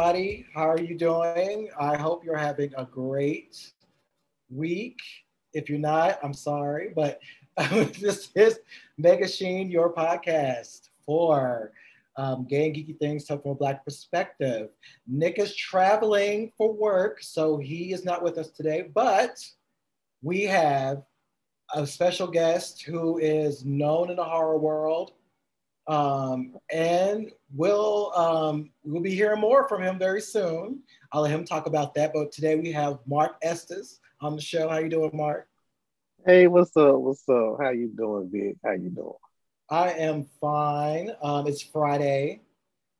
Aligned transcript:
everybody. 0.00 0.46
How 0.54 0.66
are 0.66 0.80
you 0.80 0.96
doing? 0.96 1.68
I 1.78 1.94
hope 1.94 2.24
you're 2.24 2.34
having 2.34 2.72
a 2.74 2.86
great 2.86 3.70
week. 4.48 4.98
If 5.52 5.68
you're 5.68 5.78
not, 5.78 6.18
I'm 6.22 6.32
sorry, 6.32 6.90
but 6.96 7.20
this 8.00 8.30
is 8.34 8.60
Mega 8.96 9.28
Sheen, 9.28 9.70
your 9.70 9.92
podcast 9.92 10.88
for 11.04 11.72
um, 12.16 12.46
gay 12.48 12.68
and 12.68 12.74
geeky 12.74 12.98
things 12.98 13.26
told 13.26 13.42
from 13.42 13.50
a 13.50 13.54
Black 13.54 13.84
perspective. 13.84 14.70
Nick 15.06 15.38
is 15.38 15.54
traveling 15.54 16.50
for 16.56 16.72
work, 16.72 17.22
so 17.22 17.58
he 17.58 17.92
is 17.92 18.02
not 18.02 18.22
with 18.22 18.38
us 18.38 18.48
today, 18.48 18.88
but 18.94 19.44
we 20.22 20.44
have 20.44 21.02
a 21.74 21.86
special 21.86 22.26
guest 22.26 22.80
who 22.80 23.18
is 23.18 23.66
known 23.66 24.08
in 24.08 24.16
the 24.16 24.24
horror 24.24 24.56
world 24.56 25.12
um, 25.90 26.54
and 26.72 27.32
we'll 27.52 28.12
um, 28.14 28.70
we'll 28.84 29.02
be 29.02 29.14
hearing 29.14 29.40
more 29.40 29.68
from 29.68 29.82
him 29.82 29.98
very 29.98 30.20
soon. 30.20 30.82
I'll 31.12 31.22
let 31.22 31.32
him 31.32 31.44
talk 31.44 31.66
about 31.66 31.94
that. 31.94 32.12
But 32.14 32.30
today 32.30 32.54
we 32.54 32.70
have 32.70 33.00
Mark 33.08 33.32
Estes 33.42 33.98
on 34.20 34.36
the 34.36 34.40
show. 34.40 34.68
How 34.68 34.78
you 34.78 34.88
doing, 34.88 35.10
Mark? 35.12 35.48
Hey, 36.24 36.46
what's 36.46 36.76
up? 36.76 36.94
What's 36.94 37.28
up? 37.28 37.56
How 37.60 37.70
you 37.70 37.88
doing, 37.88 38.30
Vic? 38.32 38.56
How 38.64 38.72
you 38.72 38.90
doing? 38.90 39.14
I 39.68 39.90
am 39.90 40.28
fine. 40.40 41.10
Um, 41.22 41.48
it's 41.48 41.60
Friday. 41.60 42.42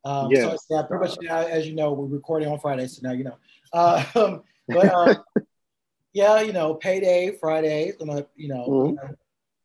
Um, 0.05 0.33
yes. 0.33 0.67
So 0.67 0.77
yeah, 0.77 0.83
pretty 0.83 1.05
much 1.05 1.19
now, 1.23 1.39
as 1.39 1.69
you 1.69 1.77
know, 1.77 1.93
we're 1.93 2.07
recording 2.07 2.49
on 2.49 2.59
Friday, 2.59 2.89
so 2.89 3.03
now 3.05 3.13
you 3.13 3.23
know. 3.23 3.37
Um, 3.73 4.43
but 4.67 4.87
uh, 4.93 5.15
yeah, 6.13 6.41
you 6.41 6.53
know, 6.53 6.75
payday 6.75 7.37
Friday. 7.39 7.93
Gonna, 7.97 8.27
you 8.35 8.49
know, 8.49 8.67
mm-hmm 8.69 9.13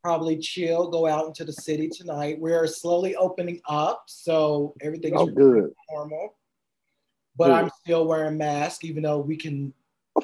probably 0.06 0.38
chill, 0.38 0.88
go 0.88 1.04
out 1.04 1.26
into 1.26 1.44
the 1.44 1.52
city 1.52 1.88
tonight. 1.88 2.38
We're 2.38 2.68
slowly 2.68 3.16
opening 3.16 3.60
up, 3.68 4.04
so 4.06 4.72
everything 4.80 5.12
is 5.16 5.20
oh, 5.20 5.26
good. 5.26 5.72
normal. 5.90 6.36
But 7.36 7.46
good. 7.46 7.54
I'm 7.54 7.70
still 7.80 8.06
wearing 8.06 8.38
mask, 8.38 8.84
even 8.84 9.02
though 9.02 9.18
we 9.18 9.36
can. 9.36 9.74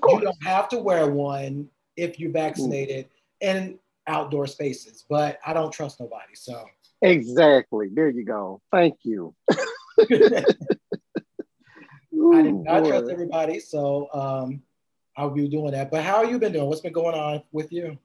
You 0.08 0.20
don't 0.20 0.44
have 0.44 0.68
to 0.68 0.78
wear 0.78 1.10
one 1.10 1.68
if 1.96 2.20
you're 2.20 2.30
vaccinated 2.30 3.08
in 3.40 3.76
outdoor 4.06 4.46
spaces, 4.46 5.04
but 5.08 5.40
I 5.44 5.52
don't 5.52 5.72
trust 5.72 5.98
nobody. 5.98 6.34
So 6.34 6.64
exactly, 7.02 7.88
there 7.92 8.08
you 8.08 8.24
go. 8.24 8.62
Thank 8.70 8.98
you. 9.02 9.34
I 9.50 9.56
did 12.40 12.54
not 12.54 12.84
trust 12.84 13.10
everybody, 13.10 13.58
so 13.58 14.08
um, 14.14 14.62
I'll 15.16 15.30
be 15.30 15.48
doing 15.48 15.72
that. 15.72 15.90
But 15.90 16.04
how 16.04 16.22
have 16.22 16.30
you 16.30 16.38
been 16.38 16.52
doing? 16.52 16.68
What's 16.68 16.82
been 16.82 16.92
going 16.92 17.16
on 17.16 17.42
with 17.50 17.72
you? 17.72 17.98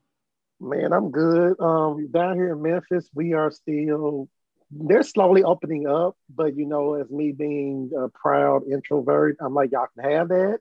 Man, 0.59 0.91
I'm 0.91 1.11
good. 1.11 1.59
Um, 1.59 2.09
down 2.11 2.36
here 2.36 2.53
in 2.53 2.61
Memphis, 2.61 3.09
we 3.13 3.33
are 3.33 3.52
still 3.52 4.27
they're 4.72 5.03
slowly 5.03 5.44
opening 5.44 5.88
up, 5.88 6.17
but 6.33 6.55
you 6.55 6.66
know, 6.66 6.95
as 6.95 7.09
me 7.09 7.31
being 7.31 7.91
a 7.97 8.09
proud 8.09 8.63
introvert, 8.69 9.38
I'm 9.39 9.53
like, 9.53 9.72
y'all 9.72 9.88
can 9.95 10.09
have 10.11 10.30
that. 10.30 10.59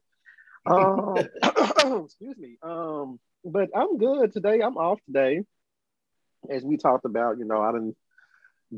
Um, 0.66 1.16
excuse 2.04 2.36
me. 2.38 2.56
Um, 2.62 3.18
but 3.44 3.70
I'm 3.74 3.98
good 3.98 4.32
today. 4.32 4.60
I'm 4.60 4.76
off 4.76 5.00
today. 5.06 5.42
As 6.50 6.62
we 6.62 6.76
talked 6.76 7.04
about, 7.04 7.38
you 7.38 7.44
know, 7.44 7.60
I 7.60 7.72
didn't 7.72 7.96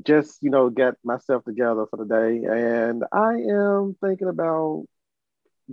just, 0.05 0.43
you 0.43 0.51
know, 0.51 0.71
get 0.71 0.95
myself 1.05 1.45
together 1.45 1.85
for 1.91 1.97
the 1.97 2.05
day. 2.05 2.45
And 2.45 3.05
I 3.13 3.35
am 3.35 3.97
thinking 4.03 4.29
about 4.29 4.87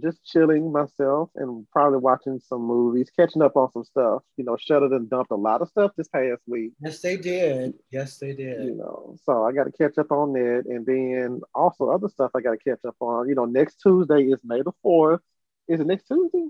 just 0.02 0.24
chilling 0.26 0.72
myself 0.72 1.30
and 1.36 1.66
probably 1.72 2.00
watching 2.00 2.40
some 2.40 2.62
movies, 2.62 3.10
catching 3.16 3.42
up 3.42 3.56
on 3.56 3.72
some 3.72 3.84
stuff. 3.84 4.24
You 4.38 4.46
know, 4.46 4.58
Shudder 4.58 4.94
and 4.94 5.10
dumped 5.10 5.32
a 5.32 5.36
lot 5.36 5.62
of 5.62 5.70
stuff 5.70 5.92
this 5.98 6.08
past 6.08 6.42
week. 6.48 6.74
Yes, 6.82 7.02
they 7.02 7.18
did. 7.18 7.74
Yes, 7.92 8.18
they 8.18 8.34
did. 8.34 8.66
You 8.66 8.76
know, 8.76 9.18
so 9.24 9.44
I 9.44 9.52
got 9.52 9.66
to 9.66 9.72
catch 9.72 9.98
up 9.98 10.12
on 10.12 10.34
that, 10.34 10.64
and 10.68 10.86
then 10.86 11.42
also 11.54 11.90
other 11.90 12.10
stuff 12.10 12.32
I 12.36 12.42
got 12.42 12.52
to 12.52 12.58
catch 12.58 12.84
up 12.88 12.96
on. 13.00 13.30
You 13.30 13.36
know, 13.36 13.46
next 13.46 13.82
Tuesday 13.82 14.24
is 14.24 14.40
May 14.44 14.62
the 14.62 14.74
fourth. 14.82 15.22
Is 15.68 15.80
it 15.80 15.88
next 15.88 16.08
Tuesday? 16.08 16.48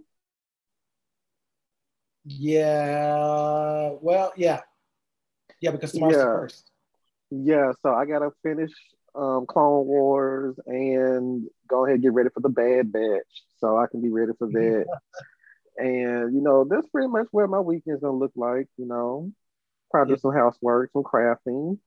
Yeah. 2.26 3.92
Well, 4.02 4.34
yeah. 4.36 4.62
Yeah, 5.62 5.72
because 5.72 5.92
tomorrow's 5.92 6.16
yeah. 6.16 6.20
the 6.20 6.26
first. 6.26 6.72
Yeah, 7.32 7.72
so 7.82 7.94
I 7.94 8.06
gotta 8.06 8.32
finish 8.44 8.72
um, 9.16 9.46
Clone 9.48 9.86
Wars 9.88 10.56
and 10.68 11.48
go 11.68 11.86
ahead 11.86 11.96
and 11.96 12.04
get 12.04 12.14
ready 12.14 12.30
for 12.34 12.40
the 12.40 12.50
Bad 12.50 12.92
Batch 12.92 13.44
so 13.58 13.78
I 13.78 13.88
can 13.88 14.02
be 14.02 14.10
ready 14.10 14.32
for 14.38 14.48
that. 14.52 14.86
and 15.78 16.34
you 16.34 16.42
know, 16.42 16.66
that's 16.70 16.88
pretty 16.88 17.08
much 17.08 17.28
what 17.32 17.50
my 17.50 17.60
weekend's 17.60 18.02
gonna 18.02 18.18
look 18.18 18.34
like. 18.36 18.68
You 18.78 18.88
know, 18.88 19.32
probably 19.92 20.16
yeah. 20.16 20.20
some 20.20 20.34
housework, 20.34 20.92
some 20.92 21.04
crafting, 21.04 21.78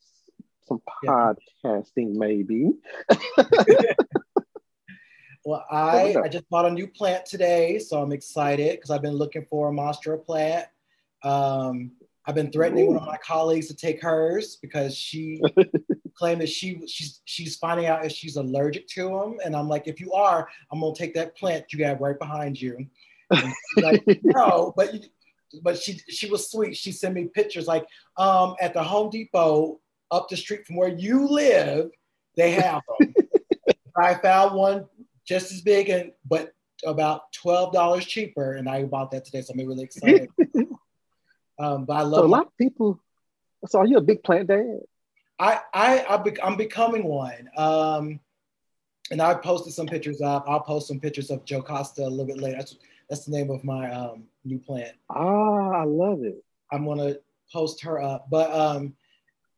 some 0.66 0.80
podcasting, 1.06 1.86
yeah. 1.96 2.18
maybe. 2.18 2.70
well, 5.44 5.64
I 5.70 6.16
I 6.24 6.28
just 6.28 6.48
bought 6.50 6.66
a 6.66 6.70
new 6.70 6.86
plant 6.86 7.26
today, 7.26 7.78
so 7.78 8.02
I'm 8.02 8.12
excited 8.12 8.72
because 8.72 8.90
I've 8.90 9.02
been 9.02 9.16
looking 9.16 9.44
for 9.46 9.68
a 9.68 9.72
monstera 9.72 10.22
plant. 10.22 10.66
Um, 11.22 11.92
I've 12.26 12.34
been 12.34 12.52
threatening 12.52 12.84
Ooh. 12.84 12.88
one 12.88 12.96
of 12.98 13.06
my 13.06 13.16
colleagues 13.16 13.68
to 13.68 13.74
take 13.74 14.02
hers 14.02 14.56
because 14.60 14.94
she 14.94 15.40
claimed 16.18 16.40
that 16.40 16.48
she 16.48 16.84
she's 16.86 17.20
she's 17.24 17.56
finding 17.56 17.86
out 17.86 18.04
if 18.04 18.12
she's 18.12 18.36
allergic 18.36 18.88
to 18.88 19.08
them, 19.08 19.38
and 19.44 19.54
I'm 19.54 19.68
like, 19.68 19.86
if 19.86 20.00
you 20.00 20.12
are, 20.12 20.48
I'm 20.72 20.80
gonna 20.80 20.94
take 20.94 21.14
that 21.14 21.36
plant 21.36 21.72
you 21.72 21.84
have 21.84 22.00
right 22.00 22.18
behind 22.18 22.60
you. 22.60 22.86
like, 23.76 24.02
no, 24.22 24.74
but 24.76 24.94
but 25.62 25.78
she 25.78 26.00
she 26.08 26.28
was 26.28 26.50
sweet. 26.50 26.76
She 26.76 26.92
sent 26.92 27.14
me 27.14 27.28
pictures 27.32 27.66
like 27.66 27.86
um 28.16 28.56
at 28.60 28.74
the 28.74 28.82
Home 28.82 29.10
Depot 29.10 29.80
up 30.10 30.28
the 30.28 30.36
street 30.36 30.66
from 30.66 30.76
where 30.76 30.88
you 30.88 31.28
live, 31.28 31.90
they 32.36 32.50
have 32.52 32.82
them. 32.98 33.14
I 33.96 34.14
found 34.14 34.54
one 34.54 34.86
just 35.26 35.52
as 35.52 35.60
big 35.60 35.88
and 35.88 36.12
but 36.28 36.52
about 36.84 37.32
twelve 37.32 37.72
dollars 37.72 38.04
cheaper, 38.04 38.54
and 38.54 38.68
I 38.68 38.84
bought 38.84 39.12
that 39.12 39.24
today, 39.24 39.42
so 39.42 39.52
I'm 39.52 39.66
really 39.66 39.84
excited. 39.84 40.30
Um, 41.60 41.86
but 41.86 41.94
I 41.94 42.02
love 42.02 42.20
so 42.20 42.26
a 42.26 42.28
lot 42.28 42.46
of 42.46 42.56
people. 42.56 43.00
So 43.66 43.80
are 43.80 43.86
you 43.86 43.96
a 43.96 44.00
big 44.00 44.22
plant 44.22 44.46
dad? 44.46 44.78
I 45.38 45.60
I, 45.72 45.98
I 46.00 46.46
am 46.46 46.56
becoming 46.56 47.04
one. 47.04 47.48
Um, 47.56 48.20
and 49.10 49.22
I 49.22 49.34
posted 49.34 49.72
some 49.72 49.86
pictures 49.86 50.20
up. 50.20 50.44
I'll 50.46 50.60
post 50.60 50.88
some 50.88 51.00
pictures 51.00 51.30
of 51.30 51.44
Joe 51.44 51.62
Costa 51.62 52.02
a 52.02 52.08
little 52.08 52.26
bit 52.26 52.38
later. 52.38 52.58
That's 52.58 52.76
that's 53.08 53.24
the 53.24 53.32
name 53.32 53.50
of 53.50 53.64
my 53.64 53.90
um, 53.90 54.24
new 54.44 54.58
plant. 54.58 54.94
Ah, 55.10 55.70
I 55.70 55.84
love 55.84 56.22
it. 56.22 56.44
I'm 56.70 56.84
gonna 56.84 57.16
post 57.52 57.82
her 57.82 58.02
up. 58.02 58.28
But 58.30 58.52
um, 58.52 58.94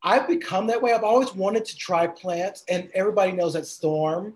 I've 0.02 0.28
become 0.28 0.66
that 0.68 0.80
way. 0.80 0.92
I've 0.92 1.04
always 1.04 1.34
wanted 1.34 1.64
to 1.64 1.76
try 1.76 2.06
plants, 2.06 2.64
and 2.68 2.90
everybody 2.94 3.32
knows 3.32 3.54
that 3.54 3.66
Storm 3.66 4.34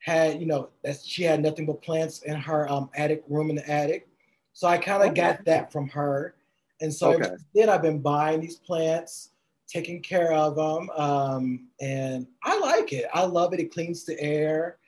had, 0.00 0.40
you 0.40 0.46
know, 0.46 0.70
that 0.82 1.00
she 1.04 1.22
had 1.22 1.40
nothing 1.40 1.66
but 1.66 1.80
plants 1.80 2.22
in 2.22 2.34
her 2.34 2.68
um, 2.70 2.90
attic 2.96 3.22
room 3.28 3.50
in 3.50 3.56
the 3.56 3.70
attic. 3.70 4.08
So 4.52 4.66
I 4.66 4.76
kind 4.76 5.02
of 5.02 5.10
okay. 5.10 5.20
got 5.20 5.44
that 5.44 5.72
from 5.72 5.88
her. 5.90 6.34
And 6.80 6.92
so 6.92 7.14
okay. 7.14 7.30
then 7.54 7.68
I've 7.68 7.82
been 7.82 8.00
buying 8.00 8.40
these 8.40 8.56
plants, 8.56 9.30
taking 9.68 10.02
care 10.02 10.32
of 10.32 10.56
them, 10.56 10.90
um, 10.90 11.68
and 11.80 12.26
I 12.42 12.58
like 12.58 12.92
it. 12.92 13.06
I 13.12 13.24
love 13.24 13.52
it. 13.54 13.60
It 13.60 13.72
cleans 13.72 14.04
the 14.04 14.20
air. 14.20 14.78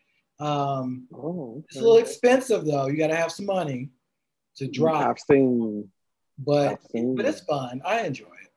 Um, 0.40 1.06
oh, 1.14 1.56
okay. 1.58 1.66
It's 1.68 1.76
a 1.76 1.80
little 1.80 1.98
expensive 1.98 2.64
though. 2.64 2.86
You 2.86 2.96
got 2.96 3.08
to 3.08 3.16
have 3.16 3.32
some 3.32 3.46
money 3.46 3.90
to 4.56 4.68
drop. 4.68 5.06
I've 5.06 5.18
seen, 5.18 5.90
but 6.38 6.72
I've 6.72 6.90
seen. 6.90 7.14
but 7.14 7.26
it's 7.26 7.40
fun. 7.40 7.82
I 7.84 8.02
enjoy 8.02 8.26
it. 8.26 8.52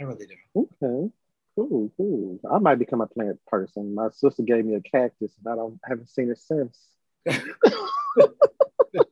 I 0.00 0.04
really 0.04 0.26
do. 0.26 0.34
Okay. 0.56 1.10
Cool, 1.56 1.92
cool. 1.96 2.40
I 2.50 2.58
might 2.58 2.78
become 2.78 3.00
a 3.00 3.06
plant 3.06 3.38
person. 3.46 3.94
My 3.94 4.08
sister 4.10 4.42
gave 4.42 4.64
me 4.64 4.74
a 4.74 4.80
cactus, 4.80 5.32
and 5.44 5.52
I 5.52 5.56
don't 5.56 5.80
I 5.84 5.90
haven't 5.90 6.10
seen 6.10 6.30
it 6.30 6.38
since. 6.38 6.78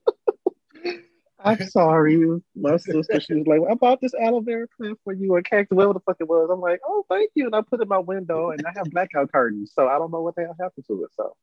I'm 1.40 1.58
sorry. 1.68 2.40
My 2.56 2.76
sister, 2.76 3.20
she 3.20 3.34
was 3.34 3.46
like, 3.46 3.60
I 3.70 3.74
bought 3.74 4.00
this 4.00 4.14
aloe 4.14 4.40
vera 4.40 4.66
plant 4.76 4.98
for 5.04 5.12
you, 5.12 5.34
or 5.34 5.42
cactus, 5.42 5.76
whatever 5.76 5.94
the 5.94 6.00
fuck 6.00 6.16
it 6.20 6.28
was. 6.28 6.48
I'm 6.52 6.60
like, 6.60 6.80
oh, 6.86 7.04
thank 7.08 7.30
you. 7.34 7.46
And 7.46 7.54
I 7.54 7.62
put 7.62 7.80
it 7.80 7.84
in 7.84 7.88
my 7.88 7.98
window, 7.98 8.50
and 8.50 8.64
I 8.66 8.72
have 8.76 8.90
blackout 8.90 9.32
curtains, 9.32 9.72
so 9.74 9.88
I 9.88 9.98
don't 9.98 10.10
know 10.10 10.20
what 10.20 10.34
the 10.36 10.42
hell 10.42 10.56
happened 10.60 10.86
to 10.86 11.04
it. 11.04 11.10
So 11.16 11.34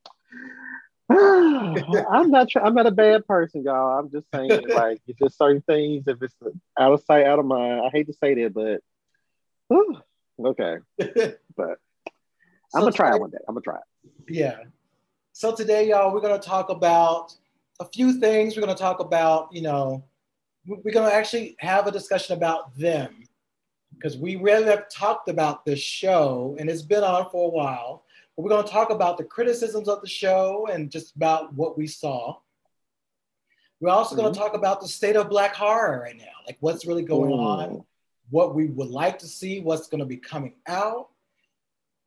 I'm 1.10 2.32
not. 2.32 2.50
I'm 2.56 2.74
not 2.74 2.88
a 2.88 2.92
bad 2.92 3.28
person, 3.28 3.64
y'all. 3.64 4.00
I'm 4.00 4.10
just 4.10 4.26
saying, 4.34 4.68
like, 4.76 5.02
it's 5.08 5.20
just 5.20 5.38
certain 5.38 5.62
things. 5.62 6.06
If 6.08 6.22
it's 6.22 6.36
out 6.80 6.94
of 6.94 7.04
sight, 7.04 7.26
out 7.26 7.40
of 7.40 7.46
mind. 7.46 7.82
I 7.86 7.90
hate 7.92 8.08
to 8.08 8.14
say 8.14 8.34
that, 8.44 8.54
but 8.54 8.82
whew, 9.68 9.98
okay. 10.44 10.78
But 11.58 11.78
I'm 12.74 12.82
gonna 12.82 12.92
try 12.92 13.16
it 13.16 13.20
one 13.22 13.30
day. 13.30 13.38
I'm 13.48 13.54
gonna 13.56 13.62
try 13.62 13.76
it. 13.76 14.34
Yeah. 14.34 14.58
So 15.32 15.56
today, 15.56 15.88
y'all, 15.88 16.14
we're 16.14 16.22
gonna 16.22 16.40
talk 16.40 16.70
about 16.70 17.34
a 17.80 17.86
few 17.86 18.20
things. 18.20 18.56
We're 18.56 18.64
going 18.64 18.76
to 18.76 18.82
talk 18.82 19.00
about, 19.00 19.50
you 19.52 19.62
know, 19.62 20.04
we're 20.66 20.94
going 20.94 21.10
to 21.10 21.16
actually 21.16 21.56
have 21.60 21.88
a 21.88 21.92
discussion 21.92 22.36
about 22.36 22.76
them 22.78 23.24
because 23.94 24.18
we 24.18 24.36
really 24.36 24.66
have 24.66 24.90
talked 24.90 25.30
about 25.30 25.66
this 25.66 25.80
show 25.80 26.56
and 26.60 26.70
it's 26.70 26.82
been 26.82 27.04
on 27.04 27.30
for 27.30 27.48
a 27.48 27.52
while. 27.52 28.04
But 28.36 28.44
we're 28.44 28.50
going 28.50 28.66
to 28.66 28.72
talk 28.72 28.90
about 28.90 29.18
the 29.18 29.24
criticisms 29.24 29.88
of 29.88 30.02
the 30.02 30.08
show 30.08 30.68
and 30.72 30.92
just 30.92 31.16
about 31.16 31.54
what 31.54 31.78
we 31.78 31.88
saw. 31.88 32.38
We're 33.80 33.90
also 33.90 34.16
mm-hmm. 34.16 34.24
going 34.24 34.34
to 34.34 34.40
talk 34.40 34.54
about 34.54 34.82
the 34.82 34.88
state 34.88 35.16
of 35.16 35.30
Black 35.30 35.56
horror 35.56 36.02
right 36.02 36.18
now, 36.18 36.26
like 36.46 36.58
what's 36.60 36.86
really 36.86 37.04
going 37.04 37.32
Ooh. 37.32 37.40
on, 37.40 37.86
what 38.30 38.56
we 38.56 38.68
would 38.68 38.90
like 38.90 39.20
to 39.20 39.28
see, 39.28 39.60
what's 39.60 39.88
going 39.88 40.00
to 40.00 40.06
be 40.06 40.18
coming 40.18 40.56
out. 40.68 41.10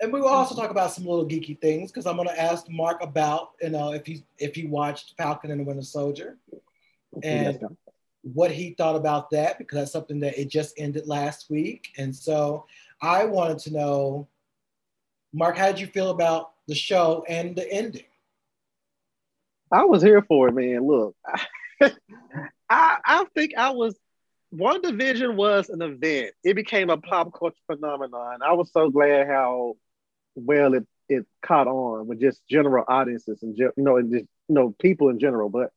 And 0.01 0.13
we 0.13 0.21
will 0.21 0.29
also 0.29 0.55
mm-hmm. 0.55 0.63
talk 0.63 0.71
about 0.71 0.93
some 0.93 1.05
little 1.05 1.27
geeky 1.27 1.61
things 1.61 1.91
because 1.91 2.07
I'm 2.07 2.17
going 2.17 2.29
to 2.29 2.41
ask 2.41 2.67
Mark 2.69 3.03
about 3.03 3.51
you 3.61 3.71
know 3.71 3.93
if 3.93 4.07
he 4.07 4.25
if 4.39 4.55
he 4.55 4.67
watched 4.67 5.15
Falcon 5.17 5.51
and 5.51 5.61
the 5.61 5.65
Winter 5.65 5.83
Soldier 5.83 6.39
and 7.23 7.61
what 8.23 8.51
he 8.51 8.75
thought 8.75 8.97
about 8.97 9.31
that 9.31 9.59
because 9.59 9.79
that's 9.79 9.93
something 9.93 10.21
that 10.21 10.39
it 10.39 10.49
just 10.49 10.75
ended 10.79 11.07
last 11.07 11.51
week, 11.51 11.89
and 11.99 12.15
so 12.15 12.67
I 13.01 13.25
wanted 13.25 13.59
to 13.61 13.73
know, 13.73 14.29
Mark, 15.33 15.57
how 15.57 15.67
did 15.67 15.81
you 15.81 15.87
feel 15.87 16.11
about 16.11 16.53
the 16.67 16.75
show 16.75 17.25
and 17.29 17.57
the 17.57 17.71
ending? 17.71 18.05
I 19.71 19.85
was 19.85 20.03
here 20.03 20.23
for 20.23 20.49
it, 20.49 20.55
man. 20.55 20.87
Look, 20.87 21.17
I 21.81 21.91
I 22.69 23.25
think 23.35 23.53
I 23.57 23.71
was 23.71 23.97
WandaVision 24.55 25.35
was 25.35 25.69
an 25.69 25.83
event. 25.83 26.35
It 26.43 26.55
became 26.55 26.89
a 26.89 26.97
pop 26.97 27.33
culture 27.39 27.57
phenomenon. 27.67 28.39
I 28.43 28.53
was 28.53 28.73
so 28.73 28.89
glad 28.91 29.27
how 29.27 29.77
well 30.47 30.75
it, 30.75 30.87
it 31.09 31.27
caught 31.43 31.67
on 31.67 32.07
with 32.07 32.21
just 32.21 32.43
general 32.49 32.85
audiences 32.87 33.43
and 33.43 33.57
you 33.57 33.73
know 33.77 33.97
and 33.97 34.13
just 34.13 34.27
you 34.49 34.55
know 34.55 34.75
people 34.81 35.09
in 35.09 35.19
general. 35.19 35.49
But 35.49 35.71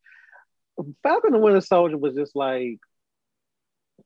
Falcon 1.03 1.33
and 1.33 1.43
Winter 1.43 1.61
Soldier 1.61 1.97
was 1.97 2.15
just 2.15 2.35
like 2.35 2.79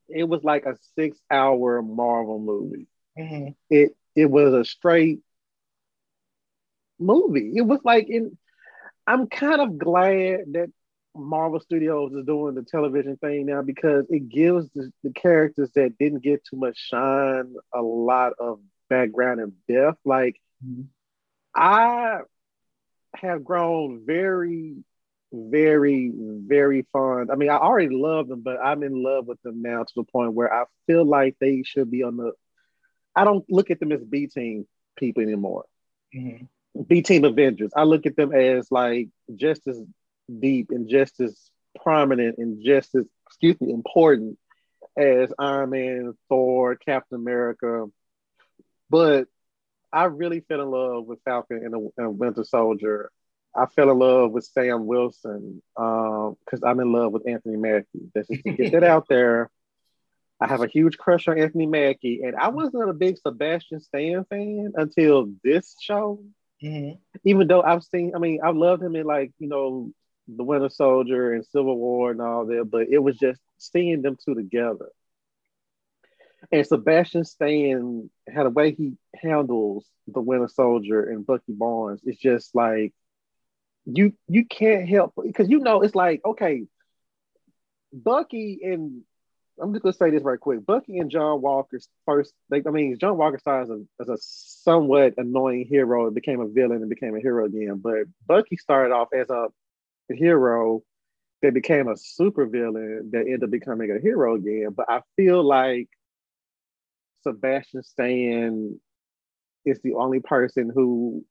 it 0.08 0.24
was 0.24 0.44
like 0.44 0.66
a 0.66 0.78
six 0.96 1.18
hour 1.32 1.82
Marvel 1.82 2.40
movie. 2.40 2.88
Mm-hmm. 3.18 3.50
It 3.70 3.96
it 4.16 4.30
was 4.30 4.54
a 4.54 4.66
straight 4.66 5.20
movie. 7.00 7.54
It 7.56 7.62
was 7.62 7.80
like 7.84 8.08
in 8.10 8.38
I'm 9.08 9.28
kind 9.28 9.62
of 9.62 9.78
glad 9.78 10.54
that 10.54 10.72
Marvel 11.16 11.60
Studios 11.60 12.14
is 12.14 12.26
doing 12.26 12.56
the 12.56 12.64
television 12.64 13.18
thing 13.18 13.46
now 13.46 13.62
because 13.62 14.06
it 14.10 14.28
gives 14.30 14.70
the, 14.76 14.92
the, 15.04 15.12
characters 15.12 15.70
that 15.76 15.98
didn't 15.98 16.24
get 16.24 16.44
too 16.44 16.58
much 16.58 16.78
shine 16.78 17.54
a 17.74 17.82
lot 17.82 18.34
of 18.38 18.60
background 18.90 19.40
and 19.40 19.54
depth. 19.68 20.00
Like 20.04 20.36
mm-hmm. 20.66 20.82
I 21.56 22.20
have 23.16 23.44
grown 23.44 24.06
very, 24.06 24.76
very, 25.32 26.12
very 26.14 26.86
fond. 26.92 27.32
I 27.32 27.36
mean, 27.36 27.50
I 27.50 27.58
already 27.58 27.96
love 27.96 28.28
them, 28.28 28.42
but 28.42 28.58
I'm 28.62 28.84
in 28.84 29.04
love 29.04 29.28
with 29.28 29.42
them 29.42 29.62
now 29.62 29.84
to 29.84 29.94
the 29.96 30.04
point 30.04 30.34
where 30.34 30.54
I 30.54 30.66
feel 30.88 31.06
like 31.06 31.36
they 31.40 31.64
should 31.64 31.90
be 31.92 32.04
on 32.04 32.18
the. 32.18 32.34
I 33.16 33.24
don't 33.24 33.46
look 33.50 33.72
at 33.72 33.80
them 33.80 33.92
as 33.92 34.04
B 34.04 34.28
team 34.28 34.68
people 34.98 35.24
anymore. 35.24 35.66
Mm-hmm. 36.14 36.82
B 36.88 37.02
team 37.02 37.24
Avengers. 37.24 37.72
I 37.76 37.84
look 37.84 38.06
at 38.06 38.16
them 38.16 38.34
as 38.34 38.70
like 38.72 39.10
just 39.36 39.68
as 39.68 39.82
deep 40.40 40.72
and 40.72 40.90
just 40.90 41.20
as 41.22 41.50
prominent 41.82 42.38
and 42.38 42.64
just 42.64 42.96
as 42.96 43.06
excuse 43.28 43.60
me 43.62 43.72
important 43.72 44.38
as 44.98 45.32
Iron 45.38 45.70
Man, 45.72 46.14
Thor, 46.30 46.76
Captain 46.76 47.18
America. 47.18 47.86
But 48.90 49.28
I 49.96 50.06
really 50.06 50.42
fell 50.42 50.62
in 50.62 50.70
love 50.70 51.06
with 51.06 51.20
Falcon 51.24 51.62
and, 51.64 51.74
the, 51.74 51.90
and 51.98 52.20
Winter 52.20 52.44
Soldier. 52.44 53.12
I 53.56 53.66
fell 53.68 53.90
in 53.90 53.98
love 53.98 54.32
with 54.32 54.44
Sam 54.44 54.86
Wilson 54.86 55.62
because 55.74 56.36
um, 56.62 56.64
I'm 56.66 56.82
in 56.82 56.92
love 56.92 57.14
with 57.14 57.26
Anthony 57.26 57.56
Mackie. 57.56 58.12
Let's 58.14 58.28
just 58.28 58.44
get 58.44 58.74
that 58.74 58.84
out 58.84 59.08
there. 59.08 59.50
I 60.42 60.48
have 60.48 60.62
a 60.62 60.68
huge 60.68 60.98
crush 60.98 61.30
on 61.30 61.40
Anthony 61.40 61.66
Mackie, 61.66 62.24
and 62.24 62.36
I 62.36 62.50
wasn't 62.50 62.90
a 62.90 62.94
big 62.94 63.18
Sebastian 63.18 63.80
Stan 63.80 64.26
fan 64.26 64.74
until 64.76 65.32
this 65.46 65.78
show. 65.80 66.22
Mm-hmm. 66.62 66.98
Even 67.24 67.48
though 67.48 67.62
I've 67.62 67.84
seen, 67.84 68.12
I 68.14 68.20
mean, 68.20 68.42
I've 68.44 68.58
loved 68.58 68.84
him 68.84 68.98
in 68.98 69.06
like 69.06 69.32
you 69.40 69.48
know 69.48 69.92
the 70.28 70.44
Winter 70.44 70.68
Soldier 70.68 71.32
and 71.32 71.46
Civil 71.46 71.78
War 71.78 72.12
and 72.12 72.22
all 72.22 72.46
that, 72.48 72.70
but 72.70 72.88
it 72.90 73.00
was 73.00 73.18
just 73.18 73.40
seeing 73.60 74.02
them 74.02 74.18
two 74.26 74.36
together. 74.36 74.90
And 76.52 76.66
Sebastian 76.66 77.24
Stan 77.24 78.10
had 78.28 78.46
a 78.46 78.50
way 78.50 78.72
he 78.72 78.94
handles 79.16 79.86
the 80.08 80.22
Winter 80.22 80.48
Soldier 80.48 81.04
and 81.04 81.26
Bucky 81.26 81.54
Barnes. 81.54 82.02
It's 82.04 82.20
just 82.20 82.56
like 82.56 82.94
you 83.86 84.14
you 84.28 84.46
can't 84.46 84.88
help 84.88 85.14
because 85.22 85.50
you 85.50 85.60
know 85.60 85.82
it's 85.82 85.96
like 85.96 86.22
okay, 86.26 86.66
Bucky 87.94 88.60
and 88.64 89.04
I'm 89.62 89.74
just 89.74 89.84
gonna 89.84 89.94
say 89.94 90.10
this 90.10 90.24
right 90.24 90.40
quick. 90.40 90.66
Bucky 90.66 91.00
and 91.00 91.10
John 91.10 91.42
Walker's 91.42 91.88
first, 92.06 92.34
like 92.50 92.68
I 92.68 92.72
mean, 92.72 92.98
John 93.00 93.18
Walker 93.18 93.40
started 93.40 93.72
as 93.72 93.80
a, 94.10 94.12
as 94.14 94.20
a 94.20 94.22
somewhat 94.22 95.14
annoying 95.18 95.66
hero, 95.66 96.10
became 96.12 96.42
a 96.42 96.48
villain 96.48 96.82
and 96.82 96.90
became 96.90 97.16
a 97.16 97.22
hero 97.22 97.46
again. 97.46 97.80
But 97.82 98.08
Bucky 98.28 98.58
started 98.58 98.94
off 98.94 99.10
as 99.14 99.30
a 99.30 99.48
hero 100.10 100.84
that 101.42 101.54
became 101.54 101.88
a 101.88 101.98
super 101.98 102.46
villain 102.46 103.10
that 103.14 103.22
ended 103.22 103.44
up 103.44 103.52
becoming 103.52 103.92
a 103.92 104.00
hero 104.00 104.36
again. 104.36 104.70
But 104.76 104.90
I 104.90 105.02
feel 105.16 105.44
like 105.44 105.90
Sebastian 107.26 107.84
Stan 107.84 108.80
is 109.66 109.80
the 109.84 109.96
only 109.96 110.20
person 110.20 110.72
who 110.74 111.26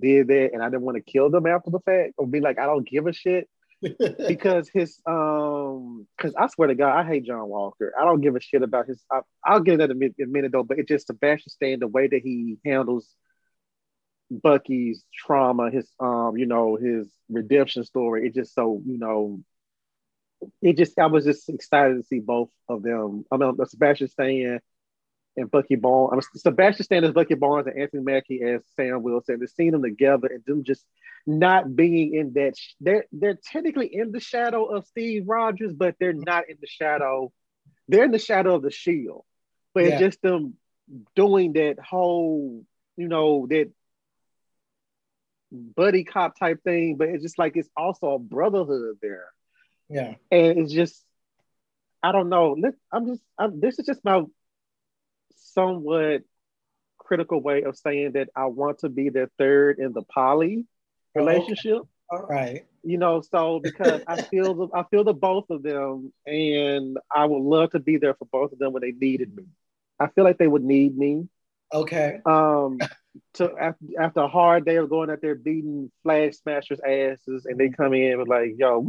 did 0.00 0.28
that, 0.28 0.50
and 0.52 0.62
I 0.62 0.66
didn't 0.66 0.82
want 0.82 0.96
to 0.96 1.12
kill 1.12 1.30
them 1.30 1.46
after 1.46 1.70
the 1.70 1.80
fact 1.80 2.14
or 2.16 2.26
be 2.26 2.40
like, 2.40 2.58
I 2.58 2.66
don't 2.66 2.88
give 2.88 3.06
a 3.06 3.12
shit. 3.12 3.48
because 4.28 4.70
his 4.72 5.00
um 5.06 6.06
because 6.16 6.32
I 6.36 6.46
swear 6.46 6.68
to 6.68 6.74
God, 6.76 6.96
I 6.96 7.04
hate 7.04 7.24
John 7.24 7.48
Walker. 7.48 7.92
I 8.00 8.04
don't 8.04 8.20
give 8.20 8.36
a 8.36 8.40
shit 8.40 8.62
about 8.62 8.86
his 8.86 9.04
I, 9.10 9.54
will 9.54 9.60
get 9.60 9.78
that 9.78 9.90
in 9.90 10.00
a 10.00 10.26
minute 10.26 10.52
though, 10.52 10.62
but 10.62 10.78
it's 10.78 10.88
just 10.88 11.08
Sebastian 11.08 11.50
Stan, 11.50 11.80
the 11.80 11.88
way 11.88 12.06
that 12.06 12.20
he 12.22 12.58
handles 12.64 13.08
Bucky's 14.30 15.04
trauma, 15.12 15.70
his 15.70 15.90
um, 15.98 16.36
you 16.36 16.46
know, 16.46 16.76
his 16.76 17.08
redemption 17.28 17.82
story. 17.82 18.28
It 18.28 18.34
just 18.34 18.54
so, 18.54 18.80
you 18.86 18.98
know, 18.98 19.40
it 20.60 20.76
just 20.76 20.96
I 20.96 21.06
was 21.06 21.24
just 21.24 21.48
excited 21.48 21.96
to 21.96 22.04
see 22.04 22.20
both 22.20 22.50
of 22.68 22.84
them. 22.84 23.24
I 23.32 23.36
mean 23.36 23.56
Sebastian 23.66 24.08
Stan 24.08 24.60
and 25.36 25.50
Bucky 25.50 25.76
Barnes. 25.76 26.10
I 26.12 26.14
mean, 26.16 26.22
Sebastian 26.36 26.84
Stan 26.84 27.04
as 27.04 27.12
Bucky 27.12 27.34
Barnes 27.34 27.66
and 27.66 27.80
Anthony 27.80 28.02
Mackie 28.02 28.42
as 28.42 28.62
Sam 28.76 29.02
Wilson. 29.02 29.40
To 29.40 29.48
seeing 29.48 29.72
them 29.72 29.82
together 29.82 30.28
and 30.28 30.44
them 30.44 30.64
just 30.64 30.84
not 31.26 31.74
being 31.74 32.14
in 32.14 32.32
that 32.34 32.54
they're 32.80 33.04
they're 33.12 33.38
technically 33.50 33.86
in 33.86 34.12
the 34.12 34.20
shadow 34.20 34.64
of 34.64 34.86
Steve 34.86 35.24
Rogers, 35.26 35.72
but 35.72 35.96
they're 35.98 36.12
not 36.12 36.48
in 36.48 36.56
the 36.60 36.66
shadow. 36.66 37.32
They're 37.88 38.04
in 38.04 38.10
the 38.10 38.18
shadow 38.18 38.54
of 38.54 38.62
the 38.62 38.70
shield. 38.70 39.24
But 39.74 39.84
yeah. 39.84 39.90
it's 39.90 40.00
just 40.00 40.22
them 40.22 40.54
doing 41.16 41.54
that 41.54 41.78
whole, 41.78 42.64
you 42.96 43.08
know, 43.08 43.46
that 43.48 43.70
buddy 45.50 46.04
cop 46.04 46.38
type 46.38 46.62
thing, 46.62 46.96
but 46.96 47.08
it's 47.08 47.22
just 47.22 47.38
like 47.38 47.56
it's 47.56 47.70
also 47.76 48.12
a 48.12 48.18
brotherhood 48.18 48.96
there. 49.00 49.26
Yeah, 49.88 50.14
and 50.30 50.58
it's 50.58 50.72
just 50.72 51.02
I 52.02 52.12
don't 52.12 52.28
know. 52.28 52.56
This 52.60 52.74
I'm 52.90 53.06
just 53.06 53.22
I'm, 53.38 53.60
this 53.60 53.78
is 53.78 53.86
just 53.86 54.04
my 54.04 54.22
somewhat 55.36 56.22
critical 56.98 57.40
way 57.40 57.62
of 57.62 57.76
saying 57.76 58.12
that 58.12 58.28
I 58.34 58.46
want 58.46 58.78
to 58.80 58.88
be 58.88 59.08
the 59.08 59.30
third 59.38 59.78
in 59.78 59.92
the 59.92 60.02
poly 60.02 60.66
relationship. 61.14 61.78
okay. 61.78 61.88
All 62.10 62.26
right. 62.26 62.66
You 62.82 62.98
know, 62.98 63.22
so 63.22 63.60
because 63.62 64.02
I 64.06 64.22
feel 64.22 64.54
the, 64.54 64.68
I 64.74 64.82
feel 64.90 65.04
the 65.04 65.14
both 65.14 65.48
of 65.50 65.62
them, 65.62 66.12
and 66.26 66.98
I 67.10 67.24
would 67.24 67.42
love 67.42 67.70
to 67.70 67.78
be 67.78 67.96
there 67.96 68.14
for 68.14 68.26
both 68.26 68.52
of 68.52 68.58
them 68.58 68.72
when 68.72 68.82
they 68.82 68.92
needed 68.92 69.34
me. 69.34 69.44
I 69.98 70.08
feel 70.08 70.24
like 70.24 70.36
they 70.36 70.48
would 70.48 70.64
need 70.64 70.96
me. 70.96 71.28
Okay. 71.72 72.18
Um, 72.26 72.78
to 73.34 73.56
after, 73.58 73.84
after 73.98 74.20
a 74.20 74.28
hard 74.28 74.66
day 74.66 74.76
of 74.76 74.90
going 74.90 75.10
out 75.10 75.20
there 75.22 75.34
beating 75.34 75.90
flag 76.02 76.34
smashers 76.34 76.80
asses, 76.80 77.46
and 77.46 77.58
they 77.58 77.70
come 77.70 77.94
in 77.94 78.18
with 78.18 78.28
like, 78.28 78.54
"Yo, 78.58 78.86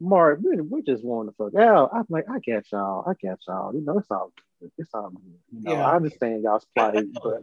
Mark, 0.00 0.40
we, 0.42 0.60
we 0.60 0.82
just 0.82 1.04
want 1.04 1.28
to 1.28 1.34
fuck 1.36 1.54
out." 1.60 1.90
I'm 1.92 2.06
like, 2.08 2.28
"I 2.30 2.38
get 2.40 2.66
y'all, 2.72 3.04
I 3.08 3.14
get 3.20 3.38
y'all. 3.46 3.74
You 3.74 3.80
know, 3.80 3.98
it's 3.98 4.10
all 4.10 4.32
good. 4.60 4.70
It's 4.78 4.94
all 4.94 5.10
good. 5.10 5.38
You 5.52 5.62
know, 5.62 5.72
yeah. 5.72 5.86
I 5.86 5.96
understand 5.96 6.42
y'all's 6.42 6.66
plight, 6.74 7.06
but." 7.22 7.42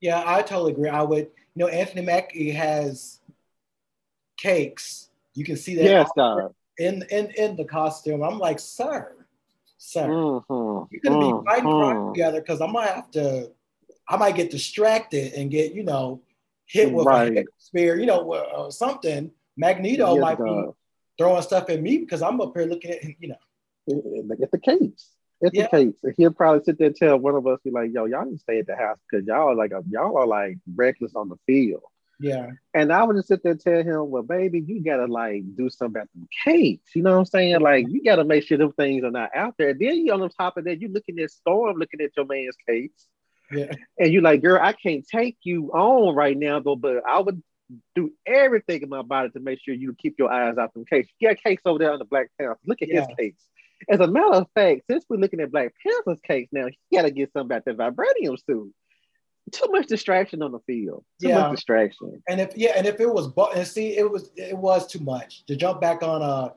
Yeah, 0.00 0.22
I 0.24 0.42
totally 0.42 0.72
agree. 0.72 0.88
I 0.88 1.02
would, 1.02 1.26
you 1.26 1.30
know, 1.56 1.66
Anthony 1.66 2.02
Mackie 2.02 2.52
has 2.52 3.18
cakes. 4.36 5.10
You 5.34 5.44
can 5.44 5.56
see 5.56 5.74
that 5.74 5.84
yes, 5.84 6.08
in 6.78 7.04
in 7.10 7.32
in 7.36 7.56
the 7.56 7.64
costume. 7.64 8.22
I'm 8.22 8.38
like, 8.38 8.60
sir, 8.60 9.16
sir, 9.76 10.06
mm-hmm. 10.06 10.84
you're 10.90 11.00
gonna 11.02 11.16
mm-hmm. 11.16 11.40
be 11.40 11.44
fighting 11.44 11.64
crime 11.64 12.14
together 12.14 12.40
because 12.40 12.60
I 12.60 12.66
might 12.66 12.90
have 12.90 13.10
to 13.12 13.50
I 14.08 14.16
might 14.16 14.36
get 14.36 14.50
distracted 14.50 15.34
and 15.34 15.50
get, 15.50 15.74
you 15.74 15.82
know, 15.82 16.22
hit 16.66 16.90
with 16.92 17.06
right. 17.06 17.36
a 17.36 17.44
spear, 17.58 17.98
you 17.98 18.06
know, 18.06 18.22
or 18.22 18.72
something. 18.72 19.30
Magneto 19.56 20.14
yes, 20.14 20.20
might 20.20 20.38
be 20.38 20.64
throwing 21.18 21.42
stuff 21.42 21.68
at 21.68 21.82
me 21.82 21.98
because 21.98 22.22
I'm 22.22 22.40
up 22.40 22.56
here 22.56 22.66
looking 22.66 22.92
at, 22.92 23.04
you 23.20 23.28
know. 23.28 23.36
At 24.42 24.50
the 24.50 24.58
case. 24.58 25.10
It's 25.40 25.54
yeah. 25.54 25.68
the 25.70 25.92
case. 26.02 26.14
He'll 26.16 26.32
probably 26.32 26.64
sit 26.64 26.78
there 26.78 26.88
and 26.88 26.96
tell 26.96 27.18
one 27.18 27.34
of 27.34 27.46
us, 27.46 27.60
be 27.64 27.70
like, 27.70 27.90
yo, 27.92 28.06
y'all 28.06 28.24
need 28.24 28.36
to 28.36 28.38
stay 28.38 28.58
at 28.58 28.66
the 28.66 28.76
house 28.76 28.98
because 29.10 29.26
y'all 29.26 29.50
are 29.50 29.54
like, 29.54 29.72
a, 29.72 29.82
y'all 29.88 30.16
are 30.16 30.26
like 30.26 30.58
reckless 30.74 31.14
on 31.14 31.28
the 31.28 31.36
field. 31.46 31.82
Yeah. 32.20 32.50
And 32.74 32.92
I 32.92 33.04
would 33.04 33.16
just 33.16 33.28
sit 33.28 33.42
there 33.42 33.52
and 33.52 33.60
tell 33.60 33.78
him, 33.78 34.10
well, 34.10 34.22
baby, 34.22 34.60
you 34.60 34.82
gotta 34.82 35.06
like 35.06 35.44
do 35.56 35.70
something 35.70 36.02
about 36.02 36.08
the 36.14 36.26
cakes. 36.44 36.94
You 36.94 37.02
know 37.02 37.12
what 37.12 37.18
I'm 37.18 37.24
saying? 37.26 37.60
Like 37.60 37.86
you 37.88 38.02
gotta 38.02 38.24
make 38.24 38.44
sure 38.44 38.58
them 38.58 38.72
things 38.72 39.04
are 39.04 39.10
not 39.10 39.30
out 39.34 39.54
there. 39.56 39.74
Then 39.74 40.04
you 40.04 40.12
on 40.12 40.20
the 40.20 40.28
top 40.28 40.56
of 40.56 40.64
that, 40.64 40.80
you 40.80 40.88
looking 40.88 41.20
at 41.20 41.30
Storm 41.30 41.76
looking 41.76 42.00
at 42.00 42.16
your 42.16 42.26
man's 42.26 42.56
cakes. 42.66 43.06
Yeah. 43.52 43.72
And 43.98 44.12
you're 44.12 44.22
like, 44.22 44.42
girl, 44.42 44.60
I 44.60 44.72
can't 44.72 45.06
take 45.06 45.38
you 45.42 45.70
on 45.72 46.14
right 46.14 46.36
now, 46.36 46.60
though, 46.60 46.76
but 46.76 47.02
I 47.08 47.20
would 47.20 47.42
do 47.94 48.12
everything 48.26 48.82
in 48.82 48.88
my 48.88 49.02
body 49.02 49.30
to 49.30 49.40
make 49.40 49.60
sure 49.62 49.74
you 49.74 49.94
keep 49.94 50.16
your 50.18 50.32
eyes 50.32 50.56
out 50.58 50.72
from 50.72 50.84
Case. 50.84 51.06
You 51.18 51.28
got 51.28 51.42
Case 51.42 51.60
over 51.64 51.78
there 51.78 51.92
on 51.92 51.98
the 51.98 52.04
Black 52.04 52.30
Panther. 52.38 52.58
Look 52.64 52.82
at 52.82 52.88
yeah. 52.88 53.06
his 53.06 53.16
case. 53.18 53.48
As 53.88 54.00
a 54.00 54.06
matter 54.06 54.34
of 54.34 54.46
fact, 54.54 54.82
since 54.90 55.04
we're 55.08 55.18
looking 55.18 55.40
at 55.40 55.52
Black 55.52 55.72
Panther's 55.82 56.20
case 56.20 56.48
now, 56.50 56.66
he 56.66 56.96
got 56.96 57.02
to 57.02 57.10
get 57.10 57.32
something 57.32 57.56
about 57.56 57.64
that 57.64 57.76
vibranium 57.76 58.36
suit. 58.44 58.72
too 59.52 59.68
much 59.70 59.86
distraction 59.86 60.42
on 60.42 60.52
the 60.52 60.58
field. 60.60 61.04
Too 61.20 61.28
yeah. 61.28 61.40
much 61.40 61.52
distraction. 61.52 62.22
And 62.28 62.40
if 62.40 62.56
yeah, 62.56 62.72
and 62.76 62.86
if 62.86 63.00
it 63.00 63.08
was 63.08 63.28
but 63.28 63.56
and 63.56 63.66
see, 63.66 63.96
it 63.96 64.10
was 64.10 64.30
it 64.36 64.56
was 64.56 64.86
too 64.86 64.98
much 65.00 65.46
to 65.46 65.56
jump 65.56 65.80
back 65.80 66.02
on 66.02 66.22
a 66.22 66.24
uh, 66.24 66.50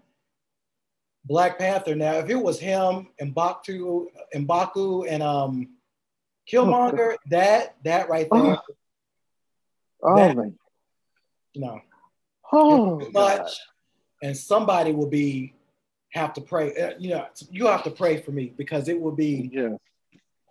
Black 1.25 1.59
Panther. 1.59 1.95
Now, 1.95 2.15
if 2.15 2.29
it 2.29 2.35
was 2.35 2.59
him 2.59 3.09
and 3.19 3.35
Mbaku 3.35 4.07
and 4.33 4.47
Mbaku 4.47 5.05
and 5.07 5.21
um 5.21 5.69
Killmonger, 6.51 7.17
that 7.29 7.75
that 7.83 8.09
right 8.09 8.27
there. 8.31 8.57
Oh, 10.03 10.15
that, 10.15 10.35
man. 10.35 10.57
No. 11.55 11.81
Oh, 12.53 12.99
much, 13.11 13.57
and 14.21 14.35
somebody 14.35 14.91
will 14.91 15.09
be 15.09 15.53
have 16.11 16.33
to 16.33 16.41
pray. 16.41 16.75
Uh, 16.75 16.91
you 16.99 17.11
know, 17.11 17.25
you 17.49 17.67
have 17.67 17.83
to 17.83 17.91
pray 17.91 18.17
for 18.17 18.31
me 18.31 18.53
because 18.57 18.87
it 18.87 18.99
will 18.99 19.13
be. 19.13 19.49
Yeah. 19.51 19.75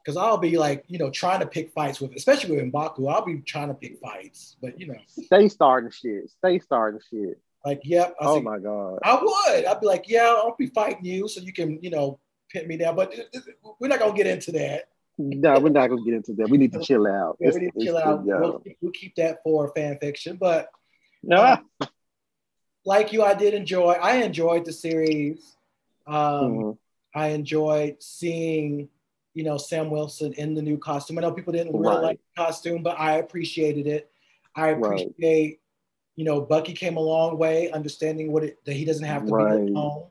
Because 0.02 0.16
I'll 0.16 0.38
be 0.38 0.56
like, 0.56 0.82
you 0.88 0.98
know, 0.98 1.10
trying 1.10 1.40
to 1.40 1.46
pick 1.46 1.72
fights 1.72 2.00
with, 2.00 2.12
especially 2.16 2.56
with 2.56 2.72
Mbaku. 2.72 3.12
I'll 3.12 3.24
be 3.24 3.40
trying 3.40 3.68
to 3.68 3.74
pick 3.74 3.98
fights, 3.98 4.56
but 4.62 4.80
you 4.80 4.86
know, 4.86 4.96
stay 5.06 5.46
starting 5.48 5.90
shit. 5.90 6.30
Stay 6.30 6.58
starting 6.58 7.00
shit. 7.10 7.38
Like, 7.66 7.82
yep. 7.84 8.14
I 8.18 8.24
oh 8.24 8.40
my 8.40 8.58
god. 8.58 8.98
I 9.02 9.20
would. 9.22 9.66
I'd 9.66 9.80
be 9.80 9.86
like, 9.86 10.08
yeah, 10.08 10.22
I'll 10.22 10.56
be 10.58 10.68
fighting 10.68 11.04
you 11.04 11.28
so 11.28 11.42
you 11.42 11.52
can, 11.52 11.78
you 11.82 11.90
know, 11.90 12.18
pin 12.50 12.66
me 12.66 12.78
down. 12.78 12.96
But 12.96 13.14
we're 13.78 13.88
not 13.88 13.98
gonna 13.98 14.14
get 14.14 14.26
into 14.26 14.52
that. 14.52 14.84
No, 15.18 15.58
we're 15.60 15.68
not 15.68 15.88
gonna 15.90 16.02
get 16.02 16.14
into 16.14 16.32
that. 16.34 16.48
We 16.48 16.56
need 16.56 16.72
to 16.72 16.80
chill 16.82 17.06
out. 17.06 17.36
Yeah, 17.38 17.50
we 17.52 17.60
need 17.60 17.72
to 17.78 17.84
chill 17.84 17.98
out. 17.98 18.24
We'll, 18.24 18.62
we'll, 18.80 18.92
keep 18.92 19.14
that 19.16 19.42
for 19.42 19.70
fan 19.74 19.98
fiction. 20.00 20.38
But 20.40 20.70
no, 21.22 21.58
um, 21.80 21.88
like 22.84 23.12
you, 23.12 23.22
I 23.22 23.34
did 23.34 23.54
enjoy. 23.54 23.92
I 23.92 24.16
enjoyed 24.16 24.64
the 24.64 24.72
series. 24.72 25.56
Um, 26.06 26.14
mm-hmm. 26.14 26.70
I 27.14 27.28
enjoyed 27.28 27.96
seeing, 28.00 28.88
you 29.34 29.44
know, 29.44 29.56
Sam 29.58 29.90
Wilson 29.90 30.32
in 30.34 30.54
the 30.54 30.62
new 30.62 30.78
costume. 30.78 31.18
I 31.18 31.22
know 31.22 31.32
people 31.32 31.52
didn't 31.52 31.72
really 31.72 31.96
right. 31.96 32.02
like 32.02 32.18
the 32.18 32.42
costume, 32.42 32.82
but 32.82 32.98
I 32.98 33.18
appreciated 33.18 33.86
it. 33.86 34.10
I 34.54 34.68
appreciate, 34.68 35.14
right. 35.22 35.58
you 36.16 36.24
know, 36.24 36.40
Bucky 36.40 36.72
came 36.72 36.96
a 36.96 37.00
long 37.00 37.38
way, 37.38 37.70
understanding 37.70 38.32
what 38.32 38.44
it 38.44 38.64
that 38.64 38.72
he 38.74 38.84
doesn't 38.84 39.04
have 39.04 39.26
to 39.26 39.32
right. 39.32 39.66
be 39.66 39.72
alone. 39.72 40.06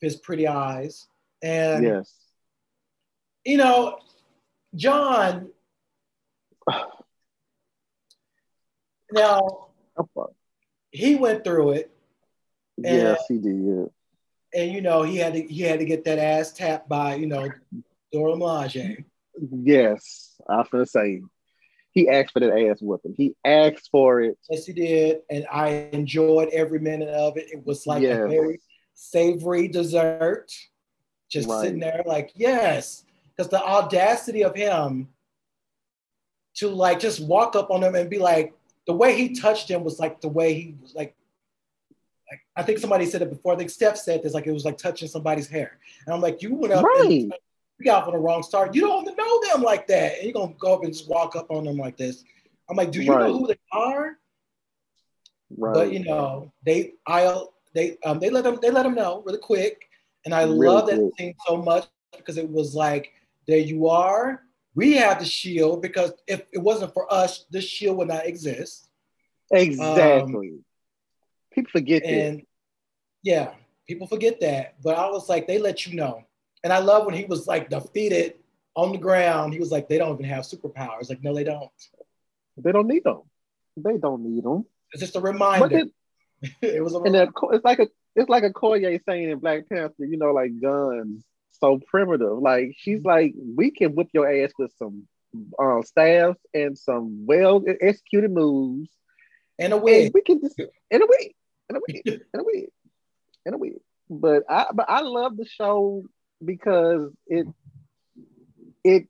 His 0.00 0.16
pretty 0.16 0.46
eyes, 0.46 1.06
and 1.42 1.84
yes, 1.84 2.12
you 3.44 3.56
know, 3.56 3.98
John. 4.74 5.50
now, 9.12 9.68
he 10.94 11.16
went 11.16 11.44
through 11.44 11.72
it. 11.72 11.90
Yes, 12.76 13.20
he 13.28 13.38
did. 13.38 13.56
Yeah. 13.56 14.62
And 14.62 14.72
you 14.72 14.80
know, 14.80 15.02
he 15.02 15.16
had 15.16 15.34
to 15.34 15.42
he 15.42 15.62
had 15.62 15.80
to 15.80 15.84
get 15.84 16.04
that 16.04 16.18
ass 16.18 16.52
tapped 16.52 16.88
by 16.88 17.16
you 17.16 17.26
know 17.26 17.48
Dora 18.12 18.34
Milaje. 18.34 19.04
Yes, 19.50 20.36
I 20.48 20.58
was 20.58 20.68
gonna 20.70 20.86
say 20.86 21.22
he 21.90 22.08
asked 22.08 22.32
for 22.32 22.40
that 22.40 22.56
ass 22.56 22.80
whooping. 22.80 23.14
He 23.16 23.34
asked 23.44 23.88
for 23.90 24.20
it. 24.20 24.38
Yes, 24.48 24.66
he 24.66 24.72
did, 24.72 25.22
and 25.28 25.44
I 25.50 25.88
enjoyed 25.92 26.48
every 26.50 26.78
minute 26.78 27.08
of 27.08 27.36
it. 27.36 27.46
It 27.52 27.66
was 27.66 27.86
like 27.86 28.02
yes. 28.02 28.20
a 28.20 28.28
very 28.28 28.60
savory 28.94 29.66
dessert, 29.66 30.52
just 31.28 31.48
right. 31.48 31.62
sitting 31.62 31.80
there 31.80 32.04
like 32.06 32.30
yes, 32.36 33.04
because 33.36 33.50
the 33.50 33.62
audacity 33.62 34.44
of 34.44 34.54
him 34.54 35.08
to 36.54 36.68
like 36.68 37.00
just 37.00 37.18
walk 37.20 37.56
up 37.56 37.72
on 37.72 37.82
him 37.82 37.96
and 37.96 38.08
be 38.08 38.18
like, 38.18 38.54
the 38.86 38.92
way 38.92 39.16
he 39.16 39.34
touched 39.34 39.70
him 39.70 39.84
was 39.84 39.98
like 39.98 40.20
the 40.20 40.28
way 40.28 40.54
he 40.54 40.76
was 40.80 40.94
like, 40.94 41.14
like 42.30 42.40
I 42.56 42.62
think 42.62 42.78
somebody 42.78 43.06
said 43.06 43.22
it 43.22 43.30
before. 43.30 43.52
I 43.52 43.56
think 43.56 43.70
Steph 43.70 43.96
said 43.96 44.22
this, 44.22 44.34
like 44.34 44.46
it 44.46 44.52
was 44.52 44.64
like 44.64 44.78
touching 44.78 45.08
somebody's 45.08 45.48
hair. 45.48 45.78
And 46.06 46.14
I'm 46.14 46.20
like, 46.20 46.42
you 46.42 46.54
went 46.54 46.72
up 46.72 46.84
right. 46.84 47.04
and 47.04 47.34
you 47.78 47.84
got 47.84 48.02
off 48.02 48.08
on 48.08 48.14
the 48.14 48.20
wrong 48.20 48.42
start. 48.42 48.74
You 48.74 48.82
don't 48.82 49.02
even 49.02 49.16
know 49.16 49.40
them 49.52 49.62
like 49.62 49.86
that. 49.88 50.16
And 50.16 50.24
you're 50.24 50.32
gonna 50.32 50.54
go 50.58 50.74
up 50.74 50.84
and 50.84 50.92
just 50.92 51.08
walk 51.08 51.36
up 51.36 51.50
on 51.50 51.64
them 51.64 51.76
like 51.76 51.96
this. 51.96 52.24
I'm 52.68 52.76
like, 52.76 52.90
do 52.90 53.02
you 53.02 53.12
right. 53.12 53.26
know 53.26 53.38
who 53.38 53.46
they 53.46 53.58
are? 53.72 54.16
Right. 55.56 55.74
But 55.74 55.92
you 55.92 56.04
know, 56.04 56.52
they 56.64 56.94
I'll 57.06 57.54
they 57.74 57.98
um 58.04 58.18
they 58.20 58.30
let 58.30 58.44
them 58.44 58.58
they 58.60 58.70
let 58.70 58.84
them 58.84 58.94
know 58.94 59.22
really 59.26 59.38
quick. 59.38 59.88
And 60.24 60.34
I 60.34 60.42
really 60.44 60.68
love 60.68 60.86
that 60.86 60.98
quick. 60.98 61.12
scene 61.18 61.34
so 61.46 61.56
much 61.56 61.86
because 62.16 62.38
it 62.38 62.48
was 62.48 62.74
like 62.74 63.12
there 63.46 63.58
you 63.58 63.88
are. 63.88 64.43
We 64.74 64.94
have 64.94 65.20
the 65.20 65.24
shield 65.24 65.82
because 65.82 66.12
if 66.26 66.42
it 66.52 66.58
wasn't 66.58 66.92
for 66.92 67.12
us, 67.12 67.46
this 67.50 67.64
shield 67.64 67.96
would 67.98 68.08
not 68.08 68.26
exist. 68.26 68.88
Exactly. 69.52 70.48
Um, 70.50 70.64
people 71.52 71.70
forget 71.70 72.04
and, 72.04 72.40
that. 72.40 72.46
Yeah, 73.22 73.50
people 73.86 74.06
forget 74.06 74.40
that. 74.40 74.74
But 74.82 74.98
I 74.98 75.08
was 75.10 75.28
like, 75.28 75.46
they 75.46 75.58
let 75.58 75.86
you 75.86 75.94
know. 75.94 76.24
And 76.64 76.72
I 76.72 76.78
love 76.78 77.06
when 77.06 77.14
he 77.14 77.24
was 77.24 77.46
like 77.46 77.70
defeated 77.70 78.34
on 78.74 78.92
the 78.92 78.98
ground. 78.98 79.52
He 79.52 79.60
was 79.60 79.70
like, 79.70 79.88
they 79.88 79.98
don't 79.98 80.14
even 80.14 80.26
have 80.26 80.44
superpowers. 80.44 81.08
Like, 81.08 81.22
no, 81.22 81.34
they 81.34 81.44
don't. 81.44 81.70
They 82.56 82.72
don't 82.72 82.88
need 82.88 83.04
them. 83.04 83.22
They 83.76 83.96
don't 83.96 84.24
need 84.24 84.44
them. 84.44 84.64
It's 84.92 85.00
just 85.00 85.16
a 85.16 85.20
reminder. 85.20 85.78
It, 85.78 85.88
it, 86.62 86.82
was 86.82 86.94
a 86.94 86.98
reminder. 86.98 87.22
and 87.22 87.54
it's 87.54 87.64
like 87.64 87.78
a 87.78 87.88
it's 88.16 88.28
like 88.28 88.44
a 88.44 88.50
Okoye 88.50 89.00
saying 89.08 89.30
in 89.30 89.38
Black 89.38 89.68
Panther, 89.68 90.04
you 90.04 90.16
know, 90.16 90.32
like 90.32 90.60
guns 90.60 91.24
so 91.60 91.80
primitive. 91.86 92.38
Like 92.38 92.74
she's 92.78 93.02
like, 93.04 93.34
we 93.56 93.70
can 93.70 93.94
whip 93.94 94.08
your 94.12 94.30
ass 94.30 94.52
with 94.58 94.72
some 94.78 95.06
uh, 95.58 95.82
staffs 95.82 96.40
and 96.52 96.78
some 96.78 97.26
well 97.26 97.62
executed 97.80 98.30
moves, 98.30 98.90
and 99.58 99.72
a 99.72 99.76
wig. 99.76 100.12
we 100.14 100.22
can 100.22 100.40
just 100.40 100.58
in 100.90 101.02
a 101.02 101.06
wig, 101.06 101.34
in 101.70 101.76
a 101.76 101.80
wig, 101.86 102.02
in 102.06 102.40
a 102.40 102.44
wig, 102.44 102.66
in 103.46 103.54
a 103.54 103.58
wig. 103.58 103.72
But 104.08 104.44
I 104.48 104.66
but 104.72 104.86
I 104.88 105.00
love 105.00 105.36
the 105.36 105.46
show 105.46 106.04
because 106.44 107.10
it 107.26 107.46
it 108.82 109.08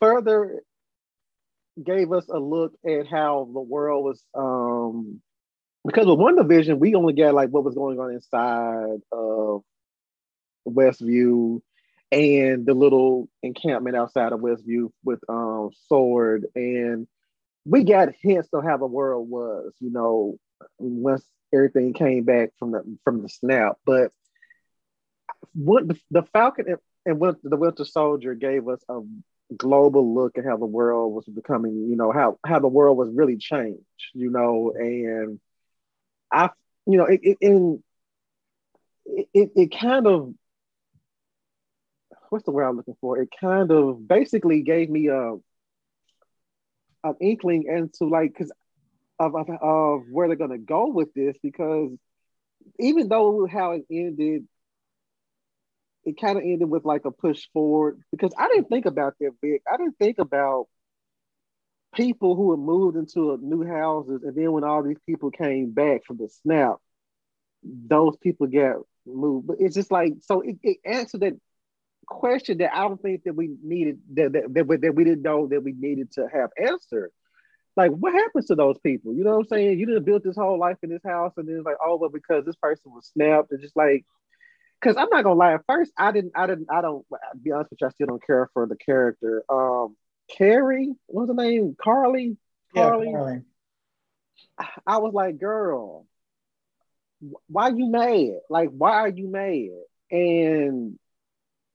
further 0.00 0.62
gave 1.82 2.12
us 2.12 2.28
a 2.28 2.38
look 2.38 2.72
at 2.86 3.06
how 3.06 3.48
the 3.52 3.60
world 3.60 4.04
was 4.04 4.24
um 4.34 5.20
because 5.86 6.06
with 6.06 6.18
WandaVision 6.18 6.78
we 6.78 6.94
only 6.94 7.12
got 7.12 7.34
like 7.34 7.50
what 7.50 7.64
was 7.64 7.74
going 7.74 7.98
on 7.98 8.12
inside 8.12 9.00
of 9.12 9.62
Westview 10.66 11.60
and 12.12 12.64
the 12.64 12.74
little 12.74 13.28
encampment 13.42 13.96
outside 13.96 14.32
of 14.32 14.40
Westview 14.40 14.90
with 15.04 15.20
um 15.28 15.70
Sword 15.88 16.46
and 16.54 17.06
we 17.66 17.82
got 17.82 18.14
hints 18.22 18.48
of 18.52 18.62
how 18.64 18.76
the 18.76 18.86
world 18.86 19.28
was, 19.28 19.72
you 19.80 19.90
know, 19.90 20.38
once 20.78 21.24
everything 21.52 21.92
came 21.92 22.24
back 22.24 22.50
from 22.58 22.70
the 22.70 22.98
from 23.04 23.22
the 23.22 23.28
snap. 23.28 23.76
But 23.84 24.12
what 25.52 25.84
the, 26.10 26.22
Falcon 26.32 26.66
and, 26.68 26.78
and 27.04 27.36
the 27.42 27.56
Winter 27.56 27.84
Soldier 27.84 28.34
gave 28.34 28.68
us 28.68 28.80
a 28.88 29.00
global 29.56 30.14
look 30.14 30.38
at 30.38 30.44
how 30.44 30.56
the 30.56 30.66
world 30.66 31.12
was 31.12 31.24
becoming, 31.26 31.88
you 31.90 31.96
know, 31.96 32.12
how 32.12 32.38
how 32.46 32.60
the 32.60 32.68
world 32.68 32.96
was 32.96 33.10
really 33.12 33.36
changed, 33.36 33.82
you 34.14 34.30
know, 34.30 34.72
and 34.76 35.40
I, 36.32 36.50
you 36.86 36.98
know, 36.98 37.06
it, 37.06 37.20
it 37.22 37.80
it, 39.34 39.50
it 39.56 39.78
kind 39.78 40.06
of 40.06 40.34
what's 42.30 42.44
the 42.44 42.50
word 42.50 42.64
I'm 42.64 42.76
looking 42.76 42.96
for? 43.00 43.20
It 43.20 43.28
kind 43.40 43.70
of 43.70 44.06
basically 44.06 44.62
gave 44.62 44.90
me 44.90 45.08
a 45.08 45.34
an 47.04 47.14
inkling 47.20 47.64
into 47.68 48.10
like 48.10 48.32
because 48.32 48.52
of, 49.18 49.34
of, 49.34 49.48
of 49.62 50.02
where 50.10 50.28
they're 50.28 50.36
gonna 50.36 50.58
go 50.58 50.88
with 50.88 51.12
this 51.14 51.36
because 51.42 51.90
even 52.78 53.08
though 53.08 53.46
how 53.46 53.72
it 53.72 53.84
ended, 53.90 54.46
it 56.04 56.20
kind 56.20 56.38
of 56.38 56.44
ended 56.44 56.68
with 56.68 56.84
like 56.84 57.04
a 57.04 57.10
push 57.10 57.46
forward 57.52 58.00
because 58.10 58.32
I 58.38 58.48
didn't 58.48 58.68
think 58.68 58.86
about 58.86 59.14
that 59.20 59.32
big. 59.40 59.60
I 59.70 59.76
didn't 59.76 59.98
think 59.98 60.18
about 60.18 60.66
people 61.94 62.36
who 62.36 62.50
had 62.50 62.60
moved 62.60 62.96
into 62.96 63.38
new 63.40 63.64
houses 63.66 64.22
and 64.22 64.36
then 64.36 64.52
when 64.52 64.64
all 64.64 64.82
these 64.82 64.98
people 65.06 65.30
came 65.30 65.70
back 65.72 66.04
from 66.04 66.18
the 66.18 66.28
snap, 66.28 66.76
those 67.62 68.16
people 68.18 68.46
get 68.46 68.76
moved. 69.06 69.46
But 69.46 69.56
it's 69.60 69.74
just 69.74 69.90
like 69.90 70.14
so 70.22 70.42
it, 70.42 70.56
it 70.62 70.78
answered 70.84 71.20
that 71.20 71.34
question 72.06 72.58
that 72.58 72.74
I 72.74 72.82
don't 72.82 73.00
think 73.00 73.24
that 73.24 73.34
we 73.34 73.56
needed 73.62 73.98
that 74.14 74.32
that, 74.32 74.54
that, 74.54 74.66
we, 74.66 74.76
that 74.78 74.94
we 74.94 75.04
didn't 75.04 75.22
know 75.22 75.46
that 75.48 75.62
we 75.62 75.72
needed 75.72 76.12
to 76.12 76.26
have 76.32 76.50
answered. 76.56 77.10
Like, 77.76 77.90
what 77.90 78.14
happens 78.14 78.46
to 78.46 78.54
those 78.54 78.78
people? 78.78 79.14
You 79.14 79.22
know 79.22 79.32
what 79.32 79.40
I'm 79.40 79.48
saying? 79.48 79.78
You 79.78 79.86
didn't 79.86 80.04
build 80.04 80.22
this 80.24 80.36
whole 80.36 80.58
life 80.58 80.78
in 80.82 80.88
this 80.88 81.02
house, 81.04 81.32
and 81.36 81.46
then 81.46 81.56
it's 81.56 81.66
like, 81.66 81.76
oh, 81.84 81.96
well, 81.96 82.08
because 82.08 82.44
this 82.44 82.56
person 82.56 82.92
was 82.94 83.10
snapped, 83.12 83.52
and 83.52 83.60
just 83.60 83.76
like, 83.76 84.04
because 84.80 84.96
I'm 84.96 85.10
not 85.10 85.24
gonna 85.24 85.38
lie. 85.38 85.54
At 85.54 85.66
first, 85.66 85.92
I 85.98 86.10
didn't, 86.12 86.32
I 86.34 86.46
didn't, 86.46 86.68
I 86.70 86.80
don't. 86.80 87.04
I'll 87.12 87.38
be 87.40 87.52
honest 87.52 87.70
with 87.70 87.80
you, 87.82 87.86
I 87.86 87.90
still 87.90 88.06
don't 88.06 88.26
care 88.26 88.48
for 88.54 88.66
the 88.66 88.76
character. 88.76 89.42
Um, 89.50 89.96
Carrie, 90.30 90.94
what's 91.06 91.28
her 91.28 91.34
name? 91.34 91.76
Carly. 91.82 92.36
Carly. 92.74 93.06
Yeah, 93.06 93.12
Carly. 93.12 93.42
I 94.86 94.98
was 94.98 95.12
like, 95.12 95.38
girl, 95.38 96.06
why 97.48 97.68
you 97.68 97.90
mad? 97.90 98.40
Like, 98.48 98.70
why 98.70 98.92
are 98.92 99.08
you 99.08 99.28
mad? 99.28 99.70
And 100.10 100.98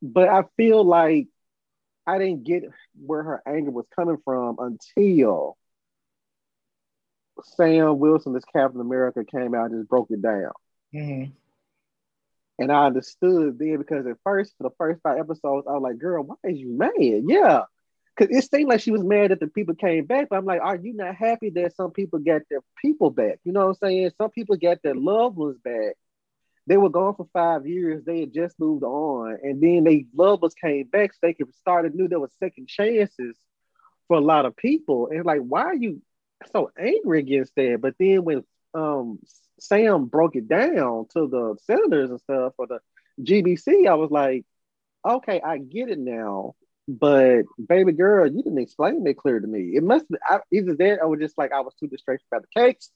but 0.01 0.27
I 0.29 0.43
feel 0.58 0.84
like 0.84 1.27
I 2.08 2.17
didn't 2.17 2.43
get 2.43 2.63
where 3.00 3.24
her 3.24 3.41
anger 3.46 3.72
was 3.72 3.86
coming 3.96 4.17
from 4.25 4.58
until 4.60 5.58
Sam 7.43 8.00
Wilson 8.00 8.34
this 8.34 8.43
Captain 8.46 8.81
America 8.81 9.24
came 9.24 9.55
out 9.55 9.72
and 9.72 9.79
just 9.81 9.89
broke 9.89 10.12
it 10.12 10.22
down. 10.22 10.51
Mm-hmm. 10.93 11.31
And 12.60 12.72
I 12.72 12.86
understood 12.86 13.58
then 13.58 13.77
because 13.77 14.05
at 14.05 14.17
first, 14.24 14.53
for 14.58 14.63
the 14.63 14.75
first 14.77 15.01
five 15.01 15.17
episodes, 15.20 15.65
I 15.67 15.74
was 15.74 15.81
like, 15.81 15.98
girl, 15.98 16.24
why 16.24 16.36
is 16.43 16.60
you 16.60 16.70
mad? 16.77 17.24
Yeah. 17.27 17.62
because 18.15 18.36
it 18.36 18.50
seemed 18.50 18.70
like 18.70 18.81
she 18.81 18.91
was 18.91 19.03
mad 19.03 19.31
that 19.31 19.39
the 19.39 19.48
people 19.48 19.75
came 19.75 20.05
back. 20.05 20.29
But 20.29 20.38
I'm 20.38 20.46
like, 20.46 20.62
are 20.62 20.75
you 20.75 20.93
not 20.93 21.15
happy 21.15 21.50
that 21.51 21.75
some 21.75 21.91
people 21.91 22.20
got 22.20 22.41
their 22.50 22.62
people 22.81 23.10
back? 23.10 23.39
You 23.43 23.51
know 23.51 23.62
what 23.67 23.77
I'm 23.81 23.88
saying? 23.89 24.12
Some 24.17 24.29
people 24.29 24.58
got 24.58 24.81
their 24.84 24.96
loved 24.96 25.38
ones 25.38 25.58
back. 25.63 25.96
They 26.68 26.77
were 26.77 26.89
gone 26.89 27.15
for 27.15 27.27
five 27.34 27.65
years. 27.65 28.03
They 28.03 28.22
had 28.22 28.34
just 28.34 28.60
moved 28.60 28.84
on, 28.84 29.38
and 29.44 29.62
then 29.62 29.84
they 29.84 30.06
loved 30.13 30.44
us 30.44 30.53
came 30.53 30.88
back, 30.88 31.13
so 31.13 31.20
they 31.22 31.34
could 31.34 31.53
start 31.56 31.86
anew. 31.86 32.08
There 32.08 32.20
was 32.20 32.32
second 32.39 32.68
chances 32.68 33.38
for 34.08 34.18
a 34.18 34.22
lot 34.22 34.46
of 34.46 34.56
people, 34.56 35.10
and 35.12 35.25
like, 35.25 35.41
why 35.41 35.63
are 35.63 35.75
you 35.75 36.01
so 36.51 36.72
angry 36.77 37.20
against 37.20 37.56
that? 37.56 37.80
But 37.82 37.96
then 38.00 38.24
when 38.24 38.44
um 38.74 39.20
Sam 39.60 40.06
broke 40.06 40.36
it 40.36 40.48
down 40.48 41.08
to 41.13 41.27
the 41.27 41.56
senators 41.65 42.10
and 42.10 42.20
stuff 42.22 42.53
for 42.56 42.68
the 42.68 42.80
GBC, 43.22 43.88
I 43.88 43.96
was 43.96 44.12
like, 44.12 44.46
okay, 45.06 45.41
I 45.41 45.58
get 45.58 45.89
it 45.89 46.00
now 46.00 46.56
but 46.88 47.44
baby 47.70 47.94
girl, 47.94 48.27
you 48.27 48.44
didn't 48.44 48.58
explain 48.60 49.06
it 49.06 49.18
clear 49.18 49.39
to 49.39 49.48
me. 49.48 49.72
It 49.75 49.84
must 49.84 50.10
be 50.10 50.18
I, 50.27 50.39
either 50.51 50.75
that 50.75 51.01
or 51.01 51.15
just 51.15 51.38
like 51.38 51.51
I 51.51 51.62
was 51.62 51.74
too 51.75 51.88
distracted 51.88 52.25
by 52.30 52.39
the 52.39 52.48
cakes. 52.62 52.91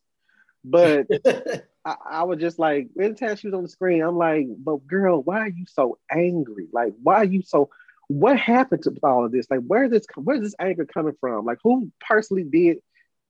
But 0.66 1.08
I, 1.86 1.96
I, 2.10 2.24
was 2.24 2.40
just 2.40 2.58
like, 2.58 2.90
every 3.00 3.16
time 3.16 3.36
she 3.36 3.48
was 3.48 3.54
on 3.54 3.64
the 3.64 3.70
screen, 3.70 4.02
I'm 4.02 4.18
like, 4.18 4.48
but 4.58 4.88
girl, 4.88 5.22
why 5.22 5.42
are 5.42 5.50
you 5.50 5.66
so 5.68 6.00
angry? 6.12 6.68
Like, 6.74 6.94
why 7.02 7.18
are 7.18 7.26
you 7.26 7.44
so 7.44 7.70
what 8.08 8.38
happened 8.38 8.84
to 8.84 8.96
all 9.04 9.26
of 9.26 9.32
this? 9.32 9.48
Like, 9.50 9.62
where 9.62 9.90
this 9.90 10.06
where's 10.16 10.42
this 10.42 10.56
anger 10.60 10.86
coming 10.86 11.16
from? 11.20 11.46
Like, 11.46 11.60
who 11.64 11.92
personally 12.00 12.44
did 12.44 12.78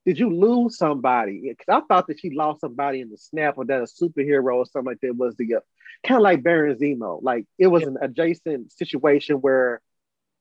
did 0.06 0.20
you 0.20 0.30
lose 0.30 0.78
somebody? 0.78 1.42
Because 1.42 1.82
I 1.84 1.86
thought 1.88 2.08
that 2.08 2.20
she 2.20 2.30
lost 2.30 2.62
somebody 2.62 3.02
in 3.02 3.10
the 3.10 3.18
snap 3.18 3.58
or 3.58 3.66
that 3.66 3.82
a 3.82 3.84
superhero 3.84 4.56
or 4.56 4.66
something 4.66 4.92
like 4.92 5.02
that 5.02 5.16
was 5.16 5.36
the 5.36 5.56
uh, 5.56 5.60
kind 6.06 6.18
of 6.18 6.24
like 6.24 6.44
Baron 6.44 6.78
Zemo. 6.78 7.22
Like 7.22 7.46
it 7.58 7.68
was 7.68 7.84
an 7.84 7.98
adjacent 8.02 8.72
situation 8.72 9.38
where 9.38 9.82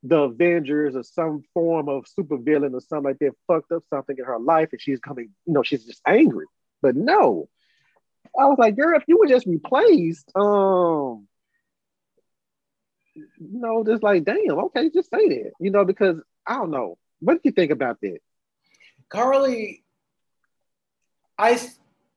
the 0.02 0.20
Avengers 0.20 0.94
or 0.94 1.02
some 1.02 1.42
form 1.54 1.88
of 1.88 2.04
supervillain 2.18 2.74
or 2.74 2.80
something 2.80 3.04
like 3.04 3.18
that 3.20 3.32
fucked 3.46 3.72
up 3.72 3.82
something 3.88 4.16
in 4.18 4.24
her 4.24 4.38
life 4.38 4.68
and 4.72 4.80
she's 4.80 5.00
coming, 5.00 5.30
you 5.46 5.54
know, 5.54 5.62
she's 5.62 5.84
just 5.84 6.02
angry. 6.06 6.44
But 6.84 6.96
no, 6.96 7.48
I 8.38 8.44
was 8.44 8.58
like, 8.58 8.76
girl, 8.76 8.94
if 8.94 9.04
you 9.08 9.18
were 9.18 9.26
just 9.26 9.46
replaced, 9.46 10.30
um, 10.36 11.26
you 13.14 13.24
know, 13.38 13.82
just 13.84 14.02
like, 14.02 14.24
damn, 14.24 14.50
okay, 14.50 14.90
just 14.90 15.08
say 15.08 15.28
that, 15.28 15.52
you 15.58 15.70
know, 15.70 15.86
because 15.86 16.20
I 16.46 16.56
don't 16.56 16.70
know. 16.70 16.98
What 17.20 17.36
do 17.36 17.40
you 17.44 17.52
think 17.52 17.70
about 17.70 18.02
that? 18.02 18.18
Carly, 19.08 19.82
I 21.38 21.58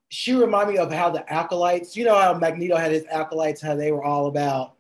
she 0.10 0.34
reminded 0.34 0.74
me 0.74 0.80
of 0.80 0.92
how 0.92 1.12
the 1.12 1.32
acolytes, 1.32 1.96
you 1.96 2.04
know 2.04 2.20
how 2.20 2.34
Magneto 2.34 2.76
had 2.76 2.92
his 2.92 3.06
acolytes, 3.10 3.62
how 3.62 3.76
they 3.76 3.94
were 3.94 4.04
all 4.04 4.28
about 4.28 4.76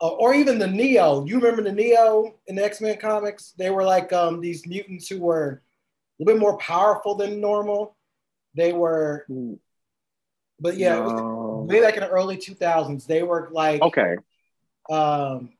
uh, 0.00 0.06
or 0.06 0.34
even 0.34 0.60
the 0.60 0.68
Neo. 0.68 1.24
You 1.24 1.40
remember 1.40 1.62
the 1.62 1.72
Neo 1.72 2.36
in 2.46 2.54
the 2.54 2.64
X 2.64 2.80
Men 2.80 2.96
comics? 2.98 3.54
They 3.58 3.70
were 3.70 3.82
like 3.82 4.12
um, 4.12 4.40
these 4.40 4.68
mutants 4.68 5.08
who 5.08 5.18
were 5.18 5.62
a 6.20 6.22
little 6.22 6.38
bit 6.38 6.40
more 6.40 6.58
powerful 6.58 7.16
than 7.16 7.40
normal. 7.40 7.95
They 8.56 8.72
were, 8.72 9.26
but 10.58 10.76
yeah, 10.76 10.94
no. 10.96 11.66
way 11.68 11.80
back 11.80 11.94
in 11.94 12.00
the 12.00 12.08
early 12.08 12.36
2000s, 12.38 13.06
they 13.06 13.22
were 13.22 13.48
like, 13.52 13.82
okay. 13.82 14.16
Um, 14.90 15.50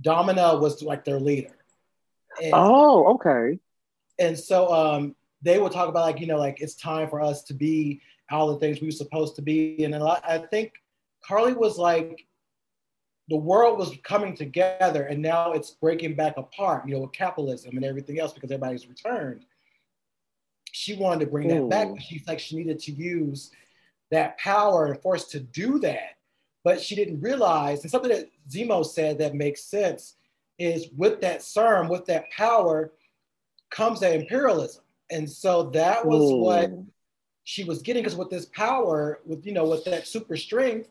Domina 0.00 0.58
was 0.58 0.82
like 0.82 1.04
their 1.04 1.20
leader. 1.20 1.54
And, 2.42 2.52
oh, 2.54 3.14
okay. 3.14 3.58
And 4.18 4.38
so 4.38 4.72
um, 4.72 5.14
they 5.42 5.58
would 5.58 5.72
talk 5.72 5.88
about 5.88 6.06
like, 6.06 6.20
you 6.20 6.26
know, 6.26 6.38
like 6.38 6.60
it's 6.60 6.74
time 6.74 7.08
for 7.08 7.20
us 7.20 7.44
to 7.44 7.54
be 7.54 8.00
all 8.30 8.52
the 8.52 8.58
things 8.58 8.80
we 8.80 8.88
were 8.88 8.92
supposed 8.92 9.36
to 9.36 9.42
be. 9.42 9.84
And 9.84 9.94
I 9.94 10.38
think 10.50 10.72
Carly 11.24 11.52
was 11.52 11.78
like, 11.78 12.26
the 13.28 13.36
world 13.36 13.78
was 13.78 13.96
coming 14.02 14.34
together 14.34 15.04
and 15.04 15.22
now 15.22 15.52
it's 15.52 15.70
breaking 15.70 16.16
back 16.16 16.36
apart, 16.36 16.86
you 16.86 16.94
know, 16.94 17.00
with 17.00 17.12
capitalism 17.12 17.76
and 17.76 17.84
everything 17.84 18.18
else 18.18 18.32
because 18.32 18.50
everybody's 18.50 18.88
returned. 18.88 19.44
She 20.72 20.94
wanted 20.96 21.24
to 21.24 21.30
bring 21.30 21.50
Ooh. 21.50 21.68
that 21.68 21.70
back, 21.70 21.88
but 21.92 22.02
she's 22.02 22.26
like 22.26 22.40
she 22.40 22.56
needed 22.56 22.80
to 22.80 22.92
use 22.92 23.50
that 24.10 24.36
power 24.38 24.86
and 24.86 25.00
force 25.00 25.26
to 25.28 25.40
do 25.40 25.78
that. 25.80 26.16
But 26.64 26.80
she 26.80 26.94
didn't 26.94 27.20
realize, 27.20 27.82
and 27.82 27.90
something 27.90 28.10
that 28.10 28.30
Zemo 28.48 28.84
said 28.84 29.18
that 29.18 29.34
makes 29.34 29.64
sense 29.64 30.16
is 30.58 30.88
with 30.96 31.20
that 31.20 31.42
serum, 31.42 31.88
with 31.88 32.06
that 32.06 32.30
power, 32.30 32.92
comes 33.70 34.00
that 34.00 34.14
imperialism. 34.14 34.82
And 35.10 35.28
so 35.28 35.64
that 35.70 36.06
was 36.06 36.30
Ooh. 36.30 36.36
what 36.36 36.70
she 37.44 37.64
was 37.64 37.82
getting, 37.82 38.02
because 38.02 38.16
with 38.16 38.30
this 38.30 38.46
power, 38.46 39.20
with 39.26 39.44
you 39.44 39.52
know, 39.52 39.64
with 39.64 39.84
that 39.84 40.06
super 40.06 40.36
strength, 40.36 40.88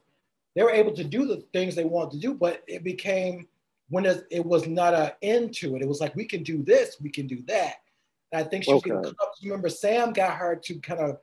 they 0.55 0.63
were 0.63 0.71
able 0.71 0.91
to 0.93 1.03
do 1.03 1.25
the 1.25 1.43
things 1.53 1.75
they 1.75 1.85
wanted 1.85 2.11
to 2.11 2.19
do, 2.19 2.33
but 2.33 2.63
it 2.67 2.83
became 2.83 3.47
when 3.89 4.05
it 4.05 4.45
was 4.45 4.67
not 4.67 4.93
an 4.93 5.11
end 5.21 5.53
to 5.55 5.75
it. 5.75 5.81
It 5.81 5.87
was 5.87 6.01
like 6.01 6.15
we 6.15 6.25
can 6.25 6.43
do 6.43 6.61
this, 6.63 6.97
we 7.01 7.09
can 7.09 7.27
do 7.27 7.41
that. 7.47 7.75
And 8.31 8.45
I 8.45 8.47
think 8.47 8.63
she 8.63 8.73
was 8.73 8.81
okay. 8.83 8.91
getting 8.91 9.15
Remember, 9.43 9.69
Sam 9.69 10.13
got 10.13 10.37
her 10.37 10.55
to 10.55 10.75
kind 10.79 10.99
of 10.99 11.17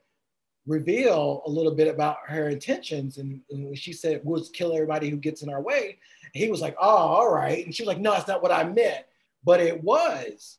reveal 0.67 1.41
a 1.45 1.49
little 1.49 1.73
bit 1.73 1.87
about 1.87 2.17
her 2.27 2.49
intentions, 2.49 3.17
and, 3.17 3.41
and 3.49 3.77
she 3.77 3.93
said, 3.93 4.21
"We'll 4.23 4.45
kill 4.53 4.73
everybody 4.73 5.09
who 5.09 5.17
gets 5.17 5.41
in 5.41 5.49
our 5.49 5.61
way." 5.61 5.97
And 6.33 6.43
he 6.43 6.49
was 6.49 6.61
like, 6.61 6.75
"Oh, 6.79 6.87
all 6.87 7.33
right," 7.33 7.65
and 7.65 7.73
she 7.73 7.83
was 7.83 7.87
like, 7.87 7.99
"No, 7.99 8.13
it's 8.13 8.27
not 8.27 8.43
what 8.43 8.51
I 8.51 8.63
meant," 8.63 9.05
but 9.43 9.59
it 9.59 9.83
was. 9.83 10.57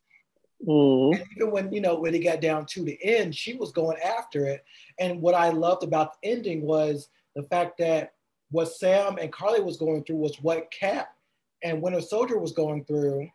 Mm. 0.68 1.18
even 1.34 1.50
when 1.50 1.72
you 1.72 1.80
know 1.80 1.98
when 1.98 2.14
it 2.14 2.18
got 2.18 2.42
down 2.42 2.66
to 2.66 2.84
the 2.84 2.98
end, 3.02 3.34
she 3.34 3.54
was 3.54 3.72
going 3.72 3.96
after 3.98 4.44
it. 4.44 4.62
And 4.98 5.22
what 5.22 5.34
I 5.34 5.48
loved 5.48 5.84
about 5.84 6.20
the 6.20 6.28
ending 6.28 6.62
was 6.62 7.08
the 7.34 7.44
fact 7.44 7.78
that 7.78 8.12
what 8.50 8.66
Sam 8.66 9.16
and 9.18 9.32
Carly 9.32 9.62
was 9.62 9.78
going 9.78 10.04
through 10.04 10.16
was 10.16 10.36
what 10.42 10.70
Cap 10.70 11.16
and 11.62 11.80
Winter 11.80 12.00
Soldier 12.00 12.38
was 12.38 12.52
going 12.52 12.84
through. 12.84 13.28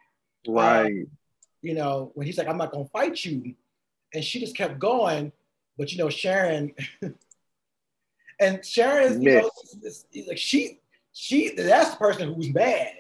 Right. 0.47 0.86
Um, 0.86 1.08
you 1.65 1.73
know, 1.73 2.12
when 2.13 2.28
he's 2.28 2.38
like, 2.38 2.47
I'm 2.47 2.58
not 2.58 2.71
gonna 2.71 2.86
fight 2.86 3.25
you. 3.25 3.56
And 4.13 4.23
she 4.23 4.39
just 4.39 4.56
kept 4.56 4.80
going. 4.80 5.32
But 5.78 5.91
you 5.91 5.97
know, 5.97 6.10
Sharon 6.10 6.73
and 8.39 8.65
Sharon, 8.65 9.21
you 9.21 9.41
know, 9.41 9.49
like 10.28 10.38
she 10.38 10.80
she 11.12 11.56
that's 11.56 11.91
the 11.91 11.97
person 11.97 12.34
who's 12.34 12.54
mad. 12.54 12.93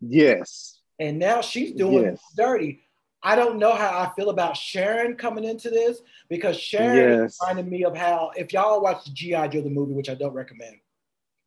Yes. 0.00 0.80
And 0.98 1.18
now 1.18 1.40
she's 1.40 1.72
doing 1.72 2.04
yes. 2.04 2.20
dirty. 2.36 2.82
I 3.22 3.36
don't 3.36 3.58
know 3.58 3.72
how 3.72 3.88
I 3.88 4.12
feel 4.16 4.30
about 4.30 4.56
Sharon 4.56 5.14
coming 5.14 5.44
into 5.44 5.70
this 5.70 6.00
because 6.28 6.58
Sharon 6.58 7.22
yes. 7.22 7.38
reminded 7.40 7.70
me 7.70 7.84
of 7.84 7.96
how 7.96 8.32
if 8.36 8.52
y'all 8.52 8.82
watch 8.82 9.04
the 9.04 9.12
G.I. 9.12 9.48
Joe 9.48 9.62
the 9.62 9.70
movie, 9.70 9.92
which 9.92 10.10
I 10.10 10.14
don't 10.14 10.34
recommend, 10.34 10.76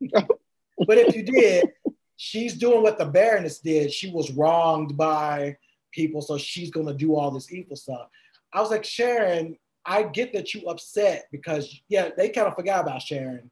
but 0.00 0.98
if 0.98 1.14
you 1.14 1.22
did, 1.22 1.68
she's 2.16 2.54
doing 2.54 2.82
what 2.82 2.98
the 2.98 3.04
Baroness 3.04 3.58
did. 3.58 3.92
She 3.92 4.10
was 4.10 4.32
wronged 4.32 4.96
by 4.96 5.58
people, 5.96 6.22
so 6.22 6.38
she's 6.38 6.70
gonna 6.70 6.94
do 6.94 7.16
all 7.16 7.30
this 7.32 7.52
evil 7.52 7.74
stuff. 7.74 8.08
I 8.52 8.60
was 8.60 8.70
like, 8.70 8.84
Sharon, 8.84 9.58
I 9.84 10.04
get 10.04 10.32
that 10.34 10.54
you 10.54 10.68
upset 10.68 11.26
because 11.32 11.80
yeah, 11.88 12.10
they 12.16 12.28
kind 12.28 12.46
of 12.46 12.54
forgot 12.54 12.82
about 12.82 13.02
Sharon. 13.02 13.50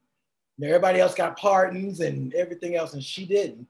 Everybody 0.63 1.01
else 1.01 1.15
got 1.15 1.37
pardons 1.37 1.99
and 1.99 2.33
everything 2.35 2.77
else, 2.77 2.95
and 2.95 3.03
she 3.03 3.27
didn't. 3.27 3.67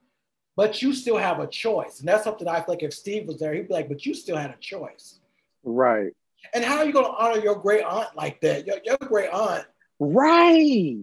But 0.55 0.81
you 0.81 0.93
still 0.93 1.17
have 1.17 1.39
a 1.39 1.47
choice. 1.47 1.99
And 1.99 2.07
that's 2.07 2.23
something 2.23 2.47
I 2.47 2.57
feel 2.57 2.75
like 2.75 2.83
if 2.83 2.93
Steve 2.93 3.27
was 3.27 3.39
there, 3.39 3.53
he'd 3.53 3.67
be 3.67 3.73
like, 3.73 3.89
but 3.89 4.05
you 4.05 4.13
still 4.13 4.37
had 4.37 4.51
a 4.51 4.57
choice. 4.59 5.19
Right. 5.63 6.13
And 6.53 6.63
how 6.63 6.77
are 6.77 6.85
you 6.85 6.93
going 6.93 7.05
to 7.05 7.11
honor 7.11 7.41
your 7.41 7.55
great 7.55 7.83
aunt 7.83 8.15
like 8.15 8.39
that? 8.41 8.65
Your, 8.65 8.77
your 8.85 8.97
great 8.97 9.31
aunt. 9.31 9.65
Right 9.99 10.99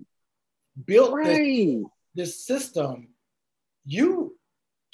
built 0.87 1.13
right. 1.13 1.27
this, 1.27 1.85
this 2.15 2.47
system. 2.47 3.09
You, 3.85 4.22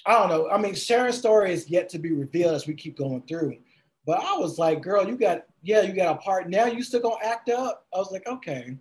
I 0.07 0.13
don't 0.13 0.29
know. 0.29 0.49
I 0.49 0.59
mean, 0.59 0.75
Sharon's 0.75 1.19
story 1.19 1.53
is 1.53 1.69
yet 1.69 1.89
to 1.91 1.99
be 1.99 2.13
revealed 2.13 2.55
as 2.55 2.67
we 2.67 2.75
keep 2.75 2.97
going 2.97 3.23
through. 3.29 3.59
But 4.07 4.25
I 4.25 4.37
was 4.39 4.59
like, 4.59 4.81
girl, 4.81 5.07
you 5.07 5.17
got, 5.17 5.45
yeah, 5.63 5.83
you 5.83 5.93
got 5.93 6.17
a 6.17 6.19
part. 6.19 6.49
Now 6.49 6.67
you 6.67 6.83
still 6.83 7.01
gonna 7.01 7.23
act 7.23 7.51
up? 7.51 7.87
I 7.95 7.99
was 7.99 8.11
like, 8.11 8.27
okay, 8.27 8.77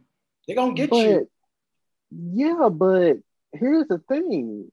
they're 0.48 0.56
gonna 0.56 0.74
get 0.74 0.90
but, 0.90 0.98
you. 1.00 1.30
Yeah, 2.12 2.70
but 2.72 3.18
here's 3.52 3.88
the 3.88 4.00
thing. 4.08 4.72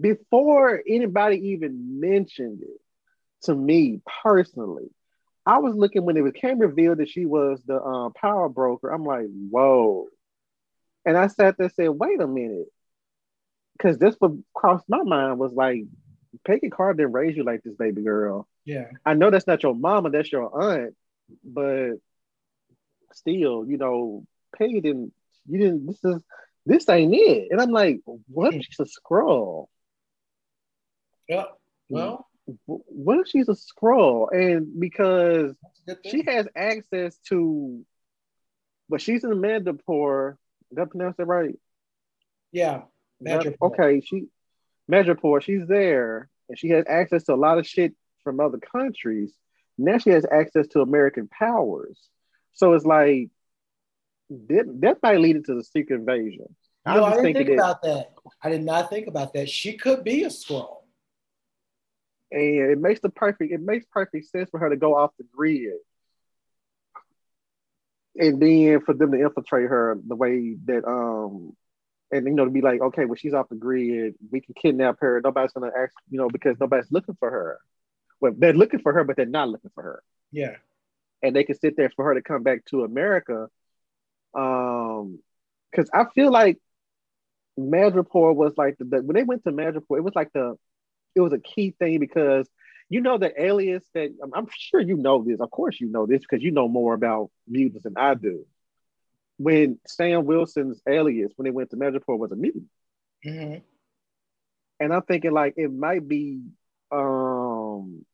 Before 0.00 0.82
anybody 0.88 1.50
even 1.50 2.00
mentioned 2.00 2.62
it 2.62 2.80
to 3.42 3.54
me 3.54 4.00
personally, 4.22 4.90
I 5.44 5.58
was 5.58 5.74
looking 5.74 6.04
when 6.04 6.16
it 6.16 6.24
became 6.24 6.58
revealed 6.58 6.98
that 6.98 7.08
she 7.08 7.24
was 7.26 7.60
the 7.66 7.76
uh, 7.76 8.10
power 8.10 8.48
broker. 8.48 8.90
I'm 8.90 9.04
like, 9.04 9.26
whoa, 9.50 10.08
and 11.04 11.16
I 11.16 11.26
sat 11.28 11.56
there 11.56 11.64
and 11.64 11.74
said, 11.74 11.88
wait 11.88 12.20
a 12.20 12.26
minute. 12.26 12.68
Because 13.78 13.98
this 13.98 14.16
what 14.18 14.32
crossed 14.54 14.88
my 14.88 15.02
mind 15.02 15.38
was 15.38 15.52
like, 15.52 15.84
Peggy 16.44 16.68
Carter 16.68 16.98
didn't 16.98 17.12
raise 17.12 17.36
you 17.36 17.44
like 17.44 17.62
this, 17.62 17.74
baby 17.74 18.02
girl. 18.02 18.48
Yeah. 18.64 18.86
I 19.06 19.14
know 19.14 19.30
that's 19.30 19.46
not 19.46 19.62
your 19.62 19.74
mama, 19.74 20.10
that's 20.10 20.30
your 20.30 20.62
aunt, 20.62 20.94
but 21.44 21.92
still, 23.12 23.64
you 23.66 23.76
know, 23.78 24.26
Peggy 24.56 24.80
didn't, 24.80 25.12
you 25.48 25.58
didn't, 25.58 25.86
this 25.86 26.04
is, 26.04 26.22
this 26.66 26.88
ain't 26.88 27.14
it. 27.14 27.48
And 27.50 27.60
I'm 27.60 27.70
like, 27.70 28.00
what 28.04 28.54
if 28.54 28.64
she's 28.64 28.80
a 28.80 28.84
Skrull? 28.84 29.66
Yeah. 31.28 31.44
Well, 31.88 32.26
what 32.66 33.20
if 33.20 33.28
she's 33.28 33.48
a 33.48 33.54
Skrull? 33.54 34.28
And 34.32 34.78
because 34.78 35.54
she 36.04 36.24
has 36.26 36.46
access 36.54 37.16
to, 37.28 37.84
but 38.88 39.00
she's 39.00 39.24
in 39.24 39.30
the 39.30 39.36
Madripoor 39.36 40.36
did 40.70 40.78
I 40.78 40.84
pronounce 40.84 41.16
that 41.16 41.24
right? 41.24 41.58
Yeah. 42.52 42.82
Okay, 43.26 44.00
she 44.00 44.26
Madripoor, 44.90 45.42
she's 45.42 45.66
there. 45.66 46.28
and 46.48 46.58
she 46.58 46.68
has 46.70 46.84
access 46.88 47.24
to 47.24 47.34
a 47.34 47.36
lot 47.36 47.58
of 47.58 47.66
shit 47.66 47.94
from 48.24 48.40
other 48.40 48.58
countries. 48.58 49.32
Now 49.76 49.98
she 49.98 50.10
has 50.10 50.26
access 50.30 50.66
to 50.68 50.80
American 50.80 51.28
powers. 51.28 51.98
So 52.54 52.72
it's 52.72 52.84
like 52.84 53.30
that, 54.30 54.64
that 54.80 55.02
might 55.02 55.20
lead 55.20 55.36
into 55.36 55.54
the 55.54 55.62
secret 55.62 55.96
invasion. 56.00 56.54
No, 56.86 57.04
I 57.04 57.16
didn't 57.16 57.34
think 57.34 57.50
about 57.50 57.82
that. 57.82 58.12
I 58.42 58.48
did 58.48 58.64
not 58.64 58.88
think 58.88 59.08
about 59.08 59.34
that. 59.34 59.48
She 59.48 59.76
could 59.76 60.04
be 60.04 60.24
a 60.24 60.28
Skrull. 60.28 60.78
And 62.30 62.72
it 62.72 62.78
makes 62.78 63.00
the 63.00 63.08
perfect 63.08 63.52
it 63.52 63.60
makes 63.60 63.86
perfect 63.90 64.26
sense 64.26 64.50
for 64.50 64.58
her 64.60 64.70
to 64.70 64.76
go 64.76 64.96
off 64.96 65.12
the 65.18 65.24
grid. 65.34 65.74
And 68.16 68.40
then 68.40 68.80
for 68.80 68.94
them 68.94 69.12
to 69.12 69.20
infiltrate 69.20 69.68
her 69.68 69.98
the 70.06 70.16
way 70.16 70.56
that 70.64 70.86
um 70.86 71.54
and 72.10 72.26
you 72.26 72.32
know 72.32 72.44
to 72.44 72.50
be 72.50 72.60
like, 72.60 72.80
okay, 72.80 73.04
well 73.04 73.16
she's 73.16 73.34
off 73.34 73.48
the 73.48 73.56
grid, 73.56 74.14
we 74.30 74.40
can 74.40 74.54
kidnap 74.54 74.96
her. 75.00 75.20
Nobody's 75.22 75.52
gonna 75.52 75.72
ask, 75.76 75.92
you 76.10 76.18
know, 76.18 76.28
because 76.28 76.56
nobody's 76.60 76.90
looking 76.90 77.16
for 77.18 77.30
her. 77.30 77.60
Well, 78.20 78.32
they're 78.36 78.52
looking 78.52 78.80
for 78.80 78.92
her, 78.92 79.04
but 79.04 79.16
they're 79.16 79.26
not 79.26 79.48
looking 79.48 79.70
for 79.74 79.82
her. 79.82 80.02
Yeah. 80.32 80.56
And 81.22 81.34
they 81.34 81.44
can 81.44 81.58
sit 81.58 81.76
there 81.76 81.90
for 81.94 82.04
her 82.06 82.14
to 82.14 82.22
come 82.22 82.42
back 82.42 82.64
to 82.66 82.84
America. 82.84 83.48
Um, 84.34 85.20
because 85.70 85.90
I 85.92 86.04
feel 86.14 86.30
like 86.30 86.58
Madripoor 87.58 88.34
was 88.34 88.54
like 88.56 88.78
the, 88.78 88.84
the, 88.84 89.02
when 89.02 89.14
they 89.14 89.22
went 89.22 89.44
to 89.44 89.52
Madripoor, 89.52 89.98
it 89.98 90.04
was 90.04 90.14
like 90.14 90.32
the 90.32 90.56
it 91.14 91.20
was 91.20 91.32
a 91.32 91.38
key 91.38 91.74
thing 91.78 91.98
because 91.98 92.48
you 92.88 93.00
know 93.00 93.18
the 93.18 93.32
alias 93.40 93.84
that 93.94 94.14
I'm, 94.22 94.32
I'm 94.34 94.46
sure 94.56 94.80
you 94.80 94.96
know 94.96 95.22
this. 95.22 95.40
Of 95.40 95.50
course, 95.50 95.80
you 95.80 95.88
know 95.88 96.06
this 96.06 96.20
because 96.20 96.42
you 96.42 96.50
know 96.50 96.68
more 96.68 96.94
about 96.94 97.30
mutants 97.46 97.82
than 97.84 97.96
I 97.96 98.14
do. 98.14 98.46
When 99.38 99.78
Sam 99.86 100.24
Wilson's 100.24 100.80
alias, 100.88 101.32
when 101.36 101.44
they 101.44 101.50
went 101.50 101.70
to 101.70 101.76
Madripoor, 101.76 102.18
was 102.18 102.32
a 102.32 102.36
mutant, 102.36 102.64
mm-hmm. 103.24 103.58
and 104.80 104.92
I'm 104.92 105.02
thinking 105.02 105.32
like 105.32 105.54
it 105.56 105.72
might 105.72 106.06
be 106.06 106.42
um 106.90 108.04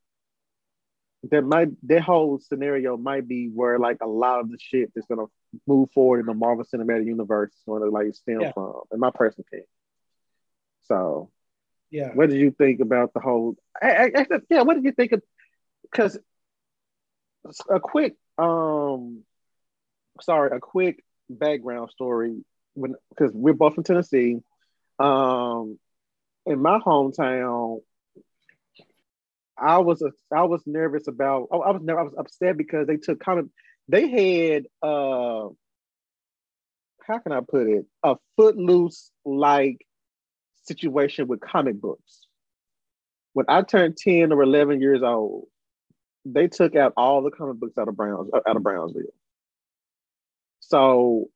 that 1.30 1.42
might 1.42 1.68
that 1.84 2.02
whole 2.02 2.38
scenario 2.38 2.96
might 2.96 3.26
be 3.26 3.48
where 3.48 3.78
like 3.78 3.98
a 4.02 4.06
lot 4.06 4.40
of 4.40 4.50
the 4.50 4.58
shit 4.60 4.92
that's 4.94 5.06
gonna 5.06 5.26
move 5.66 5.90
forward 5.92 6.20
in 6.20 6.26
the 6.26 6.34
Marvel 6.34 6.64
Cinematic 6.64 7.06
Universe 7.06 7.52
is 7.52 7.62
gonna 7.66 7.86
like 7.86 8.14
stem 8.14 8.40
yeah. 8.40 8.52
from, 8.52 8.74
in 8.92 9.00
my 9.00 9.10
personal 9.14 9.44
opinion. 9.48 9.66
So, 10.82 11.30
yeah, 11.90 12.10
what 12.14 12.28
did 12.28 12.38
you 12.38 12.50
think 12.50 12.80
about 12.80 13.14
the 13.14 13.20
whole? 13.20 13.56
I, 13.80 14.10
I, 14.14 14.26
yeah, 14.50 14.62
what 14.62 14.74
did 14.74 14.84
you 14.84 14.92
think 14.92 15.12
of? 15.12 15.22
Because 15.82 16.18
a 17.70 17.80
quick, 17.80 18.16
um, 18.38 19.22
sorry, 20.20 20.56
a 20.56 20.60
quick 20.60 21.02
background 21.28 21.90
story. 21.90 22.44
When 22.74 22.94
because 23.10 23.32
we're 23.32 23.54
both 23.54 23.74
from 23.74 23.84
Tennessee, 23.84 24.38
um, 24.98 25.78
in 26.46 26.60
my 26.60 26.78
hometown, 26.78 27.80
I 29.56 29.78
was 29.78 30.02
a, 30.02 30.10
I 30.34 30.42
was 30.42 30.62
nervous 30.66 31.06
about. 31.08 31.48
Oh, 31.50 31.60
I 31.60 31.70
was 31.70 31.82
I 31.88 32.02
was 32.02 32.14
upset 32.18 32.56
because 32.56 32.86
they 32.86 32.96
took 32.96 33.20
comic. 33.20 33.46
They 33.88 34.08
had 34.08 34.64
uh, 34.82 35.48
how 37.06 37.18
can 37.18 37.32
I 37.32 37.40
put 37.40 37.68
it? 37.68 37.86
A 38.02 38.16
footloose 38.36 39.10
like 39.24 39.86
situation 40.64 41.28
with 41.28 41.40
comic 41.40 41.80
books. 41.80 42.26
When 43.32 43.46
I 43.48 43.62
turned 43.62 43.96
ten 43.96 44.32
or 44.32 44.42
eleven 44.42 44.80
years 44.80 45.02
old, 45.02 45.46
they 46.24 46.48
took 46.48 46.74
out 46.76 46.94
all 46.96 47.22
the 47.22 47.30
comic 47.30 47.56
books 47.56 47.78
out 47.78 47.88
of 47.88 47.96
Browns 47.96 48.30
out 48.34 48.56
of 48.56 48.62
Brownsville. 48.62 49.02
So 50.68 51.28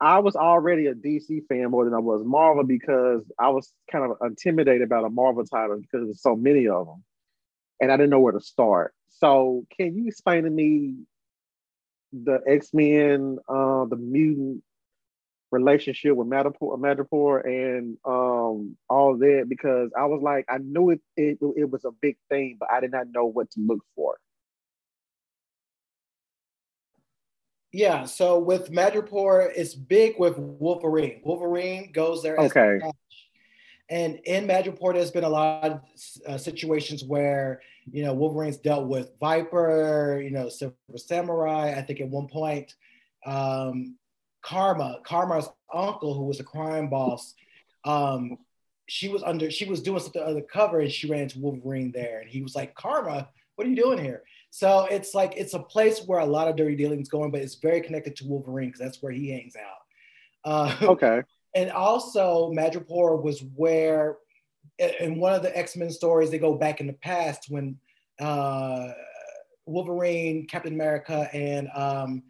I 0.00 0.20
was 0.20 0.36
already 0.36 0.86
a 0.86 0.94
DC 0.94 1.46
fan 1.48 1.70
more 1.70 1.84
than 1.84 1.94
I 1.94 1.98
was 1.98 2.22
Marvel 2.24 2.64
because 2.64 3.22
I 3.38 3.48
was 3.50 3.72
kind 3.90 4.04
of 4.10 4.16
intimidated 4.24 4.82
about 4.82 5.04
a 5.04 5.10
Marvel 5.10 5.44
title 5.44 5.78
because 5.80 6.06
there's 6.06 6.22
so 6.22 6.36
many 6.36 6.68
of 6.68 6.86
them, 6.86 7.04
and 7.80 7.90
I 7.90 7.96
didn't 7.96 8.10
know 8.10 8.20
where 8.20 8.32
to 8.32 8.40
start. 8.40 8.94
So, 9.10 9.66
can 9.76 9.96
you 9.96 10.08
explain 10.08 10.44
to 10.44 10.50
me 10.50 10.94
the 12.12 12.40
X 12.46 12.70
Men, 12.72 13.38
uh, 13.48 13.84
the 13.86 13.96
mutant 13.96 14.62
relationship 15.50 16.16
with 16.16 16.28
Madripoor, 16.28 16.78
Madripoor 16.78 17.44
and 17.44 17.96
um, 18.04 18.76
all 18.88 19.16
that? 19.18 19.46
Because 19.48 19.90
I 19.96 20.06
was 20.06 20.22
like, 20.22 20.46
I 20.48 20.58
knew 20.58 20.90
it, 20.90 21.00
it 21.16 21.38
it 21.56 21.70
was 21.70 21.84
a 21.84 21.90
big 22.00 22.16
thing, 22.28 22.56
but 22.58 22.70
I 22.70 22.80
did 22.80 22.92
not 22.92 23.06
know 23.12 23.26
what 23.26 23.50
to 23.52 23.60
look 23.60 23.84
for. 23.96 24.16
Yeah, 27.72 28.04
so 28.04 28.38
with 28.38 28.70
Madripoor, 28.70 29.50
it's 29.56 29.74
big 29.74 30.16
with 30.18 30.36
Wolverine. 30.38 31.22
Wolverine 31.24 31.90
goes 31.92 32.22
there. 32.22 32.36
Okay. 32.38 32.80
And 33.88 34.20
in 34.24 34.46
Madripoor, 34.46 34.94
there's 34.94 35.10
been 35.10 35.24
a 35.24 35.28
lot 35.28 35.64
of 35.64 35.80
uh, 36.26 36.38
situations 36.38 37.02
where 37.02 37.62
you 37.90 38.04
know 38.04 38.12
Wolverine's 38.12 38.58
dealt 38.58 38.88
with 38.88 39.10
Viper, 39.20 40.20
you 40.22 40.30
know, 40.30 40.48
Silver 40.48 40.74
Samurai. 40.96 41.74
I 41.76 41.82
think 41.82 42.00
at 42.00 42.08
one 42.08 42.28
point, 42.28 42.74
um, 43.24 43.96
Karma, 44.42 45.00
Karma's 45.04 45.48
uncle, 45.72 46.14
who 46.14 46.24
was 46.24 46.40
a 46.40 46.44
crime 46.44 46.88
boss, 46.88 47.34
um, 47.84 48.36
she 48.86 49.08
was 49.08 49.22
under, 49.22 49.50
she 49.50 49.64
was 49.64 49.80
doing 49.80 50.00
something 50.00 50.22
undercover, 50.22 50.80
and 50.80 50.92
she 50.92 51.10
ran 51.10 51.22
into 51.22 51.38
Wolverine 51.38 51.90
there, 51.90 52.20
and 52.20 52.28
he 52.28 52.42
was 52.42 52.54
like, 52.54 52.74
"Karma, 52.74 53.28
what 53.56 53.66
are 53.66 53.70
you 53.70 53.76
doing 53.76 53.98
here?" 53.98 54.22
So 54.54 54.84
it's 54.84 55.14
like 55.14 55.32
it's 55.34 55.54
a 55.54 55.58
place 55.58 56.04
where 56.04 56.20
a 56.20 56.26
lot 56.26 56.46
of 56.46 56.56
dirty 56.56 56.76
dealings 56.76 57.08
going, 57.08 57.30
but 57.30 57.40
it's 57.40 57.54
very 57.54 57.80
connected 57.80 58.14
to 58.16 58.26
Wolverine 58.26 58.68
because 58.68 58.80
that's 58.80 59.02
where 59.02 59.10
he 59.10 59.30
hangs 59.30 59.54
out. 59.56 59.80
Uh, 60.44 60.76
okay. 60.90 61.22
And 61.54 61.70
also, 61.70 62.52
Madripoor 62.52 63.22
was 63.22 63.42
where, 63.56 64.18
in 65.00 65.18
one 65.18 65.32
of 65.32 65.42
the 65.42 65.56
X 65.56 65.74
Men 65.74 65.90
stories, 65.90 66.30
they 66.30 66.38
go 66.38 66.54
back 66.54 66.82
in 66.82 66.86
the 66.86 66.92
past 66.92 67.46
when 67.48 67.78
uh, 68.20 68.88
Wolverine, 69.64 70.46
Captain 70.46 70.74
America, 70.74 71.30
and 71.32 71.70
um, 71.74 72.22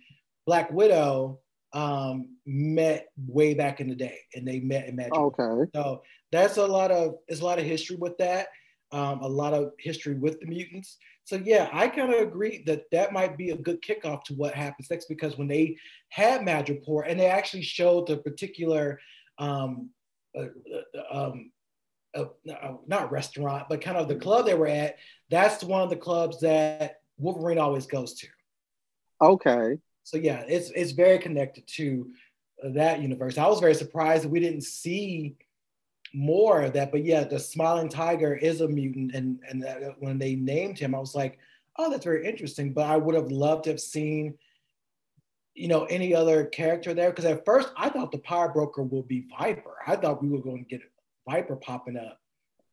Black 0.47 0.71
Widow 0.71 1.41
um, 1.73 2.37
met 2.47 3.09
way 3.27 3.55
back 3.55 3.81
in 3.81 3.89
the 3.89 3.97
day, 3.97 4.19
and 4.37 4.47
they 4.47 4.61
met 4.61 4.87
in 4.87 4.97
Madripoor. 4.97 5.41
Okay. 5.41 5.71
So 5.75 6.05
that's 6.31 6.57
a 6.57 6.67
lot 6.67 6.93
of 6.93 7.17
there's 7.27 7.41
a 7.41 7.45
lot 7.45 7.59
of 7.59 7.65
history 7.65 7.97
with 7.97 8.17
that. 8.19 8.47
Um, 8.93 9.23
a 9.23 9.29
lot 9.29 9.55
of 9.55 9.73
history 9.81 10.15
with 10.15 10.39
the 10.39 10.47
mutants. 10.47 10.99
So 11.25 11.37
yeah, 11.37 11.69
I 11.73 11.89
kind 11.89 12.13
of 12.13 12.21
agree 12.21 12.63
that 12.67 12.91
that 12.91 13.13
might 13.13 13.39
be 13.39 13.51
a 13.51 13.57
good 13.57 13.81
kickoff 13.81 14.25
to 14.25 14.35
what 14.35 14.55
happens 14.55 14.91
next 14.91 15.07
because 15.07 15.39
when 15.39 15.49
they 15.49 15.77
had 16.09 16.41
Madripoor 16.43 17.05
and 17.07 17.19
they 17.19 17.27
actually 17.27 17.63
showed 17.63 18.09
the 18.09 18.17
particular, 18.17 19.01
um, 19.39 19.91
uh, 20.37 20.47
uh, 21.13 21.27
um, 21.27 21.53
uh, 22.15 22.25
uh, 22.51 22.75
not 22.87 23.11
restaurant, 23.11 23.67
but 23.71 23.81
kind 23.81 23.97
of 23.97 24.09
the 24.09 24.17
club 24.17 24.45
they 24.45 24.55
were 24.55 24.67
at. 24.67 24.97
That's 25.31 25.63
one 25.65 25.83
of 25.83 25.91
the 25.91 25.97
clubs 25.97 26.41
that 26.41 27.01
Wolverine 27.19 27.59
always 27.59 27.87
goes 27.87 28.15
to. 28.15 28.27
Okay. 29.23 29.79
So 30.03 30.17
yeah, 30.17 30.45
it's 30.49 30.71
it's 30.71 30.93
very 30.93 31.19
connected 31.19 31.67
to 31.77 32.11
that 32.65 33.01
universe. 33.01 33.39
I 33.39 33.47
was 33.47 33.61
very 33.61 33.75
surprised 33.75 34.25
that 34.25 34.31
we 34.31 34.41
didn't 34.41 34.63
see 34.63 35.37
more 36.15 36.63
of 36.63 36.73
that. 36.75 36.91
But 36.91 37.05
yeah, 37.05 37.25
the 37.25 37.39
smiling 37.39 37.89
tiger 37.89 38.35
is 38.35 38.61
a 38.61 38.69
mutant, 38.69 39.15
and 39.15 39.39
and 39.49 39.63
that, 39.63 39.97
when 39.99 40.19
they 40.19 40.35
named 40.35 40.79
him, 40.79 40.95
I 40.95 40.99
was 40.99 41.15
like, 41.15 41.39
oh, 41.79 41.91
that's 41.91 42.05
very 42.05 42.27
interesting. 42.27 42.73
But 42.73 42.87
I 42.87 42.97
would 42.97 43.15
have 43.15 43.31
loved 43.31 43.65
to 43.65 43.71
have 43.71 43.81
seen, 43.81 44.35
you 45.55 45.69
know, 45.69 45.85
any 45.85 46.15
other 46.15 46.45
character 46.45 46.95
there 46.95 47.11
because 47.11 47.25
at 47.25 47.45
first 47.45 47.71
I 47.77 47.89
thought 47.89 48.13
the 48.13 48.19
power 48.19 48.53
broker 48.53 48.83
would 48.83 49.09
be 49.09 49.27
Viper. 49.39 49.77
I 49.87 49.97
thought 49.97 50.23
we 50.23 50.29
were 50.29 50.43
going 50.43 50.65
to 50.65 50.69
get 50.69 50.83
Viper 51.29 51.57
popping 51.57 51.97
up. 51.97 52.19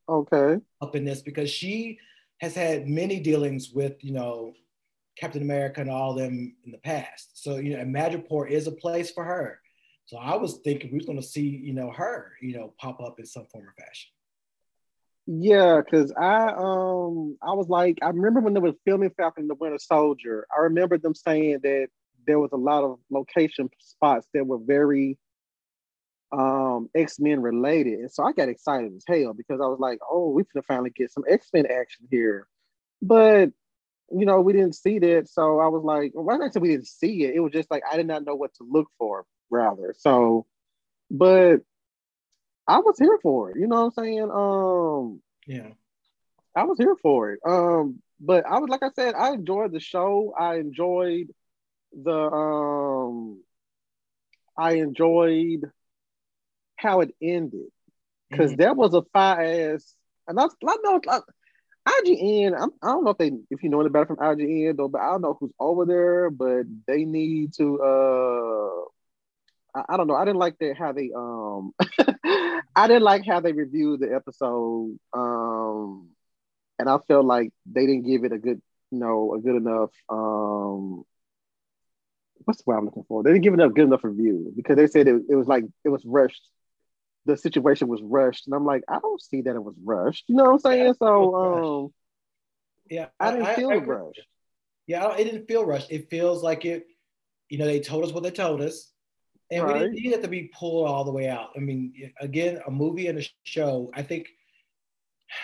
Okay. 0.07 0.57
Up 0.81 0.95
in 0.95 1.05
this 1.05 1.21
because 1.21 1.51
she 1.51 1.99
has 2.39 2.55
had 2.55 2.87
many 2.87 3.19
dealings 3.19 3.71
with 3.71 4.03
you 4.03 4.13
know 4.13 4.53
Captain 5.17 5.41
America 5.41 5.81
and 5.81 5.89
all 5.89 6.13
them 6.13 6.55
in 6.65 6.71
the 6.71 6.77
past. 6.79 7.43
So 7.43 7.57
you 7.57 7.77
know, 7.77 7.83
Madripoor 7.83 8.49
is 8.49 8.67
a 8.67 8.71
place 8.71 9.11
for 9.11 9.23
her. 9.23 9.59
So 10.09 10.17
I 10.17 10.37
was 10.37 10.57
thinking 10.63 10.89
we 10.89 10.97
was 10.97 11.05
going 11.05 11.21
to 11.21 11.27
see, 11.27 11.61
you 11.63 11.71
know, 11.71 11.91
her, 11.91 12.31
you 12.41 12.57
know, 12.57 12.73
pop 12.79 12.99
up 12.99 13.19
in 13.19 13.27
some 13.27 13.45
form 13.45 13.65
or 13.65 13.75
fashion. 13.77 14.09
Yeah, 15.27 15.81
because 15.85 16.11
I 16.19 16.47
um 16.47 17.37
I 17.43 17.53
was 17.53 17.69
like 17.69 17.99
I 18.01 18.07
remember 18.07 18.39
when 18.39 18.55
they 18.55 18.59
were 18.59 18.73
filming 18.85 19.11
Falcon 19.11 19.47
the 19.47 19.53
Winter 19.53 19.77
Soldier. 19.77 20.47
I 20.51 20.61
remember 20.61 20.97
them 20.97 21.13
saying 21.13 21.59
that 21.61 21.89
there 22.25 22.39
was 22.39 22.49
a 22.53 22.57
lot 22.57 22.83
of 22.83 22.97
location 23.11 23.69
spots 23.77 24.25
that 24.33 24.47
were 24.47 24.57
very 24.57 25.19
um 26.31 26.89
X-Men 26.95 27.43
related. 27.43 27.99
And 27.99 28.11
so 28.11 28.23
I 28.23 28.31
got 28.31 28.49
excited 28.49 28.91
as 28.95 29.03
hell 29.07 29.35
because 29.35 29.61
I 29.61 29.67
was 29.67 29.79
like, 29.79 29.99
oh, 30.09 30.31
we 30.31 30.43
can 30.43 30.63
finally 30.63 30.89
get 30.89 31.11
some 31.11 31.23
X-Men 31.29 31.67
action 31.67 32.07
here. 32.09 32.47
But 32.99 33.51
you 34.11 34.25
know, 34.25 34.41
we 34.41 34.53
didn't 34.53 34.73
see 34.73 34.97
that. 34.97 35.29
So 35.29 35.59
I 35.59 35.67
was 35.67 35.83
like, 35.83 36.13
well, 36.15 36.25
why 36.25 36.37
not 36.37 36.51
say 36.51 36.59
we 36.59 36.69
didn't 36.69 36.87
see 36.87 37.25
it? 37.25 37.35
It 37.35 37.41
was 37.41 37.53
just 37.53 37.69
like 37.69 37.83
I 37.87 37.95
did 37.95 38.07
not 38.07 38.25
know 38.25 38.33
what 38.33 38.55
to 38.55 38.65
look 38.67 38.87
for 38.97 39.27
rather. 39.49 39.93
So, 39.97 40.45
but 41.09 41.57
I 42.67 42.79
was 42.79 42.97
here 42.99 43.17
for 43.21 43.51
it. 43.51 43.57
You 43.59 43.67
know 43.67 43.85
what 43.85 43.93
I'm 43.97 44.03
saying? 44.03 44.29
Um, 44.31 45.21
yeah, 45.47 45.73
I 46.55 46.63
was 46.63 46.77
here 46.77 46.95
for 47.01 47.31
it. 47.31 47.39
Um, 47.45 48.01
but 48.19 48.45
I 48.45 48.59
was 48.59 48.69
like 48.69 48.83
I 48.83 48.89
said, 48.95 49.15
I 49.15 49.31
enjoyed 49.31 49.71
the 49.71 49.79
show. 49.79 50.33
I 50.37 50.55
enjoyed 50.55 51.33
the 51.91 52.11
um, 52.11 53.41
I 54.57 54.73
enjoyed 54.73 55.71
how 56.75 57.01
it 57.01 57.13
ended 57.21 57.71
because 58.29 58.51
mm-hmm. 58.51 58.61
that 58.61 58.75
was 58.75 58.93
a 58.93 59.01
fire 59.13 59.73
ass 59.75 59.95
and 60.29 60.39
I, 60.39 60.45
I 60.45 60.77
know 60.83 61.01
I, 61.09 61.19
IGN. 61.87 62.53
I'm, 62.55 62.69
I 62.83 62.91
do 62.91 63.01
not 63.01 63.03
know 63.03 63.09
if 63.11 63.17
they 63.17 63.31
if 63.49 63.63
you 63.63 63.69
know 63.69 63.81
any 63.81 63.89
better 63.89 64.05
from 64.05 64.17
IGN 64.17 64.77
though, 64.77 64.87
but 64.87 65.01
I 65.01 65.11
don't 65.11 65.21
know 65.21 65.37
who's 65.39 65.51
over 65.59 65.85
there. 65.85 66.29
But 66.29 66.65
they 66.87 67.03
need 67.03 67.53
to. 67.55 67.81
uh 67.81 68.89
I, 69.79 69.93
I 69.93 69.97
don't 69.97 70.07
know. 70.07 70.15
I 70.15 70.25
didn't 70.25 70.39
like 70.39 70.57
that 70.59 70.77
how 70.77 70.91
they 70.91 71.11
um. 71.15 71.73
I 72.75 72.87
didn't 72.87 73.03
like 73.03 73.25
how 73.25 73.39
they 73.39 73.51
reviewed 73.51 73.99
the 73.99 74.13
episode. 74.13 74.97
Um, 75.13 76.09
and 76.77 76.89
I 76.89 76.97
felt 77.07 77.25
like 77.25 77.51
they 77.65 77.85
didn't 77.85 78.07
give 78.07 78.23
it 78.23 78.31
a 78.31 78.37
good, 78.37 78.61
you 78.91 78.99
know, 78.99 79.33
a 79.33 79.39
good 79.39 79.55
enough 79.55 79.91
um 80.09 81.03
what's 82.45 82.63
the 82.63 82.63
word 82.65 82.77
I'm 82.77 82.85
looking 82.85 83.05
for? 83.07 83.21
They 83.21 83.31
didn't 83.31 83.43
give 83.43 83.53
it 83.53 83.59
a 83.59 83.69
good 83.69 83.85
enough 83.85 84.03
review 84.03 84.51
because 84.55 84.75
they 84.75 84.87
said 84.87 85.07
it, 85.07 85.21
it 85.29 85.35
was 85.35 85.47
like 85.47 85.65
it 85.85 85.89
was 85.89 86.03
rushed. 86.05 86.41
The 87.25 87.37
situation 87.37 87.87
was 87.87 88.01
rushed, 88.01 88.47
and 88.47 88.55
I'm 88.55 88.65
like, 88.65 88.83
I 88.89 88.97
don't 88.99 89.21
see 89.21 89.41
that 89.41 89.55
it 89.55 89.63
was 89.63 89.75
rushed. 89.83 90.25
You 90.27 90.35
know 90.35 90.45
what 90.45 90.51
I'm 90.53 90.59
saying? 90.59 90.85
Yeah, 90.85 90.93
so, 90.97 91.35
um, 91.35 91.93
yeah, 92.89 93.07
I 93.19 93.31
didn't 93.31 93.45
I, 93.45 93.55
feel 93.55 93.69
I, 93.69 93.75
rushed. 93.75 94.21
Yeah, 94.87 95.13
it 95.15 95.25
didn't 95.25 95.47
feel 95.47 95.65
rushed. 95.65 95.91
It 95.91 96.09
feels 96.09 96.41
like 96.41 96.65
it. 96.65 96.87
You 97.49 97.59
know, 97.59 97.65
they 97.65 97.81
told 97.81 98.03
us 98.03 98.11
what 98.11 98.23
they 98.23 98.31
told 98.31 98.61
us, 98.61 98.91
and 99.51 99.63
right. 99.63 99.73
we 99.73 99.79
didn't 99.79 99.95
need 99.95 100.13
it 100.13 100.21
to 100.21 100.27
be 100.27 100.51
pulled 100.53 100.87
all 100.87 101.03
the 101.03 101.11
way 101.11 101.27
out. 101.27 101.49
I 101.55 101.59
mean, 101.59 102.11
again, 102.19 102.59
a 102.67 102.71
movie 102.71 103.07
and 103.07 103.19
a 103.19 103.23
show. 103.43 103.89
I 103.93 104.03
think 104.03 104.27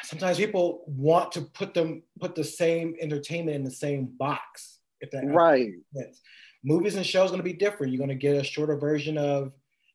sometimes 0.03 0.37
people 0.37 0.83
want 0.87 1.31
to 1.33 1.41
put 1.41 1.73
them 1.73 2.03
put 2.19 2.35
the 2.35 2.43
same 2.43 2.95
entertainment 3.01 3.55
in 3.55 3.63
the 3.63 3.71
same 3.71 4.05
box. 4.05 4.79
If 5.01 5.11
that 5.11 5.25
right. 5.25 5.71
Movies 6.63 6.95
and 6.95 7.05
shows 7.05 7.29
going 7.29 7.39
to 7.39 7.43
be 7.43 7.53
different. 7.53 7.93
You're 7.93 7.99
going 7.99 8.09
to 8.09 8.15
get 8.15 8.37
a 8.37 8.43
shorter 8.43 8.75
version 8.75 9.17
of 9.17 9.51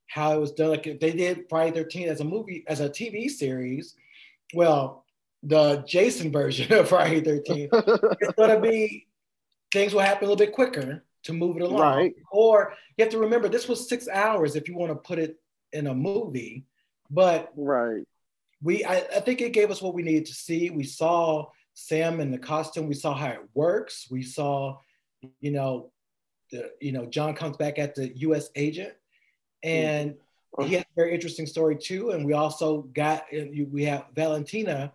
how 0.07 0.33
it 0.35 0.41
was 0.41 0.53
done. 0.53 0.71
Like 0.71 0.87
if 0.87 1.01
they 1.01 1.13
did 1.13 1.47
Friday 1.49 1.77
13 1.77 2.09
as 2.09 2.21
a 2.21 2.25
movie, 2.25 2.65
as 2.69 2.81
a 2.81 2.89
TV 2.89 3.29
series, 3.29 3.95
well, 4.55 5.05
the 5.43 5.85
Jason 5.89 6.31
version 6.31 6.73
of 6.73 6.89
Friday 6.89 7.21
13, 7.21 7.71
it's 7.73 8.33
going 8.35 8.51
to 8.51 8.61
be 8.61 9.07
things 9.73 9.95
will 9.95 10.01
happen 10.01 10.27
a 10.27 10.31
little 10.31 10.37
bit 10.37 10.53
quicker 10.55 11.05
to 11.25 11.33
move 11.33 11.57
it 11.57 11.63
along. 11.63 11.81
Right. 11.81 12.15
Or 12.33 12.75
you 12.97 13.05
have 13.05 13.13
to 13.13 13.19
remember 13.19 13.49
this 13.49 13.69
was 13.69 13.89
six 13.89 14.09
hours 14.09 14.57
if 14.57 14.69
you 14.69 14.77
want 14.77 14.91
to 14.91 14.97
put 14.97 15.19
it 15.19 15.37
in 15.73 15.87
a 15.87 15.95
movie, 15.95 16.65
but 17.11 17.53
right. 17.57 18.05
We 18.63 18.85
I, 18.85 18.97
I 18.99 19.21
think 19.21 19.41
it 19.41 19.53
gave 19.53 19.71
us 19.71 19.81
what 19.81 19.95
we 19.95 20.03
needed 20.03 20.27
to 20.27 20.35
see. 20.35 20.71
We 20.71 20.85
saw 20.85 21.47
Sam 21.75 22.21
in 22.21 22.31
the 22.31 22.39
costume. 22.39 22.89
We 22.89 22.95
saw 22.95 23.15
how 23.15 23.29
it 23.29 23.49
works. 23.55 24.07
We 24.11 24.23
saw, 24.23 24.79
you 25.41 25.51
know, 25.51 25.93
the 26.51 26.71
you 26.81 26.93
know 26.93 27.07
John 27.07 27.35
comes 27.35 27.57
back 27.57 27.79
at 27.79 27.95
the 27.95 28.13
U.S. 28.19 28.51
agent, 28.57 28.93
and 29.63 30.13
mm-hmm. 30.13 30.69
he 30.69 30.75
has 30.75 30.83
a 30.83 30.95
very 30.95 31.15
interesting 31.15 31.47
story 31.47 31.77
too. 31.77 32.11
And 32.11 32.25
we 32.27 32.35
also 32.35 32.83
got 32.93 33.25
we 33.33 33.85
have 33.85 34.07
Valentina, 34.15 34.93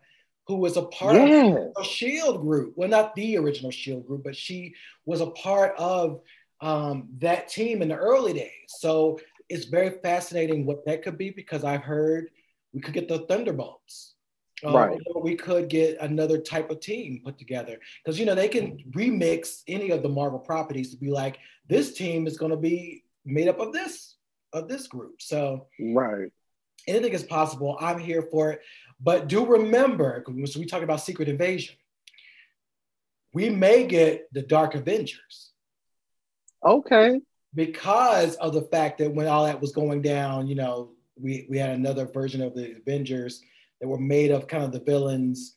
who 0.47 0.57
was 0.57 0.77
a 0.77 0.83
part 0.83 1.15
yes. 1.15 1.57
of 1.75 1.83
a 1.83 1.83
Shield 1.83 2.41
group. 2.41 2.73
Well, 2.75 2.89
not 2.89 3.15
the 3.15 3.37
original 3.37 3.71
Shield 3.71 4.05
group, 4.05 4.23
but 4.23 4.35
she 4.35 4.75
was 5.05 5.21
a 5.21 5.31
part 5.31 5.73
of 5.77 6.21
um, 6.61 7.09
that 7.19 7.49
team 7.49 7.81
in 7.81 7.89
the 7.89 7.95
early 7.95 8.33
days. 8.33 8.51
So 8.67 9.19
it's 9.49 9.65
very 9.65 9.91
fascinating 10.01 10.65
what 10.65 10.85
that 10.85 11.03
could 11.03 11.17
be 11.17 11.29
because 11.29 11.63
I've 11.63 11.81
heard 11.81 12.29
we 12.73 12.81
could 12.81 12.93
get 12.93 13.07
the 13.07 13.19
Thunderbolts. 13.19 14.13
Um, 14.63 14.73
right. 14.73 14.97
we 15.21 15.35
could 15.35 15.67
get 15.67 15.97
another 15.99 16.37
type 16.37 16.71
of 16.71 16.79
team 16.79 17.21
put 17.25 17.37
together 17.37 17.77
because 18.03 18.17
you 18.17 18.25
know 18.25 18.35
they 18.35 18.47
can 18.47 18.77
remix 18.91 19.63
any 19.67 19.89
of 19.91 20.01
the 20.01 20.07
Marvel 20.07 20.39
properties 20.39 20.91
to 20.91 20.97
be 20.97 21.11
like 21.11 21.39
this 21.67 21.93
team 21.93 22.25
is 22.25 22.37
going 22.37 22.51
to 22.51 22.57
be 22.57 23.03
made 23.25 23.49
up 23.49 23.59
of 23.59 23.73
this 23.73 24.15
of 24.53 24.69
this 24.69 24.87
group. 24.87 25.21
So 25.21 25.67
right, 25.93 26.31
anything 26.87 27.11
is 27.11 27.23
possible. 27.23 27.77
I'm 27.81 27.99
here 27.99 28.21
for 28.31 28.51
it, 28.51 28.61
but 28.99 29.27
do 29.27 29.45
remember 29.45 30.23
because 30.25 30.57
we 30.57 30.65
talk 30.65 30.81
about 30.81 31.01
Secret 31.01 31.27
Invasion, 31.27 31.75
we 33.33 33.49
may 33.49 33.85
get 33.85 34.27
the 34.33 34.41
Dark 34.41 34.75
Avengers. 34.75 35.51
Okay. 36.65 37.19
Because 37.53 38.35
of 38.35 38.53
the 38.53 38.63
fact 38.63 38.97
that 38.99 39.13
when 39.13 39.27
all 39.27 39.45
that 39.45 39.61
was 39.61 39.71
going 39.71 40.01
down, 40.01 40.47
you 40.47 40.55
know, 40.55 40.91
we 41.19 41.45
we 41.49 41.57
had 41.57 41.71
another 41.71 42.05
version 42.05 42.41
of 42.41 42.55
the 42.55 42.75
Avengers 42.77 43.41
that 43.79 43.87
were 43.87 43.99
made 43.99 44.31
of 44.31 44.47
kind 44.47 44.63
of 44.63 44.71
the 44.71 44.79
villains. 44.79 45.55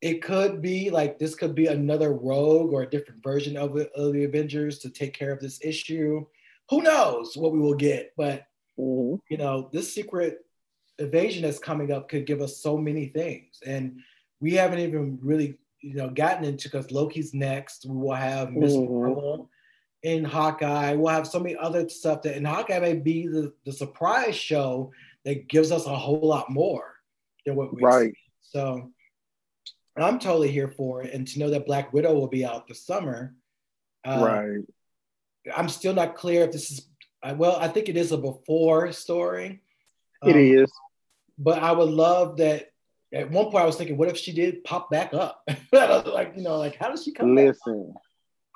It 0.00 0.22
could 0.22 0.62
be 0.62 0.90
like 0.90 1.18
this 1.18 1.34
could 1.34 1.54
be 1.54 1.66
another 1.66 2.12
rogue 2.12 2.72
or 2.72 2.82
a 2.82 2.90
different 2.90 3.22
version 3.22 3.56
of, 3.56 3.76
of 3.76 4.12
the 4.12 4.24
Avengers 4.24 4.78
to 4.80 4.90
take 4.90 5.12
care 5.12 5.32
of 5.32 5.40
this 5.40 5.58
issue. 5.62 6.24
Who 6.70 6.82
knows 6.82 7.36
what 7.36 7.52
we 7.52 7.58
will 7.58 7.74
get? 7.74 8.12
But 8.16 8.46
mm-hmm. 8.78 9.16
you 9.30 9.36
know, 9.36 9.68
this 9.72 9.92
secret 9.92 10.38
invasion 10.98 11.42
that's 11.42 11.58
coming 11.58 11.92
up 11.92 12.08
could 12.08 12.26
give 12.26 12.40
us 12.40 12.58
so 12.58 12.76
many 12.76 13.06
things, 13.06 13.60
and 13.66 14.00
we 14.40 14.54
haven't 14.54 14.80
even 14.80 15.18
really 15.22 15.58
you 15.80 15.94
know 15.94 16.10
gotten 16.10 16.44
into 16.44 16.68
because 16.68 16.90
Loki's 16.90 17.34
next. 17.34 17.86
We 17.86 17.96
will 17.96 18.14
have 18.14 18.52
Miss 18.52 18.72
mm-hmm. 18.72 18.92
Marvel 18.92 19.50
in 20.02 20.24
Hawkeye. 20.24 20.94
We'll 20.94 21.12
have 21.12 21.26
so 21.26 21.40
many 21.40 21.56
other 21.56 21.88
stuff 21.88 22.22
that 22.22 22.36
in 22.36 22.44
Hawkeye 22.44 22.78
may 22.78 22.94
be 22.94 23.26
the, 23.26 23.52
the 23.64 23.72
surprise 23.72 24.36
show 24.36 24.92
that 25.24 25.48
gives 25.48 25.72
us 25.72 25.86
a 25.86 25.96
whole 25.96 26.26
lot 26.26 26.50
more 26.50 26.94
than 27.44 27.56
what 27.56 27.74
we 27.74 27.82
right. 27.82 28.12
See. 28.12 28.20
So 28.40 28.90
I'm 29.96 30.18
totally 30.18 30.50
here 30.50 30.68
for 30.68 31.02
it. 31.02 31.12
And 31.12 31.26
to 31.28 31.38
know 31.38 31.50
that 31.50 31.66
Black 31.66 31.92
Widow 31.92 32.14
will 32.14 32.28
be 32.28 32.44
out 32.44 32.68
this 32.68 32.86
summer. 32.86 33.34
Uh, 34.04 34.22
right. 34.24 35.54
I'm 35.56 35.68
still 35.68 35.94
not 35.94 36.14
clear 36.14 36.44
if 36.44 36.52
this 36.52 36.70
is 36.70 36.88
uh, 37.22 37.34
well, 37.36 37.56
I 37.56 37.68
think 37.68 37.88
it 37.88 37.96
is 37.96 38.12
a 38.12 38.16
before 38.16 38.92
story. 38.92 39.60
It 40.22 40.32
um, 40.32 40.38
is. 40.38 40.70
But 41.38 41.62
I 41.62 41.72
would 41.72 41.88
love 41.88 42.38
that 42.38 42.70
at 43.12 43.30
one 43.30 43.46
point 43.46 43.62
I 43.62 43.66
was 43.66 43.76
thinking, 43.76 43.96
what 43.96 44.08
if 44.08 44.16
she 44.16 44.32
did 44.32 44.64
pop 44.64 44.90
back 44.90 45.14
up? 45.14 45.42
like, 45.72 46.32
you 46.36 46.42
know, 46.42 46.58
like 46.58 46.76
how 46.76 46.90
does 46.90 47.04
she 47.04 47.12
come 47.12 47.34
Listen. 47.34 47.94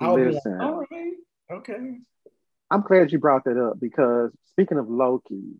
Listen. 0.01 0.57
Like, 0.57 0.67
all 0.67 0.85
right. 0.91 1.13
Okay. 1.51 1.97
I'm 2.69 2.81
glad 2.81 3.11
you 3.11 3.19
brought 3.19 3.45
that 3.45 3.57
up 3.57 3.79
because 3.79 4.31
speaking 4.51 4.77
of 4.77 4.89
Loki, 4.89 5.53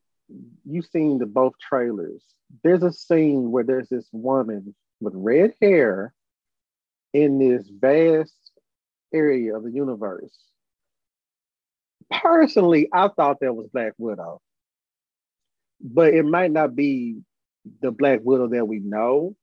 you've 0.66 0.88
seen 0.88 1.18
the 1.20 1.26
both 1.26 1.54
trailers. 1.60 2.24
There's 2.64 2.84
a 2.84 2.92
scene 2.92 3.52
where 3.52 3.64
there's 3.64 3.90
this 3.90 4.08
woman 4.12 4.76
with 5.00 5.14
red 5.16 5.54
hair 5.62 6.14
in 7.14 7.40
this 7.40 7.68
vast 7.70 8.34
area 9.14 9.56
of 9.56 9.64
the 9.64 9.72
universe. 9.72 10.36
Personally, 12.12 12.90
I 12.92 13.08
thought 13.08 13.40
that 13.42 13.56
was 13.56 13.68
Black 13.68 13.94
Widow, 13.98 14.42
but 15.82 16.14
it 16.14 16.24
might 16.24 16.52
not 16.52 16.76
be 16.76 17.18
the 17.82 17.92
Black 17.92 18.20
Widow 18.24 18.48
that 18.50 18.68
we 18.68 18.80
know 18.80 19.36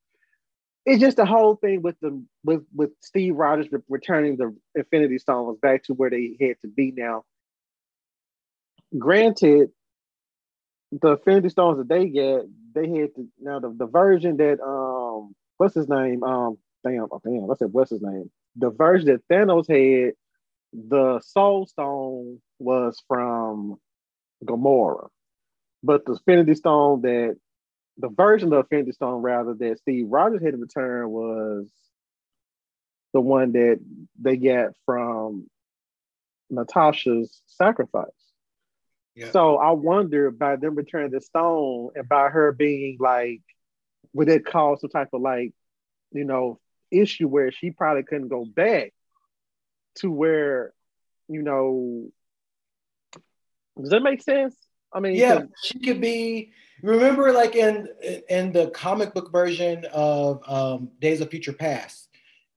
it's 0.87 1.01
just 1.01 1.17
the 1.17 1.27
whole 1.27 1.57
thing 1.57 1.83
with 1.83 1.97
the 2.01 2.23
with 2.45 2.65
with 2.75 2.91
Steve 3.01 3.37
Rogers 3.37 3.67
returning 3.89 4.37
the 4.37 4.57
Infinity 4.75 5.19
Stones 5.19 5.59
back 5.61 5.85
to 5.85 5.95
where 5.95 6.11
they 6.11 6.37
had 6.41 6.61
to 6.63 6.69
be 6.69 6.93
now. 6.97 7.25
Granted, 8.99 9.71
the 10.91 11.13
Infinity 11.13 11.51
Stones 11.51 11.79
that 11.79 11.89
they 11.89 12.09
get, 12.09 12.43
they 12.75 12.89
had 12.89 13.15
to 13.15 13.29
now 13.41 13.61
the, 13.61 13.75
the 13.77 13.87
version 13.87 14.37
that 14.39 14.61
um 14.63 15.35
what's 15.59 15.75
his 15.75 15.89
name? 15.89 16.23
Um 16.23 16.59
damn, 16.85 17.07
oh, 17.11 17.21
damn, 17.23 17.51
I 17.51 17.55
said 17.57 17.73
what's 17.73 17.91
his 17.91 18.03
name? 18.03 18.31
The 18.57 18.71
version 18.71 19.09
that 19.09 19.29
Thanos 19.29 19.69
had, 19.69 20.15
the 20.73 21.21
Soul 21.21 21.67
Stone 21.67 22.41
was 22.59 23.01
from 23.07 23.77
Gamora. 24.45 25.09
But 25.83 26.05
the 26.05 26.13
Infinity 26.13 26.55
Stone 26.55 27.03
that 27.03 27.37
the 27.99 28.09
version 28.09 28.53
of 28.53 28.61
Infinity 28.65 28.93
Stone 28.93 29.23
rather 29.23 29.55
that 29.55 29.79
Steve 29.81 30.07
Rogers 30.09 30.43
had 30.43 30.53
to 30.53 30.59
return 30.59 31.11
was 31.11 31.69
the 33.13 33.21
one 33.21 33.53
that 33.53 33.81
they 34.21 34.37
get 34.37 34.71
from 34.87 35.49
Natasha's 36.49 37.43
sacrifice. 37.47 38.09
Yeah. 39.15 39.31
So 39.33 39.57
I 39.57 39.73
wonder 39.73 40.31
by 40.31 40.57
them 40.57 40.75
returning 40.75 41.11
the 41.11 41.21
stone 41.21 41.91
and 41.95 42.09
by 42.09 42.29
her 42.29 42.53
being 42.53 42.97
like, 43.01 43.43
would 44.13 44.29
it 44.29 44.47
cause 44.47 44.81
some 44.81 44.91
type 44.91 45.09
of 45.13 45.21
like, 45.21 45.53
you 46.13 46.25
know, 46.25 46.59
issue 46.91 47.29
where 47.29 47.53
she 47.53 47.71
probably 47.71 48.03
couldn't 48.03 48.29
go 48.29 48.45
back 48.45 48.93
to 49.97 50.11
where, 50.11 50.73
you 51.29 51.43
know, 51.43 52.11
does 53.81 53.91
that 53.91 54.03
make 54.03 54.23
sense? 54.23 54.57
I 54.93 55.01
mean, 55.01 55.15
yeah, 55.15 55.43
she 55.63 55.79
could 55.79 56.01
be 56.01 56.53
Remember, 56.83 57.33
like 57.33 57.57
in 57.57 57.89
in 58.29 58.53
the 58.53 58.71
comic 58.71 59.13
book 59.13 59.31
version 59.31 59.85
of 59.93 60.43
um, 60.49 60.91
Days 61.01 61.21
of 61.21 61.31
Future 61.31 61.53
Past, 61.53 62.09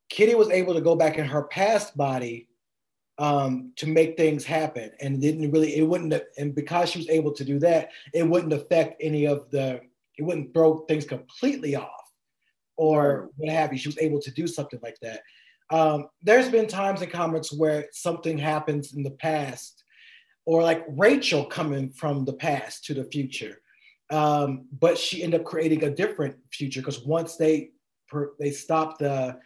Kitty 0.09 0.35
was 0.35 0.49
able 0.49 0.73
to 0.73 0.81
go 0.81 0.95
back 0.95 1.17
in 1.17 1.25
her 1.25 1.43
past 1.43 1.97
body 1.97 2.47
um, 3.17 3.73
to 3.75 3.87
make 3.87 4.15
things 4.15 4.45
happen, 4.45 4.91
and 5.01 5.21
didn't 5.21 5.51
really 5.51 5.75
it 5.75 5.83
wouldn't 5.83 6.13
and 6.37 6.55
because 6.55 6.89
she 6.89 6.99
was 6.99 7.09
able 7.09 7.33
to 7.33 7.43
do 7.43 7.59
that, 7.59 7.89
it 8.13 8.27
wouldn't 8.27 8.53
affect 8.53 9.01
any 9.01 9.25
of 9.25 9.49
the 9.51 9.81
it 10.17 10.23
wouldn't 10.23 10.53
throw 10.53 10.79
things 10.85 11.05
completely 11.05 11.75
off 11.75 11.89
or 12.77 13.29
what 13.35 13.51
have 13.51 13.73
you. 13.73 13.79
She 13.79 13.89
was 13.89 13.99
able 13.99 14.21
to 14.21 14.31
do 14.31 14.47
something 14.47 14.79
like 14.81 14.97
that. 15.01 15.21
Um, 15.69 16.07
there's 16.21 16.49
been 16.49 16.67
times 16.67 17.01
in 17.01 17.09
comics 17.09 17.51
where 17.51 17.87
something 17.91 18.37
happens 18.37 18.93
in 18.93 19.03
the 19.03 19.11
past, 19.11 19.82
or 20.45 20.63
like 20.63 20.83
Rachel 20.87 21.45
coming 21.45 21.89
from 21.89 22.25
the 22.25 22.33
past 22.33 22.85
to 22.85 22.93
the 22.93 23.05
future 23.05 23.61
Um, 24.09 24.67
but 24.79 24.97
she 24.97 25.23
ended 25.23 25.41
up 25.41 25.45
creating 25.45 25.83
a 25.83 25.89
different 25.89 26.35
future 26.51 26.81
because 26.81 27.03
once 27.03 27.35
they 27.37 27.71
they 28.39 28.51
stopped 28.51 28.99
the 28.99 29.39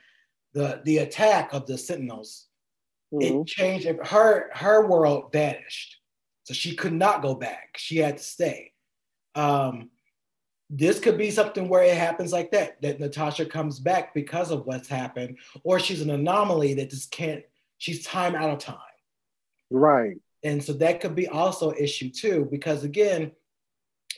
the 0.53 0.81
the 0.83 0.97
attack 0.99 1.53
of 1.53 1.65
the 1.67 1.77
Sentinels, 1.77 2.47
mm-hmm. 3.13 3.41
it 3.41 3.47
changed. 3.47 3.87
Her 4.03 4.49
her 4.53 4.87
world 4.87 5.31
vanished, 5.31 6.01
so 6.43 6.53
she 6.53 6.75
could 6.75 6.93
not 6.93 7.21
go 7.21 7.35
back. 7.35 7.77
She 7.77 7.97
had 7.97 8.17
to 8.17 8.23
stay. 8.23 8.73
Um, 9.35 9.91
this 10.69 10.99
could 10.99 11.17
be 11.17 11.31
something 11.31 11.69
where 11.69 11.83
it 11.83 11.95
happens 11.95 12.33
like 12.33 12.51
that 12.51 12.81
that 12.81 12.99
natasha 12.99 13.45
comes 13.45 13.79
back 13.79 14.13
because 14.13 14.51
of 14.51 14.65
what's 14.65 14.89
happened 14.89 15.37
or 15.63 15.79
she's 15.79 16.01
an 16.01 16.09
anomaly 16.09 16.73
that 16.73 16.89
just 16.89 17.09
can't 17.11 17.43
she's 17.77 18.03
time 18.03 18.35
out 18.35 18.49
of 18.49 18.59
time 18.59 18.75
right 19.71 20.17
and 20.43 20.63
so 20.63 20.73
that 20.73 21.01
could 21.01 21.15
be 21.15 21.27
also 21.27 21.71
an 21.71 21.77
issue 21.77 22.09
too 22.09 22.47
because 22.51 22.83
again 22.83 23.31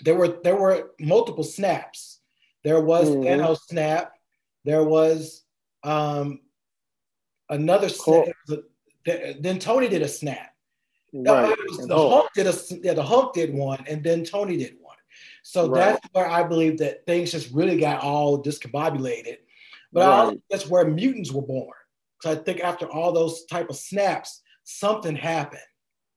there 0.01 0.15
were 0.15 0.39
there 0.43 0.55
were 0.55 0.91
multiple 0.99 1.43
snaps 1.43 2.19
there 2.63 2.81
was 2.81 3.09
mm 3.09 3.23
Thanos 3.23 3.59
snap 3.67 4.13
there 4.65 4.83
was 4.83 5.43
um 5.83 6.39
another 7.49 7.89
snap 7.89 8.27
cool. 8.47 8.61
then 9.39 9.59
tony 9.59 9.87
did 9.87 10.01
a 10.01 10.07
snap 10.07 10.53
right. 11.13 11.55
Was, 11.69 11.87
the 11.87 11.95
hulk 11.95 12.29
did 12.35 12.47
a 12.47 12.53
yeah, 12.83 12.93
the 12.93 13.03
hulk 13.03 13.33
did 13.33 13.53
one 13.53 13.83
and 13.87 14.03
then 14.03 14.23
tony 14.23 14.57
did 14.57 14.75
one 14.81 14.89
so 15.43 15.67
right. 15.67 15.79
that's 15.79 16.07
where 16.13 16.27
I 16.27 16.43
believe 16.43 16.77
that 16.79 17.05
things 17.05 17.31
just 17.31 17.51
really 17.51 17.79
got 17.79 18.01
all 18.03 18.41
discombobulated. 18.41 19.37
But 19.91 20.01
right. 20.01 20.07
also, 20.07 20.37
that's 20.49 20.67
where 20.67 20.87
mutants 20.87 21.31
were 21.31 21.41
born. 21.41 21.73
So 22.21 22.31
I 22.31 22.35
think 22.35 22.61
after 22.61 22.85
all 22.87 23.11
those 23.11 23.45
type 23.45 23.69
of 23.69 23.75
snaps, 23.75 24.41
something 24.63 25.15
happened. 25.15 25.61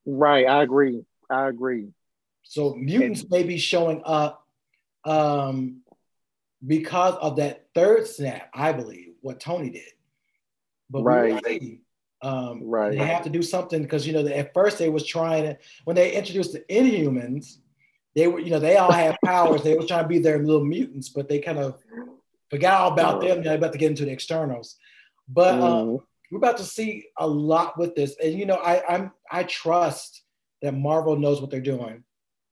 Right, 0.05 0.47
I 0.47 0.63
agree. 0.63 1.03
I 1.29 1.47
agree. 1.47 1.89
So 2.43 2.75
mutants 2.75 3.21
and, 3.21 3.31
may 3.31 3.43
be 3.43 3.57
showing 3.57 4.01
up 4.05 4.45
um, 5.05 5.81
because 6.65 7.15
of 7.15 7.37
that 7.37 7.67
third 7.73 8.07
snap, 8.07 8.49
I 8.53 8.71
believe, 8.73 9.13
what 9.21 9.39
Tony 9.39 9.69
did. 9.69 9.91
But 10.89 11.03
right. 11.03 11.45
See, 11.45 11.81
um, 12.21 12.61
right. 12.63 12.97
They 12.97 13.05
have 13.05 13.23
to 13.23 13.29
do 13.29 13.41
something 13.41 13.81
because 13.81 14.07
you 14.07 14.13
know 14.13 14.25
at 14.27 14.53
first 14.53 14.77
they 14.77 14.89
was 14.89 15.05
trying 15.05 15.43
to 15.43 15.57
when 15.83 15.95
they 15.95 16.13
introduced 16.13 16.53
the 16.53 16.59
Inhumans, 16.69 17.57
they 18.15 18.27
were, 18.27 18.39
you 18.39 18.51
know, 18.51 18.59
they 18.59 18.77
all 18.77 18.91
had 18.91 19.17
powers. 19.25 19.63
they 19.63 19.75
were 19.75 19.85
trying 19.85 20.03
to 20.03 20.07
be 20.07 20.19
their 20.19 20.39
little 20.39 20.63
mutants, 20.63 21.09
but 21.09 21.27
they 21.27 21.39
kind 21.39 21.57
of 21.57 21.81
forgot 22.49 22.81
all 22.81 22.93
about 22.93 23.21
them. 23.21 23.43
They're 23.43 23.55
about 23.55 23.73
to 23.73 23.77
get 23.77 23.89
into 23.89 24.05
the 24.05 24.11
Eternals. 24.11 24.77
But 25.27 25.55
mm. 25.55 26.01
We're 26.33 26.39
about 26.39 26.57
to 26.57 26.63
see 26.63 27.05
a 27.17 27.27
lot 27.27 27.77
with 27.77 27.95
this. 27.95 28.15
And 28.21 28.33
you 28.33 28.45
know, 28.45 28.55
I 28.55 28.83
I'm 28.87 29.11
I 29.31 29.43
trust 29.43 30.23
that 30.61 30.73
Marvel 30.73 31.17
knows 31.17 31.41
what 31.41 31.49
they're 31.49 31.61
doing. 31.61 32.03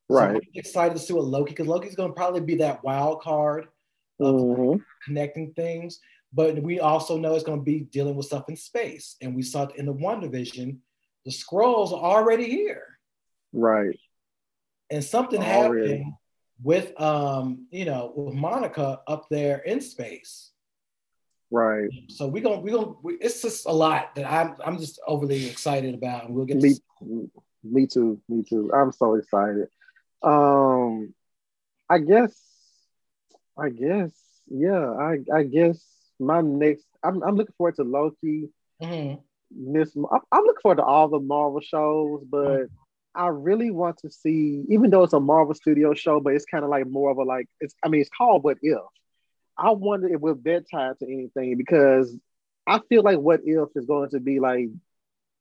Right. 0.10 0.32
So 0.32 0.36
I'm 0.36 0.42
excited 0.54 0.94
to 0.98 1.04
see 1.04 1.14
what 1.14 1.26
Loki, 1.26 1.52
because 1.52 1.68
Loki's 1.68 1.96
gonna 1.96 2.14
probably 2.14 2.42
be 2.42 2.56
that 2.56 2.84
wild 2.84 3.22
card 3.22 3.68
of 4.20 4.36
mm-hmm. 4.36 4.78
connecting 5.06 5.54
things. 5.54 6.00
But 6.34 6.62
we 6.62 6.80
also 6.80 7.18
know 7.18 7.36
it's 7.36 7.44
gonna 7.44 7.62
be 7.62 7.82
dealing 7.82 8.16
with 8.16 8.28
stuff 8.28 8.46
in 8.48 8.56
space. 8.56 9.16
And 9.22 9.36
we 9.36 9.42
saw 9.42 9.64
it 9.64 9.76
in 9.76 9.86
the 9.86 9.94
WandaVision, 9.94 10.78
the 11.26 11.32
Skrulls 11.32 11.92
are 11.92 12.18
already 12.18 12.50
here. 12.50 12.86
Right 13.54 13.98
and 14.92 15.04
something 15.04 15.42
happened 15.42 16.14
with 16.62 17.00
um 17.02 17.66
you 17.72 17.86
know 17.86 18.14
with 18.16 18.36
Monica 18.36 19.00
up 19.08 19.28
there 19.32 19.60
in 19.60 19.82
space. 19.82 20.52
Right. 21.52 21.90
So 22.08 22.28
we're 22.28 22.44
gonna 22.44 22.62
we're 22.62 22.76
gonna 22.76 22.94
we, 23.04 23.16
it's 23.16 23.42
just 23.42 23.66
a 23.66 23.72
lot 23.72 24.16
that 24.16 24.26
I'm 24.26 24.56
I'm 24.64 24.78
just 24.78 25.02
overly 25.06 25.48
excited 25.48 25.94
about, 25.94 26.26
and 26.26 26.34
we'll 26.34 26.46
get 26.46 26.58
me. 26.58 26.76
me 27.64 27.88
too. 27.88 28.22
Me 28.30 28.44
too. 28.44 28.72
I'm 28.74 28.94
so 28.94 29.16
excited. 29.16 29.68
Um, 30.24 31.14
I 31.90 32.00
guess. 32.00 32.34
I 33.58 33.70
guess. 33.70 34.12
Yeah. 34.48 34.94
I 34.94 35.18
I 35.34 35.44
guess 35.44 35.84
my 36.20 36.40
next. 36.40 36.86
I'm 37.04 37.22
I'm 37.22 37.36
looking 37.36 37.54
forward 37.58 37.76
to 37.76 37.84
Loki. 37.84 38.50
Mm-hmm. 38.82 39.16
Miss. 39.54 39.94
I'm 39.96 40.44
looking 40.46 40.62
forward 40.62 40.78
to 40.78 40.84
all 40.84 41.10
the 41.10 41.20
Marvel 41.20 41.62
shows, 41.62 42.24
but. 42.30 42.48
Mm-hmm 42.48 42.76
I 43.14 43.28
really 43.28 43.72
want 43.72 43.98
to 43.98 44.10
see, 44.10 44.64
even 44.70 44.90
though 44.90 45.04
it's 45.04 45.12
a 45.12 45.20
Marvel 45.20 45.54
Studio 45.54 45.94
show, 45.94 46.22
but 46.22 46.34
it's 46.34 46.46
kind 46.46 46.64
of 46.64 46.70
like 46.70 46.88
more 46.88 47.12
of 47.12 47.18
a 47.18 47.24
like 47.24 47.46
it's. 47.60 47.76
I 47.84 47.90
mean, 47.90 48.00
it's 48.00 48.10
called 48.10 48.46
What 48.46 48.58
If. 48.62 48.80
I 49.58 49.72
wonder 49.72 50.14
if 50.14 50.20
we're 50.22 50.34
that 50.34 50.66
tied 50.70 51.00
to 51.00 51.06
anything 51.06 51.58
because 51.58 52.16
I 52.66 52.80
feel 52.90 53.04
like 53.04 53.18
What 53.18 53.42
If 53.44 53.70
is 53.76 53.86
going 53.86 54.12
to 54.12 54.20
be 54.20 54.40
like 54.40 54.68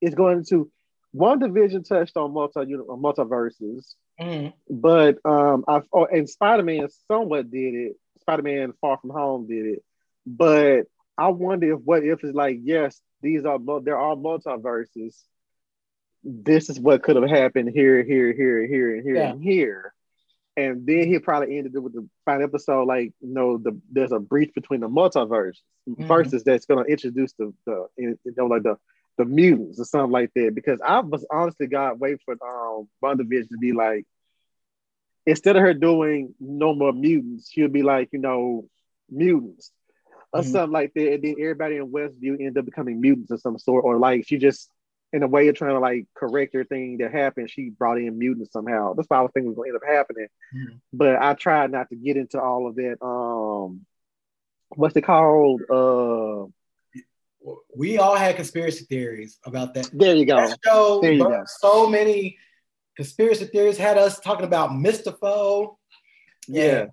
it's 0.00 0.14
going 0.14 0.44
to 0.46 0.70
WandaVision 1.14 1.88
touched 1.88 2.16
on 2.16 2.32
multi 2.32 2.60
multiverses, 2.60 3.94
mm. 4.20 4.52
but 4.68 5.18
um, 5.24 5.64
I've 5.66 5.84
oh, 5.92 6.06
and 6.06 6.28
Spider 6.28 6.62
Man 6.62 6.88
somewhat 7.08 7.50
did 7.50 7.74
it. 7.74 7.96
Spider 8.20 8.42
Man 8.42 8.72
Far 8.80 8.98
From 8.98 9.10
Home 9.10 9.46
did 9.46 9.66
it, 9.66 9.84
but 10.26 10.82
I 11.18 11.28
wonder 11.28 11.74
if 11.74 11.80
What 11.80 12.04
If 12.04 12.22
is 12.24 12.34
like 12.34 12.58
yes, 12.62 13.00
these 13.22 13.44
are 13.44 13.58
there 13.82 13.98
are 13.98 14.14
multiverses 14.14 15.14
this 16.22 16.68
is 16.68 16.78
what 16.78 17.02
could 17.02 17.16
have 17.16 17.28
happened 17.28 17.70
here, 17.74 18.02
here, 18.02 18.32
here, 18.32 18.66
here, 18.66 18.94
and 18.94 19.02
here, 19.02 19.16
yeah. 19.16 19.30
and 19.30 19.42
here. 19.42 19.94
And 20.56 20.86
then 20.86 21.06
he 21.06 21.18
probably 21.18 21.56
ended 21.56 21.74
it 21.74 21.78
with 21.78 21.94
the 21.94 22.08
final 22.24 22.44
episode, 22.44 22.84
like, 22.84 23.12
you 23.20 23.32
know, 23.32 23.56
the 23.56 23.80
there's 23.90 24.12
a 24.12 24.18
breach 24.18 24.52
between 24.54 24.80
the 24.80 24.88
multiverse 24.88 25.58
mm-hmm. 25.88 26.06
versus 26.06 26.42
that's 26.44 26.66
gonna 26.66 26.82
introduce 26.82 27.32
the 27.34 27.54
the 27.66 27.86
you 27.96 28.18
know 28.36 28.46
like 28.46 28.64
the 28.64 28.76
the 29.16 29.24
mutants 29.24 29.78
or 29.80 29.84
something 29.84 30.10
like 30.10 30.30
that. 30.34 30.54
Because 30.54 30.80
I 30.84 31.00
was 31.00 31.24
honestly 31.30 31.66
God 31.66 32.00
waiting 32.00 32.18
for 32.24 32.34
um 32.42 32.88
WandaVision 33.02 33.50
to 33.50 33.58
be 33.58 33.72
like, 33.72 34.06
instead 35.24 35.56
of 35.56 35.62
her 35.62 35.74
doing 35.74 36.34
no 36.40 36.74
more 36.74 36.92
mutants, 36.92 37.50
she'll 37.50 37.68
be 37.68 37.82
like, 37.82 38.08
you 38.12 38.18
know, 38.18 38.68
mutants 39.08 39.70
or 40.32 40.40
mm-hmm. 40.40 40.50
something 40.50 40.72
like 40.72 40.92
that. 40.94 41.14
And 41.14 41.22
then 41.22 41.36
everybody 41.40 41.76
in 41.76 41.88
Westview 41.88 42.44
end 42.44 42.58
up 42.58 42.64
becoming 42.64 43.00
mutants 43.00 43.30
of 43.30 43.40
some 43.40 43.58
sort, 43.58 43.84
or 43.84 43.98
like 43.98 44.26
she 44.26 44.38
just 44.38 44.68
in 45.12 45.22
a 45.22 45.28
way 45.28 45.48
of 45.48 45.56
trying 45.56 45.74
to 45.74 45.80
like 45.80 46.06
correct 46.14 46.54
everything 46.54 46.98
that 46.98 47.12
happened, 47.12 47.50
she 47.50 47.70
brought 47.70 47.98
in 47.98 48.18
mutants 48.18 48.52
somehow. 48.52 48.94
That's 48.94 49.08
why 49.08 49.18
I 49.18 49.22
was 49.22 49.30
thinking 49.32 49.48
was 49.48 49.56
gonna 49.56 49.68
end 49.68 49.76
up 49.76 49.82
happening. 49.86 50.28
Mm-hmm. 50.54 50.76
But 50.92 51.16
I 51.16 51.34
tried 51.34 51.72
not 51.72 51.88
to 51.90 51.96
get 51.96 52.16
into 52.16 52.40
all 52.40 52.68
of 52.68 52.76
that. 52.76 53.02
Um 53.04 53.86
what's 54.70 54.96
it 54.96 55.02
called? 55.02 55.62
Uh 55.68 56.46
we 57.74 57.98
all 57.98 58.16
had 58.16 58.36
conspiracy 58.36 58.84
theories 58.84 59.38
about 59.44 59.74
that. 59.74 59.90
There 59.92 60.14
you 60.14 60.26
go. 60.26 60.36
That 60.36 60.58
show, 60.64 61.00
there 61.00 61.12
you 61.12 61.24
go. 61.24 61.42
So 61.46 61.88
many 61.88 62.36
conspiracy 62.96 63.46
theories 63.46 63.78
had 63.78 63.96
us 63.96 64.20
talking 64.20 64.44
about 64.44 64.76
Mephisto. 64.76 65.78
Yeah. 66.46 66.86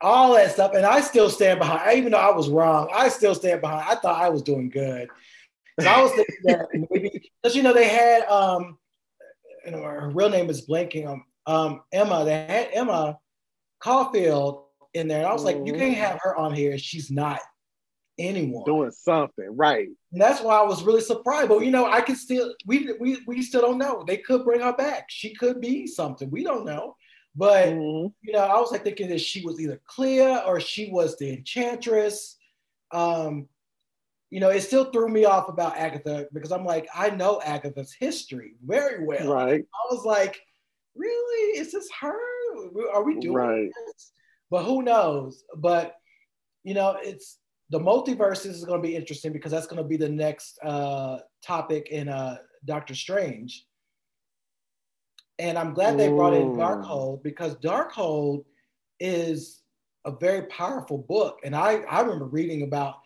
All 0.00 0.34
that 0.34 0.52
stuff. 0.52 0.74
And 0.74 0.86
I 0.86 1.00
still 1.00 1.28
stand 1.28 1.58
behind, 1.58 1.98
even 1.98 2.12
though 2.12 2.18
I 2.18 2.30
was 2.30 2.48
wrong, 2.48 2.88
I 2.94 3.08
still 3.08 3.34
stand 3.34 3.60
behind. 3.60 3.84
I 3.88 3.96
thought 3.96 4.22
I 4.22 4.28
was 4.28 4.42
doing 4.42 4.68
good. 4.68 5.08
I 5.86 6.02
was 6.02 6.12
thinking 6.12 6.36
that 6.44 6.68
maybe 6.90 7.30
because 7.42 7.54
you 7.54 7.62
know 7.62 7.72
they 7.72 7.88
had 7.88 8.24
um, 8.26 8.78
you 9.64 9.72
know, 9.72 9.82
her 9.82 10.10
real 10.10 10.30
name 10.30 10.50
is 10.50 10.66
blanking 10.66 11.06
um, 11.06 11.24
um 11.46 11.82
Emma. 11.92 12.24
They 12.24 12.32
had 12.32 12.68
Emma 12.72 13.18
Caulfield 13.80 14.64
in 14.94 15.08
there, 15.08 15.18
and 15.18 15.26
I 15.26 15.32
was 15.32 15.44
like, 15.44 15.58
you 15.64 15.72
can't 15.72 15.96
have 15.96 16.18
her 16.22 16.36
on 16.36 16.54
here. 16.54 16.78
She's 16.78 17.10
not 17.10 17.40
anyone 18.18 18.64
doing 18.64 18.90
something 18.90 19.56
right. 19.56 19.88
And 20.12 20.20
that's 20.20 20.42
why 20.42 20.58
I 20.58 20.62
was 20.62 20.82
really 20.82 21.00
surprised. 21.00 21.48
But 21.48 21.64
you 21.64 21.70
know, 21.70 21.86
I 21.86 22.00
can 22.00 22.16
still 22.16 22.54
we 22.66 22.92
we 22.98 23.18
we 23.26 23.42
still 23.42 23.60
don't 23.60 23.78
know. 23.78 24.04
They 24.06 24.16
could 24.18 24.44
bring 24.44 24.60
her 24.60 24.74
back. 24.74 25.06
She 25.08 25.34
could 25.34 25.60
be 25.60 25.86
something. 25.86 26.30
We 26.30 26.44
don't 26.44 26.64
know. 26.64 26.96
But 27.36 27.68
mm-hmm. 27.68 28.08
you 28.22 28.32
know, 28.32 28.40
I 28.40 28.58
was 28.58 28.72
like 28.72 28.84
thinking 28.84 29.08
that 29.10 29.20
she 29.20 29.44
was 29.44 29.60
either 29.60 29.80
Clea 29.86 30.40
or 30.44 30.60
she 30.60 30.90
was 30.90 31.16
the 31.16 31.30
Enchantress. 31.30 32.36
Um, 32.90 33.48
you 34.30 34.40
know, 34.40 34.50
it 34.50 34.60
still 34.60 34.86
threw 34.86 35.08
me 35.08 35.24
off 35.24 35.48
about 35.48 35.76
Agatha 35.76 36.26
because 36.32 36.52
I'm 36.52 36.64
like, 36.64 36.86
I 36.94 37.10
know 37.10 37.40
Agatha's 37.42 37.94
history 37.98 38.54
very 38.64 39.04
well. 39.04 39.32
Right. 39.32 39.62
I 39.62 39.94
was 39.94 40.04
like, 40.04 40.40
really? 40.94 41.58
Is 41.58 41.72
this 41.72 41.88
her? 42.00 42.18
Are 42.92 43.02
we 43.02 43.18
doing 43.20 43.34
right. 43.34 43.70
this? 43.86 44.12
But 44.50 44.64
who 44.64 44.82
knows? 44.82 45.44
But 45.56 45.94
you 46.64 46.74
know, 46.74 46.98
it's 47.00 47.38
the 47.70 47.78
multiverses 47.78 48.46
is 48.46 48.64
going 48.64 48.82
to 48.82 48.86
be 48.86 48.96
interesting 48.96 49.32
because 49.32 49.52
that's 49.52 49.66
going 49.66 49.82
to 49.82 49.88
be 49.88 49.96
the 49.96 50.08
next 50.08 50.58
uh, 50.62 51.18
topic 51.42 51.88
in 51.88 52.08
uh, 52.08 52.36
Doctor 52.64 52.94
Strange. 52.94 53.64
And 55.38 55.56
I'm 55.56 55.72
glad 55.72 55.98
they 55.98 56.08
brought 56.08 56.34
in 56.34 56.56
Darkhold 56.56 57.22
because 57.22 57.56
Darkhold 57.56 58.44
is 58.98 59.62
a 60.04 60.10
very 60.10 60.42
powerful 60.46 60.98
book. 60.98 61.38
And 61.44 61.54
I, 61.54 61.76
I 61.88 62.00
remember 62.00 62.24
reading 62.24 62.62
about 62.62 62.96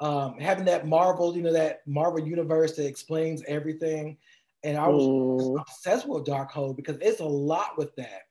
um, 0.00 0.38
having 0.38 0.64
that 0.66 0.86
Marvel, 0.86 1.36
you 1.36 1.42
know, 1.42 1.52
that 1.52 1.80
Marvel 1.86 2.26
universe 2.26 2.76
that 2.76 2.86
explains 2.86 3.42
everything. 3.48 4.16
And 4.64 4.76
I 4.76 4.88
was 4.88 5.04
mm. 5.04 5.60
obsessed 5.60 6.08
with 6.08 6.24
Darkhold 6.24 6.76
because 6.76 6.98
it's 7.00 7.20
a 7.20 7.24
lot 7.24 7.78
with 7.78 7.94
that. 7.96 8.22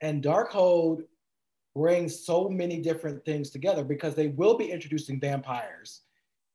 And 0.00 0.22
Darkhold 0.22 1.02
brings 1.74 2.24
so 2.24 2.48
many 2.48 2.80
different 2.80 3.24
things 3.24 3.50
together 3.50 3.84
because 3.84 4.14
they 4.14 4.28
will 4.28 4.56
be 4.56 4.70
introducing 4.70 5.20
vampires 5.20 6.02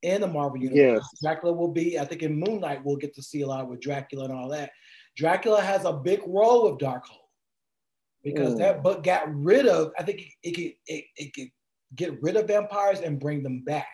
in 0.02 0.22
the 0.22 0.28
Marvel 0.28 0.58
universe. 0.58 1.02
Yes. 1.02 1.20
Dracula 1.22 1.54
will 1.54 1.72
be, 1.72 2.00
I 2.00 2.06
think 2.06 2.24
in 2.24 2.40
Moon 2.40 2.62
Knight, 2.62 2.84
we'll 2.84 2.96
get 2.96 3.14
to 3.16 3.22
see 3.22 3.42
a 3.42 3.48
lot 3.48 3.70
with 3.70 3.82
Dracula 3.82 4.26
and 4.26 4.34
all 4.34 4.50
that. 4.50 4.72
Dracula 5.18 5.62
has 5.62 5.86
a 5.86 5.94
big 5.94 6.22
role 6.26 6.72
with 6.72 6.80
Darkhold. 6.80 7.28
because 8.24 8.56
mm. 8.56 8.60
that 8.60 8.84
book 8.84 9.04
got 9.04 9.34
rid 9.34 9.68
of. 9.68 9.92
I 9.98 10.04
think 10.04 10.24
it, 10.44 10.52
could 10.54 10.74
it, 10.88 11.06
it 11.16 11.34
could 11.34 11.50
get 11.96 12.22
rid 12.22 12.36
of 12.36 12.48
vampires 12.48 13.00
and 13.00 13.20
bring 13.20 13.44
them 13.44 13.64
back. 13.64 13.88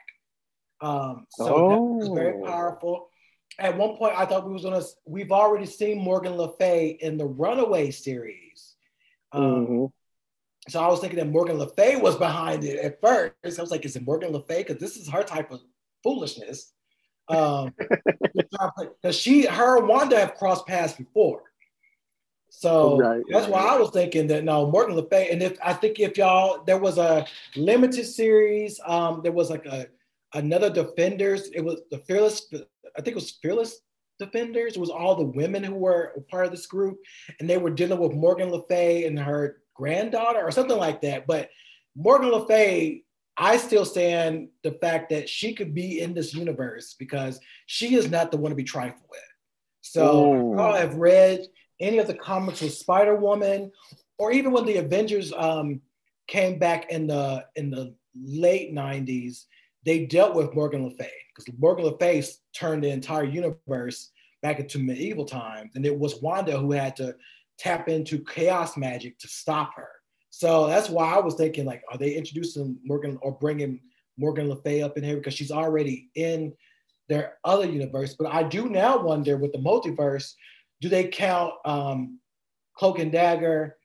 Um, 0.81 1.25
so 1.31 1.55
oh. 1.55 1.69
that 1.69 1.81
was 1.81 2.07
very 2.09 2.41
oh. 2.41 2.45
powerful. 2.45 3.09
At 3.57 3.77
one 3.77 3.95
point, 3.95 4.13
I 4.17 4.25
thought 4.25 4.45
we 4.45 4.53
was 4.53 4.63
gonna. 4.63 4.83
We've 5.05 5.31
already 5.31 5.65
seen 5.65 5.99
Morgan 5.99 6.35
Le 6.35 6.55
Fay 6.57 6.97
in 7.01 7.17
the 7.17 7.25
Runaway 7.25 7.91
series. 7.91 8.75
Um, 9.31 9.43
mm-hmm. 9.43 9.85
So 10.67 10.81
I 10.81 10.87
was 10.87 10.99
thinking 10.99 11.19
that 11.19 11.29
Morgan 11.29 11.57
Le 11.57 11.69
Fay 11.69 11.95
was 11.95 12.15
behind 12.15 12.63
it 12.63 12.79
at 12.79 12.99
first. 12.99 13.59
I 13.59 13.61
was 13.61 13.71
like, 13.71 13.85
is 13.85 13.95
it 13.95 14.05
Morgan 14.05 14.31
Le 14.31 14.41
Fay? 14.43 14.63
Because 14.63 14.77
this 14.77 14.97
is 14.97 15.07
her 15.07 15.23
type 15.23 15.51
of 15.51 15.61
foolishness. 16.03 16.73
Um, 17.27 17.73
because 19.01 19.15
she, 19.15 19.45
her 19.45 19.77
and 19.77 19.87
Wanda 19.87 20.19
have 20.19 20.35
crossed 20.35 20.65
paths 20.65 20.93
before. 20.93 21.43
So 22.49 22.97
right, 22.97 23.21
that's 23.29 23.47
right, 23.47 23.51
why 23.51 23.75
I 23.75 23.77
was 23.77 23.89
thinking 23.91 24.27
that 24.27 24.43
no, 24.43 24.69
Morgan 24.69 24.95
Le 24.95 25.07
Fay. 25.07 25.29
And 25.29 25.43
if 25.43 25.57
I 25.63 25.73
think 25.73 25.99
if 25.99 26.17
y'all 26.17 26.63
there 26.63 26.77
was 26.77 26.97
a 26.97 27.25
limited 27.55 28.05
series, 28.05 28.79
um, 28.85 29.21
there 29.23 29.33
was 29.33 29.49
like 29.49 29.65
a 29.65 29.87
another 30.35 30.69
Defenders. 30.69 31.49
It 31.53 31.61
was 31.61 31.81
the 31.89 31.99
Fearless. 31.99 32.53
I 32.53 33.01
think 33.01 33.09
it 33.09 33.15
was 33.15 33.37
Fearless 33.41 33.79
Defenders. 34.19 34.75
It 34.75 34.79
was 34.79 34.91
all 34.91 35.15
the 35.15 35.25
women 35.25 35.63
who 35.63 35.75
were 35.75 36.23
part 36.29 36.45
of 36.45 36.51
this 36.51 36.67
group, 36.67 36.97
and 37.39 37.49
they 37.49 37.57
were 37.57 37.71
dealing 37.71 37.99
with 37.99 38.13
Morgan 38.13 38.49
Le 38.49 38.65
Fay 38.67 39.05
and 39.05 39.17
her 39.17 39.61
granddaughter 39.73 40.41
or 40.41 40.51
something 40.51 40.77
like 40.77 41.01
that. 41.01 41.25
But 41.25 41.49
Morgan 41.95 42.29
Le 42.29 42.47
Fay, 42.47 43.03
I 43.37 43.57
still 43.57 43.85
stand 43.85 44.49
the 44.63 44.73
fact 44.73 45.09
that 45.09 45.27
she 45.27 45.53
could 45.53 45.73
be 45.73 45.99
in 45.99 46.13
this 46.13 46.33
universe 46.33 46.95
because 46.97 47.39
she 47.65 47.95
is 47.95 48.09
not 48.09 48.31
the 48.31 48.37
one 48.37 48.51
to 48.51 48.55
be 48.55 48.63
trifled 48.63 49.09
with. 49.09 49.19
So 49.81 50.57
I 50.57 50.79
have 50.79 50.95
read 50.95 51.45
any 51.79 51.99
of 51.99 52.07
the 52.07 52.13
comics 52.13 52.61
with 52.61 52.73
Spider 52.73 53.15
Woman, 53.15 53.71
or 54.17 54.31
even 54.31 54.51
when 54.51 54.65
the 54.65 54.77
Avengers 54.77 55.33
um, 55.33 55.81
came 56.27 56.57
back 56.57 56.89
in 56.91 57.07
the 57.07 57.45
in 57.55 57.69
the 57.69 57.93
late 58.15 58.73
'90s, 58.73 59.45
they 59.85 60.05
dealt 60.05 60.35
with 60.35 60.53
Morgan 60.53 60.83
Le 60.83 60.91
Fay 60.91 61.11
because 61.33 61.53
Morgan 61.59 61.85
Le 61.85 61.97
Fay 61.97 62.23
turned 62.55 62.83
the 62.83 62.89
entire 62.89 63.23
universe 63.23 64.11
back 64.41 64.59
into 64.59 64.79
medieval 64.79 65.25
times, 65.25 65.71
and 65.75 65.85
it 65.85 65.97
was 65.97 66.21
Wanda 66.21 66.57
who 66.57 66.71
had 66.71 66.95
to 66.97 67.15
tap 67.57 67.87
into 67.87 68.23
chaos 68.25 68.77
magic 68.77 69.17
to 69.19 69.27
stop 69.27 69.71
her. 69.75 69.89
So 70.29 70.67
that's 70.67 70.89
why 70.89 71.13
I 71.13 71.19
was 71.19 71.35
thinking, 71.35 71.65
like, 71.65 71.81
are 71.89 71.97
they 71.97 72.13
introducing 72.13 72.77
Morgan 72.83 73.17
or 73.21 73.31
bringing 73.31 73.79
Morgan 74.17 74.49
Le 74.49 74.57
Fay 74.57 74.81
up 74.81 74.97
in 74.97 75.03
here 75.03 75.15
because 75.15 75.33
she's 75.33 75.51
already 75.51 76.09
in 76.15 76.53
their 77.07 77.37
other 77.45 77.65
universe? 77.65 78.15
But 78.19 78.33
I 78.33 78.43
do 78.43 78.69
now 78.69 79.01
wonder 79.01 79.37
with 79.37 79.53
the 79.53 79.59
multiverse, 79.59 80.33
do 80.81 80.89
they 80.89 81.07
count 81.07 81.53
um, 81.63 82.19
Cloak 82.75 82.99
and 82.99 83.11
Dagger 83.11 83.77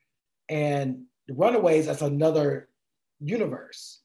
and 0.49 1.03
the 1.27 1.33
Runaways 1.35 1.87
as 1.87 2.01
another 2.01 2.67
universe? 3.19 4.00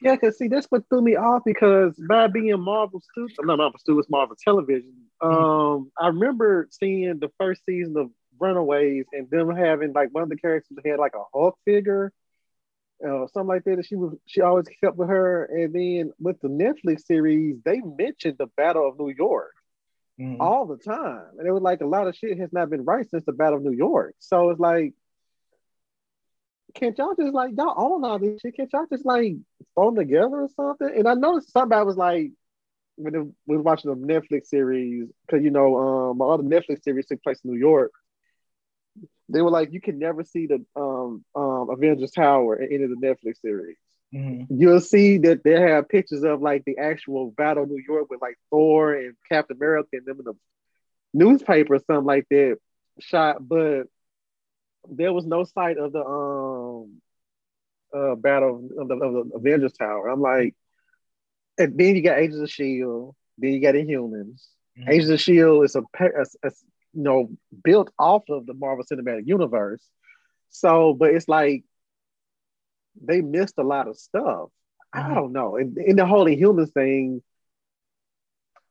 Yeah, 0.00 0.14
because 0.14 0.36
see, 0.36 0.48
that's 0.48 0.66
what 0.66 0.82
threw 0.88 1.00
me 1.00 1.16
off 1.16 1.42
because 1.44 1.94
by 2.08 2.26
being 2.26 2.60
Marvel 2.60 3.00
Studios, 3.00 3.36
not 3.40 3.56
Marvel 3.56 3.78
Studios, 3.78 4.06
Marvel 4.10 4.36
Television, 4.42 4.92
mm-hmm. 5.22 5.44
um, 5.44 5.90
I 5.98 6.08
remember 6.08 6.68
seeing 6.70 7.18
the 7.18 7.30
first 7.38 7.62
season 7.64 7.96
of 7.96 8.10
Runaways 8.38 9.06
and 9.12 9.30
them 9.30 9.54
having 9.56 9.92
like 9.92 10.10
one 10.12 10.22
of 10.22 10.28
the 10.28 10.36
characters 10.36 10.76
had 10.84 10.98
like 10.98 11.14
a 11.14 11.22
Hulk 11.32 11.58
figure, 11.64 12.12
uh, 13.02 13.26
something 13.28 13.48
like 13.48 13.64
that. 13.64 13.72
And 13.72 13.86
she 13.86 13.96
was 13.96 14.14
she 14.26 14.42
always 14.42 14.66
kept 14.82 14.96
with 14.96 15.08
her. 15.08 15.44
And 15.44 15.72
then 15.72 16.12
with 16.18 16.40
the 16.42 16.48
Netflix 16.48 17.06
series, 17.06 17.56
they 17.64 17.80
mentioned 17.80 18.36
the 18.38 18.48
Battle 18.56 18.86
of 18.86 18.98
New 18.98 19.14
York 19.16 19.54
mm-hmm. 20.20 20.40
all 20.40 20.66
the 20.66 20.76
time, 20.76 21.24
and 21.38 21.46
it 21.46 21.52
was 21.52 21.62
like 21.62 21.80
a 21.80 21.86
lot 21.86 22.06
of 22.06 22.16
shit 22.16 22.38
has 22.38 22.52
not 22.52 22.70
been 22.70 22.84
right 22.84 23.08
since 23.08 23.24
the 23.24 23.32
Battle 23.32 23.58
of 23.58 23.64
New 23.64 23.72
York. 23.72 24.14
So 24.18 24.50
it's 24.50 24.60
like 24.60 24.94
can't 26.76 26.96
y'all 26.98 27.14
just 27.14 27.34
like 27.34 27.52
y'all 27.56 27.74
own 27.76 28.04
all 28.04 28.18
this 28.18 28.40
shit? 28.40 28.56
Can't 28.56 28.72
y'all 28.72 28.86
just 28.90 29.04
like 29.04 29.36
throw 29.74 29.86
them 29.86 29.96
together 29.96 30.42
or 30.42 30.48
something? 30.54 30.90
And 30.96 31.08
I 31.08 31.14
noticed 31.14 31.52
somebody 31.52 31.84
was 31.84 31.96
like 31.96 32.32
when 32.96 33.34
we 33.46 33.56
was 33.56 33.64
watching 33.64 33.90
the 33.90 33.96
Netflix 33.96 34.46
series, 34.46 35.08
because 35.26 35.42
you 35.42 35.50
know, 35.50 35.76
um, 35.76 36.18
my 36.18 36.26
other 36.26 36.42
Netflix 36.42 36.82
series 36.82 37.06
took 37.06 37.22
place 37.22 37.40
in 37.44 37.50
New 37.50 37.58
York. 37.58 37.92
They 39.28 39.42
were 39.42 39.50
like, 39.50 39.72
you 39.72 39.80
can 39.80 39.98
never 39.98 40.22
see 40.22 40.46
the 40.46 40.64
um, 40.76 41.24
um, 41.34 41.68
Avengers 41.70 42.12
Tower 42.12 42.56
in 42.56 42.72
any 42.72 42.84
of 42.84 42.90
the 42.90 42.96
Netflix 42.96 43.40
series. 43.40 43.76
Mm-hmm. 44.14 44.60
You'll 44.60 44.80
see 44.80 45.18
that 45.18 45.42
they 45.42 45.60
have 45.60 45.88
pictures 45.88 46.22
of 46.22 46.40
like 46.40 46.64
the 46.64 46.78
actual 46.78 47.32
Battle 47.32 47.64
of 47.64 47.70
New 47.70 47.82
York 47.86 48.08
with 48.08 48.22
like 48.22 48.38
Thor 48.50 48.94
and 48.94 49.14
Captain 49.28 49.56
America 49.56 49.88
and 49.94 50.06
them 50.06 50.18
in 50.20 50.24
the 50.24 50.34
newspaper 51.12 51.74
or 51.74 51.78
something 51.78 52.04
like 52.04 52.26
that 52.30 52.58
shot, 53.00 53.46
but 53.46 53.84
there 54.90 55.12
was 55.12 55.26
no 55.26 55.44
sight 55.44 55.78
of 55.78 55.92
the 55.92 56.04
um 56.04 57.00
uh 57.94 58.14
battle 58.14 58.68
of 58.78 58.88
the, 58.88 58.94
of 58.94 59.28
the 59.30 59.36
Avengers 59.36 59.72
Tower. 59.72 60.08
I'm 60.08 60.20
like, 60.20 60.54
and 61.58 61.78
then 61.78 61.96
you 61.96 62.02
got 62.02 62.18
Agents 62.18 62.40
of 62.40 62.50
Shield, 62.50 63.14
then 63.38 63.52
you 63.52 63.60
got 63.60 63.74
Inhumans. 63.74 64.46
Mm-hmm. 64.78 64.90
Agents 64.90 65.10
of 65.10 65.20
Shield 65.20 65.64
is 65.64 65.76
a, 65.76 65.82
a, 65.98 66.26
a, 66.44 66.50
you 66.92 67.02
know 67.02 67.30
built 67.64 67.90
off 67.98 68.24
of 68.28 68.46
the 68.46 68.54
Marvel 68.54 68.84
Cinematic 68.90 69.26
Universe. 69.26 69.82
So, 70.50 70.94
but 70.94 71.10
it's 71.10 71.28
like 71.28 71.64
they 73.02 73.20
missed 73.20 73.54
a 73.58 73.62
lot 73.62 73.88
of 73.88 73.98
stuff. 73.98 74.50
Mm-hmm. 74.94 75.12
I 75.12 75.14
don't 75.14 75.32
know. 75.32 75.56
And 75.56 75.76
in 75.78 75.96
the 75.96 76.06
whole 76.06 76.26
Inhumans 76.26 76.72
thing, 76.72 77.22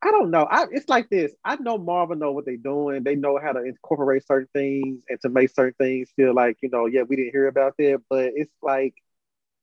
I 0.05 0.11
don't 0.11 0.29
know. 0.29 0.43
I, 0.43 0.67
it's 0.71 0.87
like 0.87 1.09
this. 1.09 1.33
I 1.43 1.55
know 1.55 1.79
Marvel 1.79 2.15
know 2.15 2.31
what 2.31 2.45
they're 2.45 2.57
doing. 2.57 3.03
They 3.03 3.15
know 3.15 3.39
how 3.41 3.53
to 3.53 3.63
incorporate 3.63 4.27
certain 4.27 4.49
things 4.53 5.03
and 5.09 5.19
to 5.21 5.29
make 5.29 5.49
certain 5.49 5.73
things 5.79 6.11
feel 6.15 6.35
like, 6.35 6.57
you 6.61 6.69
know, 6.69 6.85
yeah, 6.85 7.03
we 7.03 7.15
didn't 7.15 7.31
hear 7.31 7.47
about 7.47 7.75
that. 7.79 8.03
But 8.07 8.33
it's 8.35 8.53
like 8.61 8.93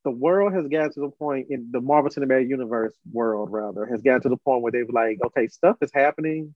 the 0.05 0.11
world 0.11 0.53
has 0.55 0.67
gotten 0.67 0.93
to 0.95 1.01
the 1.01 1.11
point 1.11 1.47
in 1.51 1.71
the 1.71 1.81
Marvel 1.81 2.11
Cinematic 2.11 2.49
Universe 2.49 2.95
world, 3.13 3.51
rather, 3.53 3.87
has 3.87 4.03
gotten 4.03 4.23
to 4.23 4.31
the 4.31 4.37
point 4.37 4.63
where 4.63 4.73
they 4.73 4.83
were 4.83 4.93
like, 4.93 5.21
okay, 5.25 5.47
stuff 5.47 5.77
is 5.81 5.93
happening 5.95 6.55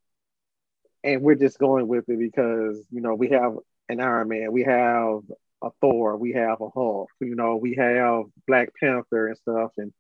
and 1.04 1.22
we're 1.22 1.36
just 1.36 1.58
going 1.58 1.86
with 1.86 2.08
it 2.08 2.18
because, 2.18 2.84
you 2.90 3.00
know, 3.00 3.14
we 3.14 3.28
have 3.28 3.54
an 3.88 4.00
Iron 4.00 4.28
Man, 4.28 4.52
we 4.52 4.64
have 4.64 5.20
a 5.62 5.70
Thor, 5.80 6.16
we 6.16 6.32
have 6.32 6.60
a 6.60 6.68
Hulk, 6.70 7.10
you 7.20 7.36
know, 7.36 7.56
we 7.56 7.76
have 7.76 8.24
Black 8.48 8.70
Panther 8.80 9.28
and 9.28 9.36
stuff. 9.38 9.70
And 9.76 9.92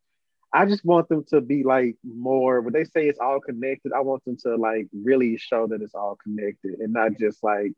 I 0.56 0.64
just 0.64 0.86
want 0.86 1.10
them 1.10 1.22
to 1.28 1.42
be 1.42 1.64
like 1.64 1.96
more 2.02 2.62
when 2.62 2.72
they 2.72 2.84
say 2.84 3.08
it's 3.08 3.18
all 3.18 3.40
connected, 3.40 3.92
I 3.92 4.00
want 4.00 4.24
them 4.24 4.38
to 4.38 4.56
like 4.56 4.88
really 4.90 5.36
show 5.36 5.66
that 5.66 5.82
it's 5.82 5.94
all 5.94 6.16
connected 6.16 6.80
and 6.80 6.94
not 6.94 7.18
just 7.18 7.44
like, 7.44 7.72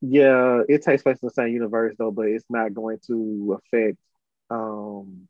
yeah, 0.00 0.62
it 0.66 0.82
takes 0.82 1.02
place 1.02 1.18
in 1.20 1.26
the 1.26 1.34
same 1.34 1.48
universe 1.48 1.94
though, 1.98 2.10
but 2.10 2.28
it's 2.28 2.46
not 2.48 2.72
going 2.72 3.00
to 3.08 3.60
affect 3.60 3.98
um 4.48 5.28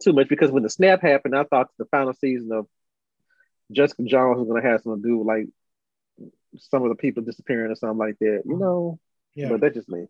too 0.00 0.12
much 0.12 0.28
because 0.28 0.52
when 0.52 0.62
the 0.62 0.70
snap 0.70 1.02
happened, 1.02 1.36
I 1.36 1.42
thought 1.42 1.68
the 1.78 1.86
final 1.86 2.14
season 2.14 2.52
of 2.52 2.68
Jessica 3.72 4.04
Jones 4.04 4.38
was 4.38 4.46
gonna 4.46 4.62
have 4.62 4.82
something 4.82 5.02
to 5.02 5.08
do 5.08 5.18
with 5.18 5.26
like 5.26 5.48
some 6.58 6.84
of 6.84 6.90
the 6.90 6.94
people 6.94 7.24
disappearing 7.24 7.72
or 7.72 7.74
something 7.74 7.98
like 7.98 8.20
that, 8.20 8.42
you 8.44 8.56
know. 8.56 9.00
Yeah. 9.34 9.48
But 9.48 9.62
that's 9.62 9.74
just 9.74 9.88
me. 9.88 10.06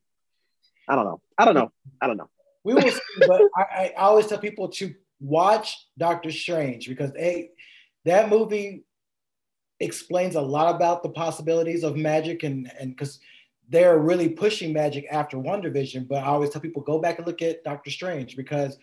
I 0.87 0.97
don't 0.97 1.07
know. 1.07 1.23
I 1.39 1.47
don't 1.47 1.55
know. 1.55 1.73
I 1.99 2.09
don't 2.09 2.19
know. 2.19 2.29
We 2.63 2.75
will 2.75 2.91
see, 2.91 3.01
but 3.27 3.41
I, 3.57 3.93
I 3.97 4.03
always 4.03 4.27
tell 4.27 4.39
people 4.39 4.69
to 4.69 4.95
watch 5.21 5.87
Doctor 5.99 6.31
Strange 6.31 6.89
because 6.89 7.13
they 7.13 7.51
that 8.05 8.29
movie 8.29 8.85
explains 9.81 10.35
a 10.35 10.41
lot 10.41 10.75
about 10.75 11.03
the 11.03 11.09
possibilities 11.09 11.85
of 11.85 11.97
magic 11.97 12.43
and 12.43 12.71
and 12.79 12.91
because 12.91 13.21
they're 13.69 13.99
really 13.99 14.29
pushing 14.29 14.73
magic 14.73 15.07
after 15.11 15.37
WandaVision. 15.39 16.07
But 16.07 16.23
I 16.23 16.27
always 16.27 16.51
tell 16.51 16.61
people 16.61 16.83
go 16.83 16.99
back 16.99 17.19
and 17.19 17.27
look 17.27 17.43
at 17.43 17.65
Doctor 17.65 17.91
Strange 17.91 18.37
because 18.37 18.79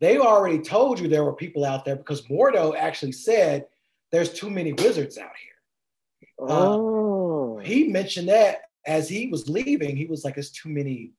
they 0.00 0.18
already 0.18 0.58
told 0.58 0.98
you 0.98 1.06
there 1.08 1.24
were 1.24 1.34
people 1.34 1.64
out 1.64 1.84
there 1.84 1.96
because 1.96 2.22
Mordo 2.22 2.74
actually 2.76 3.12
said 3.12 3.66
there's 4.10 4.32
too 4.32 4.50
many 4.50 4.72
wizards 4.72 5.18
out 5.18 5.30
here. 5.40 6.48
Oh. 6.48 7.58
Uh, 7.58 7.62
he 7.62 7.88
mentioned 7.88 8.28
that 8.28 8.62
as 8.86 9.08
he 9.08 9.28
was 9.28 9.48
leaving, 9.48 9.96
he 9.96 10.06
was 10.06 10.24
like, 10.24 10.34
"There's 10.34 10.50
too 10.50 10.68
many 10.68 11.12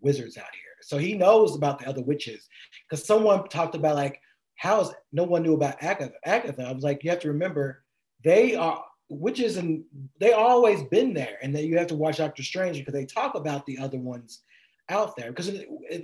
wizards 0.00 0.38
out 0.38 0.54
here." 0.54 0.69
So 0.82 0.98
he 0.98 1.14
knows 1.14 1.54
about 1.54 1.78
the 1.78 1.88
other 1.88 2.02
witches 2.02 2.48
because 2.88 3.04
someone 3.04 3.48
talked 3.48 3.74
about 3.74 3.96
like 3.96 4.20
how 4.56 4.82
is 4.82 4.90
no 5.12 5.24
one 5.24 5.42
knew 5.42 5.54
about 5.54 5.82
Agatha. 5.82 6.12
Agatha. 6.24 6.64
I 6.64 6.72
was 6.72 6.84
like, 6.84 7.02
you 7.02 7.10
have 7.10 7.20
to 7.20 7.28
remember 7.28 7.82
they 8.22 8.54
are 8.54 8.84
witches 9.08 9.56
and 9.56 9.82
they 10.18 10.32
always 10.32 10.82
been 10.84 11.14
there, 11.14 11.38
and 11.42 11.54
then 11.54 11.64
you 11.64 11.78
have 11.78 11.88
to 11.88 11.94
watch 11.94 12.18
Doctor 12.18 12.42
Strange 12.42 12.78
because 12.78 12.94
they 12.94 13.06
talk 13.06 13.34
about 13.34 13.64
the 13.66 13.78
other 13.78 13.98
ones 13.98 14.42
out 14.88 15.16
there. 15.16 15.32
Because 15.32 15.50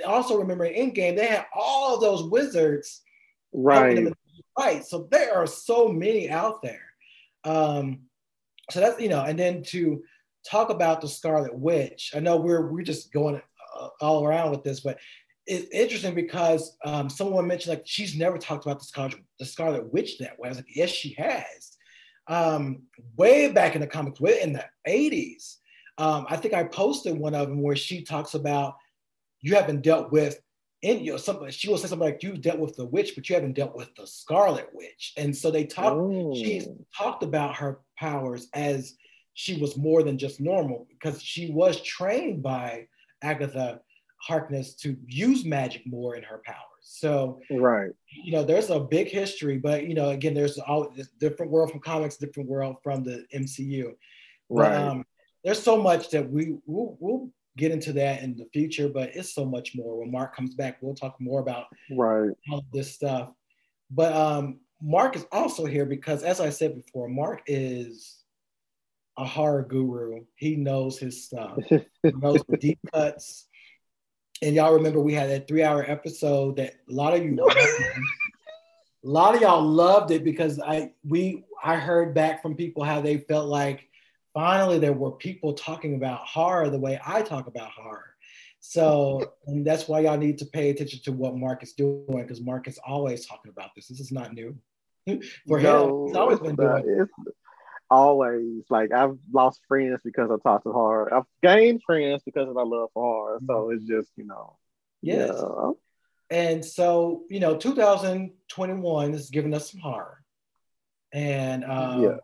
also 0.06 0.38
remember 0.38 0.64
in 0.64 0.90
Endgame 0.90 1.16
they 1.16 1.26
had 1.26 1.46
all 1.54 2.00
those 2.00 2.24
wizards, 2.24 3.02
right? 3.52 4.12
Right. 4.58 4.84
So 4.86 5.06
there 5.10 5.34
are 5.34 5.46
so 5.46 5.88
many 5.88 6.30
out 6.30 6.62
there. 6.62 6.80
Um, 7.44 8.00
so 8.70 8.80
that's 8.80 9.00
you 9.00 9.08
know, 9.08 9.22
and 9.22 9.38
then 9.38 9.62
to 9.64 10.02
talk 10.48 10.70
about 10.70 11.00
the 11.00 11.08
Scarlet 11.08 11.54
Witch. 11.54 12.12
I 12.14 12.20
know 12.20 12.36
we're 12.36 12.66
we're 12.68 12.82
just 12.82 13.12
going 13.12 13.40
all 14.01 14.26
around 14.26 14.51
with 14.51 14.62
this, 14.62 14.80
but 14.80 14.99
it's 15.47 15.68
interesting 15.72 16.14
because 16.14 16.76
um, 16.84 17.09
someone 17.09 17.47
mentioned 17.47 17.76
like 17.76 17.87
she's 17.87 18.16
never 18.16 18.37
talked 18.39 18.66
about 18.66 18.80
the 18.80 18.84
Scarlet, 18.84 19.16
the 19.39 19.45
Scarlet 19.45 19.93
Witch 19.93 20.18
that 20.18 20.39
way. 20.39 20.49
I 20.49 20.51
was 20.51 20.59
like, 20.59 20.74
yes, 20.74 20.91
she 20.91 21.14
has. 21.18 21.76
Um, 22.28 22.82
way 23.16 23.53
back 23.53 23.76
in 23.76 23.80
the 23.80 23.87
comics, 23.87 24.20
way 24.20 24.41
in 24.43 24.53
the 24.53 24.64
80s, 24.89 25.57
Um, 25.99 26.26
I 26.28 26.37
think 26.37 26.55
I 26.55 26.64
posted 26.64 27.16
one 27.16 27.34
of 27.34 27.49
them 27.49 27.62
where 27.62 27.76
she 27.76 28.03
talks 28.03 28.34
about 28.34 28.76
you 29.41 29.55
haven't 29.55 29.82
dealt 29.82 30.11
with 30.11 30.41
in 30.82 31.03
you 31.03 31.12
know 31.12 31.16
something 31.16 31.49
she 31.51 31.68
will 31.68 31.78
say 31.78 31.89
something 31.89 32.07
like 32.07 32.22
you've 32.22 32.41
dealt 32.41 32.59
with 32.59 32.76
the 32.76 32.84
witch 32.84 33.14
but 33.14 33.28
you 33.28 33.34
haven't 33.34 33.55
dealt 33.55 33.74
with 33.74 33.95
the 33.97 34.07
scarlet 34.07 34.68
witch 34.74 35.14
and 35.16 35.34
so 35.34 35.51
they 35.51 35.64
talked 35.64 35.97
oh. 35.97 36.34
she 36.34 36.62
talked 36.97 37.22
about 37.22 37.57
her 37.57 37.80
powers 37.99 38.49
as 38.53 38.95
she 39.34 39.61
was 39.61 39.76
more 39.76 40.03
than 40.03 40.18
just 40.18 40.41
normal 40.41 40.87
because 40.91 41.22
she 41.22 41.51
was 41.51 41.80
trained 41.82 42.43
by 42.43 42.87
agatha 43.22 43.80
harkness 44.20 44.74
to 44.74 44.96
use 45.06 45.44
magic 45.44 45.82
more 45.86 46.16
in 46.16 46.22
her 46.22 46.40
powers. 46.44 46.58
So 46.80 47.40
right. 47.50 47.90
you 48.24 48.32
know 48.32 48.44
there's 48.44 48.70
a 48.70 48.80
big 48.80 49.08
history 49.08 49.58
but 49.58 49.86
you 49.86 49.94
know 49.94 50.10
again 50.10 50.34
there's 50.34 50.58
all 50.58 50.88
this 50.96 51.08
different 51.18 51.50
world 51.52 51.70
from 51.70 51.80
comics 51.80 52.16
different 52.16 52.48
world 52.48 52.76
from 52.82 53.02
the 53.02 53.24
mcu 53.34 53.86
right 54.48 54.70
but, 54.70 54.72
um, 54.72 55.04
there's 55.44 55.62
so 55.62 55.80
much 55.80 56.10
that 56.10 56.30
we 56.30 56.56
we'll, 56.66 56.96
we'll 57.00 57.30
get 57.56 57.72
into 57.72 57.92
that 57.94 58.22
in 58.22 58.36
the 58.36 58.46
future, 58.52 58.88
but 58.88 59.14
it's 59.14 59.34
so 59.34 59.44
much 59.44 59.74
more. 59.74 59.98
When 59.98 60.10
Mark 60.10 60.36
comes 60.36 60.54
back, 60.54 60.78
we'll 60.80 60.94
talk 60.94 61.16
more 61.20 61.40
about 61.40 61.66
right. 61.90 62.30
all 62.50 62.64
this 62.72 62.92
stuff. 62.92 63.32
But 63.90 64.12
um, 64.12 64.60
Mark 64.82 65.16
is 65.16 65.26
also 65.32 65.64
here 65.64 65.86
because, 65.86 66.22
as 66.22 66.40
I 66.40 66.50
said 66.50 66.74
before, 66.74 67.08
Mark 67.08 67.42
is 67.46 68.24
a 69.18 69.24
horror 69.24 69.62
guru. 69.62 70.24
He 70.34 70.56
knows 70.56 70.98
his 70.98 71.24
stuff. 71.24 71.58
he 71.68 71.82
knows 72.02 72.42
the 72.48 72.56
deep 72.56 72.78
cuts. 72.92 73.46
And 74.42 74.54
y'all 74.54 74.74
remember 74.74 75.00
we 75.00 75.14
had 75.14 75.30
that 75.30 75.48
three-hour 75.48 75.84
episode 75.88 76.56
that 76.56 76.74
a 76.88 76.92
lot 76.92 77.14
of 77.14 77.24
you, 77.24 77.38
a 77.40 79.08
lot 79.08 79.34
of 79.34 79.40
y'all 79.40 79.62
loved 79.62 80.10
it 80.10 80.24
because 80.24 80.60
I 80.60 80.92
we 81.06 81.44
I 81.62 81.76
heard 81.76 82.14
back 82.14 82.42
from 82.42 82.54
people 82.54 82.84
how 82.84 83.00
they 83.00 83.18
felt 83.18 83.48
like 83.48 83.88
finally 84.34 84.78
there 84.78 84.92
were 84.92 85.12
people 85.12 85.54
talking 85.54 85.94
about 85.94 86.20
horror 86.26 86.68
the 86.68 86.78
way 86.78 87.00
I 87.04 87.22
talk 87.22 87.46
about 87.46 87.70
horror. 87.70 88.16
So 88.60 89.32
and 89.46 89.66
that's 89.66 89.88
why 89.88 90.00
y'all 90.00 90.18
need 90.18 90.38
to 90.38 90.46
pay 90.46 90.70
attention 90.70 91.00
to 91.04 91.12
what 91.12 91.36
Mark 91.36 91.62
is 91.62 91.72
doing 91.72 92.04
because 92.08 92.42
Mark 92.42 92.68
is 92.68 92.78
always 92.86 93.24
talking 93.24 93.50
about 93.50 93.70
this. 93.74 93.88
This 93.88 94.00
is 94.00 94.12
not 94.12 94.34
new 94.34 94.54
for 95.46 95.60
no, 95.60 96.00
him. 96.02 96.06
He's 96.08 96.16
always 96.16 96.40
been 96.40 96.56
doing 96.56 96.84
it. 96.86 97.08
Always 97.91 98.64
like 98.68 98.93
I've 98.93 99.16
lost 99.32 99.61
friends 99.68 100.01
because 100.05 100.30
I 100.30 100.37
talk 100.43 100.64
to 100.64 100.72
horror. 100.72 101.12
I've 101.14 101.24
gained 101.43 101.82
friends 101.84 102.22
because 102.24 102.49
of 102.49 102.55
my 102.55 102.62
love 102.62 102.91
for 102.93 103.03
horror. 103.03 103.41
So 103.47 103.55
mm-hmm. 103.55 103.76
it's 103.76 103.87
just 103.87 104.11
you 104.16 104.26
know. 104.26 104.57
Yes. 105.03 105.32
Yeah. 105.37 105.70
And 106.28 106.64
so 106.64 107.22
you 107.30 107.39
know, 107.39 107.57
2021 107.57 109.12
has 109.12 109.30
given 109.30 109.55
us 109.55 109.70
some 109.70 109.80
horror, 109.80 110.22
and 111.12 111.64
um, 111.64 112.03
yeah 112.03 112.16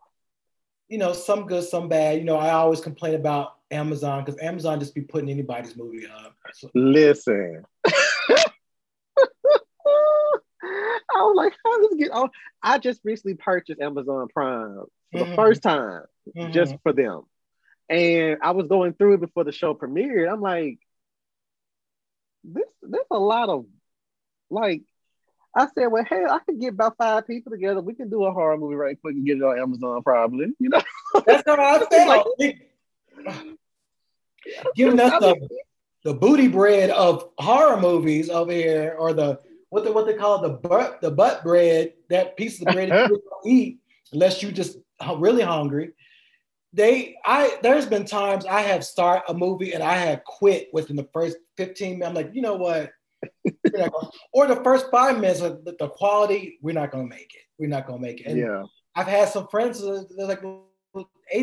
you 0.93 0.99
know, 0.99 1.15
some 1.15 1.47
good, 1.47 1.65
some 1.65 1.89
bad. 1.89 2.19
You 2.19 2.25
know, 2.25 2.37
I 2.37 2.51
always 2.51 2.83
complain 2.83 3.15
about 3.15 3.55
Amazon 3.71 4.23
because 4.23 4.39
Amazon 4.43 4.79
just 4.79 4.95
be 4.95 5.01
putting 5.01 5.31
anybody's 5.31 5.75
movie 5.75 6.07
up. 6.07 6.37
Listen. 6.75 7.65
I 11.23 11.27
was 11.27 11.37
like, 11.37 11.55
how 11.65 11.83
does 11.83 11.93
it 11.93 11.99
get 11.99 12.11
on? 12.11 12.31
I 12.63 12.79
just 12.79 13.01
recently 13.05 13.35
purchased 13.35 13.81
Amazon 13.81 14.29
Prime 14.33 14.85
for 15.13 15.19
mm-hmm. 15.19 15.31
the 15.31 15.37
first 15.37 15.63
time 15.63 16.03
mm-hmm. 16.37 16.53
just 16.53 16.75
for 16.83 16.93
them. 16.93 17.23
And 17.89 18.39
I 18.43 18.53
was 18.53 18.67
going 18.69 18.95
through 18.95 19.15
it 19.15 19.21
before 19.21 19.45
the 19.45 19.53
show 19.53 19.75
premiered. 19.75 20.33
I'm 20.33 20.41
like, 20.41 20.79
this 22.45 22.65
there's 22.83 23.05
a 23.11 23.19
lot 23.19 23.49
of 23.49 23.67
like 24.51 24.83
I 25.55 25.67
said, 25.75 25.89
well, 25.89 26.05
hey, 26.09 26.25
I 26.25 26.39
could 26.39 26.59
get 26.59 26.73
about 26.73 26.97
five 26.97 27.27
people 27.27 27.53
together. 27.53 27.81
We 27.81 27.95
can 27.95 28.09
do 28.09 28.25
a 28.25 28.33
horror 28.33 28.57
movie 28.57 28.75
right 28.75 28.99
quick 28.99 29.15
and 29.15 29.27
get 29.27 29.37
it 29.37 29.43
on 29.43 29.59
Amazon, 29.59 30.03
probably. 30.03 30.47
You 30.59 30.71
know, 30.71 30.81
that's 31.27 31.47
what 31.47 31.61
I 31.61 31.79
felt. 31.85 32.27
like, 32.39 32.69
giving 34.75 34.99
us 34.99 35.13
the, 35.21 35.49
the 36.05 36.15
booty 36.15 36.49
bread 36.49 36.89
of 36.91 37.31
horror 37.39 37.79
movies 37.79 38.31
over 38.31 38.51
here, 38.51 38.97
or 38.99 39.13
the 39.13 39.41
what 39.73 39.85
they 39.85 39.91
what 39.91 40.05
they 40.05 40.13
call 40.13 40.43
the 40.43 40.51
butt 40.51 41.01
the 41.01 41.11
butt 41.11 41.43
bread, 41.43 41.95
that 42.11 42.37
piece 42.37 42.61
of 42.61 42.75
bread 42.75 42.91
that 42.91 43.09
you 43.09 43.23
don't 43.31 43.47
eat 43.47 43.79
unless 44.13 44.43
you 44.43 44.53
just 44.53 44.77
really 45.17 45.43
hungry. 45.43 45.93
They, 46.75 47.17
I, 47.25 47.57
there's 47.63 47.87
been 47.87 48.05
times 48.05 48.45
I 48.45 48.61
have 48.61 48.85
start 48.85 49.23
a 49.29 49.35
movie 49.35 49.73
and 49.73 49.83
I 49.83 49.95
have 49.95 50.25
quit 50.25 50.69
within 50.75 50.97
the 50.97 51.09
first 51.15 51.39
15 51.57 51.99
minutes. 51.99 52.07
I'm 52.07 52.15
like, 52.15 52.35
you 52.35 52.43
know 52.43 52.57
what? 52.57 52.91
or 54.35 54.47
the 54.47 54.61
first 54.63 54.87
five 54.91 55.19
minutes 55.19 55.41
of 55.41 55.65
the, 55.65 55.89
quality, 55.89 56.59
we're 56.61 56.75
not 56.75 56.91
gonna 56.91 57.07
make 57.07 57.33
it. 57.35 57.43
We're 57.59 57.71
not 57.71 57.87
gonna 57.87 57.99
make 57.99 58.21
it. 58.21 58.27
And 58.27 58.39
yeah. 58.39 58.65
I've 58.95 59.07
had 59.07 59.31
some 59.31 59.49
friends 59.49 59.81
that 59.81 60.07
are 60.21 60.27
like 60.27 60.43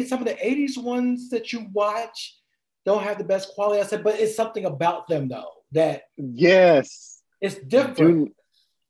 some 0.08 0.20
of 0.20 0.28
the 0.28 0.38
80s 0.40 0.78
ones 0.78 1.32
that 1.32 1.52
you 1.52 1.68
watch 1.74 2.38
don't 2.86 3.02
have 3.02 3.18
the 3.18 3.24
best 3.24 3.50
quality. 3.56 3.82
I 3.82 3.86
said, 3.86 4.04
but 4.04 4.20
it's 4.20 4.36
something 4.36 4.66
about 4.66 5.08
them 5.08 5.30
though 5.30 5.50
that 5.72 6.04
yes, 6.16 7.19
it's 7.42 7.56
different. 7.56 7.98
Do, 7.98 8.32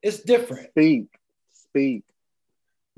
it's 0.02 0.22
different. 0.22 0.70
Speak, 0.72 1.08
speak. 1.52 2.04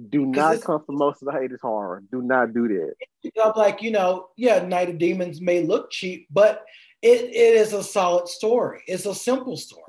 Do 0.09 0.25
not 0.25 0.61
come 0.61 0.83
for 0.83 0.93
most 0.93 1.21
of 1.21 1.27
the 1.27 1.39
haters 1.39 1.61
horror. 1.61 2.03
Do 2.11 2.21
not 2.21 2.53
do 2.53 2.67
that. 2.67 2.95
I'm 3.43 3.53
like, 3.55 3.81
you 3.81 3.91
know, 3.91 4.29
yeah, 4.35 4.65
Night 4.65 4.89
of 4.89 4.97
Demons 4.97 5.41
may 5.41 5.63
look 5.63 5.91
cheap, 5.91 6.27
but 6.31 6.65
it, 7.01 7.25
it 7.25 7.55
is 7.55 7.73
a 7.73 7.83
solid 7.83 8.27
story. 8.27 8.81
It's 8.87 9.05
a 9.05 9.13
simple 9.13 9.57
story. 9.57 9.83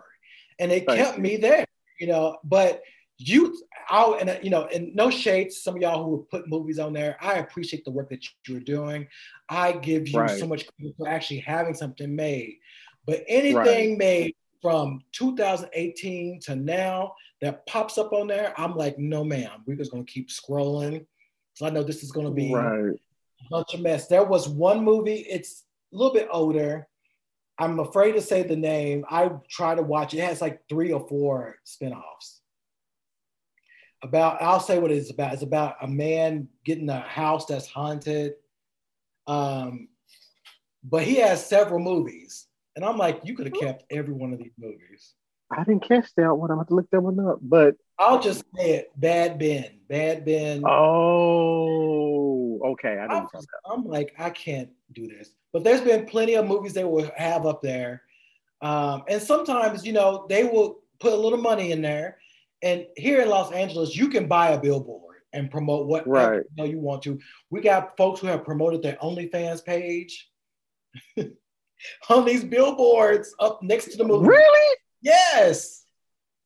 And 0.58 0.70
it 0.70 0.86
Thank 0.86 0.98
kept 0.98 1.16
you. 1.16 1.22
me 1.22 1.36
there, 1.38 1.64
you 1.98 2.08
know. 2.08 2.38
But 2.44 2.82
you 3.18 3.56
out 3.90 4.20
and 4.20 4.30
uh, 4.30 4.36
you 4.42 4.50
know, 4.50 4.66
and 4.66 4.94
no 4.94 5.10
shade 5.10 5.52
some 5.52 5.76
of 5.76 5.82
y'all 5.82 6.04
who 6.04 6.26
put 6.30 6.48
movies 6.48 6.78
on 6.78 6.92
there. 6.92 7.16
I 7.20 7.34
appreciate 7.34 7.84
the 7.84 7.90
work 7.90 8.10
that 8.10 8.24
you're 8.46 8.60
doing. 8.60 9.08
I 9.48 9.72
give 9.72 10.08
you 10.08 10.20
right. 10.20 10.38
so 10.38 10.46
much 10.46 10.66
credit 10.66 10.94
for 10.96 11.08
actually 11.08 11.40
having 11.40 11.74
something 11.74 12.14
made. 12.14 12.58
But 13.06 13.24
anything 13.26 13.90
right. 13.90 13.98
made 13.98 14.36
from 14.62 15.00
2018 15.10 16.40
to 16.40 16.56
now 16.56 17.14
that 17.40 17.66
pops 17.66 17.98
up 17.98 18.12
on 18.12 18.28
there, 18.28 18.54
I'm 18.56 18.76
like, 18.76 18.96
no, 18.98 19.24
ma'am. 19.24 19.64
We're 19.66 19.76
just 19.76 19.90
gonna 19.90 20.04
keep 20.04 20.30
scrolling. 20.30 21.04
So 21.54 21.66
I 21.66 21.70
know 21.70 21.82
this 21.82 22.04
is 22.04 22.12
gonna 22.12 22.30
be 22.30 22.54
right. 22.54 22.94
a 22.94 23.48
bunch 23.50 23.74
of 23.74 23.80
mess. 23.80 24.06
There 24.06 24.24
was 24.24 24.48
one 24.48 24.84
movie, 24.84 25.26
it's 25.28 25.64
a 25.92 25.96
little 25.96 26.14
bit 26.14 26.28
older. 26.30 26.86
I'm 27.58 27.80
afraid 27.80 28.12
to 28.12 28.22
say 28.22 28.44
the 28.44 28.56
name. 28.56 29.04
I 29.10 29.30
try 29.50 29.74
to 29.74 29.82
watch 29.82 30.14
it. 30.14 30.18
It 30.18 30.24
has 30.24 30.40
like 30.40 30.62
three 30.68 30.92
or 30.92 31.06
four 31.08 31.56
spinoffs. 31.66 32.38
About, 34.02 34.40
I'll 34.42 34.58
say 34.58 34.78
what 34.78 34.90
it's 34.90 35.10
about. 35.10 35.34
It's 35.34 35.42
about 35.42 35.76
a 35.82 35.86
man 35.86 36.48
getting 36.64 36.88
a 36.88 37.00
house 37.00 37.46
that's 37.46 37.68
haunted. 37.68 38.34
Um, 39.26 39.88
but 40.82 41.04
he 41.04 41.16
has 41.16 41.46
several 41.46 41.78
movies. 41.78 42.46
And 42.76 42.84
I'm 42.84 42.96
like, 42.96 43.20
you 43.24 43.34
could 43.36 43.46
have 43.46 43.54
kept 43.54 43.84
every 43.90 44.14
one 44.14 44.32
of 44.32 44.38
these 44.38 44.52
movies. 44.58 45.14
I 45.50 45.64
didn't 45.64 45.86
catch 45.86 46.14
that 46.16 46.34
one. 46.34 46.50
I'm 46.50 46.56
going 46.56 46.66
to 46.68 46.74
look 46.74 46.90
that 46.90 47.00
one 47.00 47.20
up. 47.20 47.38
But 47.42 47.76
I'll 47.98 48.20
just 48.20 48.44
say 48.56 48.76
it 48.76 48.90
Bad 48.96 49.38
Ben. 49.38 49.80
Bad 49.88 50.24
Ben. 50.24 50.62
Oh, 50.66 52.60
okay. 52.72 52.98
I 52.98 53.04
I'm, 53.06 53.26
I'm 53.66 53.84
like, 53.84 54.14
I 54.18 54.30
can't 54.30 54.70
do 54.92 55.06
this. 55.06 55.30
But 55.52 55.64
there's 55.64 55.82
been 55.82 56.06
plenty 56.06 56.34
of 56.34 56.46
movies 56.46 56.72
they 56.72 56.84
will 56.84 57.10
have 57.16 57.44
up 57.44 57.60
there. 57.60 58.02
Um, 58.62 59.02
and 59.08 59.20
sometimes, 59.20 59.84
you 59.84 59.92
know, 59.92 60.26
they 60.28 60.44
will 60.44 60.82
put 61.00 61.12
a 61.12 61.16
little 61.16 61.38
money 61.38 61.72
in 61.72 61.82
there. 61.82 62.18
And 62.62 62.86
here 62.96 63.20
in 63.20 63.28
Los 63.28 63.52
Angeles, 63.52 63.94
you 63.94 64.08
can 64.08 64.28
buy 64.28 64.50
a 64.50 64.60
billboard 64.60 65.18
and 65.32 65.50
promote 65.50 65.86
what 65.86 66.06
right. 66.06 66.36
you, 66.36 66.44
know 66.56 66.64
you 66.64 66.78
want 66.78 67.02
to. 67.02 67.18
We 67.50 67.60
got 67.60 67.96
folks 67.96 68.20
who 68.20 68.28
have 68.28 68.44
promoted 68.44 68.82
their 68.82 68.96
OnlyFans 69.02 69.64
page 69.64 70.30
on 72.08 72.24
these 72.24 72.44
billboards 72.44 73.34
up 73.38 73.62
next 73.62 73.90
to 73.92 73.96
the 73.96 74.04
movie. 74.04 74.28
Really? 74.28 74.76
Yes. 75.00 75.82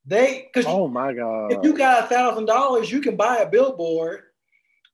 They 0.07 0.49
because 0.53 0.67
oh 0.69 0.87
my 0.87 1.13
god, 1.13 1.53
if 1.53 1.65
you 1.65 1.77
got 1.77 2.05
a 2.05 2.07
thousand 2.07 2.47
dollars, 2.47 2.93
you 2.93 3.01
can 3.01 3.17
buy 3.17 3.39
a 3.39 3.51
billboard 3.51 4.23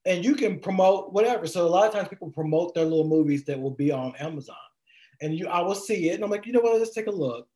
and 0.07 0.25
you 0.25 0.35
can 0.35 0.59
promote 0.59 1.13
whatever. 1.13 1.47
So 1.47 1.67
a 1.67 1.69
lot 1.69 1.87
of 1.87 1.93
times 1.93 2.09
people 2.09 2.31
promote 2.31 2.75
their 2.75 2.85
little 2.85 3.07
movies 3.07 3.45
that 3.45 3.61
will 3.61 3.73
be 3.73 3.93
on 3.93 4.17
Amazon, 4.17 4.57
and 5.21 5.39
you 5.39 5.49
I 5.49 5.61
will 5.61 5.75
see 5.75 6.09
it, 6.09 6.15
and 6.15 6.25
I'm 6.25 6.31
like, 6.31 6.47
you 6.47 6.53
know 6.55 6.61
what? 6.61 6.79
Let's 6.79 6.95
take 6.95 7.09
a 7.09 7.13
look. 7.13 7.47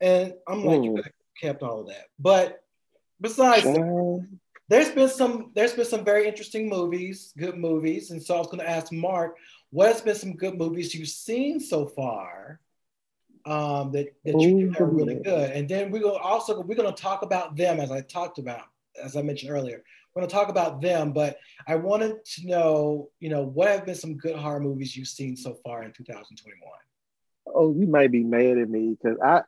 And 0.00 0.34
I'm 0.46 0.62
like, 0.62 0.80
Ooh. 0.80 0.96
you 0.96 1.02
kept 1.40 1.62
all 1.62 1.80
of 1.80 1.88
that. 1.88 2.06
But 2.18 2.62
besides, 3.20 3.64
there's 4.68 4.90
been 4.90 5.08
some 5.08 5.52
there's 5.54 5.72
been 5.72 5.86
some 5.86 6.04
very 6.04 6.28
interesting 6.28 6.68
movies, 6.68 7.32
good 7.38 7.56
movies, 7.56 8.10
and 8.10 8.22
so 8.22 8.34
I 8.34 8.38
was 8.38 8.48
going 8.48 8.58
to 8.58 8.68
ask 8.68 8.92
Mark, 8.92 9.36
what 9.70 9.88
has 9.88 10.00
been 10.00 10.14
some 10.14 10.36
good 10.36 10.56
movies 10.56 10.94
you've 10.94 11.08
seen 11.08 11.60
so 11.60 11.86
far? 11.86 12.60
Um, 13.46 13.92
that, 13.92 14.08
that 14.24 14.40
you 14.40 14.58
think 14.58 14.80
are 14.80 14.84
really 14.84 15.14
good, 15.14 15.52
and 15.52 15.66
then 15.66 15.90
we're 15.90 16.02
going 16.02 16.20
also 16.22 16.60
we're 16.60 16.74
going 16.74 16.92
to 16.92 17.02
talk 17.02 17.22
about 17.22 17.56
them 17.56 17.80
as 17.80 17.90
I 17.90 18.02
talked 18.02 18.38
about, 18.38 18.64
as 19.02 19.16
I 19.16 19.22
mentioned 19.22 19.52
earlier 19.52 19.82
We're 20.12 20.20
going 20.20 20.28
to 20.28 20.34
talk 20.34 20.48
about 20.50 20.82
them, 20.82 21.12
but 21.12 21.38
I 21.66 21.76
wanted 21.76 22.22
to 22.24 22.46
know, 22.46 23.08
you 23.20 23.30
know, 23.30 23.44
what 23.44 23.68
have 23.68 23.86
been 23.86 23.94
some 23.94 24.18
good 24.18 24.36
horror 24.36 24.60
movies 24.60 24.94
you've 24.94 25.08
seen 25.08 25.34
so 25.34 25.54
far 25.64 25.82
in 25.82 25.92
2021? 25.92 26.60
Oh, 27.54 27.72
you 27.72 27.86
might 27.86 28.12
be 28.12 28.22
mad 28.24 28.58
at 28.58 28.68
me 28.68 28.98
because 29.00 29.18
I. 29.24 29.42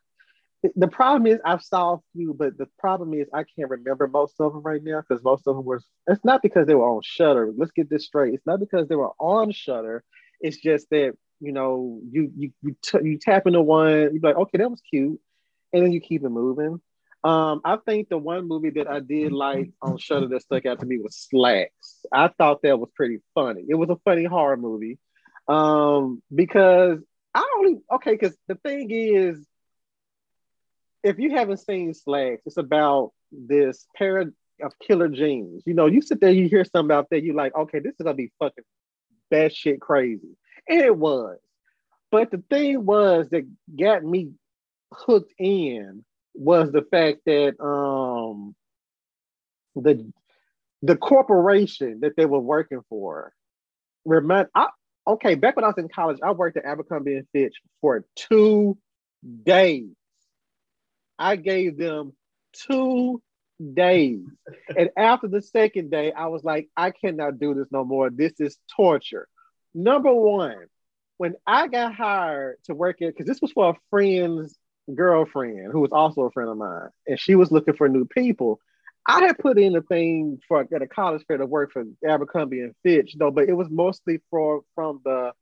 The 0.76 0.88
problem 0.88 1.26
is 1.26 1.40
I've 1.44 1.62
saw 1.62 1.94
a 1.94 1.98
few, 2.12 2.34
but 2.34 2.58
the 2.58 2.66
problem 2.78 3.14
is 3.14 3.28
I 3.32 3.44
can't 3.44 3.70
remember 3.70 4.06
most 4.06 4.34
of 4.40 4.52
them 4.52 4.62
right 4.62 4.82
now 4.82 5.00
because 5.00 5.24
most 5.24 5.46
of 5.46 5.56
them 5.56 5.64
were. 5.64 5.80
It's 6.06 6.24
not 6.24 6.42
because 6.42 6.66
they 6.66 6.74
were 6.74 6.88
on 6.88 7.00
Shudder. 7.02 7.50
Let's 7.56 7.72
get 7.72 7.88
this 7.88 8.04
straight. 8.04 8.34
It's 8.34 8.46
not 8.46 8.60
because 8.60 8.86
they 8.88 8.96
were 8.96 9.12
on 9.18 9.52
Shudder. 9.52 10.04
It's 10.40 10.58
just 10.58 10.90
that 10.90 11.14
you 11.40 11.52
know 11.52 12.00
you 12.10 12.30
you 12.36 12.52
you, 12.62 12.76
t- 12.82 12.98
you 13.02 13.18
tap 13.18 13.46
into 13.46 13.62
one, 13.62 14.12
you 14.12 14.20
be 14.20 14.28
like, 14.28 14.36
okay, 14.36 14.58
that 14.58 14.70
was 14.70 14.82
cute, 14.82 15.18
and 15.72 15.84
then 15.84 15.92
you 15.92 16.00
keep 16.00 16.24
it 16.24 16.28
moving. 16.28 16.80
Um, 17.22 17.60
I 17.64 17.76
think 17.76 18.08
the 18.08 18.18
one 18.18 18.48
movie 18.48 18.70
that 18.70 18.88
I 18.88 19.00
did 19.00 19.32
like 19.32 19.70
on 19.82 19.98
Shudder 19.98 20.28
that 20.28 20.42
stuck 20.42 20.64
out 20.66 20.80
to 20.80 20.86
me 20.86 20.98
was 20.98 21.28
Slaxx. 21.32 21.68
I 22.12 22.28
thought 22.28 22.62
that 22.62 22.78
was 22.78 22.90
pretty 22.94 23.18
funny. 23.34 23.64
It 23.68 23.74
was 23.74 23.90
a 23.90 23.96
funny 24.04 24.24
horror 24.24 24.56
movie. 24.56 24.98
Um, 25.48 26.22
because 26.34 26.98
I 27.34 27.46
only 27.58 27.80
okay, 27.94 28.12
because 28.12 28.36
the 28.48 28.54
thing 28.56 28.90
is, 28.90 29.44
if 31.02 31.18
you 31.18 31.30
haven't 31.30 31.58
seen 31.58 31.92
Slaxx, 31.92 32.38
it's 32.46 32.56
about 32.56 33.12
this 33.32 33.86
pair 33.96 34.18
of 34.18 34.78
killer 34.80 35.08
jeans. 35.08 35.62
You 35.66 35.74
know, 35.74 35.86
you 35.86 36.02
sit 36.02 36.20
there, 36.20 36.30
you 36.30 36.48
hear 36.48 36.64
something 36.64 36.86
about 36.86 37.08
that, 37.10 37.22
you're 37.22 37.34
like, 37.34 37.54
okay, 37.56 37.78
this 37.78 37.92
is 37.92 38.04
gonna 38.04 38.14
be 38.14 38.32
fucking 38.38 38.64
bad 39.30 39.54
shit 39.54 39.80
crazy. 39.80 40.36
And 40.68 40.80
it 40.80 40.96
was. 40.96 41.38
But 42.10 42.30
the 42.30 42.42
thing 42.50 42.84
was 42.84 43.28
that 43.30 43.48
got 43.78 44.04
me 44.04 44.32
hooked 44.92 45.32
in 45.38 46.04
was 46.34 46.72
the 46.72 46.82
fact 46.82 47.20
that 47.26 47.60
um 47.60 48.54
the 49.76 50.12
the 50.82 50.96
corporation 50.96 52.00
that 52.00 52.16
they 52.16 52.26
were 52.26 52.40
working 52.40 52.80
for 52.88 53.32
remind 54.04 54.48
I 54.54 54.68
okay 55.06 55.34
back 55.34 55.56
when 55.56 55.64
I 55.64 55.68
was 55.68 55.78
in 55.78 55.88
college 55.88 56.18
I 56.22 56.32
worked 56.32 56.56
at 56.56 56.64
Abercrombie 56.64 57.16
and 57.16 57.26
Fitch 57.32 57.54
for 57.80 58.04
two 58.16 58.78
days 59.44 59.90
I 61.20 61.36
gave 61.36 61.76
them 61.76 62.14
two 62.52 63.22
days 63.74 64.24
and 64.76 64.90
after 64.96 65.28
the 65.28 65.42
second 65.42 65.90
day 65.90 66.12
I 66.12 66.28
was 66.28 66.42
like 66.42 66.68
I 66.76 66.90
cannot 66.90 67.38
do 67.38 67.52
this 67.54 67.68
no 67.70 67.84
more 67.84 68.08
this 68.08 68.32
is 68.40 68.56
torture 68.74 69.28
number 69.74 70.14
one 70.14 70.66
when 71.18 71.34
I 71.46 71.68
got 71.68 71.94
hired 71.94 72.56
to 72.64 72.74
work 72.74 73.02
at 73.02 73.08
because 73.08 73.26
this 73.26 73.42
was 73.42 73.52
for 73.52 73.68
a 73.68 73.74
friend's 73.90 74.58
girlfriend 74.94 75.70
who 75.72 75.80
was 75.80 75.92
also 75.92 76.22
a 76.22 76.30
friend 76.30 76.50
of 76.50 76.56
mine, 76.56 76.88
and 77.06 77.20
she 77.20 77.34
was 77.34 77.50
looking 77.50 77.74
for 77.74 77.88
new 77.88 78.06
people. 78.06 78.58
I 79.06 79.26
had 79.26 79.38
put 79.38 79.58
in 79.58 79.76
a 79.76 79.82
thing 79.82 80.40
for 80.46 80.60
at 80.60 80.82
a 80.82 80.86
college 80.86 81.22
fair 81.26 81.38
to 81.38 81.46
work 81.46 81.72
for 81.72 81.84
Abercrombie 82.06 82.60
and 82.60 82.74
Fitch, 82.82 83.16
though, 83.18 83.30
but 83.30 83.48
it 83.48 83.54
was 83.54 83.68
mostly 83.70 84.20
for 84.30 84.62
from 84.74 85.00
the 85.04 85.32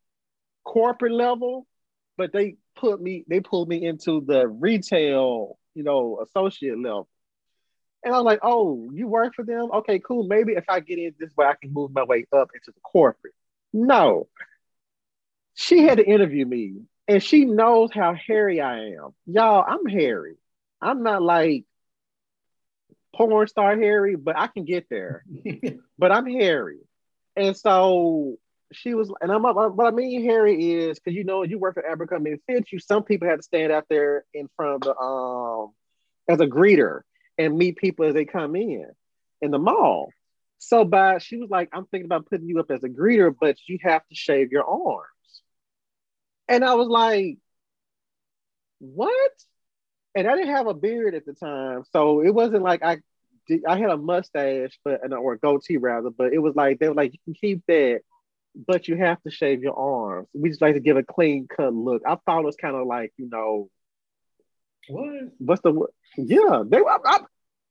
corporate 0.64 1.12
level. 1.12 1.66
But 2.16 2.32
they 2.32 2.56
put 2.76 3.00
me, 3.00 3.24
they 3.28 3.38
pulled 3.40 3.68
me 3.68 3.84
into 3.84 4.20
the 4.26 4.48
retail, 4.48 5.58
you 5.78 5.84
know, 5.84 6.18
associate 6.20 6.76
level. 6.76 7.08
And 8.04 8.12
I 8.12 8.18
was 8.18 8.24
like, 8.24 8.40
oh, 8.42 8.90
you 8.92 9.06
work 9.06 9.34
for 9.34 9.44
them? 9.44 9.70
Okay, 9.72 10.00
cool. 10.00 10.26
Maybe 10.26 10.54
if 10.54 10.64
I 10.68 10.80
get 10.80 10.98
in 10.98 11.14
this 11.20 11.30
way, 11.36 11.46
I 11.46 11.54
can 11.54 11.72
move 11.72 11.92
my 11.92 12.02
way 12.02 12.26
up 12.32 12.50
into 12.52 12.72
the 12.72 12.80
corporate. 12.82 13.34
No. 13.72 14.26
She 15.54 15.84
had 15.84 15.98
to 15.98 16.04
interview 16.04 16.44
me 16.44 16.82
and 17.06 17.22
she 17.22 17.44
knows 17.44 17.90
how 17.92 18.14
hairy 18.14 18.60
I 18.60 18.90
am. 18.90 19.14
Y'all, 19.26 19.64
I'm 19.66 19.86
hairy. 19.86 20.34
I'm 20.80 21.04
not 21.04 21.22
like 21.22 21.64
porn 23.14 23.46
star 23.46 23.76
hairy, 23.76 24.16
but 24.16 24.36
I 24.36 24.48
can 24.48 24.64
get 24.64 24.88
there. 24.90 25.24
but 25.98 26.10
I'm 26.10 26.26
hairy. 26.26 26.78
And 27.36 27.56
so 27.56 28.36
she 28.72 28.94
was, 28.94 29.12
and 29.20 29.32
I'm 29.32 29.42
what 29.42 29.86
I 29.86 29.90
mean 29.90 30.24
Harry, 30.24 30.72
is 30.72 30.98
because 30.98 31.16
you 31.16 31.24
know 31.24 31.42
you 31.42 31.58
work 31.58 31.74
for 31.74 31.86
Abercrombie 31.86 32.32
and 32.32 32.40
Fitch. 32.46 32.72
You 32.72 32.78
some 32.78 33.02
people 33.02 33.28
had 33.28 33.36
to 33.36 33.42
stand 33.42 33.72
out 33.72 33.86
there 33.88 34.24
in 34.34 34.48
front 34.56 34.74
of 34.74 34.80
the 34.82 34.96
um 34.96 35.72
as 36.28 36.40
a 36.40 36.46
greeter 36.46 37.00
and 37.38 37.56
meet 37.56 37.76
people 37.76 38.04
as 38.06 38.14
they 38.14 38.24
come 38.24 38.56
in 38.56 38.86
in 39.40 39.50
the 39.50 39.58
mall. 39.58 40.10
So 40.58 40.84
by 40.84 41.18
she 41.18 41.36
was 41.36 41.50
like, 41.50 41.70
I'm 41.72 41.86
thinking 41.86 42.06
about 42.06 42.26
putting 42.26 42.48
you 42.48 42.60
up 42.60 42.70
as 42.70 42.84
a 42.84 42.88
greeter, 42.88 43.34
but 43.38 43.56
you 43.66 43.78
have 43.82 44.06
to 44.08 44.14
shave 44.14 44.50
your 44.52 44.64
arms. 44.64 45.42
And 46.48 46.64
I 46.64 46.74
was 46.74 46.88
like, 46.88 47.38
what? 48.80 49.32
And 50.14 50.26
I 50.26 50.34
didn't 50.36 50.54
have 50.54 50.66
a 50.66 50.74
beard 50.74 51.14
at 51.14 51.24
the 51.26 51.34
time. 51.34 51.84
So 51.92 52.22
it 52.22 52.34
wasn't 52.34 52.64
like 52.64 52.82
I 52.82 52.98
I 53.66 53.78
had 53.78 53.90
a 53.90 53.96
mustache, 53.96 54.78
but 54.84 55.00
or 55.12 55.34
a 55.34 55.38
goatee 55.38 55.78
rather, 55.78 56.10
but 56.10 56.32
it 56.32 56.38
was 56.38 56.54
like 56.54 56.78
they 56.78 56.88
were 56.88 56.94
like, 56.94 57.12
you 57.12 57.18
can 57.24 57.34
keep 57.34 57.62
that, 57.68 58.00
but 58.66 58.88
you 58.88 58.96
have 58.96 59.22
to 59.22 59.30
shave 59.30 59.62
your 59.62 59.78
arms. 59.78 60.28
We 60.34 60.48
just 60.48 60.60
like 60.60 60.74
to 60.74 60.80
give 60.80 60.96
a 60.96 61.02
clean 61.02 61.46
cut 61.48 61.72
look. 61.72 62.02
I 62.06 62.16
thought 62.16 62.40
it 62.40 62.46
was 62.46 62.56
kind 62.56 62.74
of 62.74 62.86
like, 62.86 63.12
you 63.16 63.28
know, 63.28 63.70
what? 64.88 65.08
What's 65.38 65.62
the 65.62 65.86
yeah, 66.16 66.62
they 66.66 66.78
I, 66.78 66.98
I, 67.04 67.18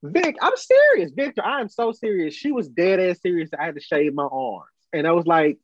Vic, 0.04 0.38
I'm 0.42 0.56
serious. 0.56 1.12
Victor, 1.12 1.44
I 1.44 1.60
am 1.60 1.70
so 1.70 1.92
serious. 1.92 2.34
She 2.34 2.52
was 2.52 2.70
dead 2.70 3.00
ass 3.00 3.20
serious. 3.22 3.50
I 3.58 3.66
had 3.66 3.76
to 3.76 3.82
shave 3.82 4.14
my 4.14 4.28
arms. 4.32 4.70
And 4.94 5.08
I 5.08 5.12
was 5.12 5.26
like, 5.26 5.58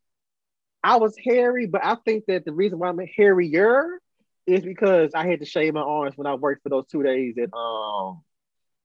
I 0.84 0.98
was 0.98 1.16
hairy, 1.18 1.68
but 1.68 1.86
I 1.86 1.96
think 2.04 2.26
that 2.28 2.44
the 2.44 2.52
reason 2.52 2.80
why 2.80 2.90
I'm 2.90 3.00
hairier 3.00 4.00
is 4.46 4.64
because 4.64 5.12
I 5.14 5.28
had 5.28 5.40
to 5.40 5.46
shave 5.46 5.74
my 5.74 5.82
arms 5.82 6.18
when 6.18 6.28
I 6.28 6.34
worked 6.34 6.64
for 6.64 6.70
those 6.70 6.88
two 6.88 7.04
days 7.04 7.36
at 7.38 7.54
um 7.54 8.22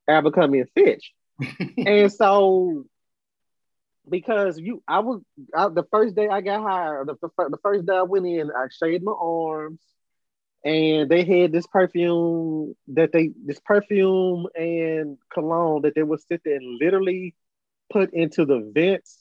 Abercrombie 0.06 0.60
and 0.60 0.70
Fitch. 0.74 1.12
and 1.78 2.12
so 2.12 2.84
because 4.10 4.58
you 4.58 4.82
I 4.86 5.00
was 5.00 5.20
I, 5.54 5.68
the 5.68 5.84
first 5.90 6.14
day 6.14 6.28
I 6.28 6.40
got 6.40 6.62
hired, 6.62 7.08
the, 7.08 7.16
the 7.50 7.58
first 7.62 7.86
day 7.86 7.94
I 7.94 8.02
went 8.02 8.26
in, 8.26 8.50
I 8.50 8.66
shaved 8.70 9.04
my 9.04 9.12
arms 9.18 9.80
and 10.64 11.08
they 11.08 11.24
had 11.24 11.52
this 11.52 11.66
perfume 11.66 12.74
that 12.88 13.12
they 13.12 13.30
this 13.44 13.60
perfume 13.64 14.46
and 14.54 15.16
cologne 15.32 15.82
that 15.82 15.94
they 15.94 16.02
would 16.02 16.20
sit 16.20 16.42
there 16.44 16.56
and 16.56 16.78
literally 16.80 17.34
put 17.90 18.12
into 18.12 18.44
the 18.44 18.70
vents 18.74 19.18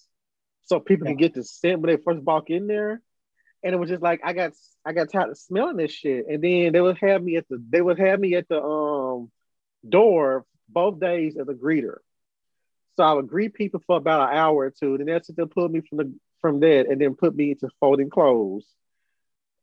so 0.65 0.79
people 0.79 1.07
yeah. 1.07 1.11
can 1.11 1.17
get 1.17 1.33
the 1.33 1.43
scent 1.43 1.79
when 1.79 1.95
they 1.95 2.01
first 2.01 2.21
walk 2.23 2.49
in 2.49 2.67
there. 2.67 3.01
And 3.63 3.73
it 3.73 3.77
was 3.77 3.89
just 3.89 4.01
like 4.01 4.21
I 4.23 4.33
got 4.33 4.53
I 4.85 4.93
got 4.93 5.11
tired 5.11 5.29
of 5.29 5.38
smelling 5.38 5.77
this 5.77 5.91
shit. 5.91 6.25
And 6.27 6.43
then 6.43 6.73
they 6.73 6.81
would 6.81 6.97
have 6.99 7.23
me 7.23 7.38
at 7.38 7.47
the 7.49 7.63
they 7.69 7.81
would 7.81 7.99
have 7.99 8.19
me 8.19 8.35
at 8.35 8.47
the 8.47 8.61
um 8.61 9.31
door 9.88 10.45
both 10.67 10.99
days 10.99 11.38
as 11.38 11.47
a 11.47 11.53
greeter. 11.53 11.97
So 12.98 13.04
I 13.04 13.14
would 13.14 13.28
greet 13.28 13.54
people 13.54 13.82
for 13.86 13.98
about 13.98 14.30
an 14.30 14.38
hour 14.38 14.58
or 14.66 14.72
two, 14.72 14.98
then 14.98 15.08
that's 15.08 15.28
they'll 15.30 15.48
pull 15.48 15.70
me 15.70 15.82
from 15.82 16.00
the 16.00 16.14
from 16.41 16.60
that 16.60 16.88
and 16.88 17.00
then 17.00 17.16
put 17.16 17.36
me 17.36 17.52
into 17.52 17.70
folding 17.80 18.10
clothes. 18.10 18.66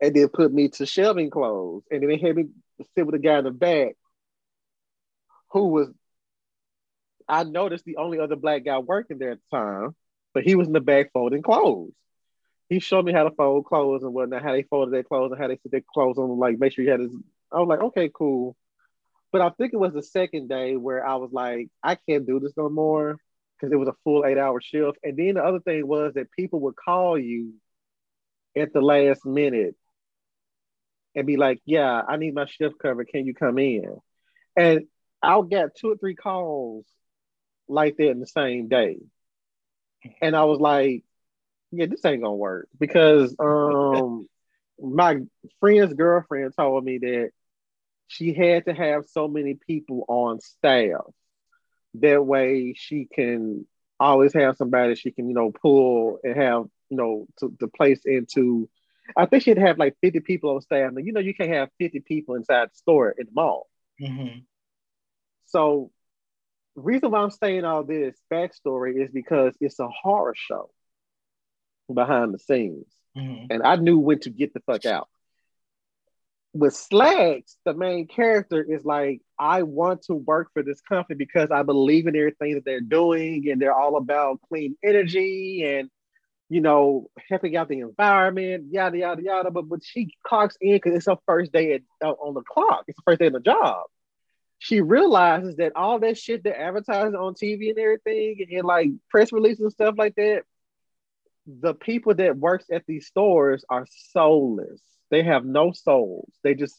And 0.01 0.14
then 0.14 0.28
put 0.28 0.53
me 0.53 0.68
to 0.70 0.87
shelving 0.87 1.30
clothes. 1.30 1.85
And 1.91 2.03
then 2.03 2.09
they 2.09 2.18
had 2.18 2.37
me 2.37 2.47
sit 2.95 3.07
with 3.07 3.14
the 3.14 3.18
guy 3.18 3.39
in 3.39 3.45
the 3.45 3.51
back 3.51 3.95
who 5.51 5.68
was 5.68 5.89
I 7.28 7.45
noticed 7.45 7.85
the 7.85 7.97
only 7.97 8.18
other 8.18 8.37
black 8.37 8.64
guy 8.64 8.78
working 8.78 9.18
there 9.18 9.32
at 9.32 9.39
the 9.51 9.57
time 9.57 9.95
but 10.35 10.43
he 10.43 10.57
was 10.57 10.66
in 10.66 10.74
the 10.74 10.80
back 10.80 11.12
folding 11.12 11.43
clothes. 11.43 11.93
He 12.68 12.80
showed 12.80 13.05
me 13.05 13.12
how 13.12 13.22
to 13.22 13.30
fold 13.30 13.66
clothes 13.66 14.03
and 14.03 14.12
whatnot, 14.12 14.43
how 14.43 14.53
they 14.53 14.62
folded 14.62 14.93
their 14.93 15.05
clothes 15.05 15.30
and 15.30 15.41
how 15.41 15.49
they 15.49 15.57
put 15.57 15.70
their 15.70 15.85
clothes 15.95 16.18
on, 16.18 16.39
like 16.39 16.59
make 16.59 16.72
sure 16.72 16.85
you 16.85 16.91
had 16.91 17.01
his. 17.01 17.12
I 17.53 17.61
was 17.61 17.68
like, 17.68 17.80
okay, 17.80 18.11
cool. 18.12 18.57
But 19.30 19.43
I 19.43 19.51
think 19.51 19.72
it 19.72 19.78
was 19.78 19.95
the 19.95 20.03
second 20.03 20.49
day 20.49 20.76
where 20.76 21.07
I 21.07 21.14
was 21.16 21.30
like, 21.32 21.68
I 21.82 21.95
can't 21.95 22.26
do 22.26 22.41
this 22.41 22.53
no 22.57 22.68
more 22.68 23.18
because 23.59 23.72
it 23.72 23.76
was 23.76 23.88
a 23.88 23.96
full 24.05 24.24
eight 24.24 24.38
hour 24.38 24.61
shift. 24.61 24.98
And 25.02 25.16
then 25.16 25.34
the 25.34 25.44
other 25.44 25.61
thing 25.61 25.86
was 25.86 26.14
that 26.14 26.30
people 26.32 26.61
would 26.61 26.76
call 26.76 27.18
you 27.18 27.55
at 28.57 28.72
the 28.72 28.80
last 28.80 29.24
minute 29.24 29.76
and 31.14 31.26
be 31.26 31.36
like, 31.36 31.61
yeah, 31.64 32.02
I 32.07 32.16
need 32.16 32.34
my 32.34 32.46
shift 32.46 32.78
covered. 32.80 33.09
Can 33.09 33.26
you 33.26 33.34
come 33.34 33.59
in? 33.59 33.96
And 34.57 34.86
I'll 35.22 35.42
get 35.42 35.76
two 35.76 35.90
or 35.92 35.96
three 35.96 36.14
calls 36.14 36.84
like 37.68 37.96
that 37.96 38.11
in 38.11 38.20
the 38.20 38.26
same 38.26 38.68
day 38.68 38.98
and 40.20 40.36
I 40.36 40.44
was 40.44 40.61
like, 40.61 41.05
yeah, 41.70 41.86
this 41.86 42.05
ain't 42.05 42.22
gonna 42.22 42.34
work 42.34 42.68
because 42.78 43.34
um 43.38 44.26
my 44.80 45.18
friend's 45.61 45.94
girlfriend 45.94 46.52
told 46.57 46.84
me 46.84 46.98
that 46.98 47.30
she 48.09 48.34
had 48.34 48.66
to 48.66 48.74
have 48.74 49.07
so 49.09 49.28
many 49.28 49.55
people 49.55 50.05
on 50.09 50.40
staff. 50.40 51.05
That 51.95 52.24
way 52.24 52.74
she 52.76 53.07
can 53.12 53.66
always 54.01 54.32
have 54.34 54.57
somebody 54.57 54.95
she 54.95 55.12
can, 55.12 55.28
you 55.28 55.34
know, 55.34 55.53
pull 55.53 56.18
and 56.24 56.36
have, 56.36 56.64
you 56.90 56.97
know, 56.97 57.26
to, 57.38 57.55
to 57.61 57.68
place 57.68 58.01
into 58.05 58.68
I 59.16 59.26
think 59.26 59.42
she'd 59.42 59.59
have 59.59 59.78
like 59.78 59.97
50 60.01 60.20
people 60.20 60.55
on 60.55 60.61
staff. 60.62 60.92
Now, 60.92 61.03
you 61.03 61.12
know, 61.12 61.20
you 61.20 61.34
can't 61.34 61.53
have 61.53 61.68
50 61.78 62.01
people 62.01 62.36
inside 62.36 62.70
the 62.70 62.76
store 62.76 63.11
in 63.11 63.26
the 63.26 63.32
mall. 63.34 63.68
Mm-hmm. 64.01 64.40
So 65.47 65.90
reason 66.74 67.11
why 67.11 67.20
I'm 67.20 67.30
saying 67.30 67.64
all 67.64 67.84
this 67.84 68.16
backstory 68.32 69.03
is 69.03 69.11
because 69.12 69.55
it's 69.61 69.78
a 69.78 69.88
horror 69.88 70.34
show 70.36 70.70
behind 71.92 72.34
the 72.34 72.38
scenes. 72.38 72.86
Mm-hmm. 73.16 73.47
And 73.51 73.62
I 73.62 73.76
knew 73.76 73.99
when 73.99 74.20
to 74.20 74.30
get 74.30 74.55
the 74.55 74.61
fuck 74.61 74.86
out. 74.86 75.09
With 76.55 76.74
Slaxx, 76.74 77.57
the 77.64 77.74
main 77.74 78.07
character 78.07 78.62
is 78.62 78.84
like, 78.84 79.20
I 79.38 79.62
want 79.64 80.02
to 80.02 80.14
work 80.14 80.50
for 80.55 80.62
this 80.62 80.80
company 80.80 81.16
because 81.16 81.50
I 81.50 81.64
believe 81.64 82.07
in 82.07 82.16
everything 82.16 82.55
that 82.55 82.64
they're 82.64 82.80
doing 82.80 83.48
and 83.50 83.61
they're 83.61 83.74
all 83.74 83.96
about 83.96 84.40
clean 84.48 84.76
energy 84.84 85.64
and 85.64 85.90
you 86.50 86.61
know, 86.61 87.09
helping 87.30 87.57
out 87.57 87.68
the 87.68 87.80
environment, 87.80 88.66
yada 88.70 88.98
yada 88.98 89.22
yada. 89.22 89.50
But 89.50 89.62
but 89.68 89.80
she 89.82 90.14
clocks 90.24 90.57
in 90.61 90.74
because 90.74 90.94
it's 90.94 91.07
her 91.07 91.16
first 91.26 91.52
day 91.52 91.72
at, 91.72 91.80
uh, 92.05 92.12
on 92.12 92.34
the 92.34 92.42
clock. 92.42 92.84
It's 92.86 92.96
the 92.96 93.02
first 93.05 93.18
day 93.18 93.26
of 93.26 93.32
the 93.32 93.40
job 93.40 93.86
she 94.64 94.80
realizes 94.80 95.57
that 95.57 95.72
all 95.76 95.98
that 95.98 96.16
shit 96.16 96.42
that 96.44 96.59
advertising 96.59 97.14
on 97.14 97.34
TV 97.34 97.68
and 97.68 97.78
everything 97.78 98.46
and 98.50 98.64
like 98.64 98.88
press 99.11 99.30
releases 99.30 99.61
and 99.61 99.72
stuff 99.72 99.94
like 99.98 100.14
that, 100.14 100.42
the 101.46 101.74
people 101.74 102.14
that 102.14 102.38
works 102.38 102.64
at 102.72 102.82
these 102.86 103.07
stores 103.07 103.62
are 103.68 103.86
soulless. 103.90 104.80
They 105.11 105.22
have 105.22 105.44
no 105.44 105.72
souls. 105.72 106.32
They 106.42 106.55
just 106.55 106.76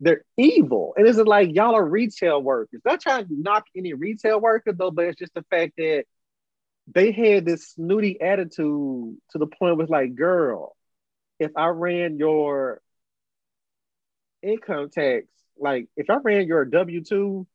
they're 0.00 0.24
evil. 0.36 0.94
And 0.96 1.06
it's 1.06 1.18
like 1.18 1.54
y'all 1.54 1.74
are 1.74 1.84
retail 1.84 2.40
workers. 2.40 2.80
Not 2.84 3.00
trying 3.00 3.26
to 3.26 3.34
knock 3.40 3.64
any 3.76 3.94
retail 3.94 4.40
worker 4.40 4.72
though, 4.72 4.90
but 4.90 5.06
it's 5.06 5.18
just 5.18 5.34
the 5.34 5.44
fact 5.50 5.72
that 5.78 6.04
they 6.94 7.12
had 7.12 7.44
this 7.44 7.70
snooty 7.70 8.20
attitude 8.20 9.16
to 9.30 9.38
the 9.38 9.46
point 9.46 9.76
was 9.76 9.90
like, 9.90 10.14
girl, 10.14 10.76
if 11.38 11.50
I 11.56 11.66
ran 11.66 12.18
your 12.18 12.80
income 14.42 14.88
tax, 14.90 15.26
like 15.58 15.88
if 15.96 16.08
I 16.08 16.16
ran 16.16 16.46
your 16.46 16.64
W 16.64 17.02
2, 17.02 17.46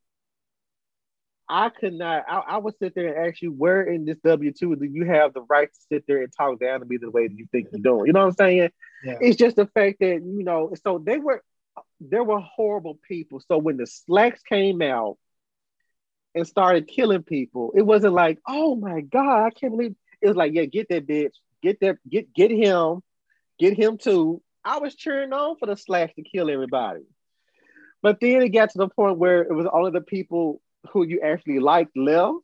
I 1.50 1.70
could 1.70 1.94
not, 1.94 2.24
I, 2.28 2.40
I, 2.40 2.58
would 2.58 2.78
sit 2.80 2.96
there 2.96 3.16
and 3.16 3.28
ask 3.28 3.42
you, 3.42 3.52
where 3.52 3.84
in 3.84 4.06
this 4.06 4.18
W 4.24 4.52
2 4.52 4.76
do 4.76 4.86
you 4.86 5.06
have 5.06 5.34
the 5.34 5.42
right 5.42 5.72
to 5.72 5.80
sit 5.90 6.06
there 6.08 6.22
and 6.24 6.32
talk 6.36 6.60
down 6.60 6.80
to 6.80 6.86
me 6.86 6.98
the 6.98 7.12
way 7.12 7.28
that 7.28 7.38
you 7.38 7.48
think 7.52 7.68
you're 7.72 7.82
doing? 7.82 8.08
You 8.08 8.14
know 8.14 8.22
what 8.22 8.28
I'm 8.28 8.34
saying? 8.34 8.70
Yeah. 9.04 9.18
It's 9.22 9.38
just 9.38 9.56
the 9.56 9.68
fact 9.68 10.00
that, 10.00 10.22
you 10.24 10.44
know, 10.44 10.74
so 10.84 10.98
they 10.98 11.18
were, 11.18 11.44
there 12.00 12.24
were 12.24 12.40
horrible 12.40 13.00
people. 13.08 13.42
So 13.48 13.58
when 13.58 13.78
the 13.78 13.88
slacks 13.88 14.42
came 14.44 14.82
out 14.82 15.18
and 16.36 16.48
started 16.48 16.88
killing 16.88 17.24
people, 17.24 17.74
it 17.76 17.82
wasn't 17.82 18.14
like, 18.14 18.40
oh 18.48 18.76
my 18.76 19.02
God, 19.02 19.46
I 19.46 19.50
can't 19.50 19.74
believe 19.74 19.96
it 20.22 20.28
was 20.28 20.38
like, 20.38 20.54
yeah, 20.54 20.66
get 20.66 20.88
that 20.90 21.06
bitch, 21.06 21.34
get 21.62 21.80
that, 21.82 21.98
get 22.10 22.34
get 22.34 22.50
him, 22.50 23.02
get 23.60 23.78
him 23.78 23.98
too. 23.98 24.42
I 24.64 24.80
was 24.80 24.96
cheering 24.96 25.34
on 25.34 25.58
for 25.58 25.66
the 25.66 25.76
slacks 25.76 26.16
to 26.16 26.24
kill 26.24 26.50
everybody. 26.50 27.02
But 28.02 28.20
then 28.22 28.42
it 28.42 28.50
got 28.50 28.70
to 28.72 28.78
the 28.78 28.90
point 28.90 29.18
where 29.18 29.42
it 29.42 29.54
was 29.54 29.68
only 29.72 29.92
the 29.92 30.02
people 30.02 30.62
who 30.92 31.06
you 31.06 31.22
actually 31.22 31.60
liked 31.60 31.96
left. 31.98 32.36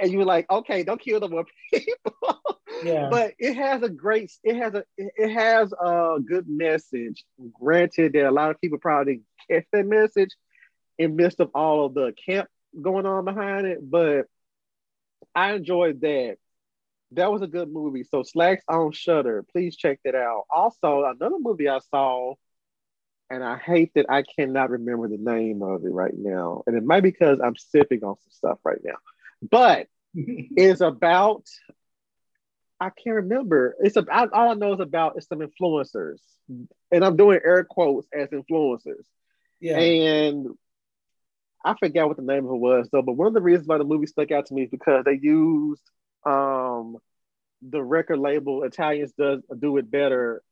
And 0.00 0.10
you 0.10 0.18
were 0.18 0.24
like, 0.24 0.48
okay, 0.50 0.84
don't 0.84 1.00
kill 1.00 1.20
the 1.20 1.28
more 1.28 1.44
people. 1.72 2.59
Yeah. 2.82 3.08
but 3.10 3.34
it 3.38 3.54
has 3.56 3.82
a 3.82 3.88
great, 3.88 4.32
it 4.42 4.56
has 4.56 4.74
a, 4.74 4.84
it 4.96 5.30
has 5.32 5.72
a 5.72 6.18
good 6.24 6.48
message. 6.48 7.24
Granted, 7.52 8.12
that 8.14 8.26
a 8.26 8.30
lot 8.30 8.50
of 8.50 8.60
people 8.60 8.78
probably 8.78 9.22
catch 9.50 9.64
that 9.72 9.86
message 9.86 10.30
in 10.98 11.16
midst 11.16 11.40
of 11.40 11.50
all 11.54 11.86
of 11.86 11.94
the 11.94 12.12
camp 12.26 12.48
going 12.80 13.06
on 13.06 13.24
behind 13.24 13.66
it. 13.66 13.78
But 13.82 14.26
I 15.34 15.52
enjoyed 15.54 16.00
that. 16.02 16.36
That 17.12 17.32
was 17.32 17.42
a 17.42 17.48
good 17.48 17.72
movie. 17.72 18.04
So 18.04 18.22
Slaxx 18.22 18.58
on 18.68 18.92
Shudder, 18.92 19.44
Please 19.50 19.76
check 19.76 19.98
that 20.04 20.14
out. 20.14 20.44
Also, 20.48 21.04
another 21.04 21.38
movie 21.40 21.68
I 21.68 21.80
saw 21.90 22.34
and 23.30 23.44
I 23.44 23.56
hate 23.56 23.92
that 23.94 24.06
I 24.08 24.22
cannot 24.22 24.70
remember 24.70 25.08
the 25.08 25.16
name 25.16 25.62
of 25.62 25.84
it 25.84 25.92
right 25.92 26.14
now. 26.16 26.64
And 26.66 26.76
it 26.76 26.84
might 26.84 27.02
be 27.02 27.10
because 27.10 27.38
I'm 27.42 27.56
sipping 27.56 28.02
on 28.02 28.16
some 28.16 28.30
stuff 28.30 28.58
right 28.64 28.80
now. 28.84 28.96
But 29.48 29.86
it's 30.14 30.80
about 30.80 31.46
I 32.80 32.90
can't 32.90 33.16
remember. 33.16 33.76
It's 33.80 33.96
about 33.96 34.32
all 34.32 34.50
I 34.50 34.54
know 34.54 34.72
is 34.72 34.80
about 34.80 35.18
is 35.18 35.26
some 35.26 35.40
influencers. 35.40 36.18
And 36.90 37.04
I'm 37.04 37.16
doing 37.16 37.40
air 37.44 37.62
quotes 37.64 38.08
as 38.12 38.28
influencers. 38.30 39.04
Yeah. 39.60 39.78
And 39.78 40.48
I 41.64 41.74
forgot 41.78 42.08
what 42.08 42.16
the 42.16 42.22
name 42.22 42.46
of 42.46 42.52
it 42.52 42.58
was 42.58 42.88
though, 42.90 43.02
but 43.02 43.12
one 43.12 43.28
of 43.28 43.34
the 43.34 43.42
reasons 43.42 43.68
why 43.68 43.78
the 43.78 43.84
movie 43.84 44.06
stuck 44.06 44.30
out 44.30 44.46
to 44.46 44.54
me 44.54 44.62
is 44.62 44.70
because 44.70 45.04
they 45.04 45.18
used 45.20 45.82
um 46.24 46.96
the 47.62 47.82
record 47.82 48.18
label 48.18 48.62
Italians 48.62 49.12
does 49.18 49.42
do 49.58 49.76
it 49.76 49.90
better 49.90 50.42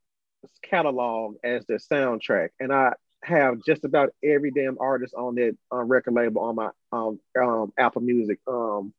catalog 0.62 1.36
as 1.42 1.64
their 1.66 1.78
soundtrack, 1.78 2.50
and 2.60 2.72
I 2.72 2.92
have 3.22 3.58
just 3.66 3.84
about 3.84 4.10
every 4.22 4.50
damn 4.50 4.78
artist 4.78 5.14
on 5.14 5.34
that 5.36 5.56
uh, 5.72 5.82
record 5.82 6.14
label 6.14 6.42
on 6.42 6.54
my 6.54 6.70
um, 6.92 7.18
um, 7.40 7.72
Apple 7.78 8.02
Music. 8.02 8.38
Um, 8.46 8.92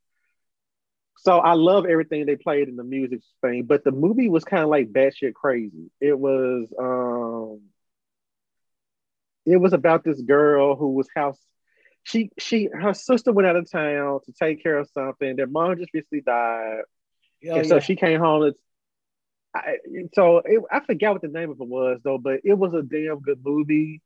so 1.22 1.38
I 1.40 1.54
love 1.54 1.86
everything 1.86 2.26
they 2.26 2.38
played 2.38 2.70
in 2.70 2.76
the 2.76 2.84
music 2.84 3.20
thing, 3.42 3.64
but 3.64 3.84
the 3.84 3.92
movie 3.92 4.30
was 4.30 4.46
kind 4.46 4.64
of 4.64 4.70
like 4.70 4.92
batshit 4.92 5.34
crazy. 5.34 5.92
It 6.00 6.18
was 6.18 6.72
um, 6.80 7.62
it 9.46 9.58
was 9.58 9.74
about 9.74 10.04
this 10.04 10.22
girl 10.22 10.76
who 10.76 10.94
was 10.94 11.08
house. 11.16 11.40
She 12.04 12.32
she 12.38 12.70
her 12.74 12.94
sister 12.94 13.34
went 13.34 13.48
out 13.48 13.58
of 13.58 13.70
town 13.70 14.20
to 14.26 14.32
take 14.32 14.64
care 14.64 14.78
of 14.78 14.90
something. 14.94 15.36
Their 15.36 15.48
mom 15.48 15.78
just 15.78 15.94
recently 15.94 16.22
died, 16.22 16.82
oh, 17.50 17.56
and 17.56 17.68
so 17.68 17.80
she 17.80 17.96
came 17.96 18.20
home 18.20 18.54
I, 19.54 19.78
so 20.14 20.38
it, 20.46 20.62
I 20.72 20.80
forgot 20.82 21.14
what 21.14 21.22
the 21.22 21.28
name 21.28 21.50
of 21.50 21.60
it 21.60 21.68
was 21.68 22.00
though, 22.04 22.18
but 22.18 22.42
it 22.44 22.54
was 22.54 22.74
a 22.74 22.84
damn 22.84 23.20
good 23.20 23.40
movie. 23.44 24.02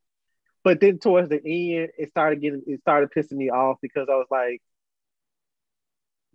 But 0.64 0.80
then 0.80 0.98
towards 0.98 1.30
the 1.30 1.36
end, 1.36 1.92
it 1.98 2.10
started 2.10 2.42
getting 2.42 2.64
it 2.66 2.80
started 2.80 3.10
pissing 3.16 3.34
me 3.34 3.50
off 3.50 3.78
because 3.82 4.08
I 4.10 4.16
was 4.16 4.28
like, 4.32 4.62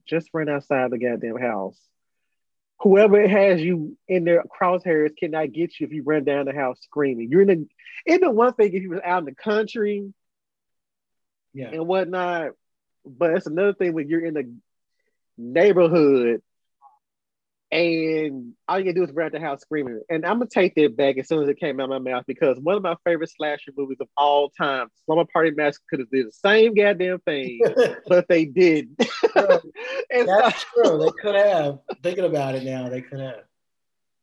just 0.09 0.31
run 0.33 0.49
outside 0.49 0.91
the 0.91 0.99
goddamn 0.99 1.39
house. 1.39 1.79
Whoever 2.81 3.27
has 3.27 3.61
you 3.61 3.97
in 4.07 4.25
their 4.25 4.45
crosshairs 4.45 5.17
cannot 5.17 5.53
get 5.53 5.79
you 5.79 5.87
if 5.87 5.93
you 5.93 6.03
run 6.03 6.25
down 6.25 6.47
the 6.47 6.53
house 6.53 6.79
screaming. 6.83 7.29
You're 7.31 7.43
in 7.43 7.49
the 7.49 7.69
even 8.07 8.37
one 8.37 8.55
thing 8.55 8.73
if 8.73 8.83
you 8.83 8.91
was 8.91 9.01
out 9.05 9.21
in 9.21 9.25
the 9.25 9.35
country, 9.35 10.13
yeah, 11.53 11.71
and 11.71 11.87
whatnot. 11.87 12.53
But 13.05 13.33
it's 13.33 13.47
another 13.47 13.75
thing 13.75 13.95
when 13.95 14.09
you're 14.09 14.25
in 14.25 14.35
the 14.35 14.53
neighborhood 15.37 16.43
and 17.71 18.55
all 18.67 18.79
you 18.79 18.85
can 18.87 18.95
do 18.95 19.05
is 19.05 19.13
run 19.13 19.27
out 19.27 19.33
the 19.33 19.41
house 19.41 19.61
screaming. 19.61 20.01
And 20.09 20.25
I'm 20.25 20.39
gonna 20.39 20.47
take 20.51 20.75
that 20.77 20.97
back 20.97 21.19
as 21.19 21.29
soon 21.29 21.43
as 21.43 21.49
it 21.49 21.61
came 21.61 21.81
out 21.81 21.91
of 21.91 22.03
my 22.03 22.11
mouth 22.11 22.25
because 22.27 22.59
one 22.59 22.77
of 22.77 22.83
my 22.83 22.97
favorite 23.05 23.31
slasher 23.31 23.73
movies 23.77 23.99
of 24.01 24.09
all 24.17 24.51
time, 24.51 24.89
Slumber 25.05 25.27
Party 25.31 25.51
Massacre, 25.51 25.85
could 25.91 25.99
have 26.01 26.11
did 26.11 26.29
the 26.29 26.33
same 26.33 26.75
goddamn 26.75 27.19
thing, 27.21 27.61
but 28.09 28.27
they 28.29 28.45
did. 28.45 28.91
And 30.11 30.27
that's 30.27 30.65
so, 30.75 30.83
true. 30.83 31.05
They 31.05 31.23
could 31.23 31.35
have. 31.35 31.81
Thinking 32.03 32.25
about 32.25 32.55
it 32.55 32.65
now, 32.65 32.89
they 32.89 33.03
could 33.03 33.21
have. 33.21 33.43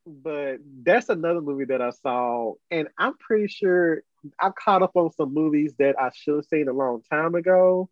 But 0.08 0.58
that's 0.84 1.10
another 1.10 1.42
movie 1.42 1.66
that 1.66 1.82
I 1.82 1.92
saw, 1.92 2.54
and 2.72 2.88
I'm 2.98 3.16
pretty 3.18 3.48
sure 3.48 4.02
I 4.40 4.50
caught 4.50 4.82
up 4.82 4.96
on 4.96 5.12
some 5.12 5.34
movies 5.34 5.74
that 5.78 5.96
I 6.00 6.10
should 6.16 6.38
have 6.38 6.46
seen 6.46 6.68
a 6.68 6.74
long 6.74 7.02
time 7.10 7.36
ago, 7.36 7.90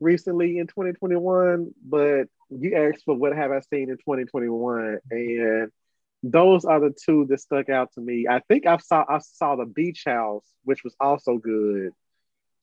recently 0.00 0.58
in 0.58 0.66
2021, 0.66 1.72
but 1.84 2.24
you 2.50 2.76
asked 2.76 3.04
for 3.04 3.14
what 3.14 3.34
have 3.34 3.50
I 3.50 3.60
seen 3.60 3.90
in 3.90 3.96
2021, 3.98 4.98
and 5.10 5.70
those 6.22 6.64
are 6.64 6.80
the 6.80 6.94
two 7.04 7.26
that 7.26 7.40
stuck 7.40 7.68
out 7.68 7.92
to 7.94 8.00
me. 8.00 8.26
I 8.28 8.40
think 8.48 8.66
I 8.66 8.78
saw 8.78 9.04
I 9.08 9.18
saw 9.18 9.56
the 9.56 9.66
Beach 9.66 10.02
House, 10.06 10.46
which 10.64 10.84
was 10.84 10.94
also 11.00 11.38
good. 11.38 11.92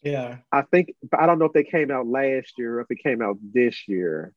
Yeah, 0.01 0.38
I 0.51 0.61
think, 0.63 0.93
I 1.17 1.25
don't 1.25 1.39
know 1.39 1.45
if 1.45 1.53
they 1.53 1.63
came 1.63 1.89
out 1.89 2.05
last 2.05 2.53
year 2.57 2.77
or 2.77 2.81
if 2.81 2.88
it 2.91 3.01
came 3.01 3.21
out 3.21 3.38
this 3.41 3.88
year. 3.88 4.33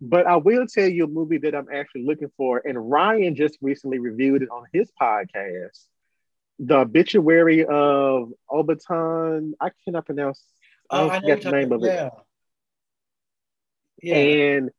But 0.00 0.26
I 0.26 0.36
will 0.36 0.66
tell 0.66 0.88
you 0.88 1.04
a 1.04 1.08
movie 1.08 1.38
that 1.38 1.54
I'm 1.54 1.68
actually 1.72 2.04
looking 2.04 2.30
for, 2.36 2.60
and 2.64 2.90
Ryan 2.90 3.34
just 3.34 3.56
recently 3.62 3.98
reviewed 3.98 4.42
it 4.42 4.50
on 4.50 4.64
his 4.72 4.90
podcast. 5.00 5.86
The 6.58 6.80
obituary 6.80 7.64
of 7.64 8.32
Obaton. 8.50 9.52
I 9.58 9.70
cannot 9.84 10.04
pronounce. 10.04 10.42
I 10.90 11.00
don't 11.00 11.10
uh, 11.10 11.20
forget 11.20 11.42
the 11.42 11.50
name 11.52 11.72
of 11.72 11.82
it. 11.82 11.86
Yeah. 11.86 12.10
Yeah. 14.02 14.16
And 14.16 14.70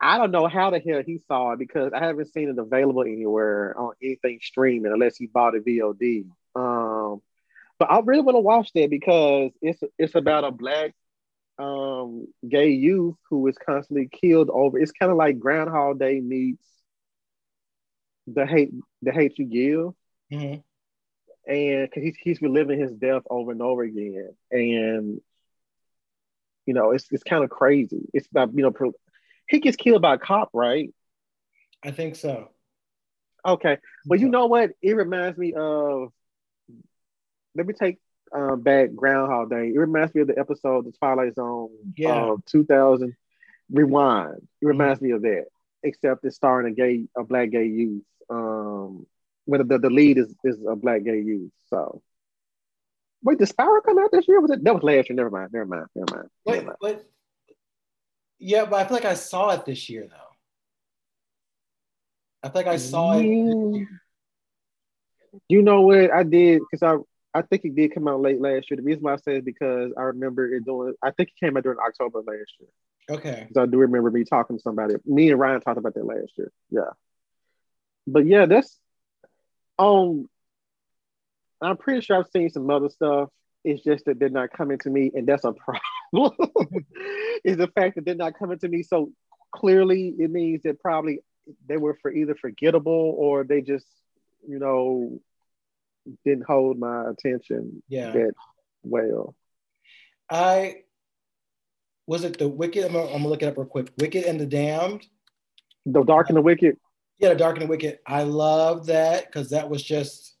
I 0.00 0.18
don't 0.18 0.30
know 0.30 0.46
how 0.46 0.70
the 0.70 0.78
hell 0.78 1.02
he 1.04 1.20
saw 1.26 1.52
it 1.52 1.58
because 1.58 1.92
I 1.94 2.04
haven't 2.04 2.32
seen 2.32 2.48
it 2.48 2.58
available 2.58 3.02
anywhere 3.02 3.74
on 3.78 3.92
anything 4.02 4.40
streaming 4.42 4.92
unless 4.92 5.16
he 5.16 5.26
bought 5.26 5.56
a 5.56 5.60
VOD. 5.60 6.26
Um, 6.54 7.22
but 7.78 7.90
I 7.90 8.00
really 8.00 8.22
want 8.22 8.36
to 8.36 8.40
watch 8.40 8.72
that 8.74 8.90
because 8.90 9.52
it's 9.62 9.80
it's 9.98 10.14
about 10.14 10.44
a 10.44 10.50
black 10.50 10.94
um, 11.58 12.26
gay 12.46 12.70
youth 12.70 13.16
who 13.30 13.46
is 13.46 13.56
constantly 13.58 14.08
killed 14.08 14.50
over. 14.50 14.78
It's 14.78 14.92
kind 14.92 15.10
of 15.10 15.18
like 15.18 15.38
Groundhog 15.38 15.98
Day 15.98 16.20
meets 16.20 16.64
the 18.26 18.46
hate 18.46 18.72
the 19.02 19.12
hate 19.12 19.38
you 19.38 19.44
give, 19.46 20.38
mm-hmm. 20.40 21.50
and 21.50 21.90
cause 21.90 22.02
he's 22.02 22.16
he's 22.20 22.42
reliving 22.42 22.80
his 22.80 22.92
death 22.92 23.22
over 23.30 23.52
and 23.52 23.62
over 23.62 23.82
again, 23.82 24.34
and 24.50 25.20
you 26.66 26.74
know, 26.74 26.90
it's 26.90 27.06
it's 27.10 27.22
kind 27.22 27.44
of 27.44 27.50
crazy. 27.50 28.08
It's 28.12 28.26
about 28.28 28.54
you 28.54 28.62
know, 28.62 28.70
pro- 28.70 28.92
he 29.48 29.60
gets 29.60 29.76
killed 29.76 30.02
by 30.02 30.14
a 30.14 30.18
cop, 30.18 30.50
right? 30.52 30.92
I 31.82 31.92
think 31.92 32.16
so. 32.16 32.50
Okay, 33.44 33.78
but 34.04 34.20
you 34.20 34.28
know 34.28 34.46
what? 34.46 34.72
It 34.82 34.96
reminds 34.96 35.38
me 35.38 35.54
of. 35.56 36.10
Let 37.54 37.66
me 37.66 37.72
take 37.72 37.98
um, 38.34 38.60
back 38.60 38.94
Groundhog 38.94 39.50
Day. 39.50 39.72
It 39.74 39.78
reminds 39.78 40.14
me 40.14 40.22
of 40.22 40.28
the 40.28 40.38
episode 40.38 40.84
The 40.84 40.92
Twilight 40.92 41.34
Zone. 41.34 41.70
Yeah. 41.96 42.32
Uh, 42.32 42.36
2000. 42.46 43.16
Rewind. 43.70 44.46
It 44.60 44.66
reminds 44.66 44.98
mm-hmm. 44.98 45.06
me 45.06 45.12
of 45.12 45.22
that, 45.22 45.46
except 45.82 46.24
it's 46.24 46.36
starring 46.36 46.70
a 46.70 46.74
gay, 46.74 47.06
a 47.16 47.24
black 47.24 47.50
gay 47.50 47.66
youth. 47.66 48.04
Um, 48.28 49.06
when 49.44 49.66
the, 49.66 49.78
the 49.78 49.90
lead 49.90 50.18
is 50.18 50.34
is 50.44 50.58
a 50.68 50.76
black 50.76 51.04
gay 51.04 51.20
youth. 51.20 51.52
So 51.70 52.02
Wait, 53.26 53.38
did 53.38 53.48
Spiral 53.48 53.80
come 53.80 53.98
out 53.98 54.12
this 54.12 54.28
year? 54.28 54.40
Was 54.40 54.52
it 54.52 54.62
that 54.62 54.72
was 54.72 54.84
last 54.84 55.08
year? 55.08 55.16
Never 55.16 55.30
mind. 55.30 55.50
Never 55.52 55.66
mind. 55.66 55.86
Never 55.96 56.14
mind. 56.14 56.28
Never 56.46 56.62
mind. 56.62 56.76
But, 56.80 57.04
yeah, 58.38 58.64
but 58.66 58.76
I 58.76 58.84
feel 58.84 58.94
like 58.94 59.04
I 59.04 59.14
saw 59.14 59.50
it 59.50 59.66
this 59.66 59.90
year 59.90 60.06
though. 60.08 60.16
I 62.44 62.50
think 62.50 62.68
I 62.68 62.76
saw 62.76 63.18
it. 63.18 63.24
You 65.48 65.62
know 65.62 65.80
what 65.80 66.12
I 66.12 66.22
did 66.22 66.60
because 66.70 66.84
I 66.84 66.98
I 67.36 67.42
think 67.42 67.64
it 67.64 67.74
did 67.74 67.92
come 67.92 68.06
out 68.06 68.20
late 68.20 68.40
last 68.40 68.70
year. 68.70 68.76
The 68.76 68.84
reason 68.84 69.02
why 69.02 69.14
I 69.14 69.16
say 69.16 69.38
is 69.38 69.44
because 69.44 69.92
I 69.98 70.02
remember 70.02 70.54
it 70.54 70.64
doing. 70.64 70.94
I 71.02 71.10
think 71.10 71.30
it 71.30 71.44
came 71.44 71.56
out 71.56 71.64
during 71.64 71.80
October 71.80 72.18
last 72.20 72.52
year. 72.60 72.68
Okay. 73.10 73.46
Because 73.48 73.60
I 73.60 73.66
do 73.66 73.78
remember 73.78 74.12
me 74.12 74.22
talking 74.22 74.56
to 74.56 74.62
somebody. 74.62 74.94
Me 75.04 75.32
and 75.32 75.40
Ryan 75.40 75.60
talked 75.60 75.78
about 75.78 75.94
that 75.94 76.06
last 76.06 76.30
year. 76.38 76.52
Yeah. 76.70 76.90
but 78.06 78.24
yeah, 78.24 78.46
that's 78.46 78.78
um 79.80 80.28
I'm 81.60 81.76
pretty 81.76 82.00
sure 82.02 82.18
I've 82.18 82.28
seen 82.28 82.50
some 82.50 82.68
other 82.70 82.88
stuff. 82.88 83.30
It's 83.64 83.82
just 83.82 84.04
that 84.04 84.18
they're 84.18 84.28
not 84.28 84.52
coming 84.52 84.78
to 84.78 84.90
me, 84.90 85.10
and 85.14 85.26
that's 85.26 85.44
a 85.44 85.52
problem. 86.12 86.86
is 87.44 87.56
the 87.56 87.68
fact 87.68 87.96
that 87.96 88.04
they're 88.04 88.14
not 88.14 88.38
coming 88.38 88.58
to 88.58 88.68
me 88.68 88.82
so 88.82 89.10
clearly. 89.52 90.14
It 90.18 90.30
means 90.30 90.62
that 90.62 90.80
probably 90.80 91.20
they 91.68 91.76
were 91.76 91.98
for 92.00 92.12
either 92.12 92.34
forgettable 92.34 93.14
or 93.18 93.44
they 93.44 93.60
just, 93.60 93.86
you 94.46 94.58
know, 94.58 95.20
didn't 96.24 96.46
hold 96.46 96.78
my 96.78 97.10
attention 97.10 97.82
yeah. 97.88 98.12
that 98.12 98.32
well. 98.82 99.34
I 100.30 100.82
was 102.06 102.24
it 102.24 102.38
the 102.38 102.48
Wicked? 102.48 102.84
I'm 102.84 102.92
gonna, 102.92 103.06
I'm 103.06 103.18
gonna 103.18 103.28
look 103.28 103.42
it 103.42 103.46
up 103.46 103.56
real 103.56 103.66
quick. 103.66 103.92
Wicked 103.98 104.24
and 104.24 104.40
the 104.40 104.46
Damned. 104.46 105.06
The 105.86 106.04
Dark 106.04 106.28
and 106.28 106.36
the 106.36 106.42
Wicked. 106.42 106.76
Yeah, 107.18 107.30
the 107.30 107.36
Dark 107.36 107.56
and 107.56 107.62
the 107.62 107.68
Wicked. 107.68 107.98
I 108.06 108.22
love 108.22 108.86
that 108.86 109.26
because 109.26 109.50
that 109.50 109.68
was 109.68 109.82
just 109.82 110.35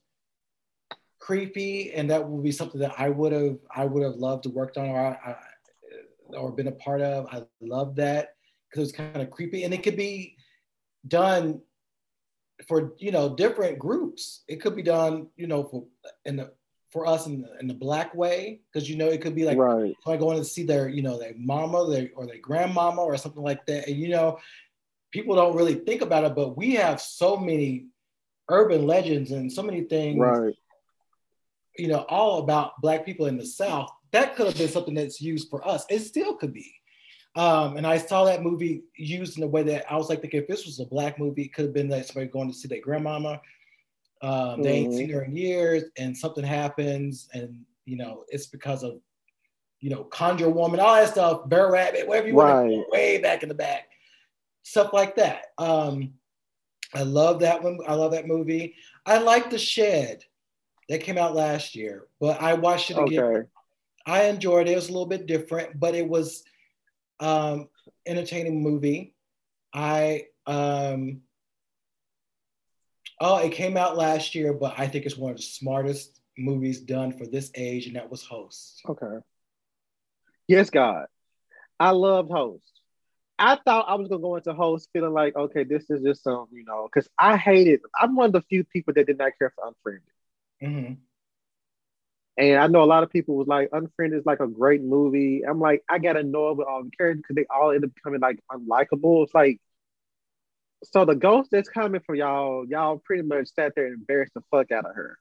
creepy, 1.26 1.92
and 1.92 2.08
that 2.10 2.28
would 2.28 2.44
be 2.44 2.52
something 2.52 2.80
that 2.80 2.94
I 2.96 3.08
would 3.08 3.32
have 3.32 3.58
I 3.74 3.84
would 3.84 4.04
have 4.04 4.14
loved 4.14 4.44
to 4.44 4.50
worked 4.50 4.78
on 4.78 4.88
or 4.88 5.00
I, 5.00 5.36
or 6.28 6.52
been 6.52 6.68
a 6.68 6.72
part 6.72 7.00
of. 7.00 7.26
I 7.32 7.42
love 7.60 7.96
that 7.96 8.34
because 8.70 8.88
it's 8.88 8.96
kind 8.96 9.20
of 9.20 9.30
creepy, 9.30 9.64
and 9.64 9.74
it 9.74 9.82
could 9.82 9.96
be 9.96 10.36
done 11.08 11.60
for 12.68 12.92
you 12.98 13.10
know 13.10 13.34
different 13.34 13.78
groups. 13.78 14.44
It 14.46 14.60
could 14.60 14.76
be 14.76 14.82
done, 14.82 15.26
you 15.36 15.48
know, 15.48 15.64
for 15.64 15.84
in 16.24 16.36
the 16.36 16.52
for 16.92 17.06
us 17.06 17.26
in 17.26 17.42
the, 17.42 17.58
in 17.58 17.66
the 17.66 17.74
black 17.74 18.14
way 18.14 18.60
because 18.72 18.88
you 18.88 18.96
know 18.96 19.08
it 19.08 19.20
could 19.20 19.34
be 19.34 19.44
like 19.44 19.58
right. 19.58 19.94
I 20.06 20.16
going 20.16 20.38
to 20.38 20.44
see 20.44 20.62
their 20.62 20.88
you 20.88 21.02
know 21.02 21.18
their 21.18 21.34
mama 21.36 21.90
their, 21.90 22.08
or 22.14 22.26
their 22.26 22.38
grandmama 22.38 23.02
or 23.02 23.16
something 23.16 23.42
like 23.42 23.66
that, 23.66 23.88
and 23.88 23.96
you 23.96 24.10
know 24.10 24.38
people 25.10 25.34
don't 25.34 25.56
really 25.56 25.74
think 25.74 26.02
about 26.02 26.22
it, 26.22 26.36
but 26.36 26.56
we 26.56 26.74
have 26.74 27.00
so 27.00 27.36
many 27.36 27.86
urban 28.48 28.86
legends 28.86 29.32
and 29.32 29.52
so 29.52 29.62
many 29.62 29.82
things, 29.82 30.20
right. 30.20 30.54
You 31.78 31.88
know, 31.88 32.06
all 32.08 32.38
about 32.38 32.80
black 32.80 33.04
people 33.04 33.26
in 33.26 33.36
the 33.36 33.46
South. 33.46 33.90
That 34.12 34.36
could 34.36 34.46
have 34.46 34.56
been 34.56 34.68
something 34.68 34.94
that's 34.94 35.20
used 35.20 35.50
for 35.50 35.66
us. 35.66 35.84
It 35.90 36.00
still 36.00 36.36
could 36.36 36.52
be. 36.52 36.72
Um, 37.36 37.76
and 37.76 37.86
I 37.86 37.98
saw 37.98 38.24
that 38.24 38.42
movie 38.42 38.84
used 38.96 39.36
in 39.36 39.44
a 39.44 39.46
way 39.46 39.62
that 39.64 39.84
I 39.92 39.96
was 39.96 40.08
like, 40.08 40.24
if 40.24 40.48
this 40.48 40.64
was 40.64 40.80
a 40.80 40.86
black 40.86 41.18
movie, 41.18 41.42
it 41.42 41.52
could 41.52 41.66
have 41.66 41.74
been 41.74 41.88
that 41.88 42.06
somebody 42.06 42.28
going 42.28 42.50
to 42.50 42.56
see 42.56 42.66
their 42.66 42.80
grandmama. 42.80 43.40
Um, 44.22 44.62
they 44.62 44.72
ain't 44.72 44.94
seen 44.94 45.08
mm-hmm. 45.08 45.18
her 45.18 45.24
in 45.24 45.36
years, 45.36 45.84
and 45.98 46.16
something 46.16 46.44
happens, 46.44 47.28
and 47.34 47.64
you 47.84 47.96
know 47.96 48.24
it's 48.28 48.46
because 48.46 48.82
of 48.82 48.98
you 49.80 49.90
know 49.90 50.04
Conjure 50.04 50.48
Woman, 50.48 50.80
all 50.80 50.94
that 50.94 51.10
stuff, 51.10 51.44
Br'er 51.48 51.70
Rabbit, 51.70 52.08
whatever 52.08 52.28
you 52.28 52.40
right. 52.40 52.70
want, 52.70 52.90
way 52.90 53.18
back 53.18 53.42
in 53.42 53.50
the 53.50 53.54
back, 53.54 53.90
stuff 54.62 54.94
like 54.94 55.14
that. 55.16 55.48
Um, 55.58 56.14
I 56.94 57.02
love 57.02 57.40
that 57.40 57.62
one. 57.62 57.78
I 57.86 57.92
love 57.92 58.12
that 58.12 58.26
movie. 58.26 58.74
I 59.04 59.18
like 59.18 59.50
The 59.50 59.58
Shed 59.58 60.24
that 60.88 61.02
came 61.02 61.18
out 61.18 61.34
last 61.34 61.74
year, 61.74 62.06
but 62.20 62.40
I 62.40 62.54
watched 62.54 62.90
it 62.90 62.98
again. 62.98 63.24
Okay. 63.24 63.46
I 64.06 64.24
enjoyed 64.24 64.68
it. 64.68 64.72
It 64.72 64.76
was 64.76 64.88
a 64.88 64.92
little 64.92 65.06
bit 65.06 65.26
different, 65.26 65.78
but 65.78 65.94
it 65.94 66.08
was 66.08 66.44
um, 67.18 67.68
entertaining 68.06 68.62
movie. 68.62 69.14
I 69.72 70.26
um, 70.46 71.22
oh, 73.20 73.38
it 73.38 73.52
came 73.52 73.76
out 73.76 73.96
last 73.96 74.34
year, 74.34 74.52
but 74.52 74.74
I 74.78 74.86
think 74.86 75.06
it's 75.06 75.16
one 75.16 75.32
of 75.32 75.38
the 75.38 75.42
smartest 75.42 76.20
movies 76.38 76.80
done 76.80 77.12
for 77.12 77.26
this 77.26 77.50
age, 77.54 77.86
and 77.86 77.96
that 77.96 78.10
was 78.10 78.22
Host. 78.22 78.80
Okay. 78.88 79.18
Yes, 80.46 80.70
God, 80.70 81.06
I 81.80 81.90
loved 81.90 82.30
Host. 82.30 82.62
I 83.38 83.56
thought 83.56 83.86
I 83.88 83.96
was 83.96 84.08
gonna 84.08 84.22
go 84.22 84.36
into 84.36 84.54
Host 84.54 84.88
feeling 84.92 85.12
like, 85.12 85.36
okay, 85.36 85.64
this 85.64 85.90
is 85.90 86.02
just 86.02 86.22
some, 86.22 86.46
you 86.52 86.64
know, 86.64 86.88
because 86.90 87.08
I 87.18 87.36
hated. 87.36 87.80
I'm 87.98 88.14
one 88.14 88.26
of 88.26 88.32
the 88.32 88.42
few 88.42 88.64
people 88.64 88.94
that 88.94 89.06
did 89.06 89.18
not 89.18 89.32
care 89.38 89.52
for 89.54 89.66
Unfriended. 89.66 90.02
Mm-hmm. 90.62 90.94
And 92.38 92.58
I 92.60 92.66
know 92.66 92.82
a 92.82 92.84
lot 92.84 93.02
of 93.02 93.10
people 93.10 93.36
was 93.36 93.46
like, 93.46 93.70
Unfriended 93.72 94.20
is 94.20 94.26
like 94.26 94.40
a 94.40 94.46
great 94.46 94.82
movie. 94.82 95.42
I'm 95.48 95.58
like, 95.58 95.82
I 95.88 95.98
got 95.98 96.16
annoyed 96.16 96.58
with 96.58 96.66
all 96.66 96.84
the 96.84 96.90
characters 96.90 97.22
because 97.22 97.36
they 97.36 97.46
all 97.48 97.70
end 97.70 97.84
up 97.84 97.94
becoming 97.94 98.20
like 98.20 98.40
unlikable. 98.50 99.24
It's 99.24 99.34
like, 99.34 99.58
so 100.84 101.06
the 101.06 101.14
ghost 101.14 101.50
that's 101.50 101.68
coming 101.68 102.02
for 102.04 102.14
y'all, 102.14 102.66
y'all 102.66 102.98
pretty 102.98 103.22
much 103.22 103.48
sat 103.54 103.72
there 103.74 103.86
and 103.86 103.94
embarrassed 103.94 104.34
the 104.34 104.42
fuck 104.50 104.70
out 104.70 104.84
of 104.84 104.94
her. 104.94 105.18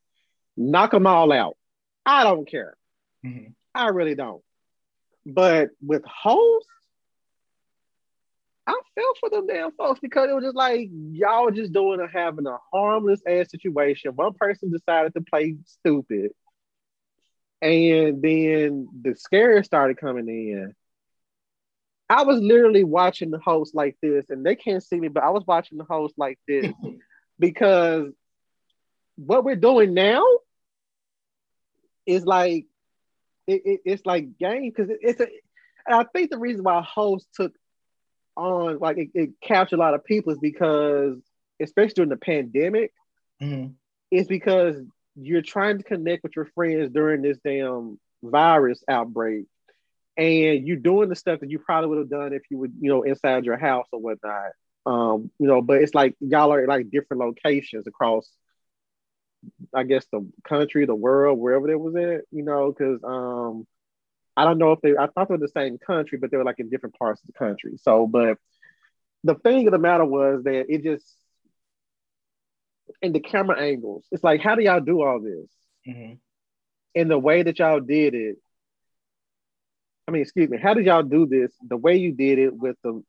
Knock 0.57 0.91
them 0.91 1.07
all 1.07 1.31
out. 1.31 1.55
I 2.05 2.23
don't 2.23 2.49
care. 2.49 2.75
Mm-hmm. 3.25 3.51
I 3.73 3.87
really 3.89 4.15
don't. 4.15 4.41
But 5.25 5.69
with 5.81 6.03
Host, 6.05 6.67
I 8.67 8.79
felt 8.95 9.17
for 9.19 9.29
them 9.29 9.47
damn 9.47 9.71
folks 9.73 9.99
because 9.99 10.29
it 10.29 10.33
was 10.33 10.43
just 10.43 10.55
like 10.55 10.89
y'all 11.11 11.51
just 11.51 11.71
doing 11.71 11.99
a 11.99 12.07
having 12.07 12.47
a 12.47 12.57
harmless 12.73 13.21
ass 13.27 13.51
situation. 13.51 14.11
One 14.15 14.33
person 14.33 14.71
decided 14.71 15.13
to 15.13 15.21
play 15.21 15.57
stupid 15.65 16.31
and 17.61 18.21
then 18.21 18.87
the 19.01 19.15
scares 19.15 19.65
started 19.65 19.97
coming 19.97 20.27
in. 20.27 20.73
I 22.09 22.23
was 22.23 22.39
literally 22.39 22.83
watching 22.83 23.31
the 23.31 23.39
host 23.39 23.73
like 23.73 23.97
this, 24.01 24.29
and 24.29 24.45
they 24.45 24.55
can't 24.55 24.83
see 24.83 24.99
me, 24.99 25.07
but 25.07 25.23
I 25.23 25.31
was 25.31 25.43
watching 25.47 25.79
the 25.79 25.85
host 25.85 26.13
like 26.17 26.37
this 26.47 26.71
because 27.39 28.11
what 29.15 29.43
we're 29.43 29.55
doing 29.55 29.93
now 29.95 30.23
is 32.05 32.25
like 32.25 32.67
it, 33.47 33.61
it, 33.65 33.79
it's 33.85 34.05
like 34.05 34.37
game 34.37 34.69
because 34.69 34.89
it, 34.91 34.99
it's 35.01 35.19
a. 35.19 35.27
I 35.87 36.05
think 36.13 36.31
the 36.31 36.37
reason 36.37 36.63
why 36.63 36.81
host 36.81 37.27
took 37.33 37.53
on 38.35 38.79
like 38.79 38.97
it, 38.97 39.09
it, 39.13 39.29
captured 39.41 39.77
a 39.77 39.79
lot 39.79 39.93
of 39.93 40.03
people 40.03 40.33
is 40.33 40.39
because, 40.39 41.17
especially 41.61 41.93
during 41.93 42.09
the 42.09 42.17
pandemic, 42.17 42.91
mm-hmm. 43.41 43.71
is 44.11 44.27
because 44.27 44.75
you're 45.15 45.41
trying 45.41 45.77
to 45.77 45.83
connect 45.83 46.23
with 46.23 46.35
your 46.35 46.45
friends 46.55 46.91
during 46.91 47.21
this 47.21 47.37
damn 47.43 47.99
virus 48.21 48.83
outbreak 48.89 49.45
and 50.17 50.67
you're 50.67 50.77
doing 50.77 51.09
the 51.09 51.15
stuff 51.15 51.39
that 51.39 51.49
you 51.49 51.59
probably 51.59 51.89
would 51.89 51.99
have 51.99 52.09
done 52.09 52.33
if 52.33 52.43
you 52.49 52.57
would 52.57 52.73
you 52.79 52.89
know 52.89 53.03
inside 53.03 53.45
your 53.45 53.57
house 53.57 53.87
or 53.91 53.99
whatnot 53.99 54.51
um 54.85 55.29
you 55.39 55.47
know 55.47 55.61
but 55.61 55.81
it's 55.81 55.93
like 55.93 56.15
y'all 56.19 56.53
are 56.53 56.67
like 56.67 56.89
different 56.89 57.21
locations 57.21 57.85
across 57.87 58.29
i 59.73 59.83
guess 59.83 60.05
the 60.11 60.27
country 60.47 60.85
the 60.85 60.95
world 60.95 61.37
wherever 61.39 61.67
they 61.67 61.75
was 61.75 61.95
at 61.95 62.21
you 62.31 62.43
know 62.43 62.71
because 62.71 62.99
um 63.03 63.67
i 64.37 64.43
don't 64.43 64.57
know 64.57 64.71
if 64.71 64.81
they 64.81 64.95
i 64.97 65.07
thought 65.07 65.27
they 65.27 65.33
were 65.33 65.37
the 65.37 65.47
same 65.47 65.77
country 65.77 66.17
but 66.17 66.31
they 66.31 66.37
were 66.37 66.43
like 66.43 66.59
in 66.59 66.69
different 66.69 66.97
parts 66.97 67.21
of 67.21 67.27
the 67.27 67.33
country 67.33 67.77
so 67.81 68.07
but 68.07 68.37
the 69.23 69.35
thing 69.35 69.67
of 69.67 69.71
the 69.71 69.79
matter 69.79 70.05
was 70.05 70.43
that 70.43 70.65
it 70.69 70.83
just 70.83 71.05
and 73.01 73.13
the 73.13 73.19
camera 73.19 73.59
angles. 73.59 74.05
It's 74.11 74.23
like, 74.23 74.41
how 74.41 74.55
do 74.55 74.63
y'all 74.63 74.79
do 74.79 75.01
all 75.01 75.19
this? 75.19 75.49
Mm-hmm. 75.87 76.13
And 76.95 77.11
the 77.11 77.19
way 77.19 77.43
that 77.43 77.59
y'all 77.59 77.79
did 77.79 78.13
it, 78.13 78.37
I 80.07 80.11
mean, 80.11 80.21
excuse 80.21 80.49
me, 80.49 80.57
how 80.57 80.73
did 80.73 80.85
y'all 80.85 81.03
do 81.03 81.25
this? 81.25 81.51
The 81.67 81.77
way 81.77 81.97
you 81.97 82.11
did 82.11 82.39
it 82.39 82.55
with 82.55 82.77
the 82.83 83.03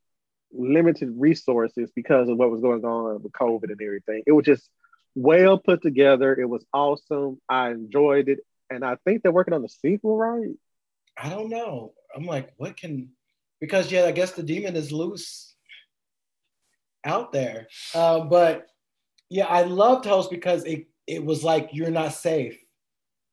limited 0.51 1.13
resources 1.15 1.91
because 1.95 2.29
of 2.29 2.37
what 2.37 2.49
was 2.49 2.61
going 2.61 2.83
on 2.83 3.21
with 3.21 3.31
COVID 3.31 3.71
and 3.71 3.81
everything. 3.81 4.23
It 4.25 4.31
was 4.31 4.45
just 4.45 4.69
well 5.15 5.57
put 5.57 5.81
together. 5.81 6.35
It 6.35 6.49
was 6.49 6.65
awesome. 6.73 7.39
I 7.47 7.71
enjoyed 7.71 8.29
it. 8.29 8.39
And 8.69 8.83
I 8.83 8.97
think 9.05 9.21
they're 9.21 9.31
working 9.31 9.53
on 9.53 9.61
the 9.61 9.69
sequel, 9.69 10.17
right? 10.17 10.55
I 11.21 11.29
don't 11.29 11.49
know. 11.49 11.93
I'm 12.15 12.25
like, 12.25 12.53
what 12.57 12.77
can 12.77 13.09
because 13.59 13.91
yeah, 13.91 14.05
I 14.05 14.11
guess 14.11 14.31
the 14.31 14.43
demon 14.43 14.75
is 14.75 14.91
loose 14.91 15.55
out 17.05 17.31
there. 17.31 17.67
Uh, 17.93 18.21
but 18.21 18.67
yeah, 19.29 19.45
I 19.45 19.63
loved 19.63 20.05
Host 20.05 20.29
because 20.29 20.63
it 20.65 20.87
it 21.07 21.23
was 21.23 21.43
like 21.43 21.69
you're 21.71 21.91
not 21.91 22.13
safe. 22.13 22.59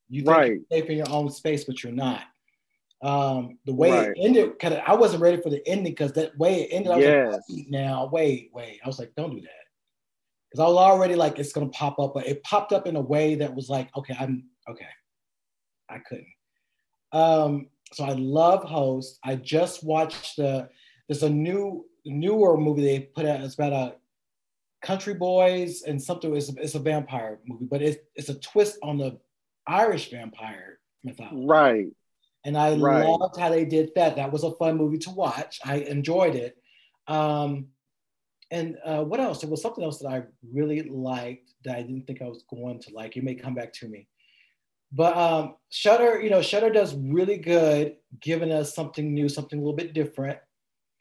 You 0.08 0.22
think 0.22 0.36
right. 0.36 0.52
you're 0.52 0.80
safe 0.80 0.90
in 0.90 0.98
your 0.98 1.10
own 1.10 1.30
space, 1.30 1.64
but 1.64 1.82
you're 1.82 1.92
not. 1.92 2.22
Um, 3.02 3.58
the 3.66 3.74
way 3.74 3.90
right. 3.90 4.08
it 4.10 4.18
ended, 4.18 4.58
kind 4.58 4.74
of, 4.74 4.80
I 4.86 4.94
wasn't 4.94 5.22
ready 5.22 5.42
for 5.42 5.50
the 5.50 5.66
ending 5.68 5.92
because 5.92 6.12
that 6.12 6.36
way 6.38 6.62
it 6.62 6.68
ended. 6.72 6.92
I 6.92 6.96
was 6.96 7.04
yes. 7.04 7.42
like, 7.50 7.66
now 7.68 8.08
wait, 8.10 8.50
wait. 8.54 8.80
I 8.82 8.86
was 8.86 8.98
like, 8.98 9.12
don't 9.16 9.34
do 9.34 9.40
that. 9.40 9.50
Because 10.50 10.64
I 10.64 10.68
was 10.68 10.76
already 10.76 11.14
like, 11.14 11.38
it's 11.38 11.52
gonna 11.52 11.68
pop 11.68 11.98
up, 11.98 12.14
but 12.14 12.26
it 12.26 12.42
popped 12.44 12.72
up 12.72 12.86
in 12.86 12.96
a 12.96 13.00
way 13.00 13.34
that 13.34 13.54
was 13.54 13.68
like, 13.68 13.94
okay, 13.96 14.16
I'm 14.18 14.44
okay. 14.70 14.86
I 15.90 15.98
couldn't. 15.98 16.28
Um, 17.12 17.66
so 17.94 18.04
I 18.04 18.12
love 18.12 18.64
Host. 18.64 19.18
I 19.24 19.36
just 19.36 19.84
watched 19.84 20.36
the 20.36 20.68
there's 21.08 21.22
a 21.22 21.30
new 21.30 21.86
newer 22.04 22.56
movie 22.56 22.82
they 22.82 23.00
put 23.00 23.26
out. 23.26 23.40
It's 23.40 23.54
about 23.54 23.72
a 23.72 23.94
Country 24.82 25.14
Boys 25.14 25.82
and 25.82 26.02
something. 26.02 26.34
It's, 26.36 26.48
it's 26.48 26.74
a 26.74 26.78
vampire 26.78 27.38
movie, 27.46 27.66
but 27.66 27.82
it's 27.82 27.98
it's 28.14 28.28
a 28.28 28.38
twist 28.40 28.78
on 28.82 28.98
the 28.98 29.18
Irish 29.66 30.10
vampire 30.10 30.78
mythology. 31.02 31.46
Right. 31.46 31.86
And 32.44 32.58
I 32.58 32.76
right. 32.76 33.06
loved 33.06 33.38
how 33.38 33.48
they 33.48 33.64
did 33.64 33.90
that. 33.96 34.16
That 34.16 34.30
was 34.30 34.44
a 34.44 34.52
fun 34.52 34.76
movie 34.76 34.98
to 34.98 35.10
watch. 35.10 35.60
I 35.64 35.76
enjoyed 35.76 36.34
it. 36.34 36.56
Um, 37.08 37.68
and 38.50 38.76
uh, 38.84 39.02
what 39.02 39.20
else? 39.20 39.40
There 39.40 39.50
was 39.50 39.62
something 39.62 39.82
else 39.82 39.98
that 40.00 40.08
I 40.08 40.24
really 40.52 40.82
liked 40.82 41.52
that 41.64 41.76
I 41.76 41.82
didn't 41.82 42.06
think 42.06 42.20
I 42.20 42.28
was 42.28 42.44
going 42.50 42.80
to 42.80 42.92
like. 42.92 43.16
It 43.16 43.24
may 43.24 43.34
come 43.34 43.54
back 43.54 43.72
to 43.74 43.88
me. 43.88 44.06
But 44.94 45.16
um, 45.16 45.56
Shudder, 45.70 46.22
you 46.22 46.30
know, 46.30 46.40
Shudder 46.40 46.70
does 46.70 46.94
really 46.94 47.36
good, 47.36 47.96
giving 48.20 48.52
us 48.52 48.74
something 48.74 49.12
new, 49.12 49.28
something 49.28 49.58
a 49.58 49.62
little 49.62 49.76
bit 49.76 49.92
different. 49.92 50.38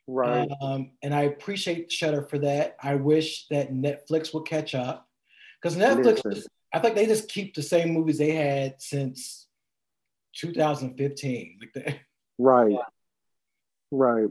Right. 0.08 0.50
Um, 0.62 0.92
and 1.04 1.14
I 1.14 1.22
appreciate 1.24 1.92
Shudder 1.92 2.24
for 2.24 2.40
that. 2.40 2.76
I 2.82 2.96
wish 2.96 3.46
that 3.52 3.72
Netflix 3.72 4.34
would 4.34 4.48
catch 4.48 4.74
up 4.74 5.08
because 5.62 5.78
Netflix, 5.78 6.24
just, 6.24 6.50
I 6.74 6.80
think 6.80 6.96
they 6.96 7.06
just 7.06 7.30
keep 7.30 7.54
the 7.54 7.62
same 7.62 7.94
movies 7.94 8.18
they 8.18 8.32
had 8.32 8.82
since 8.82 9.48
2015. 10.38 11.60
Like 11.76 12.02
right. 12.40 12.76
Right. 13.92 14.30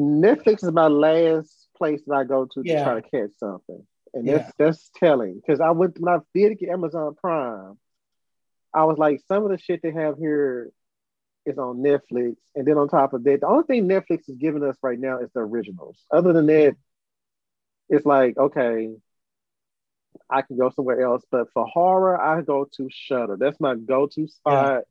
Netflix 0.00 0.64
is 0.64 0.72
my 0.72 0.88
last 0.88 1.68
place 1.76 2.02
that 2.08 2.14
I 2.14 2.24
go 2.24 2.46
to 2.46 2.62
yeah. 2.64 2.78
to 2.78 2.84
try 2.84 3.00
to 3.00 3.02
catch 3.02 3.38
something. 3.38 3.86
And 4.12 4.28
that's 4.28 4.52
that's 4.58 4.90
telling. 4.96 5.34
Because 5.34 5.60
I 5.60 5.70
went 5.70 6.00
when 6.00 6.12
I 6.12 6.18
did 6.34 6.58
get 6.58 6.70
Amazon 6.70 7.14
Prime, 7.14 7.78
I 8.74 8.84
was 8.84 8.98
like, 8.98 9.20
some 9.28 9.44
of 9.44 9.50
the 9.50 9.58
shit 9.58 9.80
they 9.82 9.92
have 9.92 10.18
here 10.18 10.70
is 11.44 11.58
on 11.58 11.78
Netflix. 11.78 12.36
And 12.54 12.66
then 12.66 12.78
on 12.78 12.88
top 12.88 13.12
of 13.12 13.24
that, 13.24 13.40
the 13.40 13.46
only 13.46 13.64
thing 13.64 13.88
Netflix 13.88 14.28
is 14.28 14.36
giving 14.36 14.62
us 14.62 14.76
right 14.82 14.98
now 14.98 15.18
is 15.18 15.30
the 15.34 15.40
originals. 15.40 15.98
Other 16.10 16.32
than 16.32 16.46
that, 16.46 16.76
it's 17.88 18.06
like, 18.06 18.36
okay, 18.38 18.90
I 20.30 20.42
can 20.42 20.56
go 20.56 20.70
somewhere 20.70 21.02
else. 21.02 21.22
But 21.30 21.48
for 21.52 21.66
horror, 21.66 22.20
I 22.20 22.40
go 22.42 22.66
to 22.76 22.88
Shudder. 22.90 23.36
That's 23.38 23.60
my 23.60 23.74
go-to 23.74 24.28
spot. 24.28 24.84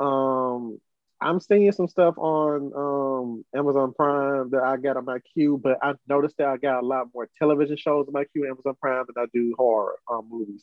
Yeah. 0.00 0.06
Um, 0.06 0.80
I'm 1.20 1.40
seeing 1.40 1.72
some 1.72 1.88
stuff 1.88 2.14
on 2.16 2.72
um, 2.76 3.44
Amazon 3.54 3.92
Prime 3.92 4.50
that 4.50 4.62
I 4.62 4.76
got 4.76 4.96
on 4.96 5.04
my 5.04 5.18
queue, 5.34 5.60
but 5.62 5.78
I 5.82 5.94
noticed 6.08 6.36
that 6.38 6.46
I 6.46 6.56
got 6.56 6.82
a 6.82 6.86
lot 6.86 7.08
more 7.12 7.28
television 7.38 7.76
shows 7.76 8.06
on 8.06 8.12
my 8.12 8.24
queue 8.24 8.44
on 8.44 8.50
Amazon 8.50 8.74
Prime 8.80 9.04
than 9.06 9.22
I 9.22 9.26
do 9.32 9.54
horror 9.58 9.96
um, 10.10 10.28
movies. 10.30 10.62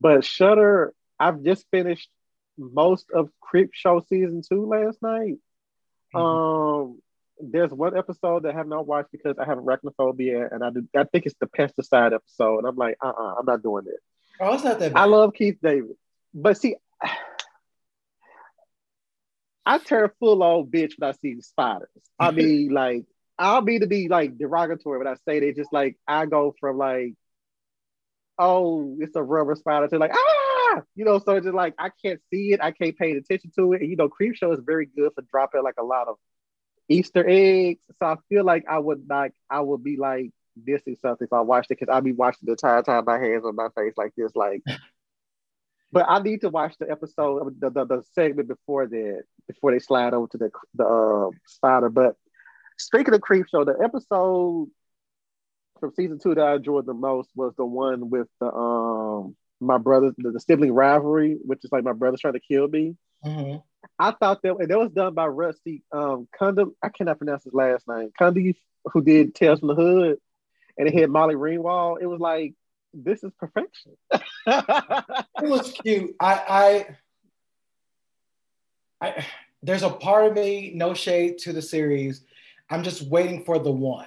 But 0.00 0.24
Shudder, 0.24 0.92
I've 1.18 1.42
just 1.42 1.66
finished 1.70 2.08
most 2.56 3.06
of 3.14 3.30
Creep 3.40 3.70
Show 3.72 4.04
season 4.08 4.42
two 4.48 4.66
last 4.66 5.00
night. 5.02 5.36
Mm-hmm. 6.14 6.18
Um, 6.18 7.00
there's 7.40 7.70
one 7.70 7.96
episode 7.96 8.42
that 8.42 8.54
I 8.54 8.58
have 8.58 8.68
not 8.68 8.86
watched 8.86 9.12
because 9.12 9.36
I 9.38 9.44
have 9.44 9.58
arachnophobia, 9.58 10.52
and 10.52 10.64
I 10.64 10.70
do, 10.70 10.88
I 10.96 11.04
think 11.04 11.26
it's 11.26 11.36
the 11.40 11.46
pesticide 11.46 12.12
episode, 12.12 12.58
and 12.58 12.66
I'm 12.66 12.76
like, 12.76 12.96
uh, 13.02 13.08
uh-uh, 13.08 13.34
I'm 13.38 13.46
not 13.46 13.62
doing 13.62 13.84
it. 13.86 14.00
Oh, 14.40 14.54
it's 14.54 14.64
not 14.64 14.78
that. 14.78 14.92
Bad. 14.92 15.00
I 15.00 15.04
love 15.04 15.34
Keith 15.34 15.58
David, 15.62 15.96
but 16.34 16.56
see, 16.56 16.76
I 19.64 19.78
turn 19.78 20.10
full 20.18 20.42
on 20.42 20.66
bitch 20.66 20.92
when 20.98 21.10
I 21.10 21.12
see 21.12 21.40
spiders. 21.40 21.88
I 22.18 22.30
mean, 22.32 22.70
like, 22.72 23.04
I'll 23.38 23.62
be 23.62 23.78
to 23.78 23.86
be 23.86 24.08
like 24.08 24.38
derogatory 24.38 24.98
when 24.98 25.06
I 25.06 25.14
say 25.26 25.40
they 25.40 25.52
just 25.52 25.72
like 25.72 25.96
I 26.08 26.26
go 26.26 26.54
from 26.58 26.78
like, 26.78 27.14
oh, 28.38 28.96
it's 28.98 29.14
a 29.14 29.22
rubber 29.22 29.54
spider 29.54 29.88
to 29.88 29.98
like 29.98 30.12
ah 30.14 30.37
you 30.94 31.04
know, 31.04 31.18
so 31.18 31.36
it's 31.36 31.44
just 31.44 31.54
like 31.54 31.74
I 31.78 31.90
can't 32.04 32.20
see 32.30 32.52
it, 32.52 32.60
I 32.62 32.70
can't 32.70 32.96
pay 32.96 33.12
attention 33.12 33.52
to 33.56 33.72
it. 33.72 33.82
And 33.82 33.90
you 33.90 33.96
know, 33.96 34.08
Creep 34.08 34.34
Show 34.34 34.52
is 34.52 34.60
very 34.64 34.86
good 34.86 35.12
for 35.14 35.22
dropping 35.22 35.62
like 35.62 35.76
a 35.78 35.84
lot 35.84 36.08
of 36.08 36.16
Easter 36.88 37.24
eggs. 37.26 37.84
So 37.98 38.06
I 38.06 38.16
feel 38.28 38.44
like 38.44 38.64
I 38.68 38.78
would 38.78 39.06
like 39.08 39.32
I 39.50 39.60
would 39.60 39.84
be 39.84 39.96
like 39.96 40.30
missing 40.64 40.96
something 41.00 41.26
if 41.26 41.32
I 41.32 41.40
watched 41.40 41.70
it 41.70 41.78
because 41.78 41.94
I'd 41.94 42.04
be 42.04 42.12
watching 42.12 42.40
the 42.44 42.52
entire 42.52 42.82
time 42.82 43.04
my 43.06 43.18
hands 43.18 43.44
on 43.44 43.56
my 43.56 43.68
face 43.76 43.94
like 43.96 44.12
this, 44.16 44.34
like. 44.34 44.62
but 45.92 46.04
I 46.08 46.20
need 46.20 46.42
to 46.42 46.50
watch 46.50 46.74
the 46.78 46.90
episode, 46.90 47.56
the, 47.60 47.70
the, 47.70 47.84
the 47.86 48.02
segment 48.12 48.48
before 48.48 48.86
that, 48.86 49.22
before 49.46 49.72
they 49.72 49.78
slide 49.78 50.12
over 50.12 50.26
to 50.28 50.38
the 50.38 50.50
the 50.74 50.84
uh, 50.84 51.30
spider. 51.46 51.88
But 51.88 52.16
speaking 52.76 53.14
of 53.14 53.20
Creep 53.20 53.46
Show, 53.48 53.64
the 53.64 53.76
episode 53.82 54.68
from 55.80 55.92
season 55.94 56.18
two 56.18 56.34
that 56.34 56.42
I 56.42 56.54
enjoyed 56.56 56.86
the 56.86 56.94
most 56.94 57.30
was 57.34 57.54
the 57.56 57.64
one 57.64 58.10
with 58.10 58.28
the 58.40 58.52
um 58.52 59.36
my 59.60 59.78
brother, 59.78 60.12
the, 60.16 60.30
the, 60.30 60.40
sibling 60.40 60.72
rivalry, 60.72 61.36
which 61.44 61.64
is 61.64 61.72
like 61.72 61.84
my 61.84 61.92
brother's 61.92 62.20
trying 62.20 62.34
to 62.34 62.40
kill 62.40 62.68
me. 62.68 62.96
Mm-hmm. 63.24 63.58
I 63.98 64.12
thought 64.12 64.42
that 64.42 64.56
and 64.56 64.70
that 64.70 64.78
was 64.78 64.90
done 64.90 65.14
by 65.14 65.26
Rusty 65.26 65.82
um 65.92 66.28
Cunda, 66.38 66.66
I 66.82 66.88
cannot 66.88 67.18
pronounce 67.18 67.44
his 67.44 67.54
last 67.54 67.86
name. 67.88 68.10
Cundy, 68.20 68.54
who 68.92 69.02
did 69.02 69.34
Tales 69.34 69.60
from 69.60 69.68
the 69.68 69.74
Hood, 69.74 70.18
and 70.76 70.88
it 70.88 70.94
had 70.94 71.10
Molly 71.10 71.34
Ringwald. 71.34 72.00
It 72.00 72.06
was 72.06 72.20
like 72.20 72.54
this 72.94 73.22
is 73.22 73.32
perfection. 73.38 73.92
it 74.12 75.24
was 75.42 75.72
cute. 75.72 76.14
I, 76.20 76.86
I, 79.00 79.06
I, 79.06 79.26
there's 79.62 79.82
a 79.82 79.90
part 79.90 80.26
of 80.26 80.34
me, 80.34 80.72
no 80.74 80.94
shade 80.94 81.38
to 81.38 81.52
the 81.52 81.62
series. 81.62 82.24
I'm 82.70 82.82
just 82.82 83.02
waiting 83.02 83.44
for 83.44 83.58
the 83.58 83.70
one 83.70 84.06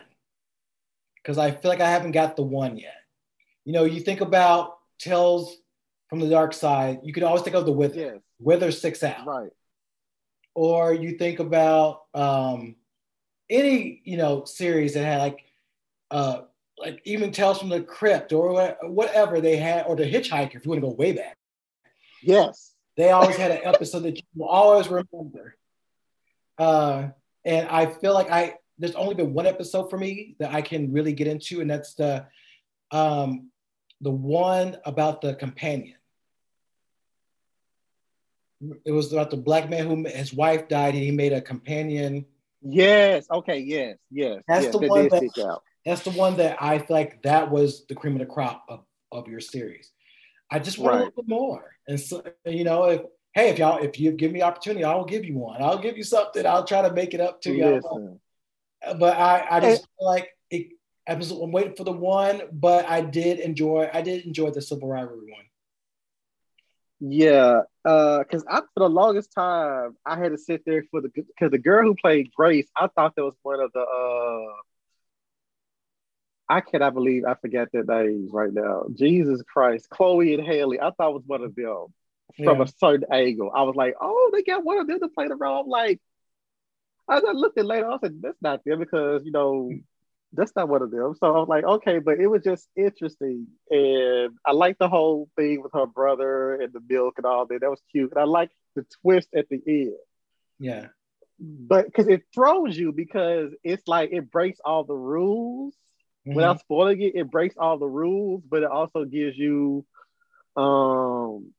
because 1.15 1.37
I 1.37 1.51
feel 1.51 1.69
like 1.69 1.81
I 1.81 1.89
haven't 1.89 2.11
got 2.11 2.35
the 2.35 2.43
one 2.43 2.77
yet. 2.77 2.95
You 3.65 3.73
know, 3.73 3.83
you 3.83 4.01
think 4.01 4.21
about 4.21 4.77
Tales 5.01 5.57
from 6.09 6.19
the 6.19 6.29
Dark 6.29 6.53
Side, 6.53 6.99
you 7.03 7.13
can 7.13 7.23
always 7.23 7.41
think 7.41 7.55
of 7.55 7.65
the 7.65 7.71
Wither. 7.71 7.99
Yes. 7.99 8.19
Wither 8.39 8.71
six 8.71 9.03
out. 9.03 9.25
Right. 9.25 9.51
Or 10.53 10.93
you 10.93 11.17
think 11.17 11.39
about 11.39 12.01
um, 12.13 12.75
any 13.49 14.01
you 14.03 14.17
know 14.17 14.45
series 14.45 14.93
that 14.95 15.03
had 15.03 15.19
like 15.19 15.45
uh, 16.09 16.41
like 16.77 17.01
even 17.05 17.31
Tales 17.31 17.59
from 17.59 17.69
the 17.69 17.81
Crypt 17.81 18.33
or 18.33 18.75
whatever 18.83 19.39
they 19.39 19.57
had, 19.57 19.85
or 19.87 19.95
the 19.95 20.03
Hitchhiker, 20.03 20.55
if 20.55 20.65
you 20.65 20.71
want 20.71 20.81
to 20.81 20.87
go 20.87 20.93
way 20.93 21.13
back. 21.13 21.37
Yes. 22.21 22.73
They 22.97 23.11
always 23.11 23.37
had 23.37 23.51
an 23.51 23.61
episode 23.63 24.03
that 24.03 24.17
you 24.17 24.23
will 24.35 24.49
always 24.49 24.87
remember. 24.89 25.55
Uh, 26.57 27.09
and 27.45 27.67
I 27.69 27.85
feel 27.85 28.13
like 28.13 28.29
I 28.29 28.55
there's 28.77 28.95
only 28.95 29.15
been 29.15 29.33
one 29.33 29.45
episode 29.45 29.89
for 29.89 29.97
me 29.97 30.35
that 30.39 30.53
I 30.53 30.61
can 30.61 30.91
really 30.91 31.13
get 31.13 31.27
into, 31.27 31.61
and 31.61 31.69
that's 31.69 31.93
the 31.93 32.25
um, 32.91 33.51
the 34.01 34.11
one 34.11 34.77
about 34.85 35.21
the 35.21 35.35
companion. 35.35 35.95
It 38.85 38.91
was 38.91 39.11
about 39.11 39.31
the 39.31 39.37
black 39.37 39.69
man 39.69 39.87
who 39.87 40.03
his 40.07 40.33
wife 40.33 40.67
died 40.67 40.93
and 40.93 41.03
he 41.03 41.11
made 41.11 41.33
a 41.33 41.41
companion. 41.41 42.25
Yes. 42.61 43.27
Okay. 43.31 43.59
Yes. 43.59 43.97
Yes. 44.11 44.43
That's 44.47 44.65
yes, 44.65 44.71
the 44.73 44.87
one 44.87 45.07
that, 45.09 45.59
that's 45.85 46.01
the 46.01 46.11
one 46.11 46.37
that 46.37 46.61
I 46.61 46.77
feel 46.77 46.95
like 46.95 47.23
that 47.23 47.49
was 47.49 47.85
the 47.87 47.95
cream 47.95 48.13
of 48.13 48.19
the 48.19 48.25
crop 48.27 48.65
of, 48.69 48.83
of 49.11 49.27
your 49.27 49.39
series. 49.39 49.91
I 50.51 50.59
just 50.59 50.77
want 50.77 50.91
right. 50.91 51.01
a 51.01 51.05
little 51.05 51.23
bit 51.23 51.29
more. 51.29 51.71
And 51.87 51.99
so, 51.99 52.23
you 52.45 52.63
know, 52.63 52.83
if 52.85 53.01
hey, 53.33 53.49
if 53.49 53.57
y'all 53.57 53.83
if 53.83 53.99
you 53.99 54.11
give 54.11 54.31
me 54.31 54.41
opportunity, 54.41 54.83
I 54.83 54.93
will 54.93 55.05
give 55.05 55.25
you 55.25 55.37
one. 55.37 55.61
I'll 55.61 55.79
give 55.79 55.97
you 55.97 56.03
something. 56.03 56.45
I'll 56.45 56.65
try 56.65 56.81
to 56.81 56.93
make 56.93 57.13
it 57.13 57.21
up 57.21 57.41
to 57.41 57.53
you. 57.53 58.19
But 58.99 59.17
I, 59.17 59.47
I 59.49 59.59
just 59.59 59.87
feel 59.97 60.07
like 60.07 60.29
it, 60.49 60.67
episode. 61.07 61.41
I'm 61.41 61.51
waiting 61.51 61.75
for 61.75 61.83
the 61.83 61.91
one, 61.91 62.41
but 62.51 62.85
I 62.85 63.01
did 63.01 63.39
enjoy. 63.39 63.89
I 63.93 64.01
did 64.01 64.25
enjoy 64.25 64.51
the 64.51 64.61
civil 64.61 64.87
rivalry 64.87 65.31
one. 65.31 65.45
Yeah, 66.99 67.61
because 67.83 68.43
uh, 68.47 68.57
I 68.57 68.59
for 68.59 68.79
the 68.81 68.89
longest 68.89 69.31
time 69.33 69.97
I 70.05 70.17
had 70.17 70.31
to 70.31 70.37
sit 70.37 70.63
there 70.65 70.83
for 70.91 71.01
the 71.01 71.09
because 71.09 71.51
the 71.51 71.57
girl 71.57 71.83
who 71.83 71.95
played 71.95 72.31
Grace, 72.35 72.67
I 72.75 72.87
thought 72.87 73.15
that 73.15 73.23
was 73.23 73.35
one 73.41 73.59
of 73.59 73.71
the. 73.73 73.81
uh 73.81 74.53
I 76.47 76.59
cannot 76.59 76.93
believe 76.93 77.23
I 77.23 77.35
forget 77.35 77.69
their 77.71 77.85
names 77.85 78.29
right 78.33 78.51
now. 78.51 78.83
Jesus 78.93 79.41
Christ, 79.41 79.89
Chloe 79.89 80.33
and 80.33 80.45
Halle. 80.45 80.81
I 80.81 80.91
thought 80.91 81.13
was 81.13 81.23
one 81.25 81.43
of 81.43 81.55
them 81.55 81.85
from 82.35 82.57
yeah. 82.57 82.63
a 82.63 82.67
certain 82.77 83.05
angle. 83.09 83.51
I 83.55 83.63
was 83.63 83.77
like, 83.77 83.95
oh, 84.01 84.31
they 84.33 84.43
got 84.43 84.65
one 84.65 84.77
of 84.77 84.85
them 84.85 84.99
to 84.99 85.07
play 85.07 85.29
the 85.29 85.35
role. 85.37 85.61
I'm 85.61 85.69
like, 85.69 86.01
I 87.07 87.19
looked 87.19 87.57
at 87.57 87.65
later, 87.65 87.89
I 87.89 87.97
said, 87.99 88.21
that's 88.21 88.41
not 88.41 88.63
them 88.65 88.79
because 88.79 89.23
you 89.25 89.31
know 89.31 89.71
that's 90.33 90.55
not 90.55 90.69
one 90.69 90.81
of 90.81 90.91
them. 90.91 91.13
So 91.19 91.27
I 91.27 91.39
was 91.39 91.49
like, 91.49 91.63
okay, 91.63 91.99
but 91.99 92.19
it 92.19 92.27
was 92.27 92.43
just 92.43 92.67
interesting. 92.75 93.47
And 93.69 94.37
I 94.45 94.51
like 94.51 94.77
the 94.77 94.87
whole 94.87 95.29
thing 95.35 95.61
with 95.61 95.73
her 95.73 95.85
brother 95.85 96.55
and 96.55 96.71
the 96.71 96.81
milk 96.87 97.15
and 97.17 97.25
all 97.25 97.45
that. 97.45 97.61
That 97.61 97.69
was 97.69 97.81
cute. 97.91 98.11
And 98.11 98.19
I 98.19 98.25
like 98.25 98.49
the 98.75 98.85
twist 99.01 99.29
at 99.35 99.49
the 99.49 99.61
end. 99.67 99.95
Yeah. 100.59 100.87
But 101.39 101.85
because 101.85 102.07
it 102.07 102.23
throws 102.33 102.77
you 102.77 102.91
because 102.91 103.51
it's 103.63 103.87
like 103.87 104.11
it 104.13 104.31
breaks 104.31 104.59
all 104.63 104.83
the 104.83 104.95
rules. 104.95 105.73
Mm-hmm. 106.25 106.35
Without 106.35 106.59
spoiling 106.59 107.01
it, 107.01 107.15
it 107.15 107.31
breaks 107.31 107.55
all 107.57 107.79
the 107.79 107.87
rules, 107.87 108.43
but 108.47 108.61
it 108.61 108.69
also 108.69 109.05
gives 109.05 109.37
you 109.37 109.85
um 110.55 111.51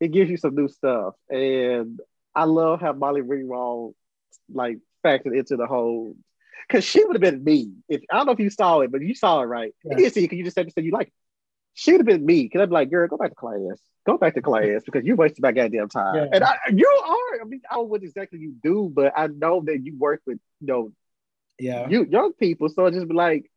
it 0.00 0.08
gives 0.08 0.30
you 0.30 0.38
some 0.38 0.54
new 0.54 0.68
stuff. 0.68 1.14
And 1.28 2.00
I 2.34 2.44
love 2.44 2.80
how 2.80 2.94
Molly 2.94 3.20
Ringwald 3.20 3.94
like 4.52 4.78
factored 5.04 5.36
into 5.36 5.56
the 5.56 5.66
whole 5.66 6.16
because 6.70 6.84
she 6.84 7.04
would 7.04 7.16
have 7.16 7.20
been 7.20 7.42
me. 7.42 7.72
If 7.88 8.02
I 8.10 8.18
don't 8.18 8.26
know 8.26 8.32
if 8.32 8.38
you 8.38 8.50
saw 8.50 8.80
it, 8.80 8.92
but 8.92 9.02
you 9.02 9.14
saw 9.14 9.40
it 9.40 9.46
right. 9.46 9.74
Yeah. 9.84 9.92
You 9.92 9.96
didn't 9.96 10.14
see 10.14 10.20
it 10.20 10.24
because 10.24 10.38
you 10.38 10.44
just 10.44 10.54
said, 10.54 10.72
said 10.72 10.84
you 10.84 10.92
like 10.92 11.08
it. 11.08 11.12
She 11.74 11.92
would 11.92 12.00
have 12.00 12.06
been 12.06 12.24
me. 12.24 12.48
Cause 12.48 12.62
I'd 12.62 12.68
be 12.68 12.74
like, 12.74 12.90
girl, 12.90 13.08
go 13.08 13.16
back 13.16 13.30
to 13.30 13.34
class. 13.34 13.80
Go 14.06 14.18
back 14.18 14.34
to 14.34 14.42
class 14.42 14.82
because 14.84 15.04
you 15.04 15.16
wasted 15.16 15.42
my 15.42 15.52
goddamn 15.52 15.88
time. 15.88 16.14
Yeah. 16.14 16.26
And 16.32 16.44
I, 16.44 16.56
you 16.72 16.86
are. 16.86 17.42
I 17.42 17.44
mean, 17.44 17.62
I 17.70 17.74
don't 17.74 17.84
know 17.84 17.88
what 17.88 18.02
exactly 18.02 18.38
you 18.38 18.54
do, 18.62 18.90
but 18.92 19.12
I 19.16 19.26
know 19.26 19.62
that 19.66 19.84
you 19.84 19.96
work 19.98 20.22
with 20.26 20.38
you 20.60 20.66
know, 20.66 20.92
yeah, 21.58 21.88
you 21.88 22.04
young 22.04 22.32
people. 22.32 22.68
So 22.68 22.88
just 22.90 23.08
be 23.08 23.14
like, 23.14 23.50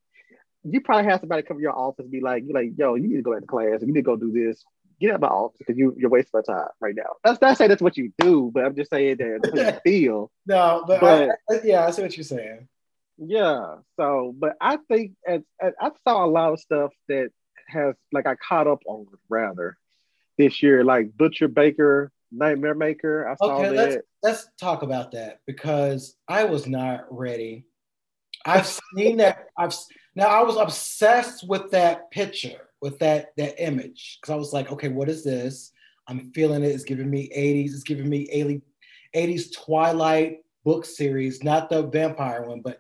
you 0.64 0.82
probably 0.82 1.10
have 1.10 1.20
somebody 1.20 1.44
come 1.44 1.58
to 1.58 1.64
your 1.64 1.78
office 1.78 2.04
and 2.04 2.12
be 2.12 2.22
like, 2.22 2.44
you're 2.46 2.54
like, 2.54 2.74
yo, 2.78 2.96
you 2.96 3.08
need 3.08 3.18
to 3.18 3.22
go 3.22 3.34
back 3.34 3.42
to 3.42 3.48
class. 3.48 3.82
You 3.82 3.88
need 3.88 3.94
to 3.94 4.02
go 4.02 4.16
do 4.16 4.32
this. 4.32 4.64
Get 5.00 5.12
out 5.12 5.16
of 5.16 5.22
my 5.22 5.28
office 5.28 5.58
because 5.58 5.78
you 5.78 5.96
you're 5.98 6.10
wasting 6.10 6.32
my 6.34 6.54
time 6.54 6.70
right 6.80 6.96
now. 6.96 7.16
That's 7.24 7.42
not 7.42 7.58
saying 7.58 7.70
that's 7.70 7.82
what 7.82 7.98
you 7.98 8.12
do, 8.20 8.52
but 8.54 8.66
I'm 8.66 8.76
just 8.76 8.92
saying 8.92 9.18
that 9.18 9.40
that's 9.44 9.60
how 9.60 9.68
you 9.68 9.80
feel. 9.84 10.32
No, 10.46 10.84
but, 10.88 11.02
but 11.02 11.30
I, 11.50 11.54
I, 11.54 11.62
yeah, 11.64 11.86
I 11.86 11.92
see 11.92 12.02
what 12.02 12.16
you're 12.16 12.24
saying. 12.24 12.68
Yeah. 13.18 13.76
So, 13.98 14.36
but 14.38 14.56
I 14.60 14.78
think 14.88 15.14
as, 15.28 15.42
as, 15.62 15.74
I 15.80 15.92
saw 16.04 16.26
a 16.26 16.28
lot 16.28 16.54
of 16.54 16.60
stuff 16.60 16.92
that 17.08 17.30
has 17.68 17.96
like 18.12 18.26
I 18.26 18.36
caught 18.36 18.68
up 18.68 18.82
on 18.86 19.06
rather 19.30 19.78
this 20.38 20.64
year, 20.64 20.84
like 20.84 21.16
Butcher 21.16 21.48
Baker 21.48 22.12
Nightmare 22.32 22.76
Maker. 22.76 23.28
I 23.30 23.36
saw 23.36 23.58
okay, 23.58 23.64
that. 23.64 23.76
Let's, 23.76 23.98
let's 24.24 24.48
talk 24.60 24.82
about 24.82 25.12
that 25.12 25.40
because 25.46 26.16
I 26.28 26.46
was 26.46 26.68
not 26.68 27.06
ready. 27.10 27.66
I've 28.46 28.68
seen 28.96 29.18
that. 29.18 29.46
I've 29.58 29.74
now 30.16 30.28
I 30.28 30.44
was 30.44 30.58
obsessed 30.58 31.48
with 31.48 31.72
that 31.72 32.12
picture, 32.12 32.70
with 32.82 33.00
that 33.00 33.30
that 33.38 33.64
image, 33.64 34.20
because 34.20 34.34
I 34.34 34.38
was 34.38 34.54
like, 34.54 34.72
okay, 34.72 34.90
what 34.90 35.10
is 35.10 35.24
this? 35.24 35.72
I'm 36.08 36.32
feeling 36.34 36.64
it. 36.64 36.68
It's 36.68 36.84
giving 36.84 37.10
me 37.10 37.30
80s. 37.36 37.74
It's 37.74 37.84
giving 37.84 38.10
me 38.10 38.28
80s 39.16 39.54
Twilight 39.54 40.43
book 40.64 40.86
series, 40.86 41.44
not 41.44 41.70
the 41.70 41.84
vampire 41.84 42.44
one, 42.48 42.62
but 42.62 42.80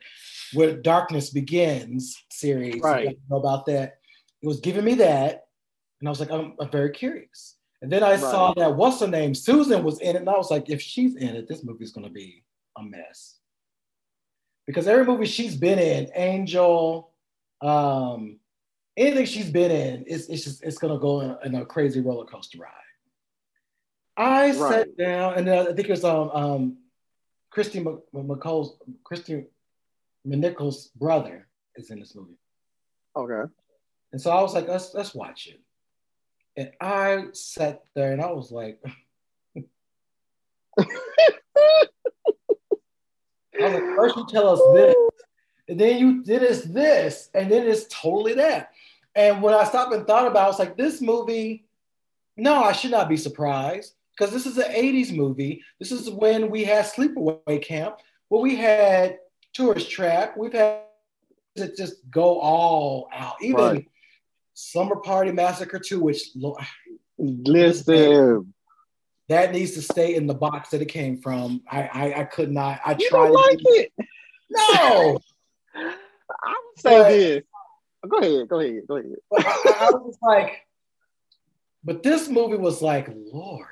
where 0.53 0.75
Darkness 0.75 1.29
Begins 1.29 2.23
series. 2.31 2.81
Right. 2.81 3.17
know 3.29 3.37
about 3.37 3.65
that. 3.67 3.99
It 4.41 4.47
was 4.47 4.59
giving 4.59 4.85
me 4.85 4.95
that. 4.95 5.45
And 5.99 6.07
I 6.07 6.11
was 6.11 6.19
like, 6.19 6.31
I'm, 6.31 6.55
I'm 6.59 6.69
very 6.69 6.91
curious. 6.91 7.55
And 7.81 7.91
then 7.91 8.03
I 8.03 8.11
right. 8.11 8.19
saw 8.19 8.53
that 8.53 8.75
what's 8.75 9.01
her 9.01 9.07
name? 9.07 9.35
Susan 9.35 9.83
was 9.83 9.99
in 9.99 10.15
it. 10.15 10.19
And 10.19 10.29
I 10.29 10.37
was 10.37 10.51
like, 10.51 10.69
if 10.69 10.81
she's 10.81 11.15
in 11.15 11.35
it, 11.35 11.47
this 11.47 11.63
movie's 11.63 11.91
gonna 11.91 12.09
be 12.09 12.43
a 12.77 12.83
mess. 12.83 13.39
Because 14.65 14.87
every 14.87 15.05
movie 15.05 15.25
she's 15.25 15.55
been 15.55 15.79
in, 15.79 16.09
Angel, 16.15 17.11
um, 17.61 18.39
anything 18.95 19.25
she's 19.25 19.49
been 19.49 19.71
in, 19.71 20.05
it's, 20.07 20.27
it's 20.27 20.45
just 20.45 20.63
it's 20.63 20.77
gonna 20.77 20.99
go 20.99 21.21
in, 21.21 21.37
in 21.43 21.55
a 21.55 21.65
crazy 21.65 21.99
roller 21.99 22.25
coaster 22.25 22.59
ride. 22.59 22.71
I 24.15 24.51
right. 24.51 24.71
sat 24.71 24.97
down, 24.97 25.33
and 25.35 25.49
I 25.49 25.65
think 25.65 25.79
it 25.79 25.89
was 25.89 26.05
um, 26.05 26.29
um 26.29 26.77
Christy 27.53 27.83
McCall's 27.83 28.77
Kristy 29.03 29.45
McNichol's 30.27 30.87
brother 30.95 31.47
is 31.75 31.91
in 31.91 31.99
this 31.99 32.15
movie. 32.15 32.33
Okay. 33.15 33.43
And 34.11 34.19
so 34.19 34.31
I 34.31 34.41
was 34.41 34.55
like, 34.55 34.67
let's 34.67 34.93
let's 34.95 35.13
watch 35.13 35.47
it. 35.47 35.61
And 36.57 36.71
I 36.81 37.25
sat 37.33 37.83
there 37.93 38.11
and 38.11 38.21
I 38.21 38.31
was 38.31 38.51
like, 38.51 38.79
I 40.79 40.85
was 43.59 43.73
like, 43.73 43.95
first 43.95 44.15
you 44.15 44.25
tell 44.27 44.49
us 44.49 44.61
this, 44.73 44.95
and 45.69 45.79
then 45.79 45.99
you 45.99 46.23
did 46.23 46.43
us 46.43 46.63
this, 46.63 47.29
and 47.35 47.51
then 47.51 47.67
it's 47.67 47.85
totally 47.89 48.33
that. 48.33 48.71
And 49.13 49.43
when 49.43 49.53
I 49.53 49.63
stopped 49.63 49.93
and 49.93 50.07
thought 50.07 50.25
about 50.25 50.41
it, 50.41 50.45
I 50.45 50.47
was 50.47 50.59
like, 50.59 50.75
this 50.75 51.01
movie, 51.01 51.65
no, 52.35 52.63
I 52.63 52.71
should 52.71 52.89
not 52.89 53.09
be 53.09 53.17
surprised 53.17 53.93
because 54.17 54.33
this 54.33 54.45
is 54.45 54.57
an 54.57 54.71
80s 54.71 55.15
movie. 55.15 55.63
This 55.79 55.91
is 55.91 56.09
when 56.09 56.49
we 56.49 56.63
had 56.63 56.85
Sleepaway 56.85 57.63
Camp, 57.63 57.97
where 58.29 58.41
we 58.41 58.55
had 58.55 59.17
Tourist 59.53 59.89
Trap, 59.89 60.35
we've 60.37 60.53
had 60.53 60.81
it 61.55 61.77
just 61.77 62.09
go 62.09 62.39
all 62.39 63.07
out. 63.13 63.35
Even 63.41 63.55
right. 63.55 63.87
Slumber 64.55 64.97
Party 64.97 65.31
Massacre 65.31 65.79
2, 65.79 66.01
which 66.01 66.21
listen. 67.17 68.53
That 69.29 69.53
needs 69.53 69.71
to 69.71 69.81
stay 69.81 70.15
in 70.15 70.27
the 70.27 70.33
box 70.33 70.69
that 70.71 70.81
it 70.81 70.89
came 70.89 71.21
from. 71.21 71.61
I 71.69 71.83
I, 71.83 72.21
I 72.21 72.23
could 72.25 72.51
not. 72.51 72.81
I 72.85 72.95
you 72.99 73.09
tried. 73.09 73.27
Don't 73.27 73.33
like 73.33 73.59
it? 73.61 73.93
No. 74.55 75.19
I 75.75 75.85
would 75.85 76.77
say 76.77 77.17
this. 77.17 77.43
Go 78.07 78.17
ahead. 78.17 78.47
Go 78.47 78.59
ahead. 78.59 78.81
Go 78.87 78.97
ahead. 78.97 79.15
I, 79.35 79.87
I 79.87 79.89
was 79.91 80.15
like, 80.21 80.67
but 81.83 82.03
this 82.03 82.29
movie 82.29 82.57
was 82.57 82.81
like, 82.81 83.09
Lord. 83.11 83.65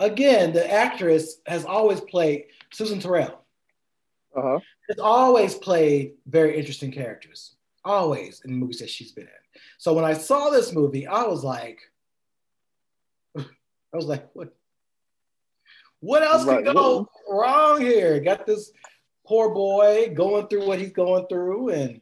Again, 0.00 0.52
the 0.52 0.70
actress 0.70 1.40
has 1.46 1.64
always 1.64 2.00
played 2.00 2.46
Susan 2.70 3.00
Tyrrell. 3.00 3.44
Uh-huh. 4.36 4.60
Has 4.88 4.98
always 4.98 5.54
played 5.54 6.12
very 6.26 6.56
interesting 6.56 6.92
characters. 6.92 7.56
Always 7.84 8.42
in 8.44 8.52
the 8.52 8.56
movies 8.56 8.78
that 8.78 8.90
she's 8.90 9.12
been 9.12 9.24
in. 9.24 9.60
So 9.78 9.94
when 9.94 10.04
I 10.04 10.12
saw 10.12 10.50
this 10.50 10.72
movie, 10.72 11.06
I 11.06 11.24
was 11.24 11.42
like, 11.42 11.80
I 13.36 13.44
was 13.92 14.06
like, 14.06 14.28
what? 14.34 14.54
What 16.00 16.22
else 16.22 16.44
right. 16.44 16.64
could 16.64 16.74
go 16.74 17.08
wrong 17.28 17.80
here? 17.80 18.20
Got 18.20 18.46
this 18.46 18.70
poor 19.26 19.52
boy 19.52 20.12
going 20.14 20.46
through 20.46 20.66
what 20.66 20.78
he's 20.78 20.92
going 20.92 21.26
through, 21.26 21.70
and 21.70 22.00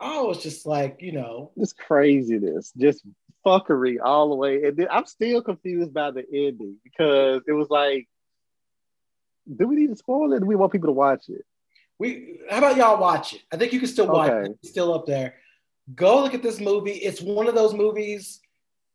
I 0.00 0.22
was 0.22 0.42
just 0.42 0.64
like, 0.64 0.96
you 1.00 1.12
know, 1.12 1.50
this 1.56 1.74
craziness, 1.74 2.72
just 2.76 3.02
fuckery 3.48 3.96
all 4.02 4.28
the 4.28 4.36
way. 4.36 4.64
And 4.64 4.76
then 4.76 4.88
I'm 4.90 5.06
still 5.06 5.42
confused 5.42 5.94
by 5.94 6.10
the 6.10 6.24
ending 6.32 6.76
because 6.84 7.42
it 7.46 7.52
was 7.52 7.68
like, 7.70 8.08
do 9.56 9.66
we 9.66 9.76
need 9.76 9.88
to 9.88 9.96
spoil 9.96 10.32
it? 10.34 10.40
do 10.40 10.46
we 10.46 10.56
want 10.56 10.72
people 10.72 10.88
to 10.88 10.92
watch 10.92 11.28
it? 11.28 11.44
We 11.98 12.40
how 12.48 12.58
about 12.58 12.76
y'all 12.76 13.00
watch 13.00 13.32
it? 13.32 13.42
I 13.50 13.56
think 13.56 13.72
you 13.72 13.80
can 13.80 13.88
still 13.88 14.06
watch 14.06 14.30
okay. 14.30 14.50
it. 14.50 14.58
It's 14.62 14.70
still 14.70 14.94
up 14.94 15.06
there. 15.06 15.34
Go 15.94 16.22
look 16.22 16.34
at 16.34 16.42
this 16.42 16.60
movie. 16.60 16.92
It's 16.92 17.20
one 17.20 17.48
of 17.48 17.54
those 17.54 17.74
movies 17.74 18.40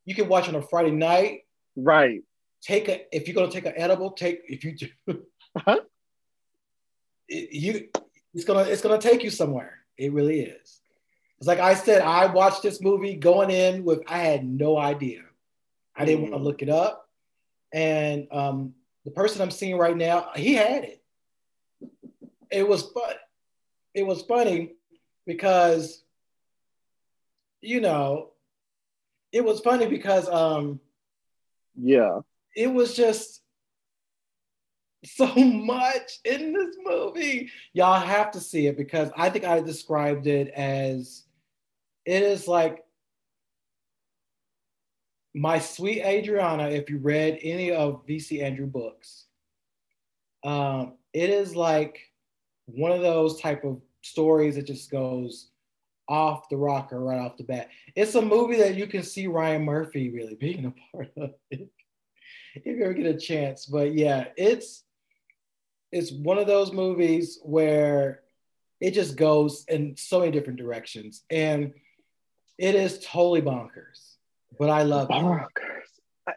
you 0.04 0.14
can 0.14 0.28
watch 0.28 0.48
on 0.48 0.54
a 0.54 0.62
Friday 0.62 0.92
night. 0.92 1.40
Right. 1.76 2.22
Take 2.62 2.88
a 2.88 3.04
if 3.14 3.26
you're 3.26 3.34
gonna 3.34 3.50
take 3.50 3.66
an 3.66 3.74
edible, 3.76 4.12
take 4.12 4.40
if 4.46 4.64
you 4.64 4.76
do, 4.76 4.88
huh? 5.58 5.80
It, 7.28 7.52
you 7.52 7.88
it's 8.32 8.44
gonna 8.44 8.62
it's 8.62 8.80
gonna 8.80 9.00
take 9.00 9.22
you 9.22 9.30
somewhere. 9.30 9.80
It 9.98 10.12
really 10.12 10.40
is. 10.40 10.80
It's 11.38 11.48
like 11.48 11.58
I 11.58 11.74
said, 11.74 12.02
I 12.02 12.26
watched 12.26 12.62
this 12.62 12.80
movie 12.80 13.16
going 13.16 13.50
in 13.50 13.84
with 13.84 14.02
I 14.06 14.18
had 14.18 14.44
no 14.44 14.76
idea. 14.76 15.22
I 15.96 16.04
didn't 16.04 16.26
mm. 16.26 16.30
want 16.30 16.42
to 16.42 16.44
look 16.44 16.62
it 16.62 16.68
up. 16.68 17.08
And 17.72 18.28
um, 18.30 18.74
the 19.04 19.10
person 19.10 19.42
I'm 19.42 19.50
seeing 19.50 19.76
right 19.76 19.96
now, 19.96 20.30
he 20.36 20.54
had 20.54 20.84
it. 20.84 21.02
It 22.50 22.68
was 22.68 22.82
fun. 22.82 23.14
It 23.94 24.06
was 24.06 24.22
funny 24.22 24.72
because, 25.26 26.02
you 27.60 27.80
know, 27.80 28.30
it 29.32 29.44
was 29.44 29.60
funny 29.60 29.86
because 29.86 30.28
um 30.28 30.80
yeah. 31.76 32.20
It 32.54 32.68
was 32.68 32.94
just 32.94 33.42
so 35.04 35.26
much 35.34 36.18
in 36.24 36.52
this 36.52 36.76
movie. 36.84 37.50
Y'all 37.72 38.00
have 38.00 38.30
to 38.32 38.40
see 38.40 38.66
it 38.66 38.76
because 38.76 39.10
I 39.16 39.30
think 39.30 39.44
I 39.44 39.60
described 39.60 40.26
it 40.26 40.48
as 40.48 41.24
it 42.04 42.22
is 42.22 42.48
like 42.48 42.84
my 45.34 45.58
sweet 45.58 46.02
Audrina. 46.02 46.72
If 46.72 46.90
you 46.90 46.98
read 46.98 47.38
any 47.42 47.72
of 47.72 48.06
VC 48.06 48.42
Andrew 48.42 48.66
books, 48.66 49.26
um, 50.44 50.94
it 51.12 51.30
is 51.30 51.56
like 51.56 52.12
one 52.66 52.92
of 52.92 53.00
those 53.00 53.40
type 53.40 53.64
of 53.64 53.80
stories 54.02 54.56
that 54.56 54.66
just 54.66 54.90
goes 54.90 55.48
off 56.08 56.48
the 56.48 56.56
rocker 56.56 57.00
right 57.00 57.18
off 57.18 57.36
the 57.36 57.44
bat. 57.44 57.68
It's 57.96 58.14
a 58.14 58.22
movie 58.22 58.56
that 58.56 58.74
you 58.74 58.86
can 58.86 59.02
see 59.02 59.26
Ryan 59.26 59.64
Murphy 59.64 60.10
really 60.10 60.34
being 60.34 60.66
a 60.66 60.96
part 60.96 61.10
of 61.16 61.30
it 61.50 61.68
if 62.54 62.66
you 62.66 62.82
ever 62.84 62.92
get 62.92 63.06
a 63.06 63.18
chance. 63.18 63.66
But 63.66 63.94
yeah, 63.94 64.26
it's 64.36 64.83
it's 65.94 66.10
one 66.10 66.38
of 66.38 66.48
those 66.48 66.72
movies 66.72 67.38
where 67.44 68.22
it 68.80 68.90
just 68.90 69.16
goes 69.16 69.64
in 69.68 69.96
so 69.96 70.18
many 70.18 70.32
different 70.32 70.58
directions. 70.58 71.22
And 71.30 71.72
it 72.58 72.74
is 72.74 72.98
totally 72.98 73.42
bonkers, 73.42 74.16
but 74.58 74.70
I 74.70 74.82
love 74.82 75.08
bonkers. 75.08 75.46
It. 76.26 76.34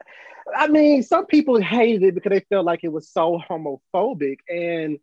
I 0.56 0.68
mean, 0.68 1.02
some 1.02 1.26
people 1.26 1.60
hated 1.60 2.04
it 2.04 2.14
because 2.14 2.30
they 2.30 2.46
felt 2.50 2.66
like 2.68 2.84
it 2.84 2.92
was 2.92 3.10
so 3.10 3.42
homophobic. 3.50 4.38
And 4.48 5.00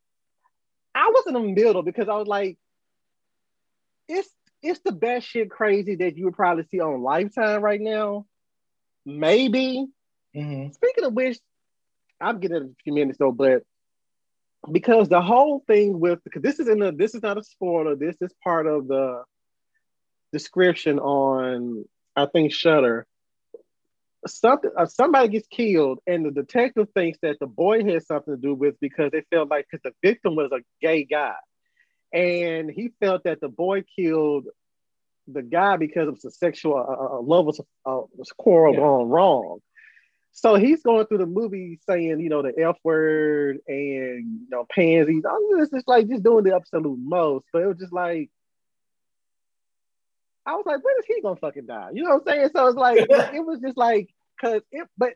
I 0.94 1.08
was 1.08 1.24
in 1.26 1.34
the 1.34 1.40
middle 1.40 1.82
because 1.82 2.08
I 2.08 2.14
was 2.14 2.28
like, 2.28 2.56
it's 4.08 4.28
it's 4.62 4.80
the 4.80 4.92
best 4.92 5.26
shit 5.26 5.50
crazy 5.50 5.96
that 5.96 6.16
you 6.16 6.26
would 6.26 6.36
probably 6.36 6.64
see 6.70 6.80
on 6.80 7.02
Lifetime 7.02 7.60
right 7.60 7.80
now. 7.80 8.24
Maybe. 9.04 9.86
Mm-hmm. 10.34 10.72
Speaking 10.72 11.04
of 11.04 11.12
which, 11.12 11.38
I'm 12.20 12.38
getting 12.38 12.56
a 12.56 12.82
few 12.84 12.94
minutes 12.94 13.18
though, 13.18 13.32
but 13.32 13.64
because 14.70 15.08
the 15.08 15.20
whole 15.20 15.62
thing 15.66 16.00
with 16.00 16.22
because 16.24 16.42
this 16.42 16.58
is 16.58 16.68
in 16.68 16.78
the 16.78 16.92
this 16.92 17.14
is 17.14 17.22
not 17.22 17.38
a 17.38 17.44
spoiler. 17.44 17.96
This 17.96 18.16
is 18.20 18.32
part 18.42 18.66
of 18.66 18.88
the 18.88 19.22
description 20.32 20.98
on 20.98 21.84
I 22.16 22.26
think 22.26 22.52
Shudder. 22.52 23.06
Something 24.26 24.70
uh, 24.76 24.86
somebody 24.86 25.28
gets 25.28 25.46
killed, 25.48 25.98
and 26.06 26.24
the 26.24 26.30
detective 26.30 26.88
thinks 26.94 27.18
that 27.20 27.38
the 27.40 27.46
boy 27.46 27.84
had 27.84 28.06
something 28.06 28.34
to 28.34 28.40
do 28.40 28.54
with 28.54 28.80
because 28.80 29.10
they 29.12 29.22
felt 29.30 29.50
like 29.50 29.66
because 29.70 29.82
the 29.82 29.92
victim 30.02 30.34
was 30.34 30.50
a 30.50 30.60
gay 30.80 31.04
guy, 31.04 31.34
and 32.12 32.70
he 32.70 32.90
felt 33.00 33.24
that 33.24 33.40
the 33.40 33.50
boy 33.50 33.84
killed 33.96 34.46
the 35.28 35.42
guy 35.42 35.76
because 35.76 36.08
it 36.08 36.12
was 36.12 36.24
a 36.24 36.30
sexual 36.30 36.76
uh, 36.76 37.16
uh 37.16 37.20
love 37.20 37.44
was 37.44 37.60
uh, 37.60 38.00
was 38.16 38.32
quarrel 38.32 38.72
yeah. 38.72 38.80
gone 38.80 39.08
wrong. 39.08 39.58
So 40.36 40.56
he's 40.56 40.82
going 40.82 41.06
through 41.06 41.18
the 41.18 41.26
movie 41.26 41.78
saying, 41.88 42.18
you 42.18 42.28
know, 42.28 42.42
the 42.42 42.52
F 42.60 42.76
word 42.82 43.60
and 43.68 44.40
you 44.40 44.46
know, 44.50 44.66
pansies. 44.68 45.22
I'm 45.24 45.58
just, 45.60 45.72
just 45.72 45.88
like 45.88 46.08
just 46.08 46.24
doing 46.24 46.42
the 46.42 46.56
absolute 46.56 46.98
most. 47.00 47.46
But 47.52 47.62
it 47.62 47.68
was 47.68 47.78
just 47.78 47.92
like 47.92 48.30
I 50.44 50.56
was 50.56 50.66
like, 50.66 50.84
when 50.84 50.94
is 50.98 51.06
he 51.06 51.22
gonna 51.22 51.36
fucking 51.36 51.66
die? 51.66 51.90
You 51.94 52.02
know 52.02 52.16
what 52.16 52.28
I'm 52.28 52.34
saying? 52.34 52.50
So 52.54 52.66
it's 52.66 52.76
like 52.76 52.98
it 53.08 53.46
was 53.46 53.60
just 53.60 53.76
like 53.76 54.08
cause 54.40 54.60
it 54.72 54.88
but 54.98 55.14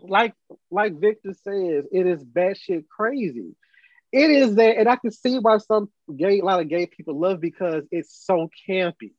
like 0.00 0.34
like 0.72 0.98
Victor 0.98 1.32
says, 1.32 1.84
it 1.92 2.06
is 2.06 2.24
batshit 2.24 2.88
crazy. 2.88 3.54
It 4.12 4.28
is 4.28 4.56
that, 4.56 4.76
and 4.76 4.88
I 4.88 4.96
can 4.96 5.12
see 5.12 5.38
why 5.38 5.58
some 5.58 5.88
gay, 6.14 6.40
a 6.40 6.44
lot 6.44 6.60
of 6.60 6.68
gay 6.68 6.86
people 6.86 7.16
love 7.16 7.40
because 7.40 7.84
it's 7.92 8.12
so 8.26 8.48
campy. 8.68 9.12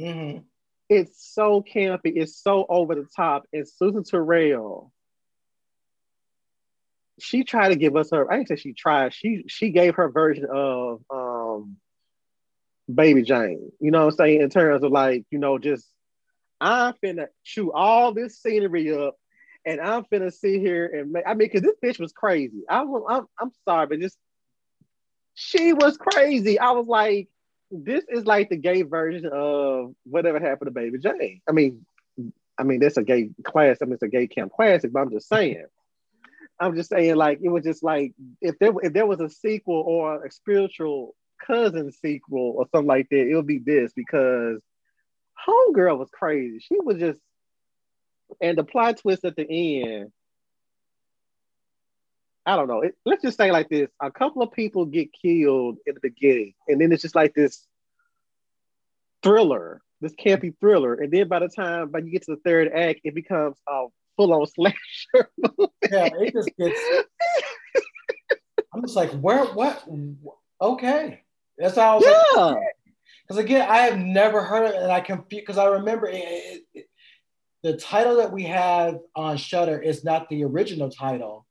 Mm-hmm 0.00 0.38
it's 0.88 1.34
so 1.34 1.62
campy, 1.62 2.12
it's 2.16 2.42
so 2.42 2.66
over 2.68 2.94
the 2.94 3.06
top. 3.16 3.44
And 3.52 3.68
Susan 3.68 4.04
Tyrrell 4.04 4.92
she 7.18 7.44
tried 7.44 7.70
to 7.70 7.76
give 7.76 7.96
us 7.96 8.10
her. 8.12 8.30
I 8.30 8.36
didn't 8.36 8.48
say 8.48 8.56
she 8.56 8.72
tried. 8.72 9.12
She 9.12 9.44
she 9.48 9.70
gave 9.70 9.96
her 9.96 10.08
version 10.08 10.46
of 10.50 11.02
um, 11.10 11.76
Baby 12.92 13.22
Jane. 13.22 13.70
You 13.80 13.90
know 13.90 14.06
what 14.06 14.12
I'm 14.12 14.16
saying? 14.16 14.40
In 14.40 14.50
terms 14.50 14.82
of 14.82 14.92
like, 14.92 15.24
you 15.30 15.38
know, 15.38 15.58
just 15.58 15.86
I'm 16.60 16.94
finna 17.04 17.26
chew 17.44 17.72
all 17.72 18.12
this 18.12 18.40
scenery 18.40 18.94
up, 18.94 19.16
and 19.64 19.80
I'm 19.80 20.04
finna 20.04 20.32
sit 20.32 20.60
here 20.60 20.86
and 20.86 21.12
make. 21.12 21.24
I 21.26 21.30
mean, 21.30 21.50
because 21.52 21.62
this 21.62 21.76
bitch 21.82 22.00
was 22.00 22.12
crazy. 22.12 22.62
I. 22.68 22.80
I'm, 22.80 23.26
I'm 23.40 23.50
sorry, 23.64 23.86
but 23.86 24.00
just 24.00 24.16
she 25.34 25.72
was 25.72 25.96
crazy. 25.96 26.58
I 26.58 26.72
was 26.72 26.86
like, 26.86 27.28
this 27.70 28.04
is 28.08 28.24
like 28.24 28.48
the 28.48 28.56
gay 28.56 28.82
version 28.82 29.30
of 29.32 29.94
whatever 30.04 30.40
happened 30.40 30.68
to 30.68 30.72
Baby 30.72 30.98
Jane. 30.98 31.40
I 31.48 31.52
mean, 31.52 31.84
I 32.58 32.64
mean, 32.64 32.80
that's 32.80 32.96
a 32.96 33.02
gay 33.02 33.30
class. 33.44 33.78
I 33.80 33.84
mean, 33.84 33.94
it's 33.94 34.02
a 34.02 34.08
gay 34.08 34.26
camp 34.26 34.52
classic, 34.52 34.92
but 34.92 35.00
I'm 35.00 35.10
just 35.10 35.28
saying. 35.28 35.66
I'm 36.60 36.74
just 36.74 36.90
saying, 36.90 37.14
like, 37.14 37.38
it 37.40 37.48
was 37.48 37.64
just 37.64 37.84
like 37.84 38.14
if 38.40 38.58
there 38.58 38.72
if 38.82 38.92
there 38.92 39.06
was 39.06 39.20
a 39.20 39.28
sequel 39.28 39.82
or 39.86 40.24
a 40.24 40.30
spiritual 40.30 41.14
cousin 41.46 41.92
sequel 41.92 42.54
or 42.56 42.66
something 42.72 42.88
like 42.88 43.08
that, 43.10 43.28
it 43.28 43.34
would 43.34 43.46
be 43.46 43.58
this 43.58 43.92
because 43.94 44.60
Homegirl 45.46 45.98
was 45.98 46.10
crazy. 46.10 46.58
She 46.60 46.80
was 46.80 46.98
just 46.98 47.20
and 48.40 48.58
the 48.58 48.64
plot 48.64 48.98
twist 48.98 49.24
at 49.24 49.36
the 49.36 49.82
end. 49.82 50.12
I 52.48 52.56
don't 52.56 52.66
know. 52.66 52.80
It, 52.80 52.96
let's 53.04 53.20
just 53.20 53.36
say 53.36 53.52
like 53.52 53.68
this: 53.68 53.90
a 54.00 54.10
couple 54.10 54.40
of 54.40 54.52
people 54.52 54.86
get 54.86 55.12
killed 55.12 55.76
in 55.86 55.92
the 55.92 56.00
beginning, 56.00 56.54
and 56.66 56.80
then 56.80 56.90
it's 56.92 57.02
just 57.02 57.14
like 57.14 57.34
this 57.34 57.66
thriller, 59.22 59.82
this 60.00 60.14
campy 60.14 60.54
thriller, 60.58 60.94
and 60.94 61.12
then 61.12 61.28
by 61.28 61.40
the 61.40 61.48
time 61.48 61.90
by 61.90 61.98
you 61.98 62.10
get 62.10 62.22
to 62.22 62.36
the 62.36 62.40
third 62.42 62.72
act, 62.72 63.00
it 63.04 63.14
becomes 63.14 63.58
a 63.68 63.88
full 64.16 64.32
on 64.32 64.46
slasher. 64.54 65.30
yeah, 65.90 66.08
it 66.10 66.32
just 66.32 66.50
gets. 66.56 66.80
I'm 68.72 68.80
just 68.80 68.96
like, 68.96 69.10
where? 69.10 69.44
What? 69.44 69.84
Okay, 70.58 71.20
that's 71.58 71.76
how. 71.76 71.92
I 71.92 71.94
was 71.96 72.04
yeah. 72.34 72.54
Because 73.26 73.44
again, 73.44 73.68
I 73.68 73.78
have 73.80 73.98
never 73.98 74.42
heard 74.42 74.64
of 74.64 74.70
it, 74.70 74.82
and 74.82 74.90
I 74.90 75.00
confused 75.00 75.44
because 75.44 75.58
I 75.58 75.66
remember 75.66 76.08
it, 76.08 76.14
it, 76.16 76.62
it, 76.72 76.86
the 77.62 77.76
title 77.76 78.16
that 78.16 78.32
we 78.32 78.44
have 78.44 79.00
on 79.14 79.36
Shudder 79.36 79.78
is 79.78 80.02
not 80.02 80.30
the 80.30 80.44
original 80.44 80.88
title, 80.88 81.44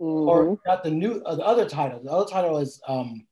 mm-hmm. 0.00 0.28
or 0.28 0.58
not 0.66 0.84
the 0.84 0.90
new 0.90 1.22
uh, 1.24 1.34
the 1.34 1.44
other 1.44 1.68
title. 1.68 2.00
The 2.02 2.10
other 2.10 2.30
title 2.30 2.58
is 2.58 2.80
um, 2.86 3.26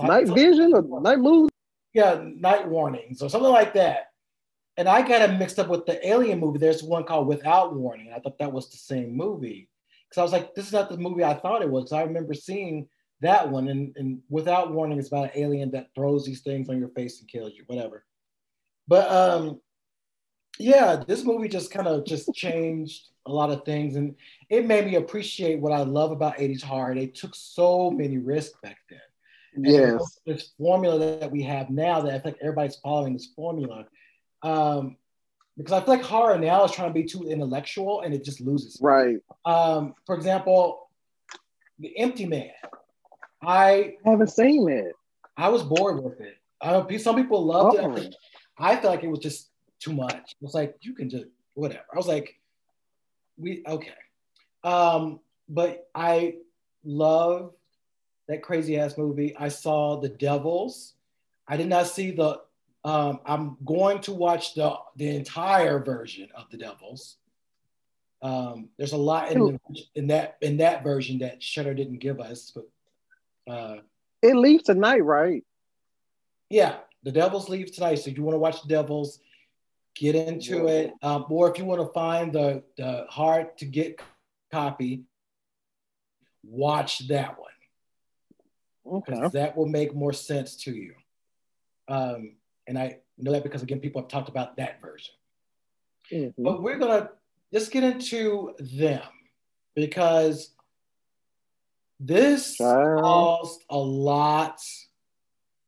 Night 0.00 0.28
Vision 0.28 0.72
or 0.74 1.00
Night 1.00 1.18
Moon. 1.18 1.48
Yeah, 1.92 2.20
Night 2.22 2.68
Warnings 2.68 3.20
or 3.22 3.28
something 3.28 3.50
like 3.50 3.74
that 3.74 4.10
and 4.80 4.88
I 4.88 5.06
got 5.06 5.20
it 5.20 5.38
mixed 5.38 5.58
up 5.58 5.68
with 5.68 5.84
the 5.84 6.08
Alien 6.08 6.40
movie. 6.40 6.58
There's 6.58 6.82
one 6.82 7.04
called 7.04 7.26
Without 7.26 7.74
Warning. 7.74 8.12
I 8.14 8.18
thought 8.18 8.38
that 8.38 8.50
was 8.50 8.70
the 8.70 8.78
same 8.78 9.14
movie 9.14 9.68
because 10.08 10.18
I 10.18 10.22
was 10.22 10.32
like, 10.32 10.54
this 10.54 10.66
is 10.66 10.72
not 10.72 10.88
the 10.88 10.96
movie 10.96 11.22
I 11.22 11.34
thought 11.34 11.60
it 11.60 11.70
was. 11.70 11.92
I 11.92 12.02
remember 12.02 12.32
seeing 12.32 12.88
that 13.20 13.50
one, 13.50 13.68
and, 13.68 13.94
and 13.96 14.20
Without 14.30 14.72
Warning 14.72 14.98
is 14.98 15.08
about 15.08 15.24
an 15.24 15.42
alien 15.42 15.70
that 15.72 15.88
throws 15.94 16.24
these 16.24 16.40
things 16.40 16.70
on 16.70 16.78
your 16.78 16.88
face 16.88 17.20
and 17.20 17.28
kills 17.28 17.52
you, 17.54 17.64
whatever. 17.66 18.06
But 18.88 19.10
um, 19.10 19.60
yeah, 20.58 21.02
this 21.06 21.24
movie 21.24 21.48
just 21.48 21.70
kind 21.70 21.86
of 21.86 22.06
just 22.06 22.32
changed 22.34 23.08
a 23.30 23.34
lot 23.34 23.50
of 23.50 23.64
things, 23.64 23.96
and 23.96 24.14
it 24.48 24.66
made 24.66 24.86
me 24.86 24.96
appreciate 24.96 25.60
what 25.60 25.72
I 25.72 25.82
love 25.82 26.10
about 26.10 26.38
80s 26.38 26.62
horror. 26.62 26.94
They 26.94 27.06
took 27.06 27.34
so 27.34 27.90
many 27.90 28.18
risks 28.18 28.58
back 28.62 28.78
then. 28.88 29.00
yes. 29.56 30.20
This 30.26 30.50
formula 30.58 31.18
that 31.20 31.30
we 31.30 31.42
have 31.42 31.70
now 31.70 32.00
that 32.00 32.14
I 32.14 32.18
think 32.18 32.36
everybody's 32.40 32.76
following 32.76 33.12
this 33.12 33.28
formula 33.34 33.86
um, 34.42 34.96
because 35.56 35.72
I 35.72 35.80
feel 35.80 35.94
like 35.94 36.02
horror 36.02 36.38
now 36.38 36.64
is 36.64 36.72
trying 36.72 36.88
to 36.88 36.94
be 36.94 37.04
too 37.04 37.28
intellectual 37.28 38.00
and 38.00 38.14
it 38.14 38.24
just 38.24 38.40
loses. 38.40 38.78
Right. 38.80 39.18
Um, 39.44 39.94
for 40.06 40.14
example, 40.14 40.88
The 41.78 41.96
Empty 41.98 42.26
Man. 42.26 42.50
I 43.42 43.96
haven't 44.04 44.30
seen 44.30 44.68
it. 44.68 44.92
I 45.36 45.48
was 45.48 45.62
bored 45.62 46.02
with 46.02 46.20
it. 46.20 46.36
I 46.60 46.96
some 46.98 47.16
people 47.16 47.44
loved 47.44 47.78
oh. 47.80 47.96
it. 47.96 48.14
I 48.58 48.76
felt 48.76 48.94
like 48.94 49.04
it 49.04 49.08
was 49.08 49.20
just 49.20 49.48
too 49.78 49.92
much. 49.92 50.14
It 50.14 50.42
was 50.42 50.54
like 50.54 50.76
you 50.82 50.94
can 50.94 51.08
just 51.08 51.24
whatever. 51.54 51.84
I 51.92 51.96
was 51.96 52.06
like, 52.06 52.38
we 53.40 53.62
okay. 53.66 53.94
Um, 54.62 55.20
but 55.48 55.88
I 55.94 56.36
love 56.84 57.52
that 58.28 58.42
crazy 58.42 58.78
ass 58.78 58.96
movie. 58.96 59.34
I 59.36 59.48
saw 59.48 60.00
The 60.00 60.08
Devils. 60.08 60.94
I 61.48 61.56
did 61.56 61.68
not 61.68 61.88
see 61.88 62.12
the 62.12 62.40
um, 62.84 63.20
I'm 63.26 63.56
going 63.64 64.00
to 64.02 64.12
watch 64.12 64.54
the 64.54 64.74
the 64.96 65.08
entire 65.08 65.78
version 65.82 66.28
of 66.34 66.48
the 66.50 66.56
Devils. 66.56 67.16
Um, 68.22 68.68
there's 68.76 68.92
a 68.92 68.98
lot 68.98 69.32
in, 69.32 69.38
the, 69.38 69.60
in 69.94 70.06
that 70.08 70.36
in 70.42 70.58
that 70.58 70.82
version 70.82 71.18
that 71.20 71.42
Shudder 71.42 71.74
didn't 71.74 71.98
give 71.98 72.20
us, 72.20 72.52
but 72.54 73.52
uh, 73.52 73.76
it 74.22 74.36
leaves 74.36 74.64
tonight, 74.64 75.00
right? 75.00 75.44
Yeah, 76.48 76.76
the 77.02 77.12
Devils 77.12 77.48
leave 77.48 77.72
tonight. 77.72 77.96
So 77.96 78.10
you 78.10 78.22
want 78.22 78.34
to 78.34 78.38
watch 78.38 78.62
the 78.62 78.68
Devils, 78.68 79.20
get 80.00 80.14
into 80.14 80.66
it. 80.66 80.94
Um, 81.02 81.26
or 81.28 81.50
if 81.50 81.58
you 81.58 81.64
want 81.66 81.82
to 81.82 81.92
find 81.92 82.32
the 82.32 82.64
the 82.76 83.06
hard 83.08 83.56
to 83.58 83.66
get 83.66 84.00
copy, 84.50 85.04
watch 86.42 87.06
that 87.08 87.38
one. 87.38 87.48
Okay, 88.86 89.28
that 89.34 89.56
will 89.56 89.68
make 89.68 89.94
more 89.94 90.14
sense 90.14 90.56
to 90.64 90.72
you. 90.72 90.94
Um, 91.86 92.36
and 92.66 92.78
I 92.78 92.98
know 93.18 93.32
that 93.32 93.42
because, 93.42 93.62
again, 93.62 93.80
people 93.80 94.00
have 94.00 94.08
talked 94.08 94.28
about 94.28 94.56
that 94.56 94.80
version. 94.80 95.14
Mm-hmm. 96.10 96.42
But 96.42 96.62
we're 96.62 96.78
going 96.78 97.02
to 97.02 97.10
just 97.52 97.70
get 97.70 97.84
into 97.84 98.54
them 98.58 99.02
because 99.74 100.50
this 102.00 102.56
caused 102.56 103.64
a 103.68 103.76
lot 103.76 104.60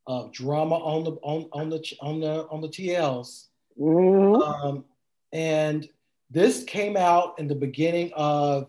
of 0.06 0.32
drama 0.32 0.76
on 0.76 1.04
the 1.04 1.12
on, 1.22 1.48
on 1.52 1.68
the 1.68 1.96
on 2.00 2.20
the 2.20 2.46
on 2.48 2.60
the 2.60 2.68
TLs. 2.68 3.48
Mm-hmm. 3.78 4.43
Um, 4.43 4.85
and 5.32 5.89
this 6.31 6.65
came 6.65 6.97
out 6.97 7.39
in 7.39 7.49
the 7.49 7.55
beginning 7.55 8.11
of 8.15 8.69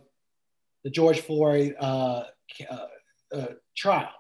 the 0.84 0.90
George 0.90 1.22
Floyd 1.22 1.76
uh, 1.80 2.24
uh, 2.70 2.88
uh, 3.34 3.46
trial. 3.76 4.12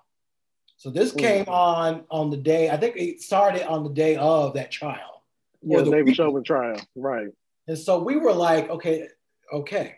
So 0.78 0.90
this 0.90 1.14
came 1.14 1.46
on 1.48 2.04
on 2.10 2.30
the 2.30 2.38
day. 2.38 2.70
I 2.70 2.78
think 2.78 2.98
it 2.98 3.22
started 3.22 3.66
on 3.70 3.84
the 3.84 3.90
day 3.90 4.18
of 4.18 4.54
that 4.56 4.70
trial. 4.70 5.24
Yeah, 5.62 5.82
the 5.82 5.92
David 5.92 6.16
Chauvin 6.16 6.44
trial, 6.44 6.78
right? 6.96 7.30
And 7.68 7.78
so 7.78 8.04
we 8.04 8.18
were 8.18 8.34
like, 8.34 8.70
okay, 8.70 9.08
okay. 9.54 9.96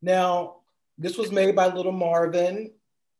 Now 0.00 0.58
this 0.98 1.18
was 1.18 1.32
made 1.32 1.56
by 1.56 1.66
Little 1.66 1.92
Marvin. 1.92 2.70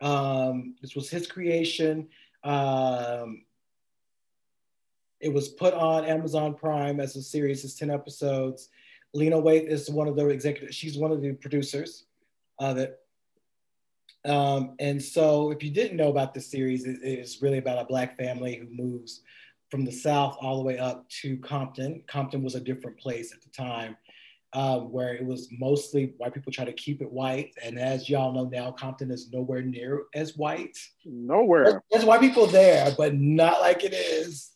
Um, 0.00 0.76
this 0.80 0.94
was 0.94 1.10
his 1.10 1.26
creation. 1.26 2.08
Um, 2.44 3.42
it 5.20 5.32
was 5.32 5.48
put 5.48 5.74
on 5.74 6.04
Amazon 6.04 6.54
Prime 6.54 7.00
as 7.00 7.16
a 7.16 7.22
series. 7.22 7.64
It's 7.64 7.74
ten 7.74 7.90
episodes. 7.90 8.68
Lena 9.14 9.36
Waithe 9.36 9.68
is 9.68 9.90
one 9.90 10.08
of 10.08 10.16
the 10.16 10.28
executives. 10.28 10.76
She's 10.76 10.98
one 10.98 11.12
of 11.12 11.22
the 11.22 11.32
producers 11.32 12.04
of 12.58 12.76
it. 12.76 12.98
Um, 14.24 14.74
and 14.78 15.02
so, 15.02 15.50
if 15.50 15.62
you 15.62 15.70
didn't 15.70 15.96
know 15.96 16.08
about 16.08 16.34
the 16.34 16.40
series, 16.40 16.84
it 16.84 16.98
is 17.02 17.40
really 17.40 17.58
about 17.58 17.78
a 17.78 17.86
Black 17.86 18.16
family 18.16 18.56
who 18.56 18.66
moves 18.70 19.22
from 19.70 19.84
the 19.84 19.92
South 19.92 20.36
all 20.40 20.58
the 20.58 20.64
way 20.64 20.78
up 20.78 21.08
to 21.08 21.36
Compton. 21.38 22.02
Compton 22.06 22.42
was 22.42 22.54
a 22.54 22.60
different 22.60 22.98
place 22.98 23.32
at 23.32 23.42
the 23.42 23.50
time, 23.50 23.96
uh, 24.52 24.80
where 24.80 25.14
it 25.14 25.24
was 25.24 25.48
mostly 25.58 26.14
white 26.16 26.34
people 26.34 26.52
try 26.52 26.64
to 26.64 26.72
keep 26.72 27.00
it 27.00 27.10
white. 27.10 27.52
And 27.62 27.78
as 27.78 28.08
y'all 28.08 28.32
know 28.32 28.44
now, 28.44 28.72
Compton 28.72 29.10
is 29.10 29.30
nowhere 29.32 29.62
near 29.62 30.04
as 30.14 30.36
white. 30.36 30.76
Nowhere. 31.04 31.64
There's, 31.64 31.82
there's 31.90 32.04
white 32.04 32.20
people 32.20 32.46
there, 32.46 32.94
but 32.96 33.14
not 33.14 33.60
like 33.60 33.84
it 33.84 33.94
is, 33.94 34.52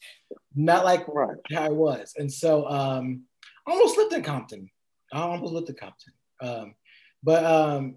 not 0.54 0.84
like 0.84 1.06
right. 1.08 1.36
how 1.52 1.66
it 1.66 1.74
was. 1.74 2.14
And 2.16 2.32
so, 2.32 2.68
um, 2.68 3.24
I 3.66 3.72
almost 3.72 3.96
lived 3.96 4.12
in 4.12 4.22
Compton. 4.22 4.70
I 5.12 5.20
almost 5.20 5.52
lived 5.52 5.68
in 5.68 5.76
Compton. 5.76 6.12
Um, 6.40 6.74
but 7.22 7.44
um, 7.44 7.96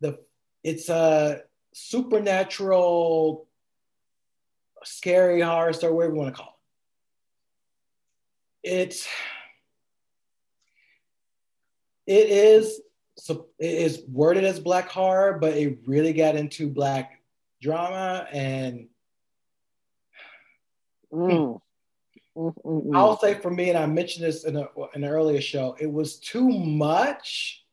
the 0.00 0.18
it's 0.64 0.88
a 0.88 1.42
supernatural, 1.72 3.46
scary 4.84 5.40
horror 5.40 5.72
story, 5.72 5.92
whatever 5.92 6.14
you 6.14 6.20
want 6.20 6.34
to 6.34 6.40
call 6.40 6.58
it. 8.64 8.70
It's 8.70 9.08
it 12.06 12.28
is 12.28 12.80
so 13.18 13.46
it 13.58 13.70
is 13.70 14.02
worded 14.08 14.44
as 14.44 14.58
black 14.58 14.88
horror, 14.88 15.38
but 15.40 15.56
it 15.56 15.78
really 15.86 16.12
got 16.12 16.34
into 16.36 16.68
black 16.68 17.20
drama 17.60 18.26
and 18.32 18.88
mm. 21.12 21.60
I'll 22.94 23.18
say 23.18 23.34
for 23.34 23.50
me, 23.50 23.68
and 23.68 23.78
I 23.78 23.86
mentioned 23.86 24.24
this 24.24 24.44
in, 24.44 24.56
a, 24.56 24.66
in 24.94 25.04
an 25.04 25.10
earlier 25.10 25.40
show, 25.40 25.76
it 25.78 25.90
was 25.90 26.18
too 26.18 26.48
much 26.48 27.64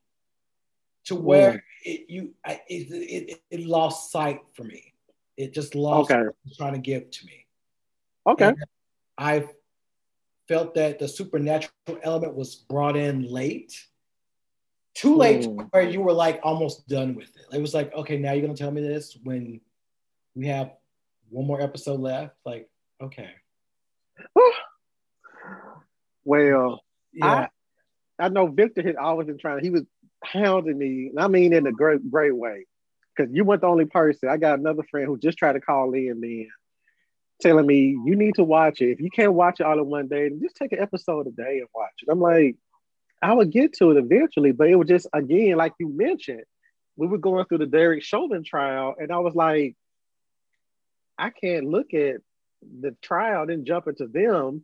to 1.05 1.15
where 1.15 1.53
mm 1.53 1.61
it, 1.85 2.09
you 2.09 2.33
I, 2.45 2.59
it, 2.67 2.91
it, 2.91 3.41
it 3.49 3.65
lost 3.65 4.11
sight 4.11 4.41
for 4.53 4.65
me. 4.65 4.93
It 5.37 5.53
just 5.53 5.75
lost 5.75 6.11
okay. 6.11 6.29
trying 6.57 6.73
to 6.73 6.79
give 6.79 7.09
to 7.09 7.25
me. 7.25 7.45
Okay. 8.27 8.53
I 9.17 9.47
felt 10.49 10.75
that 10.75 10.99
the 10.99 11.07
supernatural 11.07 11.71
element 12.03 12.35
was 12.35 12.55
brought 12.55 12.97
in 12.97 13.23
late 13.23 13.81
too 14.99 15.15
late 15.15 15.45
mm. 15.45 15.67
where 15.71 15.83
you 15.83 16.01
were 16.01 16.13
like 16.13 16.39
almost 16.43 16.87
done 16.87 17.15
with 17.15 17.29
it. 17.29 17.55
It 17.55 17.61
was 17.61 17.73
like, 17.73 17.93
okay, 17.93 18.17
now 18.17 18.33
you're 18.33 18.41
gonna 18.41 18.57
tell 18.57 18.71
me 18.71 18.81
this 18.81 19.17
when 19.23 19.61
we 20.35 20.47
have 20.47 20.73
one 21.29 21.47
more 21.47 21.61
episode 21.61 22.01
left. 22.01 22.35
Like, 22.45 22.68
okay. 23.01 23.29
well, 26.23 26.81
yeah. 27.13 27.25
I 27.25 27.49
I 28.19 28.29
know 28.29 28.47
Victor 28.47 28.81
had 28.81 28.97
always 28.97 29.27
been 29.27 29.37
trying. 29.37 29.63
He 29.63 29.69
was 29.69 29.83
hounding 30.23 30.77
me, 30.77 31.07
and 31.09 31.19
I 31.19 31.27
mean 31.27 31.53
in 31.53 31.65
a 31.65 31.71
great 31.71 32.09
great 32.09 32.35
way. 32.35 32.65
Because 33.15 33.33
you 33.33 33.43
weren't 33.43 33.61
the 33.61 33.67
only 33.67 33.85
person. 33.85 34.29
I 34.29 34.37
got 34.37 34.59
another 34.59 34.83
friend 34.89 35.07
who 35.07 35.17
just 35.17 35.37
tried 35.37 35.53
to 35.53 35.59
call 35.59 35.93
in, 35.93 36.21
man, 36.21 36.47
telling 37.41 37.65
me 37.65 37.97
you 38.05 38.15
need 38.15 38.35
to 38.35 38.43
watch 38.43 38.81
it. 38.81 38.91
If 38.91 39.01
you 39.01 39.09
can't 39.09 39.33
watch 39.33 39.59
it 39.59 39.65
all 39.65 39.79
in 39.79 39.87
one 39.87 40.07
day, 40.07 40.29
just 40.41 40.55
take 40.55 40.71
an 40.71 40.79
episode 40.79 41.27
a 41.27 41.31
day 41.31 41.59
and 41.59 41.67
watch 41.73 41.91
it. 42.01 42.09
I'm 42.09 42.21
like, 42.21 42.55
I 43.21 43.33
would 43.33 43.51
get 43.51 43.73
to 43.73 43.91
it 43.91 43.97
eventually, 43.97 44.51
but 44.51 44.69
it 44.69 44.75
was 44.75 44.87
just 44.87 45.07
again, 45.13 45.57
like 45.57 45.73
you 45.79 45.89
mentioned, 45.89 46.43
we 46.95 47.07
were 47.07 47.17
going 47.17 47.45
through 47.45 47.59
the 47.59 47.65
Derek 47.65 48.03
Chauvin 48.03 48.43
trial, 48.43 48.95
and 48.97 49.11
I 49.11 49.19
was 49.19 49.35
like, 49.35 49.75
I 51.17 51.29
can't 51.29 51.65
look 51.65 51.93
at 51.93 52.21
the 52.61 52.95
trial, 53.01 53.45
then 53.47 53.65
jump 53.65 53.87
into 53.87 54.07
them 54.07 54.63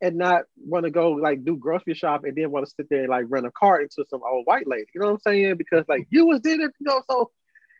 and 0.00 0.16
not 0.16 0.44
want 0.56 0.84
to 0.84 0.90
go 0.90 1.10
like 1.12 1.44
do 1.44 1.56
grocery 1.56 1.94
shop 1.94 2.24
and 2.24 2.36
then 2.36 2.50
want 2.50 2.66
to 2.66 2.72
sit 2.74 2.88
there 2.88 3.00
and 3.00 3.10
like 3.10 3.26
run 3.28 3.44
a 3.44 3.50
cart 3.50 3.82
into 3.82 4.08
some 4.08 4.20
old 4.24 4.46
white 4.46 4.66
lady. 4.66 4.86
You 4.94 5.00
know 5.00 5.08
what 5.08 5.20
I'm 5.26 5.32
saying? 5.32 5.56
Because 5.56 5.84
like 5.88 6.06
you 6.10 6.26
was 6.26 6.40
in 6.44 6.60
it, 6.60 6.72
you 6.78 6.86
know, 6.86 7.02
so 7.10 7.30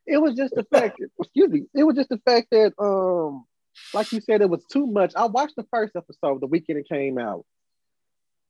it 0.06 0.18
was 0.18 0.34
just 0.34 0.54
the 0.54 0.64
fact, 0.64 1.00
excuse 1.18 1.50
me, 1.50 1.62
it 1.74 1.84
was 1.84 1.96
just 1.96 2.10
the 2.10 2.20
fact 2.26 2.48
that 2.50 2.72
um, 2.78 3.44
like 3.94 4.12
you 4.12 4.20
said, 4.20 4.42
it 4.42 4.50
was 4.50 4.64
too 4.70 4.86
much. 4.86 5.12
I 5.16 5.26
watched 5.26 5.56
the 5.56 5.66
first 5.70 5.96
episode 5.96 6.40
the 6.40 6.46
weekend 6.46 6.78
it 6.78 6.88
came 6.88 7.18
out. 7.18 7.44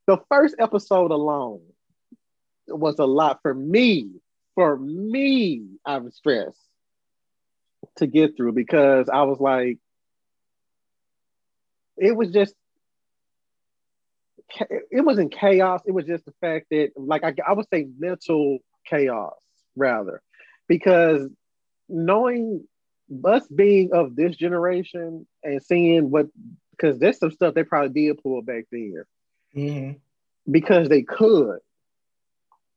The 0.07 0.17
first 0.29 0.55
episode 0.59 1.11
alone 1.11 1.61
was 2.67 2.99
a 2.99 3.05
lot 3.05 3.39
for 3.41 3.53
me. 3.53 4.09
For 4.55 4.77
me, 4.77 5.63
I 5.85 5.99
was 5.99 6.15
stressed 6.15 6.59
to 7.97 8.07
get 8.07 8.35
through 8.35 8.53
because 8.53 9.07
I 9.07 9.23
was 9.23 9.39
like, 9.39 9.79
it 11.97 12.15
was 12.15 12.31
just 12.31 12.55
it 14.59 15.05
wasn't 15.05 15.31
chaos. 15.31 15.81
It 15.85 15.91
was 15.91 16.05
just 16.05 16.25
the 16.25 16.33
fact 16.41 16.67
that, 16.71 16.91
like, 16.95 17.23
I, 17.23 17.33
I 17.47 17.53
would 17.53 17.67
say 17.73 17.87
mental 17.97 18.59
chaos 18.85 19.37
rather, 19.75 20.21
because 20.67 21.29
knowing 21.87 22.67
us 23.23 23.47
being 23.47 23.93
of 23.93 24.15
this 24.15 24.35
generation 24.35 25.25
and 25.43 25.63
seeing 25.63 26.09
what, 26.09 26.27
because 26.71 26.99
there's 26.99 27.19
some 27.19 27.31
stuff 27.31 27.53
they 27.53 27.63
probably 27.63 28.07
did 28.07 28.21
pull 28.21 28.41
back 28.41 28.65
then, 28.71 29.03
mm-hmm. 29.55 30.51
because 30.51 30.89
they 30.89 31.03
could, 31.03 31.59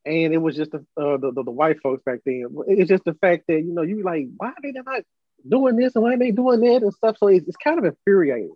and 0.05 0.35
it 0.35 0.39
was 0.39 0.57
just 0.57 0.73
the, 0.73 0.85
uh, 0.97 1.17
the, 1.17 1.33
the, 1.33 1.45
the 1.45 1.51
white 1.51 1.81
folks 1.81 2.03
back 2.05 2.21
then. 2.27 2.47
It's 2.67 2.89
just 2.89 3.05
the 3.05 3.15
fact 3.15 3.45
that 3.49 3.61
you 3.61 3.73
know 3.73 3.83
you 3.83 4.03
like 4.03 4.27
why 4.37 4.49
are 4.49 4.55
they 4.63 4.73
not 4.73 5.03
doing 5.49 5.77
this 5.77 5.95
and 5.95 6.05
why 6.05 6.15
are 6.15 6.19
they 6.19 6.31
doing 6.31 6.61
that 6.61 6.83
and 6.83 6.93
stuff. 6.93 7.17
So 7.19 7.29
it's, 7.29 7.47
it's 7.49 7.57
kind 7.57 7.79
of 7.79 7.85
infuriating. 7.85 8.55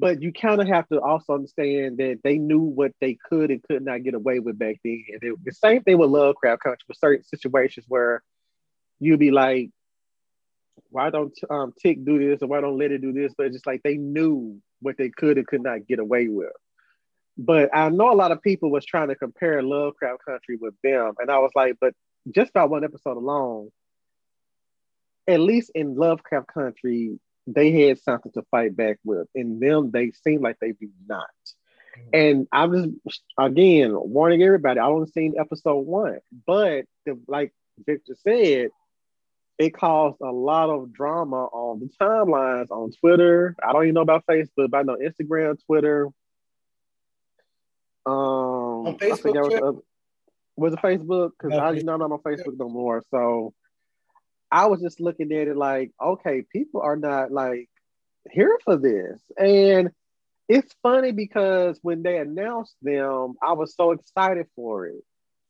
But 0.00 0.22
you 0.22 0.32
kind 0.32 0.60
of 0.60 0.66
have 0.66 0.88
to 0.88 1.00
also 1.00 1.34
understand 1.34 1.98
that 1.98 2.20
they 2.24 2.38
knew 2.38 2.60
what 2.60 2.92
they 3.00 3.16
could 3.30 3.50
and 3.50 3.62
could 3.62 3.84
not 3.84 4.02
get 4.02 4.14
away 4.14 4.40
with 4.40 4.58
back 4.58 4.76
then. 4.84 5.04
And 5.12 5.22
it, 5.22 5.44
the 5.44 5.52
same 5.52 5.82
thing 5.82 5.98
with 5.98 6.10
Lovecraft 6.10 6.62
Country, 6.62 6.84
with 6.88 6.98
certain 6.98 7.24
situations 7.24 7.86
where 7.88 8.22
you'd 8.98 9.20
be 9.20 9.30
like, 9.30 9.70
why 10.90 11.10
don't 11.10 11.36
um, 11.48 11.72
Tic 11.80 12.04
do 12.04 12.18
this 12.18 12.42
or 12.42 12.48
why 12.48 12.60
don't 12.60 12.78
Leti 12.78 12.98
do 12.98 13.12
this? 13.12 13.34
But 13.36 13.46
it's 13.46 13.56
just 13.56 13.66
like 13.66 13.82
they 13.82 13.96
knew 13.96 14.60
what 14.80 14.96
they 14.98 15.10
could 15.10 15.38
and 15.38 15.46
could 15.46 15.62
not 15.62 15.86
get 15.86 16.00
away 16.00 16.28
with. 16.28 16.52
But 17.36 17.70
I 17.72 17.88
know 17.88 18.12
a 18.12 18.14
lot 18.14 18.32
of 18.32 18.42
people 18.42 18.70
was 18.70 18.84
trying 18.84 19.08
to 19.08 19.16
compare 19.16 19.62
Lovecraft 19.62 20.24
Country 20.24 20.56
with 20.60 20.74
them. 20.82 21.14
And 21.18 21.30
I 21.30 21.38
was 21.38 21.50
like, 21.54 21.76
but 21.80 21.94
just 22.32 22.52
by 22.52 22.64
one 22.64 22.84
episode 22.84 23.16
alone, 23.16 23.70
at 25.26 25.40
least 25.40 25.70
in 25.74 25.96
Lovecraft 25.96 26.48
Country, 26.52 27.18
they 27.46 27.72
had 27.72 27.98
something 28.00 28.32
to 28.32 28.42
fight 28.50 28.76
back 28.76 28.98
with. 29.04 29.28
In 29.34 29.60
them, 29.60 29.90
they 29.90 30.12
seem 30.12 30.42
like 30.42 30.58
they 30.60 30.72
do 30.72 30.88
not. 31.06 31.28
And 32.12 32.48
I'm 32.52 32.98
just 33.06 33.22
again 33.38 33.92
warning 33.94 34.42
everybody. 34.42 34.80
I 34.80 34.86
only 34.86 35.10
seen 35.10 35.34
episode 35.38 35.86
one, 35.86 36.18
but 36.46 36.86
the, 37.06 37.20
like 37.28 37.52
Victor 37.86 38.16
said, 38.22 38.70
it 39.58 39.74
caused 39.74 40.16
a 40.20 40.30
lot 40.30 40.70
of 40.70 40.92
drama 40.92 41.44
on 41.44 41.80
the 41.80 41.88
timelines 42.00 42.70
on 42.70 42.90
Twitter. 43.00 43.54
I 43.62 43.72
don't 43.72 43.84
even 43.84 43.94
know 43.94 44.00
about 44.00 44.26
Facebook, 44.26 44.70
but 44.70 44.78
I 44.78 44.82
know 44.82 44.96
Instagram, 44.96 45.56
Twitter. 45.66 46.08
Um, 48.06 48.12
on 48.86 48.98
Facebook, 48.98 49.34
was, 49.34 49.82
was, 50.56 50.72
it 50.72 50.80
Facebook? 50.80 51.30
Because 51.38 51.56
I 51.56 51.70
you 51.72 51.84
know 51.84 51.94
I'm 51.94 52.00
not 52.00 52.12
on 52.12 52.18
Facebook 52.20 52.58
no 52.58 52.68
more. 52.68 53.02
So 53.10 53.54
I 54.50 54.66
was 54.66 54.80
just 54.80 55.00
looking 55.00 55.32
at 55.32 55.48
it 55.48 55.56
like, 55.56 55.90
okay, 56.00 56.42
people 56.52 56.80
are 56.82 56.96
not 56.96 57.32
like 57.32 57.68
here 58.30 58.58
for 58.64 58.76
this. 58.76 59.20
And 59.36 59.90
it's 60.48 60.74
funny 60.82 61.12
because 61.12 61.78
when 61.82 62.02
they 62.02 62.18
announced 62.18 62.76
them, 62.82 63.34
I 63.42 63.54
was 63.54 63.74
so 63.74 63.92
excited 63.92 64.46
for 64.54 64.86
it 64.86 65.02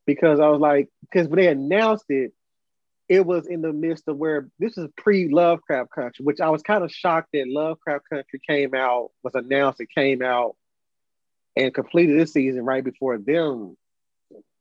because 0.07 0.41
I 0.41 0.49
was 0.49 0.61
like, 0.61 0.89
because 1.03 1.29
when 1.29 1.39
they 1.39 1.49
announced 1.49 2.07
it, 2.09 2.33
it 3.09 3.27
was 3.27 3.47
in 3.47 3.61
the 3.61 3.73
midst 3.73 4.09
of 4.09 4.17
where 4.17 4.49
this 4.59 4.79
is 4.79 4.89
pre 4.97 5.29
Lovecraft 5.29 5.91
Country, 5.91 6.25
which 6.25 6.41
I 6.41 6.49
was 6.49 6.63
kind 6.63 6.83
of 6.83 6.91
shocked 6.91 7.29
that 7.35 7.47
Lovecraft 7.47 8.09
Country 8.09 8.41
came 8.49 8.75
out, 8.75 9.11
was 9.23 9.35
announced, 9.35 9.81
it 9.81 9.89
came 9.95 10.23
out 10.23 10.57
and 11.57 11.75
completed 11.75 12.19
this 12.19 12.33
season 12.33 12.65
right 12.65 12.83
before 12.83 13.19
them 13.19 13.77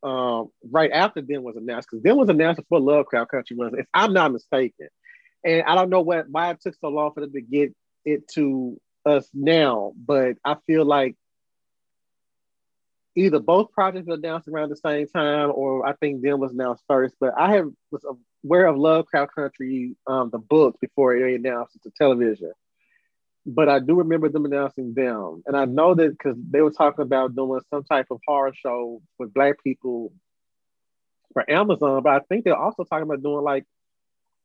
um, 0.04 0.50
right 0.70 0.92
after 0.92 1.22
them 1.22 1.44
was 1.44 1.56
announced 1.56 1.88
because 1.90 2.04
them 2.04 2.18
was 2.18 2.30
announced 2.30 2.62
before 2.62 2.80
Lovecraft 2.80 3.32
Country 3.32 3.56
was, 3.56 3.74
if 3.78 3.86
I'm 3.94 4.14
not 4.14 4.32
mistaken. 4.32 4.88
And 5.44 5.64
I 5.64 5.76
don't 5.76 5.90
know 5.90 6.02
what 6.02 6.30
why 6.30 6.52
it 6.52 6.62
took 6.62 6.76
so 6.80 6.90
long 6.90 7.12
for 7.14 7.22
them 7.22 7.34
to 7.34 7.42
get 7.42 7.74
it 8.06 8.28
to 8.30 8.80
us 9.06 9.28
now, 9.34 9.94
but 9.96 10.38
I 10.44 10.56
feel 10.68 10.86
like 10.86 11.16
either 13.16 13.40
both 13.40 13.72
projects 13.72 14.08
were 14.08 14.16
announced 14.16 14.48
around 14.48 14.70
the 14.70 14.78
same 14.78 15.08
time, 15.08 15.52
or 15.54 15.86
I 15.86 15.94
think 15.94 16.22
them 16.22 16.40
was 16.40 16.54
announced 16.54 16.84
first. 16.88 17.16
But 17.20 17.34
I 17.38 17.54
have 17.54 17.68
was 17.92 18.06
aware 18.44 18.66
of 18.68 18.78
Lovecraft 18.78 19.36
Country, 19.36 19.96
um, 20.08 20.30
the 20.32 20.40
book 20.40 20.78
before 20.82 21.16
it 21.16 21.36
announced 21.36 21.78
to 21.84 21.92
television 21.98 22.52
but 23.46 23.68
I 23.68 23.80
do 23.80 23.96
remember 23.96 24.30
them 24.30 24.46
announcing 24.46 24.94
them. 24.94 25.44
And 25.46 25.56
I 25.56 25.66
know 25.66 25.94
that 25.96 26.12
because 26.12 26.38
they 26.50 26.62
were 26.62 26.72
talking 26.72 27.04
about 27.04 27.36
doing 27.36 27.62
some 27.70 27.84
type 27.84 28.08
of 28.10 28.20
horror 28.26 28.54
show 28.54 29.02
with 29.20 29.34
black 29.34 29.62
people 29.64 30.14
for 31.34 31.50
Amazon, 31.50 32.04
but 32.04 32.14
I 32.14 32.20
think 32.20 32.46
they're 32.46 32.56
also 32.56 32.84
talking 32.84 33.04
about 33.04 33.22
doing 33.22 33.44
like 33.44 33.66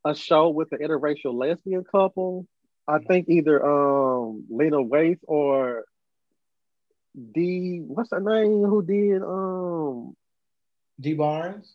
a 0.05 0.15
show 0.15 0.49
with 0.49 0.73
an 0.73 0.79
interracial 0.79 1.35
lesbian 1.35 1.85
couple. 1.85 2.47
I 2.87 2.99
think 2.99 3.29
either 3.29 3.65
um 3.65 4.45
Lena 4.49 4.79
Waithe 4.79 5.19
or 5.25 5.85
D 7.33 7.83
what's 7.87 8.11
her 8.11 8.21
name 8.21 8.65
who 8.65 8.83
did 8.83 9.23
um 9.23 10.17
Dee 10.99 11.15
Barnes? 11.15 11.75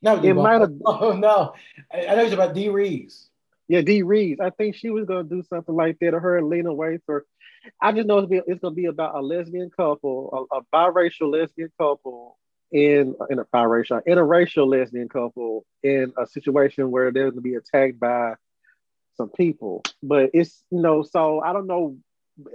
No, 0.00 0.20
D 0.20 0.28
it 0.28 0.34
might 0.34 0.60
have 0.60 0.72
oh 0.86 1.12
no. 1.12 1.54
I, 1.92 2.06
I 2.06 2.14
know 2.14 2.24
it's 2.24 2.32
about 2.32 2.54
Dee 2.54 2.70
Rees. 2.70 3.28
Yeah, 3.68 3.82
Dee 3.82 4.02
Rees. 4.02 4.38
I 4.40 4.50
think 4.50 4.76
she 4.76 4.90
was 4.90 5.04
gonna 5.06 5.24
do 5.24 5.42
something 5.42 5.74
like 5.74 5.98
that, 6.00 6.14
or 6.14 6.20
her 6.20 6.38
and 6.38 6.48
Lena 6.48 6.70
Waithe. 6.70 7.02
Or 7.06 7.24
I 7.80 7.92
just 7.92 8.06
know 8.06 8.18
it's, 8.18 8.44
it's 8.46 8.60
gonna 8.60 8.74
be 8.74 8.86
about 8.86 9.14
a 9.14 9.20
lesbian 9.20 9.70
couple, 9.70 10.48
a, 10.52 10.58
a 10.58 10.62
biracial 10.74 11.30
lesbian 11.30 11.70
couple 11.78 12.38
in 12.72 13.14
in 13.28 13.38
a 13.38 13.44
biracial, 13.44 14.02
interracial 14.06 14.66
lesbian 14.66 15.08
couple 15.08 15.66
in 15.82 16.12
a 16.16 16.26
situation 16.26 16.90
where 16.90 17.12
they're 17.12 17.30
gonna 17.30 17.42
be 17.42 17.54
attacked 17.54 18.00
by 18.00 18.34
some 19.16 19.30
people. 19.30 19.82
But 20.02 20.30
it's 20.32 20.64
you 20.70 20.80
know, 20.80 21.02
so 21.02 21.40
I 21.40 21.52
don't 21.52 21.66
know. 21.66 21.98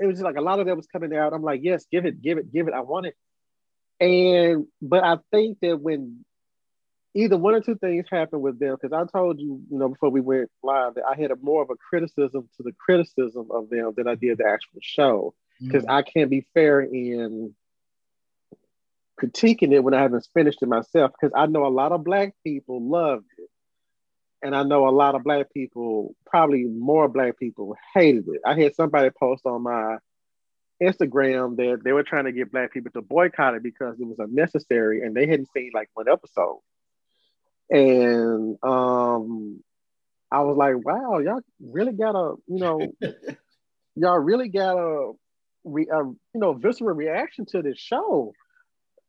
It 0.02 0.07
was 0.07 0.22
like 0.22 0.38
a 0.38 0.41
lot 0.41 0.60
of 0.60 0.65
that 0.65 0.77
was 0.77 0.88
coming 0.88 1.15
out. 1.15 1.34
I'm 1.34 1.44
like, 1.44 1.61
yes, 1.64 1.85
give 1.91 2.06
it, 2.06 2.22
give 2.22 2.40
it, 2.40 2.52
give 2.52 2.68
it. 2.68 2.73
I 2.73 2.81
want 2.81 3.06
it. 3.06 3.15
And 3.99 4.65
but 4.81 5.03
I 5.03 5.18
think 5.31 5.60
that 5.61 5.80
when 5.80 6.26
either 7.15 7.38
one 7.38 7.53
or 7.53 7.61
two 7.61 7.76
things 7.76 8.06
happened 8.10 8.41
with 8.41 8.60
them 8.60 8.76
because 8.80 8.94
I 8.94 9.06
told 9.11 9.40
you, 9.40 9.61
you 9.69 9.77
know, 9.77 9.90
before 9.90 10.10
we 10.10 10.22
went 10.22 10.49
live 10.64 10.95
that 10.95 11.03
I 11.06 11.19
had 11.19 11.31
a 11.31 11.35
more 11.35 11.61
of 11.61 11.69
a 11.69 11.76
criticism 11.76 12.49
to 12.57 12.64
the 12.64 12.73
criticism 12.73 13.49
of 13.52 13.69
them 13.69 13.94
than 13.95 14.07
I 14.07 14.15
did 14.15 14.40
the 14.40 14.48
actual 14.48 14.80
show 14.81 15.34
because 15.61 15.84
mm-hmm. 15.84 15.91
I 15.91 16.02
can't 16.02 16.30
be 16.30 16.48
fair 16.53 16.81
in 16.81 17.53
critiquing 19.22 19.73
it 19.73 19.84
when 19.84 19.94
I 19.94 20.02
haven't 20.02 20.27
finished 20.34 20.61
it 20.61 20.68
myself 20.68 21.11
because 21.11 21.34
I 21.35 21.45
know 21.45 21.65
a 21.65 21.69
lot 21.69 21.91
of 21.91 22.03
black 22.03 22.34
people 22.44 22.81
loved 22.81 23.27
it. 23.38 23.49
And 24.41 24.53
I 24.53 24.64
know 24.64 24.88
a 24.88 24.91
lot 24.91 25.15
of 25.15 25.23
black 25.23 25.53
people, 25.53 26.15
probably 26.26 26.65
more 26.65 27.07
black 27.07 27.40
people, 27.40 27.77
hated 27.94 28.27
it. 28.27 28.41
I 28.45 28.60
had 28.60 28.76
somebody 28.76 29.10
post 29.10 29.45
on 29.45 29.64
my 29.64 29.98
Instagram 30.81 31.56
that 31.56 31.81
they 31.84 31.94
were 31.94 32.03
trying 32.03 32.26
to 32.26 32.34
get 32.34 32.52
black 32.52 32.73
people 32.73 32.91
to 32.91 33.02
boycott 33.02 33.56
it 33.56 33.64
because 33.64 33.98
it 33.99 34.06
was 34.06 34.19
unnecessary 34.19 35.02
and 35.02 35.15
they 35.15 35.27
hadn't 35.27 35.49
seen 35.56 35.72
like 35.73 35.90
one 35.94 36.10
episode. 36.10 36.60
And 37.69 38.57
um, 38.64 39.64
I 40.31 40.41
was 40.41 40.57
like, 40.57 40.84
wow, 40.84 41.19
y'all 41.19 41.41
really 41.60 41.94
got 41.94 42.15
a, 42.15 42.35
you 42.48 42.60
know, 42.60 42.94
y'all 43.95 44.19
really 44.19 44.49
got 44.49 44.77
a, 44.77 45.11
re, 45.64 45.88
you 45.90 46.18
know, 46.34 46.53
visceral 46.53 46.95
reaction 46.95 47.45
to 47.48 47.61
this 47.61 47.80
show. 47.80 48.34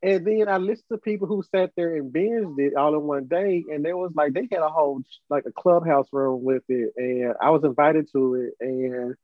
And 0.03 0.27
then 0.27 0.49
I 0.49 0.59
listened 0.59 0.85
to 0.93 0.99
people 0.99 1.27
who 1.27 1.43
sat 1.51 1.71
there 1.77 1.97
and 1.97 2.13
binged 2.13 2.59
it 2.59 2.77
all 2.77 2.95
in 2.95 3.03
one 3.05 3.25
day, 3.25 3.65
and 3.73 3.83
they 3.83 3.95
was 3.95 4.13
like 4.15 4.35
they 4.35 4.47
had 4.53 4.61
a 4.61 4.69
whole 4.69 5.03
like 5.31 5.47
a 5.47 5.53
clubhouse 5.53 6.09
room 6.13 6.45
with 6.45 6.63
it, 6.69 6.93
and 6.99 7.35
I 7.41 7.49
was 7.49 7.65
invited 7.65 8.13
to 8.13 8.35
it, 8.35 8.55
and 8.61 9.15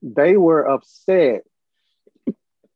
they 0.00 0.38
were 0.38 0.66
upset. 0.66 1.42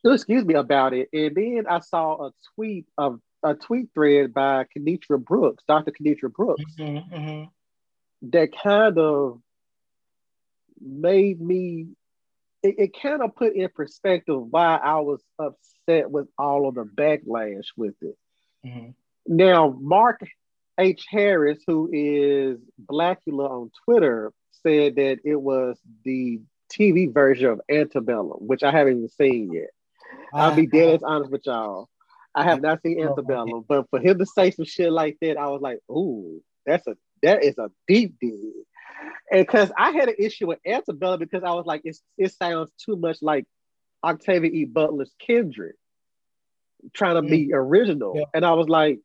Excuse 0.05 0.45
me 0.45 0.55
about 0.55 0.93
it. 0.93 1.09
And 1.13 1.35
then 1.35 1.65
I 1.69 1.81
saw 1.81 2.27
a 2.27 2.33
tweet 2.55 2.87
of 2.99 3.19
a 3.43 3.55
tweet 3.55 3.89
thread 3.95 4.35
by 4.35 4.65
Kinitra 4.77 5.23
Brooks, 5.23 5.65
Dr. 5.67 5.93
Kinitra 5.93 6.33
Brooks, 6.33 6.63
mm-hmm, 6.79 7.15
mm-hmm. 7.15 8.29
that 8.31 8.49
kind 8.63 8.99
of 8.99 9.41
made 10.81 11.41
me 11.41 11.89
it, 12.63 12.75
it 12.79 13.01
kind 13.01 13.23
of 13.23 13.37
put 13.37 13.55
in 13.55 13.69
perspective 13.69 14.41
why 14.51 14.77
I 14.77 15.01
was 15.01 15.23
upset 15.39 16.11
with 16.11 16.27
all 16.39 16.69
of 16.69 16.75
the 16.75 16.85
backlash 16.85 17.67
with 17.77 17.95
it. 18.01 18.17
Mm-hmm. 18.67 18.91
Now, 19.27 19.77
Mark 19.81 20.21
H. 20.79 21.07
Harris, 21.09 21.59
who 21.67 21.91
is 21.93 22.59
Blackula 22.85 23.51
on 23.51 23.71
Twitter, 23.85 24.33
said 24.63 24.97
that 24.97 25.19
it 25.25 25.37
was 25.37 25.79
the 26.05 26.41
TV 26.73 27.13
version 27.13 27.51
of 27.51 27.61
Antebellum, 27.71 28.39
which 28.41 28.63
I 28.63 28.71
haven't 28.71 28.99
even 28.99 29.09
seen 29.09 29.53
yet. 29.53 29.71
I'll 30.33 30.55
be 30.55 30.67
dead 30.67 30.97
as 30.97 31.03
honest 31.03 31.31
with 31.31 31.47
y'all. 31.47 31.89
I 32.35 32.45
have 32.45 32.61
not 32.61 32.83
seen 32.83 33.01
Antebellum, 33.01 33.65
but 33.67 33.89
for 33.91 33.99
him 33.99 34.19
to 34.19 34.27
say 34.27 34.51
some 34.51 34.65
shit 34.65 34.93
like 34.93 35.17
that, 35.23 35.37
I 35.37 35.49
was 35.49 35.61
like, 35.61 35.79
"Ooh, 35.91 36.43
that's 36.65 36.87
a 36.87 36.97
that 37.23 37.43
is 37.43 37.59
a 37.59 37.71
deep 37.87 38.15
dig." 38.21 38.39
And 39.31 39.47
because 39.47 39.71
I 39.77 39.91
had 39.91 40.09
an 40.09 40.17
issue 40.19 40.47
with 40.47 40.59
Antebellum 40.67 41.21
because 41.21 41.43
I 41.45 41.53
was 41.53 41.67
like, 41.67 41.83
it 41.85 42.33
sounds 42.33 42.71
too 42.85 42.97
much 42.97 43.19
like 43.21 43.45
Octavia 44.03 44.51
E. 44.51 44.65
Butler's 44.65 45.13
Kindred, 45.19 45.75
trying 46.95 47.17
to 47.17 47.29
be 47.29 47.51
original. 47.53 48.17
Yeah. 48.17 48.25
And 48.35 48.45
I 48.45 48.53
was 48.53 48.69
like, 48.69 49.01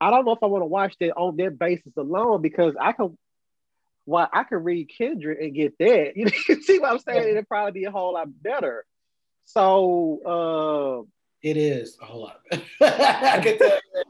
I 0.00 0.10
don't 0.10 0.24
know 0.24 0.32
if 0.32 0.42
I 0.42 0.46
want 0.46 0.62
to 0.62 0.66
watch 0.66 0.96
that 1.00 1.14
on 1.16 1.36
that 1.36 1.58
basis 1.58 1.92
alone 1.96 2.42
because 2.42 2.74
I 2.80 2.92
can 2.92 3.16
why 4.06 4.28
I 4.32 4.44
can 4.44 4.62
read 4.62 4.88
Kindred 4.88 5.38
and 5.38 5.54
get 5.54 5.78
that. 5.78 6.12
You 6.16 6.28
see 6.62 6.78
what 6.78 6.92
I'm 6.92 6.98
saying? 6.98 7.28
It'd 7.28 7.48
probably 7.48 7.72
be 7.80 7.84
a 7.84 7.90
whole 7.90 8.14
lot 8.14 8.28
better. 8.42 8.84
So 9.46 11.06
uh 11.06 11.10
it 11.44 11.56
is 11.56 11.96
a 12.02 12.04
whole 12.06 12.22
lot. 12.22 12.40
I 12.52 13.40
can 13.42 13.58
tell 13.58 13.68
you 13.68 14.04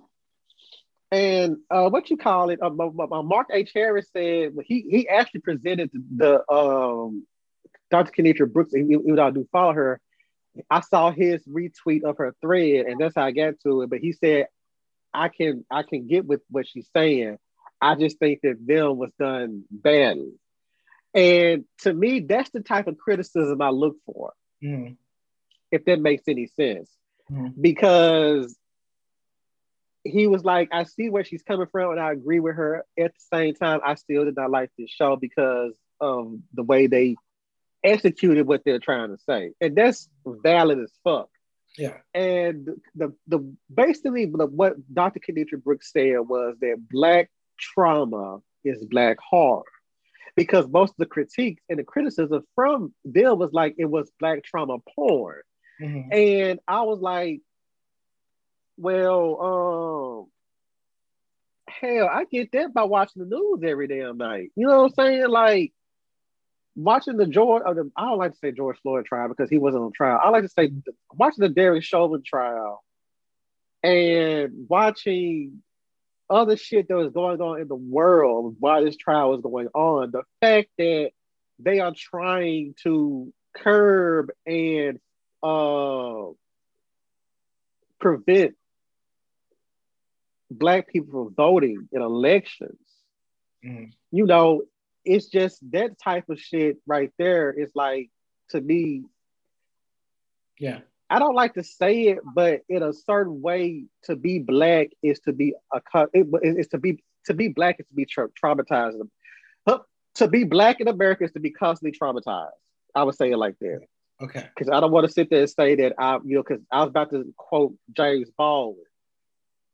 and 1.15 1.59
uh, 1.70 1.89
what 1.90 2.11
you 2.11 2.16
call 2.16 2.51
it? 2.51 2.61
Uh, 2.61 2.70
Mark 2.70 3.48
H. 3.52 3.70
Harris 3.73 4.09
said 4.12 4.52
he 4.66 4.81
he 4.81 5.09
actually 5.09 5.40
presented 5.43 5.90
the, 5.93 6.43
um, 6.52 7.24
Dr. 7.89 8.11
Kinitra 8.11 8.52
Brooks, 8.52 8.74
even 8.74 9.19
I 9.20 9.31
do 9.31 9.47
follow 9.52 9.74
her, 9.74 10.01
I 10.69 10.81
saw 10.81 11.12
his 11.12 11.44
retweet 11.47 12.02
of 12.02 12.19
her 12.19 12.35
thread, 12.40 12.86
and 12.86 13.01
that's 13.01 13.15
how 13.15 13.27
I 13.27 13.31
got 13.31 13.55
to 13.62 13.82
it. 13.82 13.90
But 13.90 14.01
he 14.01 14.12
said, 14.12 14.48
"I 15.12 15.28
can 15.28 15.65
I 15.70 15.85
can 15.85 16.09
get 16.09 16.27
with 16.27 16.43
what 16.51 16.66
she's 16.66 16.89
saying. 16.93 17.39
I 17.81 17.94
just 17.94 18.19
think 18.19 18.40
that 18.43 18.66
them 18.66 18.97
was 18.97 19.12
done 19.16 19.65
badly." 19.70 20.32
And 21.15 21.65
to 21.82 21.94
me, 21.94 22.20
that's 22.20 22.51
the 22.51 22.61
type 22.61 22.89
of 22.89 22.98
criticism 22.98 23.62
I 23.62 23.70
look 23.70 23.97
for, 24.05 24.32
mm. 24.61 24.97
if 25.70 25.85
that 25.85 26.01
makes 26.01 26.24
any 26.27 26.48
sense. 26.48 26.90
Mm. 27.31 27.55
Because 27.61 28.57
he 30.05 30.27
was 30.27 30.45
like, 30.45 30.69
I 30.73 30.85
see 30.85 31.09
where 31.09 31.25
she's 31.25 31.43
coming 31.43 31.67
from, 31.71 31.93
and 31.93 32.01
I 32.01 32.13
agree 32.13 32.41
with 32.41 32.57
her. 32.57 32.85
At 32.99 33.15
the 33.15 33.37
same 33.37 33.55
time, 33.55 33.81
I 33.85 33.95
still 33.95 34.25
did 34.25 34.37
not 34.37 34.51
like 34.51 34.71
this 34.79 34.91
show 34.91 35.17
because 35.17 35.73
of 36.01 36.39
the 36.53 36.63
way 36.63 36.87
they 36.87 37.17
executed 37.83 38.47
what 38.47 38.63
they're 38.65 38.79
trying 38.79 39.11
to 39.11 39.23
say, 39.23 39.53
and 39.61 39.77
that's 39.77 40.09
valid 40.27 40.79
as 40.79 40.93
fuck. 41.03 41.29
Yeah. 41.77 41.97
And 42.13 42.69
the 42.95 43.15
the 43.27 43.55
basically 43.73 44.27
what 44.27 44.75
Dr. 44.93 45.21
Kinitra 45.21 45.63
Brooks 45.63 45.93
said 45.93 46.21
was 46.21 46.57
that 46.61 46.77
black 46.91 47.31
trauma 47.59 48.39
is 48.65 48.85
black 48.85 49.19
horror. 49.19 49.65
Because 50.37 50.67
most 50.67 50.91
of 50.91 50.97
the 50.99 51.07
critiques 51.07 51.63
and 51.69 51.79
the 51.79 51.85
criticism 51.85 52.43
from 52.57 52.93
them 53.05 53.39
was 53.39 53.53
like 53.53 53.77
it 53.79 53.85
was 53.85 54.11
black 54.19 54.43
trauma 54.43 54.79
porn. 54.95 55.43
Mm-hmm. 55.81 56.13
And 56.13 56.61
I 56.67 56.83
was 56.83 57.01
like, 57.01 57.41
well, 58.77 60.29
um, 60.29 60.31
hell, 61.69 62.09
I 62.11 62.25
get 62.25 62.53
that 62.53 62.75
by 62.75 62.85
watching 62.85 63.23
the 63.23 63.29
news 63.29 63.61
every 63.65 63.89
damn 63.89 64.19
night. 64.19 64.51
You 64.57 64.67
know 64.67 64.83
what 64.83 64.93
I'm 64.99 65.07
saying? 65.07 65.29
Like 65.29 65.73
watching 66.77 67.17
the 67.17 67.27
George, 67.27 67.63
or 67.65 67.75
the, 67.75 67.91
I 67.97 68.07
don't 68.07 68.19
like 68.19 68.33
to 68.33 68.39
say 68.39 68.53
George 68.53 68.79
Floyd 68.83 69.07
trial 69.07 69.29
because 69.29 69.51
he 69.51 69.59
wasn't 69.59 69.85
on 69.85 69.93
trial. 69.93 70.21
I 70.23 70.31
like 70.31 70.43
to 70.43 70.49
say 70.49 70.73
watching 71.13 71.43
the 71.43 71.49
Derek 71.49 71.85
Chauvin 71.85 72.23
trial 72.25 72.83
and 73.83 74.67
watching 74.69 75.63
other 76.31 76.57
shit 76.57 76.89
that 76.89 76.97
was 76.97 77.13
going 77.13 77.41
on 77.41 77.61
in 77.61 77.69
the 77.69 77.75
world 77.75 78.57
while 78.59 78.85
this 78.85 78.97
trial 78.97 79.31
was 79.31 79.43
going 79.43 79.69
on. 79.75 80.11
The 80.11 80.23
fact 80.41 80.69
that 80.79 81.11
they 81.59 81.81
are 81.81 81.95
trying 81.97 82.75
to 82.83 83.33
curb 83.55 84.31
and 84.47 84.99
uh, 85.45 86.33
prevent 88.01 88.55
black 90.51 90.89
people 90.89 91.25
from 91.25 91.35
voting 91.35 91.89
in 91.93 92.03
elections. 92.03 92.79
Mm. 93.65 93.93
You 94.11 94.27
know, 94.27 94.62
it's 95.05 95.27
just 95.27 95.59
that 95.73 95.99
type 95.99 96.29
of 96.31 96.41
shit 96.41 96.79
right 96.87 97.11
there 97.19 97.53
is 97.53 97.71
like 97.75 98.11
to 98.51 98.61
me. 98.61 99.03
Yeah. 100.59 100.81
I 101.11 101.19
don't 101.19 101.35
like 101.35 101.55
to 101.55 101.62
say 101.62 102.03
it, 102.05 102.19
but 102.35 102.62
in 102.69 102.83
a 102.83 102.93
certain 102.93 103.43
way, 103.43 103.85
to 104.05 104.16
be 104.16 104.39
black 104.39 104.89
is 105.03 105.21
to 105.21 105.33
be 105.33 105.55
a 105.73 105.81
is 106.43 106.69
to 106.69 106.79
be 106.79 107.05
to 107.27 107.35
be 107.35 107.49
black 107.49 107.77
is 107.79 107.87
to 107.87 107.95
be 107.95 108.07
tra- 108.07 108.31
traumatized. 108.43 109.01
To 110.16 110.29
be 110.29 110.45
black 110.45 110.81
in 110.81 110.87
America 110.87 111.25
is 111.25 111.33
to 111.33 111.41
be 111.41 111.51
constantly 111.51 111.99
traumatized. 111.99 112.51
I 112.95 113.03
would 113.03 113.16
say 113.16 113.33
it 113.33 113.37
like 113.37 113.59
that. 113.59 113.81
Okay. 114.23 114.49
Because 114.55 114.70
I 114.70 114.81
don't 114.81 114.93
want 114.93 115.07
to 115.07 115.12
sit 115.12 115.31
there 115.31 115.41
and 115.41 115.51
say 115.51 115.74
that 115.77 115.95
I, 115.99 116.19
you 116.24 116.36
know, 116.36 116.43
because 116.43 116.62
I 116.70 116.81
was 116.81 116.91
about 116.91 117.11
to 117.11 117.32
quote 117.36 117.74
James 117.97 118.31
Baldwin 118.36 118.85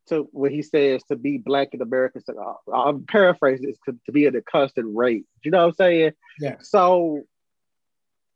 to 0.08 0.28
what 0.32 0.50
he 0.50 0.62
says 0.62 1.02
to 1.04 1.16
be 1.16 1.38
black 1.38 1.68
in 1.72 1.82
America. 1.82 2.20
So 2.24 2.56
I'm 2.72 3.04
paraphrasing 3.04 3.74
to, 3.86 3.98
to 4.06 4.12
be 4.12 4.26
at 4.26 4.34
a 4.34 4.42
constant 4.42 4.94
rate. 4.94 5.24
You 5.44 5.50
know 5.50 5.58
what 5.58 5.66
I'm 5.68 5.74
saying? 5.74 6.12
Yeah. 6.40 6.56
So 6.60 7.22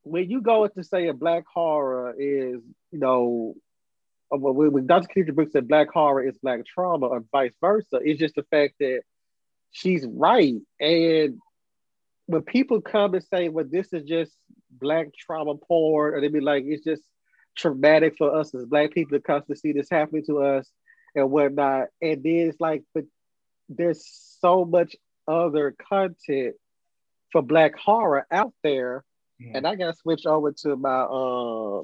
when 0.02 0.30
you 0.30 0.40
go 0.40 0.66
to 0.66 0.84
say 0.84 1.08
a 1.08 1.14
black 1.14 1.44
horror 1.52 2.14
is, 2.18 2.60
you 2.90 2.98
know, 2.98 3.54
uh, 4.32 4.36
when, 4.36 4.72
when 4.72 4.86
Dr. 4.86 5.08
Kinitra 5.08 5.34
Brooks 5.34 5.52
said 5.52 5.68
black 5.68 5.88
horror 5.92 6.26
is 6.26 6.38
black 6.38 6.60
trauma 6.66 7.06
or 7.06 7.24
vice 7.32 7.54
versa, 7.60 8.00
it's 8.02 8.20
just 8.20 8.34
the 8.34 8.44
fact 8.44 8.74
that 8.80 9.00
she's 9.72 10.06
right. 10.06 10.54
And 10.80 11.38
when 12.26 12.42
people 12.42 12.80
come 12.80 13.14
and 13.14 13.24
say, 13.24 13.48
well, 13.48 13.66
this 13.68 13.92
is 13.92 14.04
just 14.04 14.32
black 14.70 15.08
trauma 15.18 15.54
porn, 15.56 16.14
or 16.14 16.20
they 16.20 16.28
be 16.28 16.40
like, 16.40 16.64
it's 16.66 16.84
just 16.84 17.02
traumatic 17.56 18.16
for 18.16 18.34
us 18.34 18.54
as 18.54 18.64
black 18.64 18.92
people 18.92 19.16
to 19.16 19.22
constantly 19.22 19.56
see 19.56 19.72
this 19.72 19.90
happening 19.90 20.24
to 20.26 20.42
us 20.42 20.68
and 21.14 21.30
whatnot. 21.30 21.88
And 22.02 22.22
then 22.22 22.48
it's 22.48 22.60
like, 22.60 22.82
but 22.94 23.04
there's 23.68 24.04
so 24.40 24.64
much 24.64 24.96
other 25.26 25.74
content 25.88 26.56
for 27.30 27.42
black 27.42 27.76
horror 27.76 28.26
out 28.30 28.52
there. 28.62 29.04
Mm-hmm. 29.40 29.56
And 29.56 29.66
I 29.66 29.74
gotta 29.74 29.96
switch 29.96 30.26
over 30.26 30.52
to 30.52 30.76
my 30.76 31.00
uh 31.02 31.82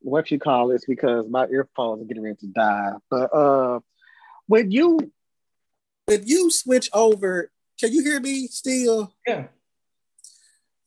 what 0.00 0.30
you 0.30 0.38
call 0.38 0.68
this 0.68 0.84
because 0.86 1.26
my 1.28 1.46
earphones 1.46 2.02
are 2.02 2.04
getting 2.04 2.22
ready 2.22 2.36
to 2.36 2.46
die. 2.48 2.92
But 3.10 3.34
uh 3.34 3.80
when 4.46 4.70
you 4.70 4.98
when 6.06 6.26
you 6.26 6.50
switch 6.50 6.90
over, 6.92 7.50
can 7.78 7.92
you 7.92 8.02
hear 8.02 8.20
me 8.20 8.46
still? 8.48 9.14
Yeah. 9.26 9.46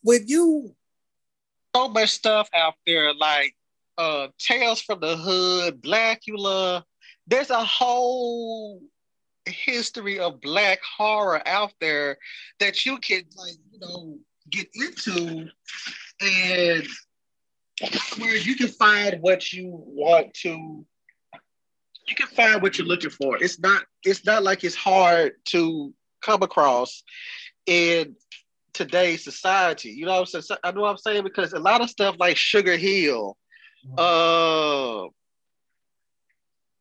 When 0.01 0.27
you 0.27 0.75
so 1.75 1.89
much 1.89 2.09
stuff 2.09 2.49
out 2.55 2.75
there 2.85 3.13
like 3.13 3.55
uh 3.97 4.27
Tales 4.39 4.81
from 4.81 4.99
the 4.99 5.15
Hood, 5.15 5.81
Blackula, 5.81 6.83
there's 7.27 7.49
a 7.49 7.63
whole 7.63 8.81
history 9.45 10.19
of 10.19 10.41
black 10.41 10.79
horror 10.81 11.41
out 11.47 11.71
there 11.79 12.17
that 12.59 12.85
you 12.85 12.97
can 12.97 13.23
like 13.35 13.55
you 13.71 13.79
know 13.79 14.17
get 14.49 14.67
into 14.73 15.47
and 16.21 16.87
where 18.17 18.35
you 18.35 18.55
can 18.55 18.67
find 18.67 19.21
what 19.21 19.53
you 19.53 19.69
want 19.71 20.33
to 20.33 20.85
you 22.07 22.15
can 22.15 22.27
find 22.27 22.61
what 22.61 22.77
you're 22.77 22.87
looking 22.87 23.09
for 23.09 23.41
it's 23.41 23.59
not 23.59 23.83
it's 24.03 24.25
not 24.25 24.43
like 24.43 24.63
it's 24.63 24.75
hard 24.75 25.33
to 25.45 25.93
come 26.27 26.43
across 26.43 27.03
in 27.65 28.15
today's 28.73 29.23
society 29.23 29.89
you 29.89 30.05
know 30.05 30.11
what 30.19 30.29
i'm 30.35 30.41
saying 30.41 30.59
i 30.63 30.71
know 30.71 30.81
what 30.81 30.91
i'm 30.91 30.97
saying 30.97 31.23
because 31.23 31.53
a 31.53 31.59
lot 31.59 31.81
of 31.81 31.89
stuff 31.89 32.15
like 32.19 32.37
sugar 32.37 32.77
hill 32.77 33.35
mm-hmm. 33.87 33.95
uh 33.97 35.09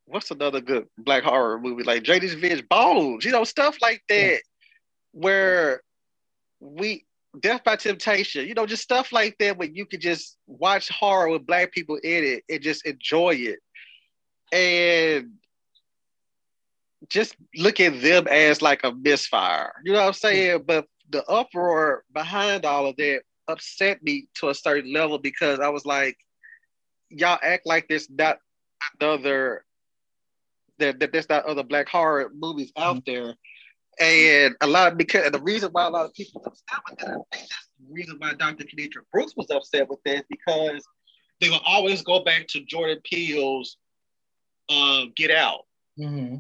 what's 0.07 0.31
another 0.31 0.61
good 0.61 0.87
black 0.97 1.23
horror 1.23 1.61
movie 1.61 1.83
like 1.83 2.03
J.D.'s 2.03 2.35
Revenge 2.35 2.67
Bones, 2.69 3.25
you 3.25 3.33
know, 3.33 3.45
stuff 3.45 3.77
like 3.83 4.03
that, 4.09 4.33
yeah. 4.33 4.39
where 5.13 5.83
we 6.61 7.05
Def 7.39 7.63
by 7.65 7.77
Temptation, 7.77 8.47
you 8.47 8.55
know, 8.55 8.67
just 8.67 8.83
stuff 8.83 9.13
like 9.13 9.37
that 9.39 9.59
where 9.59 9.69
you 9.69 9.85
could 9.85 10.01
just 10.01 10.39
watch 10.47 10.89
horror 10.89 11.29
with 11.29 11.47
black 11.47 11.73
people 11.73 11.97
in 11.97 12.25
it 12.25 12.45
and 12.49 12.63
just 12.63 12.87
enjoy 12.87 13.35
it. 13.35 13.59
and 14.53 15.33
just 17.09 17.37
look 17.57 17.81
at 17.81 18.01
them 18.01 18.27
as 18.29 18.63
like 18.63 18.81
a 18.85 18.93
misfire. 18.93 19.73
You 19.85 19.93
know 19.93 20.01
what 20.01 20.09
I'm 20.09 20.13
saying? 20.13 20.65
But 20.67 20.87
the 21.11 21.25
uproar 21.27 22.05
behind 22.13 22.65
all 22.65 22.87
of 22.87 22.97
that 22.97 23.23
upset 23.49 24.03
me 24.03 24.29
to 24.35 24.49
a 24.49 24.55
certain 24.55 24.93
level 24.93 25.19
because 25.19 25.61
I 25.61 25.69
was 25.69 25.87
like, 25.87 26.17
y'all 27.09 27.39
act 27.43 27.67
like 27.67 27.87
there's 27.89 28.11
not 28.11 28.39
other 29.01 29.65
that, 30.79 31.01
that 31.01 31.13
there's 31.13 31.29
not 31.29 31.47
other 31.47 31.63
black 31.63 31.89
horror 31.89 32.31
movies 32.35 32.73
out 32.77 32.97
mm-hmm. 32.97 33.13
there. 33.13 33.35
And 33.99 34.55
a 34.61 34.67
lot 34.67 34.93
of 34.93 34.99
because 34.99 35.31
the 35.31 35.41
reason 35.41 35.71
why 35.73 35.87
a 35.87 35.91
lot 35.91 36.05
of 36.05 36.13
people 36.13 36.43
upset 36.45 36.79
with 36.89 36.99
that, 36.99 37.09
I 37.09 37.37
think 37.37 37.49
that's 37.49 37.69
the 37.79 37.93
reason 37.93 38.17
why 38.19 38.35
Dr. 38.35 38.65
Kinitra 38.65 39.03
Brooks 39.11 39.33
was 39.37 39.51
upset 39.51 39.89
with 39.89 40.01
that 40.05 40.27
because 40.29 40.87
they 41.41 41.49
will 41.49 41.63
always 41.65 42.03
go 42.03 42.21
back 42.23 42.47
to 42.49 42.61
Jordan 42.65 43.01
Peele's 43.05 43.79
uh, 44.69 45.05
Get 45.17 45.31
Out. 45.31 45.61
Mm-hmm. 45.99 46.37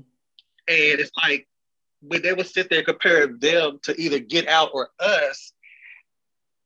And 0.68 1.00
it's 1.00 1.10
like 1.22 1.46
when 2.00 2.22
they 2.22 2.32
would 2.32 2.46
sit 2.46 2.68
there 2.70 2.78
and 2.78 2.86
compare 2.86 3.26
them 3.26 3.78
to 3.84 4.00
either 4.00 4.18
Get 4.18 4.48
Out 4.48 4.70
or 4.72 4.88
Us, 5.00 5.52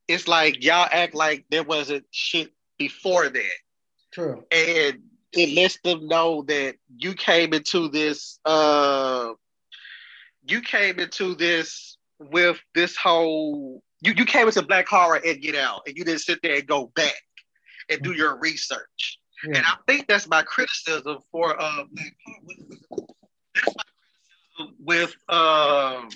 it's 0.09 0.27
like 0.27 0.65
y'all 0.65 0.89
act 0.91 1.15
like 1.15 1.45
there 1.51 1.63
wasn't 1.63 2.05
shit 2.11 2.53
before 2.79 3.29
that. 3.29 3.59
True. 4.13 4.45
And 4.51 5.03
it 5.33 5.55
lets 5.55 5.79
them 5.83 6.09
know 6.09 6.43
that 6.43 6.77
you 6.99 7.15
came 7.15 7.55
into 7.55 7.89
this 7.89 8.41
uh 8.45 9.33
you 10.49 10.61
came 10.61 10.99
into 10.99 11.35
this 11.37 11.97
with 12.19 12.59
this 12.75 12.97
whole 12.97 13.83
you, 14.01 14.13
you 14.17 14.25
came 14.25 14.47
into 14.47 14.63
black 14.63 14.89
horror 14.89 15.21
and 15.25 15.41
get 15.41 15.55
out 15.55 15.83
and 15.87 15.97
you 15.97 16.05
didn't 16.05 16.23
sit 16.23 16.41
there 16.43 16.57
and 16.57 16.67
go 16.67 16.91
back 16.97 17.15
and 17.89 18.03
do 18.03 18.13
your 18.13 18.39
research. 18.39 19.19
Yeah. 19.47 19.59
And 19.59 19.67
I 19.67 19.77
think 19.87 20.07
that's 20.09 20.29
my 20.29 20.43
criticism 20.43 21.19
for 21.31 21.61
uh 21.61 21.85
black 21.93 22.15
horror. 22.27 22.81
With 24.79 25.15
um 25.29 26.09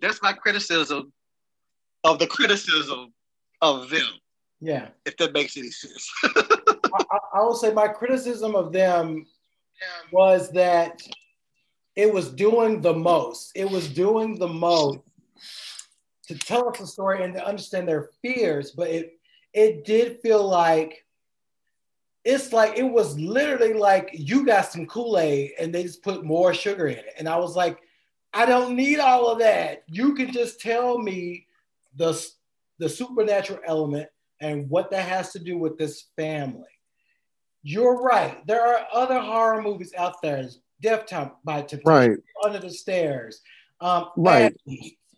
that's 0.00 0.22
my 0.22 0.32
criticism 0.32 1.12
of 2.04 2.18
the 2.18 2.26
criticism 2.26 3.12
of 3.60 3.90
them. 3.90 4.06
Yeah. 4.60 4.88
If 5.04 5.16
that 5.16 5.32
makes 5.32 5.56
any 5.56 5.70
sense. 5.70 6.10
I, 6.24 7.18
I 7.34 7.40
will 7.40 7.54
say 7.54 7.72
my 7.72 7.88
criticism 7.88 8.54
of 8.54 8.72
them 8.72 9.26
was 10.12 10.50
that 10.52 11.02
it 11.96 12.12
was 12.12 12.30
doing 12.30 12.80
the 12.80 12.94
most. 12.94 13.52
It 13.54 13.68
was 13.68 13.88
doing 13.88 14.38
the 14.38 14.48
most 14.48 14.98
to 16.28 16.38
tell 16.38 16.68
us 16.68 16.78
the 16.78 16.86
story 16.86 17.24
and 17.24 17.34
to 17.34 17.44
understand 17.44 17.88
their 17.88 18.10
fears, 18.22 18.70
but 18.70 18.88
it 18.88 19.18
it 19.52 19.84
did 19.84 20.20
feel 20.20 20.48
like 20.48 21.04
it's 22.30 22.52
like 22.52 22.78
it 22.78 22.84
was 22.84 23.18
literally 23.18 23.74
like 23.74 24.10
you 24.12 24.46
got 24.46 24.70
some 24.70 24.86
Kool-Aid 24.86 25.52
and 25.58 25.74
they 25.74 25.82
just 25.82 26.02
put 26.02 26.24
more 26.24 26.54
sugar 26.54 26.86
in 26.86 26.96
it. 26.96 27.14
And 27.18 27.28
I 27.28 27.36
was 27.36 27.56
like, 27.56 27.80
I 28.32 28.46
don't 28.46 28.76
need 28.76 29.00
all 29.00 29.28
of 29.28 29.40
that. 29.40 29.82
You 29.88 30.14
can 30.14 30.32
just 30.32 30.60
tell 30.60 30.98
me 30.98 31.46
the 31.96 32.18
the 32.78 32.88
supernatural 32.88 33.58
element 33.66 34.08
and 34.40 34.70
what 34.70 34.90
that 34.90 35.06
has 35.08 35.32
to 35.32 35.38
do 35.38 35.58
with 35.58 35.76
this 35.76 36.06
family. 36.16 36.62
You're 37.62 38.00
right. 38.00 38.46
There 38.46 38.64
are 38.64 38.86
other 38.92 39.18
horror 39.18 39.60
movies 39.60 39.92
out 39.98 40.22
there. 40.22 40.48
Def 40.80 41.04
Time 41.06 41.32
by 41.44 41.60
Temptation, 41.60 41.82
right. 41.84 42.18
Under 42.42 42.58
the 42.58 42.70
Stairs, 42.70 43.42
um, 43.82 44.08
right. 44.16 44.56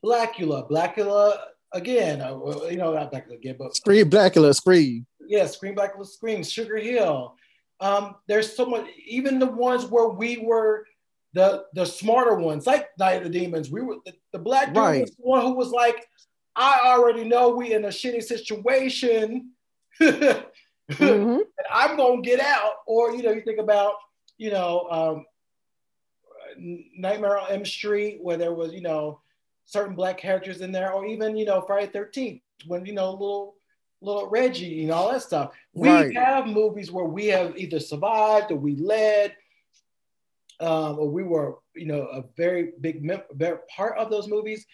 Blackula, 0.02 0.68
Blackula 0.68 1.38
again. 1.74 2.20
Uh, 2.20 2.38
you 2.70 2.76
know, 2.76 2.92
not 2.92 3.12
Blackula 3.12 3.34
again, 3.34 3.56
but 3.58 3.76
Scream, 3.76 4.10
Blackula, 4.10 4.54
Scream. 4.54 5.06
Yeah, 5.26 5.46
Scream, 5.46 5.74
Blackula, 5.74 6.06
Scream, 6.06 6.42
Sugar 6.42 6.78
Hill. 6.78 7.36
Um, 7.80 8.16
there's 8.28 8.54
so 8.54 8.66
much. 8.66 8.86
Even 9.06 9.38
the 9.38 9.46
ones 9.46 9.86
where 9.86 10.08
we 10.08 10.38
were 10.38 10.86
the 11.34 11.64
the 11.74 11.84
smarter 11.84 12.36
ones, 12.36 12.66
like 12.66 12.88
Night 12.98 13.18
of 13.18 13.24
the 13.24 13.38
Demons. 13.38 13.70
We 13.70 13.80
were 13.80 13.96
the, 14.04 14.12
the 14.32 14.38
black 14.38 14.68
dude 14.68 14.76
right. 14.76 15.00
was 15.00 15.10
the 15.10 15.22
one 15.22 15.42
who 15.42 15.54
was 15.54 15.70
like, 15.70 16.06
I 16.54 16.80
already 16.84 17.24
know 17.24 17.50
we 17.50 17.72
in 17.72 17.84
a 17.84 17.88
shitty 17.88 18.22
situation. 18.22 19.50
mm-hmm. 20.00 21.00
and 21.00 21.44
I'm 21.70 21.96
gonna 21.96 22.22
get 22.22 22.40
out. 22.40 22.74
Or 22.86 23.14
you 23.14 23.22
know, 23.22 23.32
you 23.32 23.40
think 23.42 23.58
about 23.58 23.94
you 24.36 24.50
know 24.50 24.88
um, 24.90 25.24
Nightmare 26.96 27.38
on 27.38 27.50
Elm 27.50 27.64
Street, 27.64 28.18
where 28.20 28.36
there 28.36 28.54
was 28.54 28.72
you 28.72 28.82
know 28.82 29.21
certain 29.72 29.94
black 29.94 30.18
characters 30.18 30.60
in 30.60 30.70
there, 30.70 30.92
or 30.92 31.06
even 31.06 31.36
you 31.36 31.44
know 31.44 31.62
Friday 31.62 31.90
Thirteenth, 31.90 32.42
when 32.66 32.84
you 32.84 32.92
know 32.92 33.10
little 33.10 33.54
little 34.00 34.28
Reggie 34.28 34.82
and 34.82 34.92
all 34.92 35.12
that 35.12 35.22
stuff. 35.22 35.52
We 35.72 35.88
right. 35.88 36.14
have 36.14 36.46
movies 36.46 36.90
where 36.90 37.04
we 37.04 37.26
have 37.28 37.56
either 37.56 37.80
survived 37.80 38.50
or 38.50 38.56
we 38.56 38.76
led, 38.76 39.34
um, 40.60 40.98
or 40.98 41.08
we 41.08 41.22
were 41.22 41.58
you 41.74 41.86
know 41.86 42.02
a 42.02 42.24
very 42.36 42.72
big 42.80 43.02
mem- 43.02 43.22
part 43.74 43.98
of 43.98 44.10
those 44.10 44.28
movies. 44.28 44.66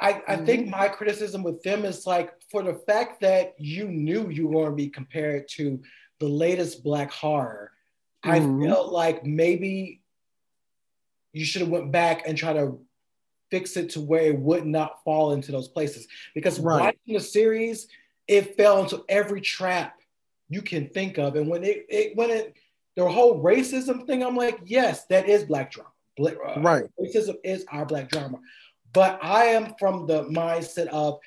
I, 0.00 0.08
I 0.26 0.34
mm-hmm. 0.34 0.46
think 0.46 0.68
my 0.68 0.88
criticism 0.88 1.44
with 1.44 1.62
them 1.62 1.84
is 1.84 2.06
like 2.06 2.32
for 2.50 2.62
the 2.64 2.74
fact 2.74 3.20
that 3.20 3.54
you 3.58 3.86
knew 3.86 4.30
you 4.30 4.48
were 4.48 4.54
going 4.54 4.70
to 4.70 4.76
be 4.76 4.88
compared 4.88 5.46
to 5.50 5.80
the 6.18 6.26
latest 6.26 6.82
black 6.82 7.12
horror, 7.12 7.70
mm-hmm. 8.24 8.62
I 8.62 8.66
felt 8.66 8.92
like 8.92 9.24
maybe 9.24 10.00
you 11.32 11.44
should 11.44 11.62
have 11.62 11.70
went 11.70 11.92
back 11.92 12.26
and 12.26 12.36
try 12.36 12.52
to 12.52 12.78
fix 13.52 13.76
it 13.76 13.90
to 13.90 14.00
where 14.00 14.22
it 14.22 14.38
would 14.38 14.66
not 14.66 15.04
fall 15.04 15.32
into 15.32 15.52
those 15.52 15.68
places. 15.68 16.08
Because 16.34 16.58
right. 16.58 16.80
watching 16.80 17.14
the 17.14 17.20
series, 17.20 17.86
it 18.26 18.56
fell 18.56 18.82
into 18.82 19.04
every 19.10 19.42
trap 19.42 20.00
you 20.48 20.62
can 20.62 20.88
think 20.88 21.18
of. 21.18 21.36
And 21.36 21.48
when 21.48 21.62
it, 21.62 21.84
it 21.88 22.16
when 22.16 22.30
it 22.30 22.56
the 22.96 23.06
whole 23.06 23.42
racism 23.42 24.06
thing, 24.06 24.24
I'm 24.24 24.36
like, 24.36 24.58
yes, 24.64 25.04
that 25.06 25.28
is 25.28 25.44
black 25.44 25.70
drama. 25.70 25.90
Black, 26.16 26.34
uh, 26.44 26.60
right. 26.60 26.84
Racism 26.98 27.36
is 27.44 27.66
our 27.70 27.84
black 27.84 28.10
drama. 28.10 28.38
But 28.94 29.18
I 29.22 29.44
am 29.44 29.74
from 29.78 30.06
the 30.06 30.24
mindset 30.24 30.86
of 30.88 31.20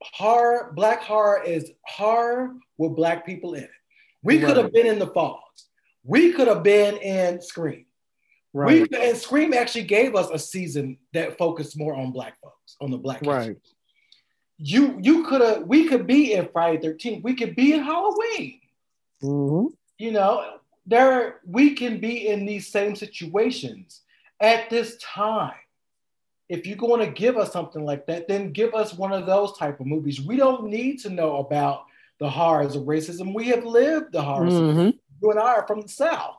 horror, 0.00 0.72
black 0.74 1.02
horror 1.02 1.42
is 1.42 1.70
horror 1.84 2.54
with 2.78 2.96
black 2.96 3.26
people 3.26 3.54
in 3.54 3.64
it. 3.64 3.70
We 4.22 4.38
right. 4.38 4.46
could 4.46 4.56
have 4.56 4.72
been 4.72 4.86
in 4.86 4.98
the 4.98 5.06
Fogs. 5.08 5.66
We 6.04 6.32
could 6.32 6.48
have 6.48 6.62
been 6.62 6.96
in 6.96 7.42
Scream. 7.42 7.84
Right. 8.54 8.88
We, 8.90 8.98
and 8.98 9.16
Scream 9.16 9.52
actually 9.52 9.84
gave 9.84 10.14
us 10.14 10.30
a 10.32 10.38
season 10.38 10.98
that 11.12 11.36
focused 11.36 11.78
more 11.78 11.94
on 11.94 12.12
black 12.12 12.40
folks, 12.40 12.76
on 12.80 12.90
the 12.90 12.98
black. 12.98 13.22
Right. 13.22 13.56
You 14.56 14.98
you 15.00 15.24
could 15.24 15.40
have 15.40 15.62
we 15.66 15.88
could 15.88 16.06
be 16.06 16.32
in 16.32 16.48
Friday 16.52 16.78
13th. 16.86 17.22
We 17.22 17.34
could 17.34 17.54
be 17.54 17.74
in 17.74 17.82
Halloween. 17.82 18.60
Mm-hmm. 19.22 19.66
You 19.98 20.12
know, 20.12 20.58
there 20.86 21.40
we 21.46 21.74
can 21.74 22.00
be 22.00 22.28
in 22.28 22.46
these 22.46 22.66
same 22.66 22.96
situations 22.96 24.00
at 24.40 24.70
this 24.70 24.96
time 25.02 25.54
if 26.48 26.66
you're 26.66 26.76
going 26.76 27.04
to 27.04 27.12
give 27.12 27.36
us 27.36 27.52
something 27.52 27.84
like 27.84 28.06
that, 28.06 28.26
then 28.26 28.52
give 28.52 28.74
us 28.74 28.94
one 28.94 29.12
of 29.12 29.26
those 29.26 29.56
type 29.58 29.80
of 29.80 29.86
movies. 29.86 30.20
We 30.20 30.36
don't 30.36 30.64
need 30.64 30.98
to 31.00 31.10
know 31.10 31.38
about 31.38 31.84
the 32.18 32.28
horrors 32.28 32.74
of 32.74 32.84
racism. 32.84 33.34
We 33.34 33.48
have 33.48 33.64
lived 33.64 34.12
the 34.12 34.22
horrors. 34.22 34.54
Mm-hmm. 34.54 34.90
You 35.22 35.30
and 35.30 35.38
I 35.38 35.54
are 35.54 35.66
from 35.66 35.82
the 35.82 35.88
South. 35.88 36.36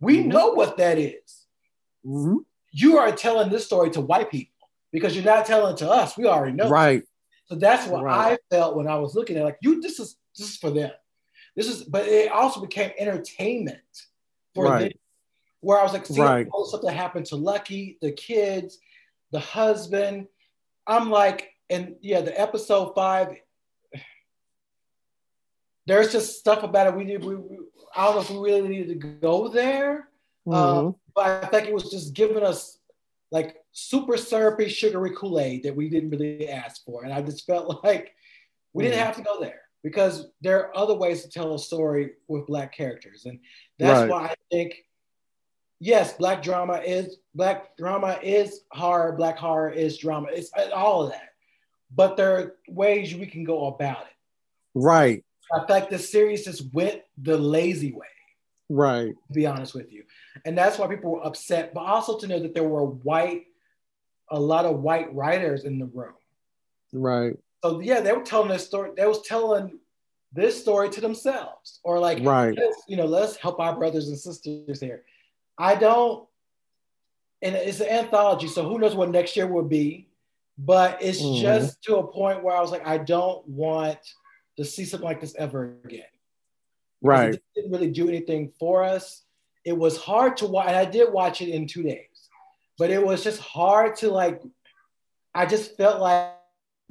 We 0.00 0.18
mm-hmm. 0.18 0.28
know 0.28 0.48
what 0.52 0.76
that 0.78 0.98
is. 0.98 1.46
Mm-hmm. 2.04 2.38
You 2.72 2.98
are 2.98 3.12
telling 3.12 3.50
this 3.50 3.66
story 3.66 3.90
to 3.90 4.00
white 4.00 4.30
people 4.30 4.68
because 4.92 5.14
you're 5.14 5.24
not 5.24 5.46
telling 5.46 5.74
it 5.74 5.78
to 5.78 5.90
us. 5.90 6.16
We 6.16 6.26
already 6.26 6.56
know. 6.56 6.68
Right. 6.68 7.04
So 7.46 7.54
that's 7.54 7.86
what 7.88 8.04
right. 8.04 8.32
I 8.32 8.54
felt 8.54 8.76
when 8.76 8.88
I 8.88 8.96
was 8.96 9.14
looking 9.14 9.36
at 9.36 9.44
like 9.44 9.58
you. 9.60 9.80
This 9.80 10.00
is 10.00 10.16
this 10.36 10.50
is 10.50 10.56
for 10.56 10.70
them. 10.70 10.90
This 11.56 11.68
is, 11.68 11.84
but 11.84 12.06
it 12.06 12.32
also 12.32 12.60
became 12.60 12.90
entertainment 12.98 13.78
for 14.54 14.64
right. 14.64 14.80
them. 14.80 14.92
Where 15.60 15.78
I 15.78 15.82
was 15.82 15.92
like, 15.92 16.06
see, 16.06 16.20
right. 16.20 16.46
something 16.66 16.90
happened 16.90 17.26
to 17.26 17.36
Lucky, 17.36 17.96
the 18.02 18.12
kids, 18.12 18.78
the 19.30 19.38
husband. 19.38 20.26
I'm 20.86 21.10
like, 21.10 21.50
and 21.70 21.94
yeah, 22.02 22.20
the 22.20 22.38
episode 22.38 22.94
five. 22.94 23.36
There's 25.86 26.12
just 26.12 26.38
stuff 26.38 26.62
about 26.62 26.86
it. 26.86 26.96
We 26.96 27.04
did. 27.04 27.24
We, 27.24 27.36
we 27.36 27.58
I 27.94 28.06
don't 28.06 28.14
know 28.16 28.20
if 28.22 28.30
we 28.30 28.38
really 28.38 28.68
needed 28.68 29.00
to 29.00 29.08
go 29.08 29.48
there, 29.48 30.08
mm-hmm. 30.46 30.54
um, 30.54 30.96
but 31.14 31.44
I 31.44 31.46
think 31.48 31.68
it 31.68 31.74
was 31.74 31.90
just 31.90 32.14
giving 32.14 32.42
us 32.42 32.78
like 33.30 33.56
super 33.72 34.16
syrupy, 34.16 34.68
sugary 34.68 35.12
Kool 35.16 35.40
Aid 35.40 35.64
that 35.64 35.76
we 35.76 35.88
didn't 35.88 36.10
really 36.10 36.48
ask 36.48 36.84
for, 36.84 37.04
and 37.04 37.12
I 37.12 37.22
just 37.22 37.46
felt 37.46 37.84
like 37.84 38.14
we 38.72 38.84
mm-hmm. 38.84 38.92
didn't 38.92 39.06
have 39.06 39.16
to 39.16 39.22
go 39.22 39.40
there 39.40 39.62
because 39.82 40.28
there 40.40 40.60
are 40.60 40.76
other 40.76 40.94
ways 40.94 41.22
to 41.22 41.28
tell 41.28 41.54
a 41.54 41.58
story 41.58 42.12
with 42.28 42.46
black 42.46 42.74
characters, 42.74 43.26
and 43.26 43.38
that's 43.78 44.00
right. 44.00 44.10
why 44.10 44.26
I 44.26 44.34
think 44.50 44.84
yes, 45.84 46.14
black 46.14 46.42
drama 46.42 46.80
is 46.84 47.18
black 47.34 47.76
drama 47.76 48.18
is 48.22 48.62
horror, 48.70 49.12
black 49.12 49.36
horror 49.36 49.70
is 49.70 49.98
drama. 49.98 50.28
It's 50.32 50.50
all 50.74 51.04
of 51.04 51.10
that. 51.10 51.30
But 51.94 52.16
there 52.16 52.36
are 52.38 52.56
ways 52.68 53.14
we 53.14 53.26
can 53.26 53.44
go 53.44 53.66
about 53.66 54.02
it. 54.02 54.16
Right. 54.74 55.24
I 55.52 55.58
feel 55.66 55.76
like 55.76 55.90
the 55.90 55.98
series 55.98 56.44
just 56.44 56.72
went 56.72 57.02
the 57.18 57.36
lazy 57.36 57.92
way. 57.92 58.06
Right. 58.70 59.14
To 59.28 59.32
be 59.32 59.46
honest 59.46 59.74
with 59.74 59.92
you. 59.92 60.04
And 60.44 60.56
that's 60.56 60.78
why 60.78 60.86
people 60.86 61.12
were 61.12 61.26
upset, 61.26 61.74
but 61.74 61.80
also 61.82 62.18
to 62.18 62.26
know 62.26 62.38
that 62.40 62.54
there 62.54 62.64
were 62.64 62.84
white, 62.86 63.44
a 64.30 64.40
lot 64.40 64.64
of 64.64 64.80
white 64.80 65.14
writers 65.14 65.64
in 65.64 65.78
the 65.78 65.86
room. 65.86 66.14
Right. 66.92 67.36
So 67.62 67.80
yeah, 67.80 68.00
they 68.00 68.12
were 68.12 68.22
telling 68.22 68.48
this 68.48 68.66
story. 68.66 68.90
They 68.96 69.06
was 69.06 69.22
telling 69.22 69.78
this 70.32 70.60
story 70.60 70.88
to 70.90 71.00
themselves 71.00 71.80
or 71.84 71.98
like 72.00 72.18
Right. 72.22 72.58
you 72.88 72.96
know 72.96 73.04
let's 73.06 73.36
help 73.36 73.60
our 73.60 73.76
brothers 73.76 74.08
and 74.08 74.18
sisters 74.18 74.80
here 74.80 75.04
i 75.58 75.76
don't 75.76 76.26
and 77.40 77.54
it's 77.54 77.78
an 77.78 77.86
anthology 77.86 78.48
so 78.48 78.68
who 78.68 78.80
knows 78.80 78.96
what 78.96 79.10
next 79.12 79.36
year 79.36 79.46
will 79.46 79.62
be 79.62 80.08
but 80.58 81.00
it's 81.00 81.20
Mhm. 81.22 81.40
just 81.40 81.80
to 81.84 81.98
a 81.98 82.06
point 82.08 82.42
where 82.42 82.56
i 82.56 82.60
was 82.60 82.72
like 82.72 82.84
i 82.84 82.98
don't 82.98 83.46
want 83.46 84.00
to 84.56 84.64
see 84.64 84.84
something 84.84 85.08
like 85.08 85.20
this 85.20 85.34
ever 85.36 85.76
again. 85.84 86.04
Right. 87.02 87.34
it 87.34 87.42
didn't 87.54 87.72
really 87.72 87.90
do 87.90 88.08
anything 88.08 88.52
for 88.58 88.82
us. 88.84 89.22
It 89.64 89.76
was 89.76 89.96
hard 89.98 90.36
to 90.38 90.46
watch 90.46 90.66
and 90.68 90.76
i 90.76 90.84
did 90.84 91.10
watch 91.12 91.40
it 91.42 91.48
in 91.50 91.66
two 91.66 91.82
days 91.82 92.28
but 92.78 92.90
it 92.90 93.04
was 93.04 93.22
just 93.24 93.40
hard 93.40 93.96
to 93.96 94.10
like 94.10 94.42
i 95.34 95.46
just 95.46 95.76
felt 95.78 96.00
like 96.02 96.32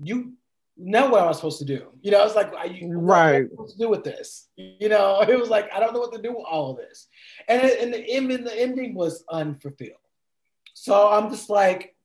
you 0.01 0.33
know 0.75 1.09
what 1.09 1.21
am 1.21 1.29
i 1.29 1.31
supposed 1.33 1.59
to 1.59 1.65
do. 1.65 1.91
You 2.01 2.09
know 2.11 2.23
it's 2.25 2.35
like 2.35 2.51
I- 2.55 2.65
you, 2.65 2.87
what- 2.87 3.03
what 3.03 3.17
am 3.17 3.27
I 3.27 3.31
Right. 3.41 3.49
supposed 3.51 3.73
to 3.77 3.83
do 3.83 3.89
with 3.89 4.03
this? 4.03 4.47
You 4.57 4.89
know 4.89 5.21
it 5.27 5.39
was 5.39 5.49
like 5.49 5.71
i 5.73 5.79
don't 5.79 5.93
know 5.93 5.99
what 5.99 6.13
to 6.13 6.21
do 6.21 6.29
with 6.35 6.45
all 6.49 6.71
of 6.71 6.77
this. 6.77 7.07
And, 7.47 7.61
it, 7.63 7.79
and 7.81 7.93
the 7.93 7.99
ending 8.09 8.43
the 8.43 8.59
ending 8.59 8.95
was 8.95 9.23
unfulfilled. 9.29 9.91
So 10.73 11.09
i'm 11.09 11.29
just 11.29 11.49
like 11.49 11.95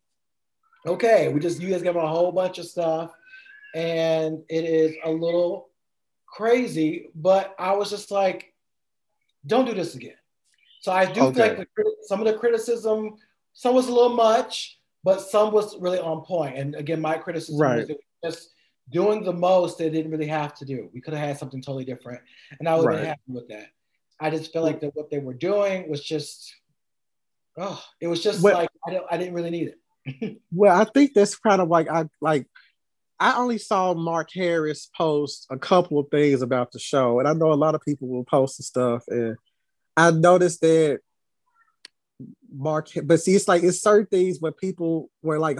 okay 0.86 1.28
we 1.28 1.40
just 1.40 1.60
you 1.62 1.70
guys 1.70 1.82
give 1.82 1.96
a 1.96 2.06
whole 2.06 2.30
bunch 2.32 2.58
of 2.58 2.66
stuff 2.66 3.10
and 3.78 4.42
it 4.48 4.64
is 4.64 4.96
a 5.04 5.10
little 5.10 5.68
crazy 6.26 7.10
but 7.14 7.54
i 7.58 7.72
was 7.72 7.88
just 7.90 8.10
like 8.10 8.52
don't 9.46 9.66
do 9.66 9.72
this 9.74 9.94
again 9.94 10.16
so 10.80 10.90
i 10.90 11.04
do 11.06 11.22
Okay. 11.22 11.34
feel 11.34 11.58
like 11.58 11.68
the, 11.76 11.94
some 12.02 12.20
of 12.20 12.26
the 12.26 12.34
criticism 12.34 13.16
some 13.54 13.74
was 13.74 13.86
a 13.88 13.92
little 13.94 14.16
much 14.16 14.80
but 15.04 15.20
some 15.20 15.52
was 15.52 15.78
really 15.80 16.00
on 16.00 16.22
point. 16.24 16.58
and 16.58 16.74
again 16.74 17.00
my 17.00 17.16
criticism 17.16 17.60
Right. 17.60 17.86
was 17.88 17.96
just 18.24 18.50
doing 18.90 19.22
the 19.22 19.32
most 19.32 19.78
they 19.78 19.90
didn't 19.90 20.10
really 20.10 20.26
have 20.26 20.54
to 20.54 20.64
do 20.64 20.90
we 20.92 21.00
could 21.00 21.14
have 21.14 21.26
had 21.28 21.38
something 21.38 21.62
totally 21.62 21.84
different 21.84 22.20
and 22.58 22.68
i 22.68 22.74
would 22.74 22.90
have 22.90 22.98
been 22.98 23.06
happy 23.06 23.20
with 23.28 23.48
that 23.48 23.68
i 24.20 24.28
just 24.28 24.52
feel 24.52 24.62
like 24.62 24.80
that 24.80 24.90
what 24.96 25.08
they 25.10 25.18
were 25.20 25.34
doing 25.34 25.88
was 25.88 26.02
just 26.02 26.52
oh 27.58 27.80
it 28.00 28.08
was 28.08 28.22
just 28.24 28.42
Well- 28.42 28.54
like 28.58 28.70
I, 28.86 28.90
don't, 28.92 29.06
I 29.12 29.16
didn't 29.18 29.34
really 29.34 29.50
need 29.50 29.68
it 29.68 29.78
Well, 30.52 30.74
I 30.80 30.84
think 30.94 31.12
that's 31.12 31.36
kind 31.36 31.60
of 31.60 31.68
like 31.68 31.86
I 31.90 32.06
like. 32.22 32.46
I 33.20 33.36
only 33.36 33.58
saw 33.58 33.94
Mark 33.94 34.30
Harris 34.32 34.88
post 34.96 35.46
a 35.50 35.58
couple 35.58 35.98
of 35.98 36.06
things 36.10 36.42
about 36.42 36.72
the 36.72 36.78
show, 36.78 37.18
and 37.18 37.28
I 37.28 37.32
know 37.32 37.52
a 37.52 37.54
lot 37.54 37.74
of 37.74 37.82
people 37.82 38.08
will 38.08 38.24
post 38.24 38.58
the 38.58 38.62
stuff, 38.62 39.04
and 39.08 39.36
I 39.96 40.10
noticed 40.12 40.60
that 40.60 41.00
Mark. 42.52 42.88
But 43.04 43.20
see, 43.20 43.34
it's 43.34 43.48
like 43.48 43.62
it's 43.62 43.82
certain 43.82 44.06
things 44.06 44.38
where 44.40 44.52
people 44.52 45.10
were 45.22 45.38
like, 45.38 45.58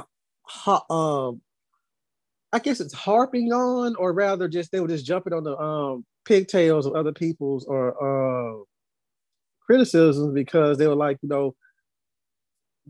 um, 0.67 1.41
I 2.53 2.61
guess 2.61 2.81
it's 2.81 2.95
harping 2.95 3.53
on, 3.53 3.97
or 3.97 4.13
rather, 4.13 4.49
just 4.49 4.73
they 4.73 4.81
were 4.81 4.89
just 4.89 5.07
jumping 5.07 5.33
on 5.33 5.45
the 5.45 5.57
um 5.59 6.05
pigtails 6.25 6.87
of 6.87 6.95
other 6.95 7.13
people's 7.13 7.65
or 7.65 8.61
uh 8.61 8.63
criticisms 9.67 10.33
because 10.33 10.79
they 10.79 10.87
were 10.87 10.95
like, 10.95 11.19
you 11.23 11.29
know, 11.29 11.55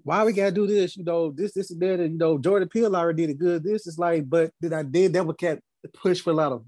why 0.03 0.25
we 0.25 0.33
gotta 0.33 0.53
do 0.53 0.67
this? 0.67 0.97
You 0.97 1.05
know, 1.05 1.31
this, 1.31 1.53
this, 1.53 1.71
and 1.71 1.81
that. 1.81 2.01
And, 2.01 2.13
you 2.13 2.19
know, 2.19 2.39
Jordan 2.39 2.69
Peele 2.69 2.95
already 2.95 3.23
did 3.27 3.31
it 3.31 3.39
good. 3.39 3.63
This 3.63 3.87
is 3.87 3.99
like, 3.99 4.29
but 4.29 4.53
then 4.61 4.73
I 4.73 4.83
did 4.83 5.13
that 5.13 5.27
would 5.27 5.39
get 5.39 5.63
pushed 5.95 6.25
for 6.25 6.31
a 6.31 6.35
lot 6.35 6.53
of 6.53 6.65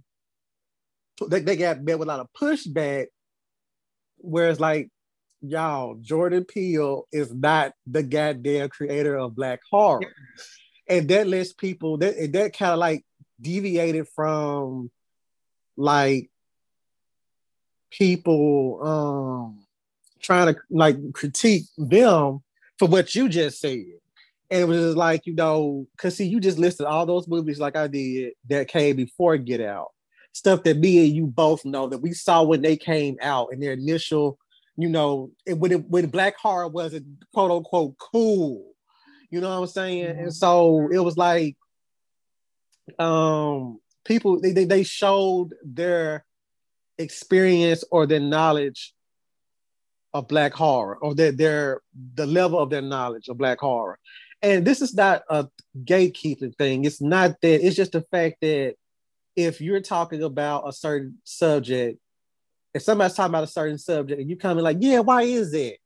they, 1.29 1.41
they 1.41 1.57
got 1.57 1.83
met 1.83 1.99
with 1.99 2.09
a 2.09 2.13
lot 2.13 2.21
of 2.21 2.29
pushback. 2.33 3.07
Whereas 4.19 4.61
like 4.61 4.89
y'all, 5.41 5.97
Jordan 5.97 6.45
Peele 6.45 7.07
is 7.13 7.33
not 7.33 7.73
the 7.87 8.03
goddamn 8.03 8.69
creator 8.69 9.17
of 9.17 9.35
black 9.35 9.61
horror. 9.71 10.01
And 10.89 11.09
that 11.09 11.27
lets 11.27 11.53
people 11.53 11.99
that 11.99 12.33
that 12.33 12.57
kind 12.57 12.73
of 12.73 12.79
like 12.79 13.05
deviated 13.41 14.09
from 14.09 14.91
like 15.77 16.31
people 17.91 18.81
um 18.83 19.67
trying 20.21 20.55
to 20.55 20.61
like 20.71 20.97
critique 21.13 21.65
them 21.77 22.43
for 22.81 22.89
what 22.89 23.15
you 23.15 23.29
just 23.29 23.61
said. 23.61 23.85
And 24.51 24.63
it 24.63 24.65
was 24.65 24.81
just 24.81 24.97
like, 24.97 25.27
you 25.27 25.35
know, 25.35 25.87
because 25.93 26.17
see, 26.17 26.25
you 26.25 26.41
just 26.41 26.59
listed 26.59 26.87
all 26.87 27.05
those 27.05 27.29
movies 27.29 27.61
like 27.61 27.77
I 27.77 27.89
did 27.89 28.33
that 28.49 28.69
came 28.69 28.97
before 28.97 29.37
Get 29.37 29.61
Out. 29.61 29.89
Stuff 30.33 30.63
that 30.63 30.79
me 30.79 31.05
and 31.05 31.15
you 31.15 31.27
both 31.27 31.67
know 31.67 31.89
that 31.89 31.99
we 31.99 32.15
saw 32.15 32.43
when 32.43 32.63
they 32.63 32.79
came 32.79 33.19
out 33.21 33.53
in 33.53 33.61
their 33.61 33.75
initial, 33.75 34.39
you 34.79 34.89
know, 34.89 35.31
it, 35.45 35.59
when, 35.59 35.73
it, 35.73 35.91
when 35.91 36.07
black 36.07 36.39
horror 36.39 36.69
wasn't 36.69 37.05
quote 37.35 37.51
unquote 37.51 37.99
cool. 37.99 38.65
You 39.29 39.43
know 39.43 39.51
what 39.51 39.61
I'm 39.61 39.67
saying? 39.67 40.19
And 40.19 40.35
so 40.35 40.89
it 40.91 41.01
was 41.01 41.19
like 41.19 41.57
um 42.99 43.79
people 44.05 44.41
they, 44.41 44.53
they, 44.53 44.65
they 44.65 44.85
showed 44.85 45.51
their 45.63 46.25
experience 46.99 47.85
or 47.91 48.07
their 48.07 48.21
knowledge 48.21 48.95
of 50.13 50.29
black 50.29 50.53
horror 50.53 50.97
or 50.97 51.15
their, 51.15 51.33
their 51.33 51.81
the 52.15 52.27
level 52.27 52.59
of 52.59 52.71
their 52.71 52.83
knowledge 52.83 53.29
of 53.29 53.39
black 53.39 53.59
horror. 53.59 53.99
And 54.43 54.65
this 54.65 54.81
is 54.81 54.95
not 54.95 55.23
a 55.29 55.49
gatekeeping 55.85 56.57
thing. 56.57 56.85
It's 56.85 57.01
not 57.01 57.41
that 57.43 57.67
it's 57.67 57.77
just 57.77 57.93
the 57.93 58.03
fact 58.03 58.37
that 58.41 58.75
if 59.37 59.61
you're 59.61 59.81
talking 59.81 60.23
about 60.23 60.69
a 60.69 60.73
certain 60.73 61.19
subject 61.25 61.99
if 62.75 62.83
somebody's 62.83 63.15
talking 63.15 63.31
about 63.31 63.45
a 63.45 63.49
certain 63.49 63.79
subject 63.79 64.21
and 64.21 64.31
you 64.31 64.37
come 64.37 64.59
in 64.59 64.65
like 64.65 64.79
yeah 64.81 65.01
why 65.01 65.23
is 65.23 65.53
it 65.55 65.79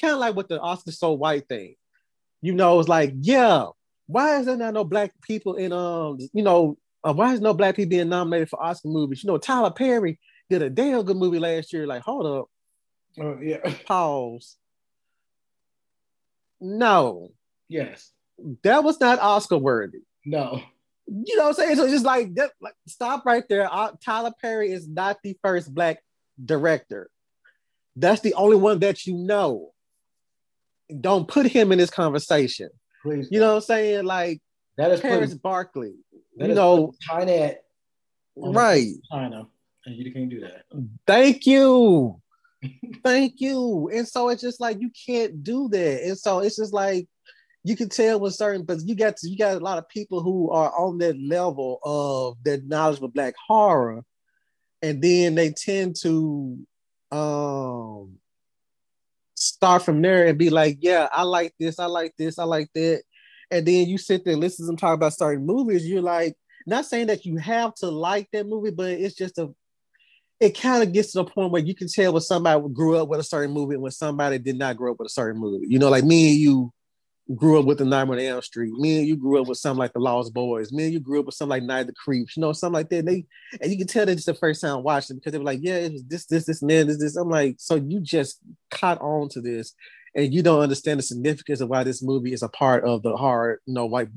kind 0.00 0.14
of 0.14 0.20
like 0.20 0.34
with 0.34 0.48
the 0.48 0.60
oscar 0.60 0.92
so 0.92 1.12
white 1.12 1.48
thing. 1.48 1.74
You 2.42 2.54
know 2.54 2.78
it's 2.78 2.88
like 2.88 3.14
yeah 3.20 3.66
why 4.06 4.38
is 4.38 4.46
there 4.46 4.56
not 4.56 4.74
no 4.74 4.84
black 4.84 5.12
people 5.22 5.54
in 5.54 5.72
um 5.72 6.18
you 6.32 6.42
know 6.42 6.78
uh, 7.04 7.12
why 7.12 7.32
is 7.32 7.40
no 7.40 7.54
black 7.54 7.76
people 7.76 7.90
being 7.90 8.08
nominated 8.08 8.48
for 8.48 8.62
oscar 8.62 8.88
movies? 8.88 9.22
You 9.22 9.28
know 9.28 9.38
tyler 9.38 9.70
perry 9.70 10.18
did 10.50 10.62
a 10.62 10.70
damn 10.70 11.02
good 11.02 11.16
movie 11.16 11.38
last 11.38 11.72
year. 11.72 11.86
Like 11.86 12.02
hold 12.02 12.26
up 12.26 12.48
oh 13.20 13.38
yeah 13.40 13.74
pause. 13.86 14.56
No, 16.60 17.32
yes 17.68 18.12
that 18.62 18.84
was 18.84 19.00
not 19.00 19.18
Oscar 19.18 19.58
worthy. 19.58 20.00
no 20.24 20.60
You 21.06 21.36
know 21.36 21.44
what 21.44 21.48
I'm 21.50 21.54
saying? 21.54 21.76
So 21.76 21.84
it's 21.84 21.92
just 21.92 22.04
like 22.04 22.34
that. 22.34 22.52
Like, 22.60 22.74
stop 22.86 23.24
right 23.24 23.44
there. 23.48 23.72
Uh, 23.72 23.92
Tyler 24.04 24.32
Perry 24.40 24.72
is 24.72 24.88
not 24.88 25.18
the 25.22 25.36
first 25.42 25.72
black 25.72 26.02
director. 26.44 27.08
That's 27.94 28.20
the 28.20 28.34
only 28.34 28.56
one 28.56 28.80
that 28.80 29.06
you 29.06 29.14
know. 29.14 29.72
Don't 31.00 31.26
put 31.26 31.46
him 31.46 31.72
in 31.72 31.78
this 31.78 31.90
conversation. 31.90 32.68
please 33.02 33.28
You 33.30 33.40
know 33.40 33.48
what 33.48 33.56
I'm 33.56 33.60
saying? 33.62 34.04
Like 34.04 34.40
that 34.76 34.90
is 34.92 35.00
Paris 35.00 35.30
putting, 35.30 35.38
Barkley. 35.38 35.94
You 36.36 36.48
know, 36.48 36.92
China 37.00 37.32
at 37.32 37.64
right. 38.36 38.92
China 39.10 39.48
and 39.86 39.96
you 39.96 40.12
can't 40.12 40.28
do 40.28 40.40
that 40.40 40.64
Thank 41.06 41.46
you. 41.46 42.20
Thank 43.04 43.40
you. 43.40 43.90
And 43.92 44.06
so 44.06 44.28
it's 44.28 44.42
just 44.42 44.60
like 44.60 44.80
you 44.80 44.90
can't 45.06 45.42
do 45.42 45.68
that. 45.68 46.02
And 46.02 46.18
so 46.18 46.40
it's 46.40 46.56
just 46.56 46.72
like 46.72 47.08
you 47.64 47.76
can 47.76 47.88
tell 47.88 48.20
with 48.20 48.34
certain, 48.34 48.64
but 48.64 48.78
you 48.84 48.94
got 48.94 49.16
to, 49.16 49.28
you 49.28 49.36
got 49.36 49.56
a 49.56 49.64
lot 49.64 49.78
of 49.78 49.88
people 49.88 50.22
who 50.22 50.50
are 50.50 50.72
on 50.78 50.98
that 50.98 51.20
level 51.20 51.80
of 51.82 52.36
that 52.44 52.64
knowledge 52.66 53.00
of 53.00 53.12
black 53.12 53.34
horror, 53.46 54.04
and 54.82 55.02
then 55.02 55.34
they 55.34 55.50
tend 55.50 55.96
to 56.02 56.58
um 57.10 58.18
start 59.34 59.82
from 59.82 60.00
there 60.00 60.26
and 60.26 60.38
be 60.38 60.50
like, 60.50 60.78
yeah, 60.80 61.08
I 61.12 61.22
like 61.22 61.54
this, 61.58 61.78
I 61.78 61.86
like 61.86 62.14
this, 62.16 62.38
I 62.38 62.44
like 62.44 62.68
that. 62.74 63.02
And 63.50 63.66
then 63.66 63.86
you 63.86 63.98
sit 63.98 64.24
there 64.24 64.32
and 64.32 64.40
listen 64.40 64.64
to 64.64 64.66
them 64.66 64.76
talk 64.76 64.94
about 64.94 65.12
certain 65.12 65.44
movies, 65.44 65.86
you're 65.86 66.02
like, 66.02 66.34
not 66.66 66.86
saying 66.86 67.08
that 67.08 67.24
you 67.24 67.36
have 67.36 67.74
to 67.76 67.88
like 67.88 68.28
that 68.32 68.46
movie, 68.46 68.70
but 68.70 68.90
it's 68.90 69.14
just 69.14 69.38
a 69.38 69.52
it 70.38 70.58
kind 70.58 70.82
of 70.82 70.92
gets 70.92 71.12
to 71.12 71.18
the 71.18 71.24
point 71.24 71.50
where 71.50 71.62
you 71.62 71.74
can 71.74 71.88
tell 71.88 72.12
when 72.12 72.20
somebody 72.20 72.62
grew 72.72 72.96
up 72.96 73.08
with 73.08 73.20
a 73.20 73.24
certain 73.24 73.52
movie 73.52 73.74
and 73.74 73.82
when 73.82 73.92
somebody 73.92 74.38
did 74.38 74.58
not 74.58 74.76
grow 74.76 74.92
up 74.92 74.98
with 74.98 75.06
a 75.06 75.10
certain 75.10 75.40
movie. 75.40 75.66
You 75.68 75.78
know, 75.78 75.88
like 75.88 76.04
me 76.04 76.32
and 76.32 76.38
you 76.38 76.72
grew 77.34 77.58
up 77.58 77.64
with 77.64 77.78
the 77.78 77.84
Nightmare 77.84 78.18
on 78.18 78.24
Elm 78.24 78.42
Street. 78.42 78.72
Me 78.74 78.98
and 78.98 79.08
you 79.08 79.16
grew 79.16 79.40
up 79.40 79.48
with 79.48 79.58
something 79.58 79.78
like 79.78 79.94
the 79.94 79.98
Lost 79.98 80.34
Boys. 80.34 80.72
Me 80.72 80.84
and 80.84 80.92
you 80.92 81.00
grew 81.00 81.20
up 81.20 81.26
with 81.26 81.34
something 81.34 81.50
like 81.50 81.62
Night 81.62 81.80
of 81.80 81.86
the 81.88 81.94
Creeps. 81.94 82.36
You 82.36 82.42
know, 82.42 82.52
something 82.52 82.74
like 82.74 82.90
that. 82.90 83.06
They 83.06 83.24
and 83.60 83.72
you 83.72 83.78
can 83.78 83.86
tell 83.86 84.04
that 84.04 84.12
it's 84.12 84.26
the 84.26 84.34
first 84.34 84.60
time 84.60 84.82
watching 84.82 85.16
because 85.16 85.32
they 85.32 85.38
were 85.38 85.44
like, 85.44 85.60
yeah, 85.62 85.76
it 85.76 85.92
was 85.92 86.04
this, 86.04 86.26
this, 86.26 86.44
this, 86.44 86.60
and 86.60 86.70
then 86.70 86.86
this, 86.86 86.98
this. 86.98 87.16
I'm 87.16 87.30
like, 87.30 87.56
so 87.58 87.76
you 87.76 88.00
just 88.00 88.40
caught 88.70 89.00
on 89.00 89.30
to 89.30 89.40
this, 89.40 89.74
and 90.14 90.32
you 90.32 90.42
don't 90.42 90.60
understand 90.60 90.98
the 90.98 91.02
significance 91.02 91.60
of 91.60 91.70
why 91.70 91.82
this 91.82 92.02
movie 92.02 92.34
is 92.34 92.42
a 92.42 92.48
part 92.48 92.84
of 92.84 93.02
the 93.02 93.16
horror. 93.16 93.60
You 93.64 93.74
know, 93.74 93.86
like 93.86 94.10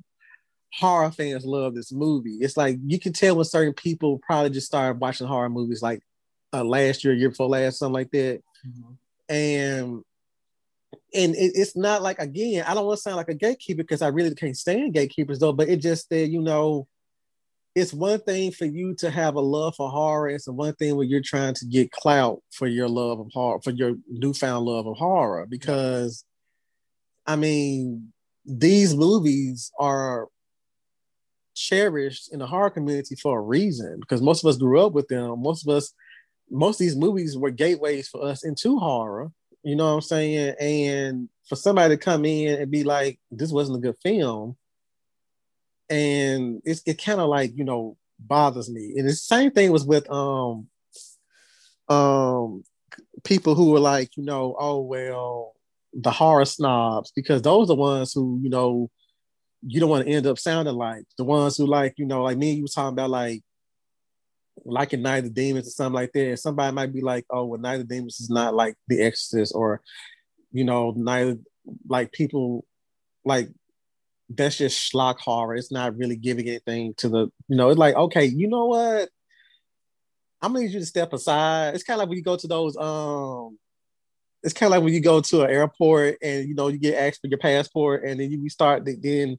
horror 0.74 1.12
fans 1.12 1.46
love 1.46 1.76
this 1.76 1.91
movie. 1.91 2.38
It's 2.41 2.58
like 2.58 2.78
you 2.86 3.00
can 3.00 3.14
tell 3.14 3.38
when 3.38 3.46
certain 3.46 3.74
people 3.74 4.20
probably 4.20 4.50
just 4.52 4.68
started 4.68 5.00
watching 5.00 5.28
horror 5.28 5.50
movies 5.50 5.82
like 5.82 6.04
uh, 6.53 6.63
last 6.63 7.03
year, 7.03 7.13
year 7.13 7.30
before 7.30 7.47
last, 7.47 7.80
something 7.80 7.93
like 7.93 8.11
that. 8.11 8.41
And 9.27 10.03
and 11.13 11.35
it, 11.35 11.51
it's 11.55 11.76
not 11.76 12.01
like 12.01 12.19
again, 12.19 12.63
I 12.67 12.73
don't 12.73 12.85
want 12.85 12.97
to 12.97 13.01
sound 13.01 13.17
like 13.17 13.30
a 13.30 13.35
gatekeeper 13.35 13.84
because 13.84 14.01
I 14.01 14.07
really 14.07 14.34
can't 14.34 14.57
stand 14.57 14.93
gatekeepers 14.93 15.39
though. 15.39 15.53
But 15.53 15.69
it 15.69 15.77
just 15.77 16.09
that 16.09 16.27
you 16.27 16.41
know, 16.41 16.88
it's 17.76 17.93
one 17.93 18.19
thing 18.19 18.51
for 18.51 18.65
you 18.65 18.95
to 18.95 19.09
have 19.09 19.35
a 19.35 19.41
love 19.41 19.76
for 19.76 19.89
horror. 19.89 20.30
It's 20.30 20.47
one 20.47 20.73
thing 20.76 20.95
when 20.95 21.07
you're 21.07 21.21
trying 21.21 21.53
to 21.55 21.65
get 21.65 21.91
clout 21.91 22.41
for 22.51 22.67
your 22.67 22.88
love 22.88 23.19
of 23.19 23.27
horror, 23.31 23.61
for 23.61 23.71
your 23.71 23.95
newfound 24.09 24.65
love 24.65 24.88
of 24.88 24.97
horror. 24.97 25.45
Because, 25.47 26.26
I 27.26 27.35
mean, 27.35 28.11
these 28.45 28.95
movies 28.95 29.71
are 29.80 30.27
cherished 31.55 32.31
in 32.34 32.39
the 32.39 32.47
horror 32.47 32.69
community 32.69 33.15
for 33.15 33.38
a 33.38 33.41
reason 33.41 33.99
because 33.99 34.21
most 34.21 34.43
of 34.43 34.49
us 34.49 34.57
grew 34.57 34.84
up 34.84 34.93
with 34.93 35.07
them. 35.07 35.41
Most 35.41 35.67
of 35.67 35.76
us, 35.76 35.93
most 36.49 36.76
of 36.76 36.85
these 36.85 36.95
movies 36.95 37.38
were 37.38 37.51
gateways 37.51 38.07
for 38.07 38.23
us 38.23 38.43
into 38.43 38.80
horror. 38.80 39.31
You 39.63 39.76
know 39.76 39.85
what 39.85 39.95
I'm 39.95 40.01
saying? 40.01 40.55
And 40.59 41.30
for 41.47 41.55
somebody 41.55 41.95
to 41.95 42.01
come 42.01 42.26
in 42.26 42.61
and 42.61 42.71
be 42.71 42.84
like, 42.84 43.19
"This 43.31 43.51
wasn't 43.51 43.77
a 43.77 43.81
good 43.81 43.97
film," 44.01 44.55
and 45.89 46.61
it's 46.65 46.81
it 46.85 47.03
kind 47.03 47.19
of 47.19 47.30
like 47.30 47.57
you 47.57 47.63
know 47.63 47.97
bothers 48.19 48.69
me. 48.69 48.93
And 48.97 49.07
the 49.07 49.13
same 49.13 49.51
thing 49.51 49.71
was 49.71 49.85
with 49.85 50.09
um 50.09 50.67
um 51.89 52.63
people 53.23 53.55
who 53.55 53.71
were 53.71 53.80
like, 53.80 54.15
you 54.17 54.23
know, 54.23 54.55
oh 54.59 54.81
well, 54.81 55.55
the 55.93 56.11
horror 56.11 56.45
snobs, 56.45 57.11
because 57.15 57.41
those 57.41 57.65
are 57.65 57.76
the 57.76 57.76
ones 57.76 58.13
who, 58.13 58.39
you 58.41 58.49
know, 58.49 58.89
you 59.65 59.80
don't 59.80 59.89
want 59.89 60.05
to 60.05 60.11
end 60.11 60.26
up 60.26 60.39
sounding 60.39 60.76
like 60.76 61.03
the 61.17 61.23
ones 61.23 61.57
who 61.57 61.65
like, 61.65 61.95
you 61.97 62.05
know, 62.05 62.23
like 62.23 62.38
me, 62.38 62.53
you 62.53 62.63
were 62.63 62.67
talking 62.67 62.93
about 62.93 63.09
like 63.09 63.41
like 64.65 64.94
in 64.94 65.02
Night 65.02 65.19
of 65.19 65.23
the 65.26 65.30
Demons 65.30 65.68
or 65.68 65.72
something 65.72 65.94
like 65.94 66.11
that. 66.14 66.40
Somebody 66.40 66.73
might 66.73 66.94
be 66.94 67.02
like, 67.02 67.26
oh, 67.30 67.45
well, 67.45 67.60
Night 67.60 67.81
of 67.81 67.88
the 67.88 67.95
Demons 67.95 68.19
is 68.19 68.30
not 68.30 68.53
like 68.53 68.76
The 68.88 69.02
Exorcist, 69.02 69.53
or 69.56 69.81
you 70.52 70.64
know, 70.64 70.91
Night 70.95 71.38
like 71.88 72.11
people 72.11 72.65
like 73.26 73.49
that's 74.30 74.57
just 74.57 74.91
schlock 74.91 75.19
horror. 75.19 75.56
It's 75.56 75.72
not 75.72 75.98
really 75.98 76.15
giving 76.15 76.48
anything 76.48 76.94
to 76.98 77.10
the, 77.10 77.31
you 77.48 77.57
know, 77.57 77.69
it's 77.69 77.80
like, 77.80 77.95
okay, 77.95 78.26
you 78.26 78.48
know 78.48 78.65
what? 78.65 79.10
I'm 80.41 80.53
gonna 80.53 80.65
need 80.65 80.73
you 80.73 80.80
to 80.80 80.86
step 80.86 81.14
aside. 81.14 81.76
It's 81.76 81.84
kind 81.84 81.95
of 81.98 82.02
like 82.02 82.10
when 82.10 82.18
you 82.18 82.23
go 82.23 82.38
to 82.38 82.48
those, 82.48 82.77
um, 82.77 83.57
it's 84.44 84.53
kind 84.53 84.68
of 84.68 84.77
like 84.77 84.84
when 84.84 84.94
you 84.94 85.02
go 85.02 85.19
to 85.19 85.41
an 85.41 85.49
airport 85.49 86.18
and 86.22 86.48
you 86.48 86.56
know 86.56 86.68
you 86.69 86.77
get 86.77 86.95
asked 86.95 87.22
for 87.22 87.27
your 87.27 87.40
passport 87.40 88.03
and 88.06 88.19
then 88.19 88.31
you 88.31 88.49
start 88.49 88.86
then 88.86 89.38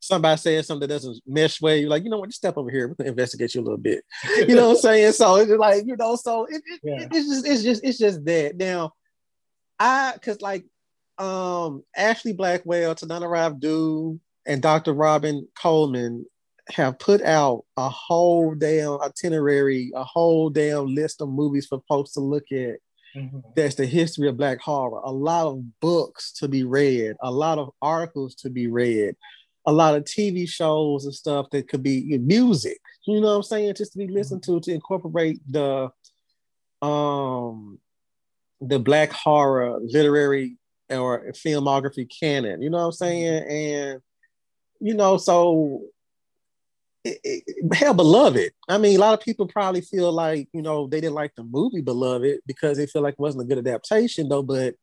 somebody 0.00 0.38
says 0.38 0.66
something 0.66 0.88
that 0.88 0.94
doesn't 0.94 1.20
mesh 1.26 1.60
well. 1.60 1.74
You're 1.74 1.90
like, 1.90 2.04
you 2.04 2.10
know 2.10 2.18
what, 2.18 2.28
just 2.28 2.38
step 2.38 2.56
over 2.56 2.70
here. 2.70 2.88
We're 2.88 2.94
gonna 2.94 3.10
investigate 3.10 3.54
you 3.54 3.60
a 3.60 3.62
little 3.62 3.78
bit. 3.78 4.04
You 4.48 4.54
know 4.54 4.68
what 4.68 4.76
I'm 4.76 4.82
saying? 4.82 5.12
So 5.12 5.36
it's 5.36 5.48
just 5.48 5.60
like, 5.60 5.84
you 5.86 5.96
know, 5.96 6.16
so 6.16 6.44
it, 6.44 6.62
it, 6.66 6.80
yeah. 6.82 7.08
it's 7.10 7.28
just 7.28 7.46
it's 7.46 7.62
just 7.62 7.84
it's 7.84 7.98
just 7.98 8.24
that. 8.24 8.56
Now, 8.56 8.92
I 9.78 10.14
cause 10.22 10.40
like 10.40 10.64
um 11.18 11.82
Ashlee 11.98 12.36
Blackwell, 12.36 12.94
Tananarive 12.94 13.60
Due, 13.60 14.20
and 14.46 14.62
Dr. 14.62 14.92
Robin 14.92 15.46
Coleman 15.60 16.24
have 16.70 16.98
put 16.98 17.22
out 17.22 17.64
a 17.76 17.88
whole 17.88 18.54
damn 18.54 19.00
itinerary, 19.00 19.90
a 19.94 20.04
whole 20.04 20.50
damn 20.50 20.94
list 20.94 21.20
of 21.20 21.28
movies 21.28 21.66
for 21.66 21.80
folks 21.88 22.12
to 22.12 22.20
look 22.20 22.44
at. 22.52 22.76
Mm-hmm. 23.16 23.38
That's 23.56 23.74
the 23.74 23.86
history 23.86 24.28
of 24.28 24.36
Black 24.36 24.60
horror. 24.60 25.00
A 25.04 25.12
lot 25.12 25.46
of 25.46 25.80
books 25.80 26.32
to 26.34 26.48
be 26.48 26.64
read, 26.64 27.16
a 27.22 27.30
lot 27.30 27.58
of 27.58 27.70
articles 27.80 28.34
to 28.36 28.50
be 28.50 28.66
read, 28.66 29.16
a 29.68 29.72
lot 29.72 29.94
of 29.94 30.04
TV 30.04 30.48
shows 30.48 31.04
and 31.04 31.14
stuff 31.14 31.50
that 31.50 31.68
could 31.68 31.82
be 31.82 32.16
music. 32.16 32.78
You 33.06 33.20
know 33.20 33.28
what 33.28 33.36
I'm 33.36 33.42
saying? 33.42 33.74
Just 33.74 33.92
to 33.92 33.98
be 33.98 34.08
listened 34.08 34.42
to 34.44 34.60
to 34.60 34.72
incorporate 34.72 35.40
the 35.46 35.90
um 36.80 37.78
the 38.62 38.78
Black 38.78 39.12
horror 39.12 39.78
literary 39.82 40.56
or 40.88 41.32
filmography 41.32 42.08
canon. 42.08 42.62
You 42.62 42.70
know 42.70 42.78
what 42.78 42.84
I'm 42.84 42.92
saying? 42.92 43.44
And 43.44 44.00
you 44.80 44.94
know, 44.94 45.18
so 45.18 45.82
it, 47.04 47.20
it, 47.22 47.74
hell, 47.74 47.92
Beloved. 47.92 48.50
I 48.70 48.78
mean, 48.78 48.96
a 48.96 49.00
lot 49.00 49.18
of 49.18 49.20
people 49.20 49.48
probably 49.48 49.82
feel 49.82 50.10
like 50.12 50.48
you 50.54 50.62
know 50.62 50.86
they 50.86 51.02
didn't 51.02 51.14
like 51.14 51.34
the 51.36 51.44
movie 51.44 51.82
Beloved 51.82 52.40
because 52.46 52.78
they 52.78 52.86
feel 52.86 53.02
like 53.02 53.14
it 53.14 53.20
wasn't 53.20 53.44
a 53.44 53.46
good 53.46 53.58
adaptation, 53.58 54.30
though. 54.30 54.42
But 54.42 54.76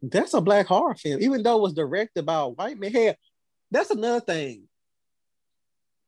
that's 0.00 0.32
a 0.32 0.40
black 0.40 0.66
horror 0.66 0.94
film, 0.94 1.20
even 1.20 1.42
though 1.42 1.58
it 1.58 1.62
was 1.62 1.74
directed 1.74 2.24
by 2.24 2.40
a 2.40 2.48
white 2.48 2.78
man. 2.78 2.90
Hell, 2.90 3.14
that's 3.72 3.90
another 3.90 4.20
thing. 4.20 4.68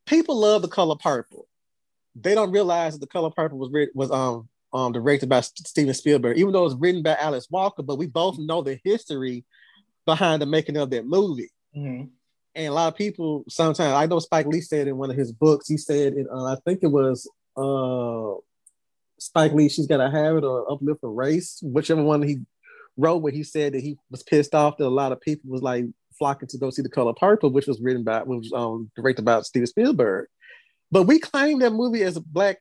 People 0.07 0.39
love 0.39 0.63
the 0.63 0.69
color 0.69 0.97
purple. 0.97 1.49
They 2.15 2.35
don't 2.35 2.53
realize 2.53 2.95
that 2.95 3.01
the 3.01 3.07
color 3.07 3.31
purple 3.31 3.59
was 3.59 3.71
was 3.95 4.11
um 4.11 4.49
um 4.73 4.93
directed 4.93 5.29
by 5.29 5.41
Steven 5.41 5.95
Spielberg, 5.95 6.39
even 6.39 6.53
though 6.53 6.61
it 6.61 6.65
was 6.65 6.77
written 6.77 7.03
by 7.03 7.17
Alice 7.17 7.49
Walker. 7.51 7.83
But 7.83 7.99
we 7.99 8.07
both 8.07 8.39
know 8.39 8.63
the 8.63 8.79
history 8.85 9.45
behind 10.07 10.41
the 10.41 10.47
making 10.47 10.77
of 10.77 10.91
that 10.91 11.07
movie. 11.07 11.51
Mm-hmm 11.77 12.05
and 12.55 12.67
a 12.67 12.73
lot 12.73 12.89
of 12.89 12.97
people 12.97 13.45
sometimes 13.49 13.81
I 13.93 14.07
know 14.07 14.19
Spike 14.19 14.47
Lee 14.47 14.61
said 14.61 14.89
in 14.89 14.97
one 14.97 15.11
of 15.11 15.17
his 15.17 15.33
books, 15.33 15.69
he 15.69 15.77
said 15.77 16.15
it, 16.15 16.27
uh, 16.33 16.45
I 16.45 16.57
think 16.65 16.81
it 16.83 16.89
was 16.89 17.29
uh, 17.57 18.39
Spike 19.19 19.53
Lee, 19.53 19.69
She's 19.69 19.87
Gotta 19.87 20.11
Have 20.11 20.37
It 20.37 20.45
or 20.45 20.71
uplift 20.71 21.01
a 21.03 21.09
race, 21.09 21.61
whichever 21.63 22.03
one 22.03 22.23
he 22.23 22.39
wrote 22.97 23.23
where 23.23 23.33
he 23.33 23.43
said 23.43 23.75
that 23.75 23.83
he 23.83 23.99
was 24.11 24.23
pissed 24.23 24.55
off 24.55 24.77
that 24.77 24.87
a 24.87 24.89
lot 24.89 25.13
of 25.13 25.21
people 25.21 25.51
was 25.51 25.63
like 25.63 25.85
flocking 26.19 26.49
to 26.49 26.59
go 26.59 26.71
see 26.71 26.83
the 26.83 26.89
color 26.89 27.13
purple, 27.15 27.51
which 27.51 27.67
was 27.67 27.81
written 27.81 28.05
by 28.05 28.23
which 28.23 28.51
was 28.51 28.53
um, 28.53 28.91
directed 28.97 29.25
by 29.25 29.41
Steven 29.43 29.67
Spielberg. 29.67 30.27
But 30.91 31.05
we 31.05 31.19
claim 31.19 31.59
that 31.61 31.73
movie 31.73 32.03
as 32.03 32.17
a 32.17 32.21
black 32.21 32.59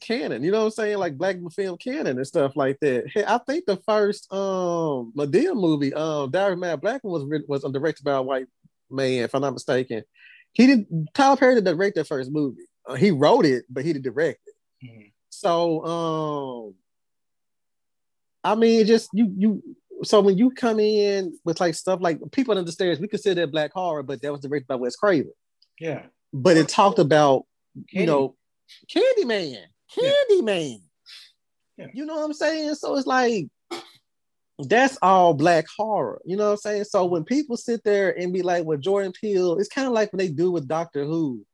canon, 0.00 0.42
you 0.42 0.50
know 0.50 0.60
what 0.60 0.64
I'm 0.66 0.70
saying? 0.72 0.98
Like 0.98 1.18
black 1.18 1.36
film 1.52 1.78
canon 1.78 2.16
and 2.16 2.26
stuff 2.26 2.56
like 2.56 2.78
that. 2.80 3.04
Hey, 3.12 3.24
I 3.26 3.38
think 3.38 3.66
the 3.66 3.76
first 3.76 4.32
um 4.32 5.12
Madea 5.16 5.54
movie, 5.54 5.92
um 5.94 6.30
Diary 6.30 6.56
Mad 6.56 6.80
Black 6.80 7.02
was 7.04 7.24
written, 7.24 7.46
was 7.48 7.62
directed 7.62 8.04
by 8.04 8.14
a 8.14 8.22
white 8.22 8.46
man, 8.90 9.24
if 9.24 9.34
I'm 9.34 9.42
not 9.42 9.52
mistaken. 9.52 10.02
He 10.52 10.66
didn't 10.66 11.08
Tyler 11.14 11.36
Perry 11.36 11.54
didn't 11.54 11.76
direct 11.76 11.96
that 11.96 12.06
first 12.06 12.30
movie. 12.32 12.62
Uh, 12.86 12.94
he 12.94 13.10
wrote 13.10 13.44
it, 13.44 13.64
but 13.68 13.84
he 13.84 13.92
didn't 13.92 14.04
direct 14.04 14.40
it. 14.46 14.86
Mm-hmm. 14.86 15.08
So 15.30 15.84
um 15.84 16.74
I 18.42 18.54
mean 18.54 18.86
just 18.86 19.10
you 19.12 19.32
you 19.36 19.62
so 20.04 20.20
when 20.20 20.38
you 20.38 20.50
come 20.50 20.80
in 20.80 21.38
with 21.44 21.60
like 21.60 21.74
stuff 21.74 22.00
like 22.00 22.20
people 22.32 22.56
understand 22.56 22.98
we 23.00 23.08
consider 23.08 23.42
it 23.42 23.52
black 23.52 23.72
horror, 23.72 24.02
but 24.02 24.22
that 24.22 24.32
was 24.32 24.40
directed 24.40 24.66
by 24.66 24.76
Wes 24.76 24.96
Craven. 24.96 25.32
Yeah. 25.80 26.02
But 26.32 26.56
it 26.56 26.68
talked 26.68 26.98
about, 26.98 27.44
Candy. 27.74 28.00
you 28.00 28.06
know, 28.06 28.36
Candyman. 28.90 29.58
Candyman. 29.96 30.78
Yeah. 31.76 31.86
You 31.92 32.06
know 32.06 32.16
what 32.16 32.24
I'm 32.24 32.32
saying? 32.32 32.74
So 32.74 32.96
it's 32.96 33.06
like 33.06 33.48
that's 34.58 34.96
all 35.02 35.34
black 35.34 35.66
horror. 35.76 36.20
You 36.24 36.36
know 36.36 36.46
what 36.46 36.50
I'm 36.52 36.56
saying? 36.58 36.84
So 36.84 37.04
when 37.04 37.24
people 37.24 37.56
sit 37.56 37.82
there 37.84 38.16
and 38.18 38.32
be 38.32 38.42
like, 38.42 38.64
well, 38.64 38.78
Jordan 38.78 39.12
Peele, 39.12 39.58
it's 39.58 39.68
kind 39.68 39.86
of 39.86 39.92
like 39.92 40.12
when 40.12 40.18
they 40.18 40.28
do 40.28 40.50
with 40.50 40.68
Doctor 40.68 41.04
Who. 41.04 41.44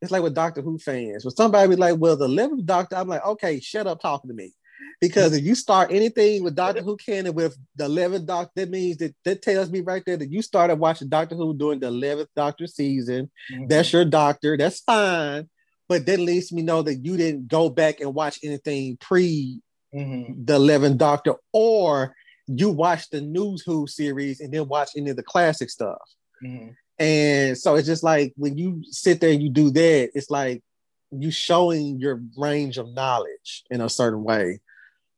It's 0.00 0.10
like 0.10 0.22
with 0.22 0.34
Doctor 0.34 0.62
Who 0.62 0.78
fans. 0.78 1.24
When 1.24 1.34
somebody 1.34 1.68
be 1.68 1.76
like, 1.76 1.96
well, 1.98 2.16
the 2.16 2.26
11th 2.26 2.66
Doctor, 2.66 2.96
I'm 2.96 3.08
like, 3.08 3.24
okay, 3.24 3.60
shut 3.60 3.86
up 3.86 4.00
talking 4.00 4.28
to 4.28 4.34
me. 4.34 4.52
Because 5.00 5.36
if 5.36 5.42
you 5.42 5.56
start 5.56 5.90
anything 5.90 6.44
with 6.44 6.54
Doctor 6.54 6.80
Who 6.80 6.96
canon 6.96 7.34
with 7.34 7.56
the 7.74 7.88
11th 7.88 8.24
Doctor, 8.24 8.52
that 8.54 8.70
means 8.70 8.98
that 8.98 9.14
that 9.24 9.42
tells 9.42 9.68
me 9.68 9.80
right 9.80 10.02
there 10.06 10.16
that 10.16 10.30
you 10.30 10.42
started 10.42 10.76
watching 10.76 11.08
Doctor 11.08 11.34
Who 11.34 11.54
during 11.54 11.80
the 11.80 11.90
11th 11.90 12.28
Doctor 12.36 12.68
season. 12.68 13.30
Mm-hmm. 13.52 13.66
That's 13.66 13.92
your 13.92 14.04
doctor. 14.04 14.56
That's 14.56 14.80
fine. 14.80 15.48
But 15.88 16.06
that 16.06 16.20
lets 16.20 16.52
me 16.52 16.62
know 16.62 16.82
that 16.82 17.04
you 17.04 17.16
didn't 17.16 17.48
go 17.48 17.68
back 17.68 18.00
and 18.00 18.14
watch 18.14 18.38
anything 18.44 18.96
pre 18.98 19.60
mm-hmm. 19.92 20.44
the 20.44 20.58
11th 20.58 20.98
Doctor 20.98 21.34
or 21.52 22.14
you 22.46 22.70
watch 22.70 23.10
the 23.10 23.20
news 23.20 23.62
Who 23.66 23.88
series 23.88 24.40
and 24.40 24.52
then 24.52 24.68
watch 24.68 24.90
any 24.96 25.10
of 25.10 25.16
the 25.16 25.22
classic 25.24 25.70
stuff. 25.70 25.98
Mm-hmm. 26.44 26.70
And 26.98 27.58
so 27.58 27.74
it's 27.74 27.88
just 27.88 28.04
like 28.04 28.32
when 28.36 28.56
you 28.56 28.84
sit 28.84 29.20
there 29.20 29.32
and 29.32 29.42
you 29.42 29.50
do 29.50 29.70
that, 29.72 30.10
it's 30.14 30.30
like 30.30 30.62
you 31.10 31.32
showing 31.32 31.98
your 31.98 32.22
range 32.36 32.78
of 32.78 32.88
knowledge 32.94 33.64
in 33.68 33.80
a 33.80 33.88
certain 33.88 34.22
way 34.22 34.60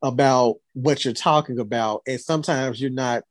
about 0.04 0.56
what 0.74 1.04
you're 1.04 1.14
talking 1.14 1.58
about. 1.58 2.02
And 2.06 2.20
sometimes 2.20 2.80
you're 2.80 2.90
not, 2.90 3.24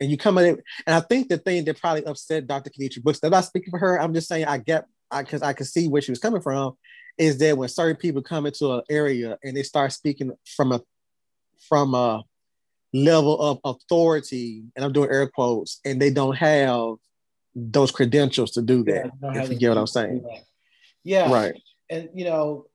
and 0.00 0.10
you 0.10 0.18
come 0.18 0.36
in, 0.38 0.60
and 0.86 0.96
I 0.96 1.00
think 1.00 1.28
the 1.28 1.38
thing 1.38 1.64
that 1.64 1.80
probably 1.80 2.04
upset 2.04 2.46
Dr. 2.46 2.70
Kinitra 2.70 3.02
Brooks, 3.02 3.20
I'm 3.22 3.30
not 3.30 3.44
speaking 3.44 3.70
for 3.70 3.78
her, 3.78 3.98
I'm 3.98 4.12
just 4.12 4.28
saying 4.28 4.44
I 4.44 4.58
get, 4.58 4.86
I 5.10 5.22
because 5.22 5.42
I 5.42 5.52
can 5.52 5.66
see 5.66 5.88
where 5.88 6.02
she 6.02 6.10
was 6.10 6.18
coming 6.18 6.42
from, 6.42 6.76
is 7.16 7.38
that 7.38 7.56
when 7.56 7.68
certain 7.68 7.96
people 7.96 8.22
come 8.22 8.44
into 8.44 8.72
an 8.72 8.82
area 8.90 9.38
and 9.44 9.56
they 9.56 9.62
start 9.62 9.92
speaking 9.92 10.32
from 10.56 10.72
a 10.72 10.82
from 11.68 11.94
a 11.94 12.24
level 12.92 13.40
of 13.40 13.60
authority, 13.64 14.64
and 14.74 14.84
I'm 14.84 14.92
doing 14.92 15.10
air 15.10 15.28
quotes, 15.28 15.80
and 15.84 16.02
they 16.02 16.10
don't 16.10 16.36
have 16.36 16.94
those 17.54 17.90
credentials 17.90 18.52
to 18.52 18.62
do 18.62 18.82
that. 18.84 19.10
Yeah, 19.22 19.42
if 19.42 19.50
you 19.50 19.58
get 19.58 19.68
what 19.68 19.78
I'm 19.78 19.86
saying. 19.86 20.24
Yeah. 21.04 21.32
Right. 21.32 21.54
And 21.88 22.08
you 22.14 22.24
know, 22.24 22.66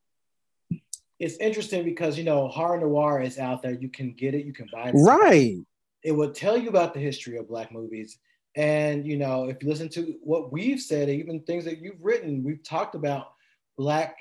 it's 1.19 1.37
interesting 1.37 1.83
because 1.83 2.17
you 2.17 2.23
know, 2.23 2.47
horror 2.47 2.79
noir 2.79 3.21
is 3.21 3.37
out 3.39 3.61
there. 3.61 3.73
You 3.73 3.89
can 3.89 4.13
get 4.13 4.33
it, 4.33 4.45
you 4.45 4.53
can 4.53 4.67
buy 4.71 4.89
it. 4.89 4.93
Right. 4.93 5.57
It 6.03 6.11
will 6.11 6.31
tell 6.31 6.57
you 6.57 6.69
about 6.69 6.93
the 6.93 6.99
history 6.99 7.37
of 7.37 7.47
black 7.47 7.71
movies. 7.71 8.17
And 8.55 9.05
you 9.05 9.17
know, 9.17 9.49
if 9.49 9.61
you 9.61 9.69
listen 9.69 9.89
to 9.89 10.15
what 10.21 10.51
we've 10.51 10.79
said, 10.79 11.09
even 11.09 11.41
things 11.41 11.65
that 11.65 11.79
you've 11.79 12.03
written, 12.03 12.43
we've 12.43 12.63
talked 12.63 12.95
about 12.95 13.33
black 13.77 14.17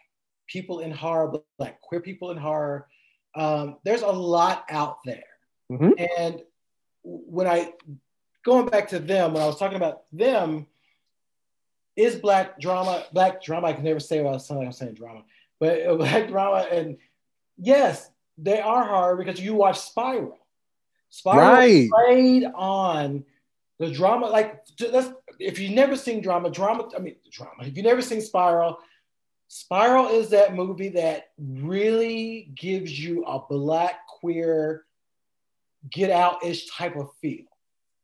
people 0.47 0.81
in 0.81 0.91
horror, 0.91 1.41
black 1.59 1.81
queer 1.81 2.01
people 2.01 2.31
in 2.31 2.37
horror. 2.37 2.89
Um, 3.35 3.79
there's 3.85 4.03
a 4.03 4.09
lot 4.09 4.65
out 4.71 4.99
there. 5.05 5.25
Mm-hmm. 5.71 5.93
And 6.19 6.43
when 7.03 7.47
I 7.47 7.73
going 8.45 8.66
back 8.66 8.89
to 8.89 8.99
them, 8.99 9.35
when 9.35 9.43
I 9.43 9.47
was 9.47 9.59
talking 9.59 9.77
about 9.77 10.03
them, 10.12 10.66
is 11.97 12.16
black 12.16 12.61
drama, 12.61 13.05
black 13.12 13.43
drama, 13.43 13.69
I 13.69 13.73
can 13.73 13.85
never 13.85 14.01
say 14.01 14.21
what 14.21 14.31
I 14.31 14.55
like 14.55 14.66
I'm 14.66 14.73
saying 14.73 14.95
drama, 14.95 15.23
but 15.60 15.85
black 15.98 16.28
drama, 16.28 16.66
and 16.70 16.98
yes, 17.56 18.10
they 18.39 18.60
are 18.60 18.85
hard 18.85 19.18
because 19.18 19.40
you 19.40 19.55
watch 19.55 19.81
Spiral. 19.81 20.39
Spiral 21.10 21.52
right. 21.52 21.89
played 21.90 22.44
on 22.55 23.24
the 23.78 23.90
drama, 23.90 24.26
like 24.26 24.64
let's 24.90 25.10
if 25.39 25.59
you've 25.59 25.72
never 25.72 25.97
seen 25.97 26.20
drama, 26.20 26.51
drama, 26.51 26.89
I 26.97 27.01
mean 27.01 27.16
drama, 27.31 27.62
if 27.62 27.76
you've 27.76 27.86
never 27.86 28.02
seen 28.02 28.20
Spiral, 28.20 28.78
Spiral 29.48 30.09
is 30.09 30.31
that 30.31 30.55
movie 30.55 30.90
that 30.90 31.31
really 31.39 32.51
gives 32.55 32.98
you 32.98 33.24
a 33.24 33.40
black 33.48 34.06
queer 34.06 34.85
get 35.90 36.10
out 36.10 36.44
ish 36.44 36.68
type 36.70 36.97
of 36.97 37.10
feel. 37.20 37.44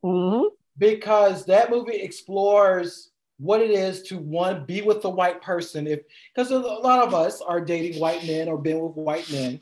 Mm-hmm. 0.04 0.46
Because 0.78 1.44
that 1.46 1.70
movie 1.70 1.96
explores 1.96 3.09
what 3.40 3.62
it 3.62 3.70
is 3.70 4.02
to 4.02 4.18
one 4.18 4.66
be 4.66 4.82
with 4.82 5.02
a 5.06 5.08
white 5.08 5.40
person 5.40 5.86
if 5.86 6.00
because 6.34 6.50
a 6.50 6.58
lot 6.58 7.06
of 7.06 7.14
us 7.14 7.40
are 7.40 7.60
dating 7.60 7.98
white 7.98 8.22
men 8.26 8.48
or 8.48 8.58
been 8.58 8.78
with 8.80 8.94
white 8.96 9.30
men 9.32 9.58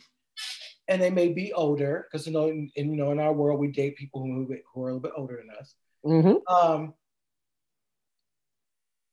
and 0.89 1.01
they 1.01 1.11
may 1.11 1.29
be 1.29 1.53
older 1.53 2.09
because 2.11 2.27
you 2.27 2.33
know 2.33 2.49
in, 2.49 2.71
in, 2.75 2.91
you 2.91 2.97
know 2.97 3.13
in 3.13 3.21
our 3.21 3.33
world 3.33 3.61
we 3.61 3.69
date 3.69 3.97
people 3.97 4.21
who, 4.25 4.53
who 4.75 4.83
are 4.83 4.89
a 4.89 4.93
little 4.95 5.01
bit 5.01 5.13
older 5.17 5.37
than 5.37 5.51
us 5.61 5.75
Mm-hmm. 6.05 6.55
um, 6.55 6.95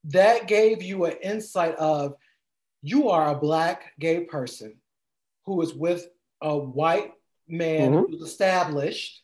that 0.04 0.46
gave 0.46 0.82
you 0.82 1.04
an 1.04 1.16
insight 1.22 1.74
of 1.76 2.14
you 2.82 3.08
are 3.10 3.30
a 3.30 3.38
black 3.38 3.92
gay 3.98 4.20
person 4.24 4.76
who 5.44 5.60
is 5.62 5.74
with 5.74 6.08
a 6.42 6.56
white 6.56 7.12
man 7.48 7.92
Mhm. 7.92 8.10
who's 8.10 8.22
established 8.22 9.22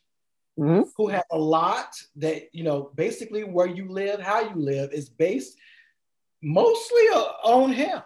Mhm. 0.58 0.84
who 0.96 1.08
have 1.08 1.24
a 1.30 1.38
lot 1.38 1.94
that 2.16 2.54
you 2.54 2.62
know 2.62 2.90
basically 2.94 3.42
where 3.42 3.66
you 3.66 3.88
live 3.88 4.20
how 4.20 4.40
you 4.40 4.54
live 4.54 4.92
is 4.92 5.08
based 5.08 5.56
mostly 6.42 7.02
on 7.44 7.72
him 7.72 8.02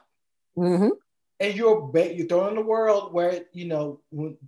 Mm-hmm. 0.57 0.89
and 1.41 1.55
you're 1.55 1.91
you're 1.95 2.27
thrown 2.27 2.49
in 2.51 2.55
the 2.55 2.63
world 2.63 3.13
where 3.13 3.45
you 3.53 3.67
know 3.67 4.01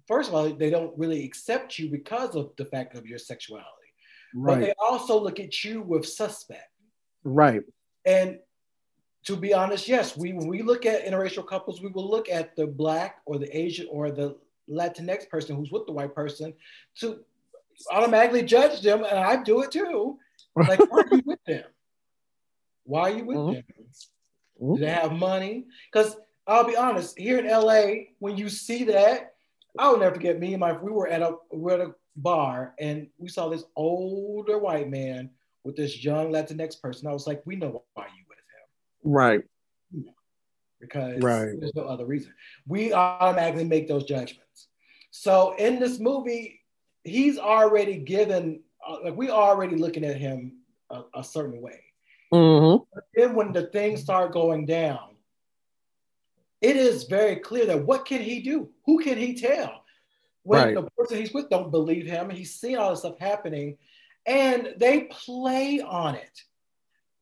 first 0.07 0.29
of 0.31 0.35
all 0.35 0.49
they 0.49 0.71
don't 0.71 0.97
really 0.97 1.23
accept 1.25 1.79
you 1.79 1.91
because 1.91 2.35
of 2.35 2.53
the 2.57 2.65
fact 2.65 2.95
of 2.97 3.05
your 3.07 3.19
sexuality 3.19 3.91
but 4.33 4.61
they 4.61 4.73
also 4.79 5.19
look 5.21 5.39
at 5.41 5.65
you 5.65 5.83
with 5.83 6.07
suspect 6.07 6.71
Right. 7.25 7.63
and 8.07 8.39
to 9.25 9.37
be 9.37 9.53
honest 9.53 9.87
yes 9.89 10.17
we 10.17 10.33
when 10.33 10.47
we 10.47 10.63
look 10.63 10.87
at 10.87 11.05
interracial 11.05 11.47
couples 11.47 11.83
we 11.83 11.91
will 11.91 12.09
look 12.09 12.31
at 12.31 12.55
the 12.57 12.67
black 12.67 13.21
or 13.27 13.39
the 13.39 13.51
asian 13.55 13.87
or 13.91 14.11
the 14.11 14.39
latinx 14.71 15.29
person 15.29 15.57
who's 15.57 15.71
with 15.73 15.85
the 15.87 15.93
white 15.93 16.15
person 16.15 16.55
to 17.01 17.23
automatically 17.91 18.43
judge 18.43 18.81
them 18.81 19.05
and 19.05 19.19
i 19.19 19.43
do 19.43 19.63
it 19.63 19.71
too 19.71 20.19
like 20.57 20.81
why 20.91 20.99
are 21.03 21.15
you 21.17 21.23
with 21.25 21.45
them 21.47 21.65
why 22.85 23.01
are 23.03 23.11
you 23.17 23.25
with 23.25 23.37
Mhm. 23.37 23.53
them 23.55 23.65
do 24.61 24.77
they 24.79 24.91
have 24.91 25.13
money? 25.13 25.67
Because 25.93 26.17
I'll 26.45 26.65
be 26.67 26.75
honest, 26.77 27.17
here 27.17 27.39
in 27.39 27.47
LA, 27.47 28.09
when 28.19 28.37
you 28.37 28.49
see 28.49 28.83
that, 28.85 29.35
I'll 29.79 29.97
never 29.97 30.17
forget 30.17 30.41
me 30.41 30.53
and 30.55 30.59
my 30.61 30.73
we 30.73 30.91
were 30.91 31.07
at 31.07 31.23
a 31.23 31.37
we 31.53 31.59
were 31.61 31.73
at 31.75 31.81
a 31.81 31.95
bar 32.17 32.75
and 32.81 33.09
we 33.19 33.29
saw 33.29 33.49
this 33.49 33.63
older 33.77 34.59
white 34.59 34.91
man 34.91 35.31
with 35.63 35.77
this 35.77 36.03
young 36.03 36.33
Latinx 36.33 36.81
person. 36.81 37.07
I 37.07 37.13
was 37.13 37.27
like, 37.29 37.41
we 37.47 37.55
know 37.55 37.85
why 37.95 38.07
you 38.07 38.25
with 38.29 38.39
him 38.39 39.13
Right. 39.13 39.45
because 40.81 41.23
Right. 41.23 41.61
there's 41.61 41.75
no 41.77 41.83
other 41.85 42.05
reason. 42.07 42.35
We 42.67 42.93
automatically 42.93 43.65
make 43.65 43.87
those 43.87 44.05
judgments. 44.05 44.69
So 45.13 45.55
in 45.57 45.79
this 45.79 46.01
movie, 46.01 46.58
he's 47.05 47.39
already 47.39 47.99
given 47.99 48.61
uh, 48.87 48.99
like 49.05 49.17
we 49.17 49.31
already 49.31 49.77
looking 49.77 50.05
at 50.05 50.17
him 50.17 50.59
a, 50.91 51.03
a 51.17 51.25
certain 51.25 51.61
way. 51.61 51.83
Mm-hmm. 52.33 52.85
then 53.15 53.35
when 53.35 53.53
the 53.53 53.67
things 53.69 54.03
start 54.03 54.33
going 54.33 54.67
down, 54.67 55.17
it 56.61 56.77
is 56.77 57.05
very 57.05 57.37
clear 57.37 57.65
that 57.67 57.87
what 57.87 58.05
can 58.05 58.21
he 58.21 58.41
do? 58.41 58.69
Who 58.85 59.03
can 59.03 59.17
he 59.17 59.35
tell? 59.35 59.85
When 60.43 60.63
Right. 60.63 60.75
the 60.75 60.91
person 60.97 61.19
he's 61.19 61.33
with 61.33 61.49
don't 61.51 61.71
believe 61.71 62.07
him, 62.07 62.31
he's 62.31 62.55
seeing 62.55 62.77
all 62.77 62.91
this 62.91 63.01
stuff 63.01 63.19
happening, 63.19 63.79
and 64.27 64.75
they 64.77 65.03
play 65.11 65.81
on 65.81 66.15
it. 66.17 66.43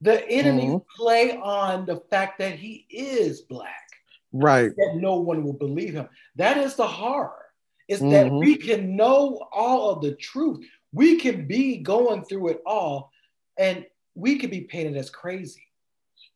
The 0.00 0.28
enemies 0.28 0.72
Mhm. 0.72 0.84
play 0.96 1.36
on 1.36 1.86
the 1.86 1.96
fact 2.10 2.38
that 2.38 2.54
he 2.56 2.86
is 2.90 3.42
black, 3.42 3.90
Right. 4.32 4.74
that 4.76 4.96
no 4.96 5.20
one 5.20 5.44
will 5.44 5.52
believe 5.54 5.94
him. 5.94 6.08
That 6.36 6.58
is 6.58 6.74
the 6.76 6.86
horror. 6.86 7.45
Is 7.88 8.00
that 8.00 8.26
Mhm. 8.26 8.40
we 8.40 8.56
can 8.56 8.96
know 8.96 9.46
all 9.52 9.90
of 9.90 10.02
the 10.02 10.14
truth. 10.14 10.66
We 10.92 11.18
can 11.20 11.46
be 11.46 11.78
going 11.78 12.24
through 12.24 12.48
it 12.48 12.62
all, 12.66 13.12
and 13.56 13.86
we 14.14 14.38
could 14.38 14.50
be 14.50 14.62
painted 14.62 14.96
as 14.96 15.10
crazy 15.10 15.66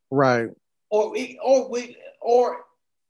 Right. 0.09 0.49
or 0.89 1.09
we, 1.09 1.39
or 1.43 1.67
we, 1.69 1.97
or 2.21 2.65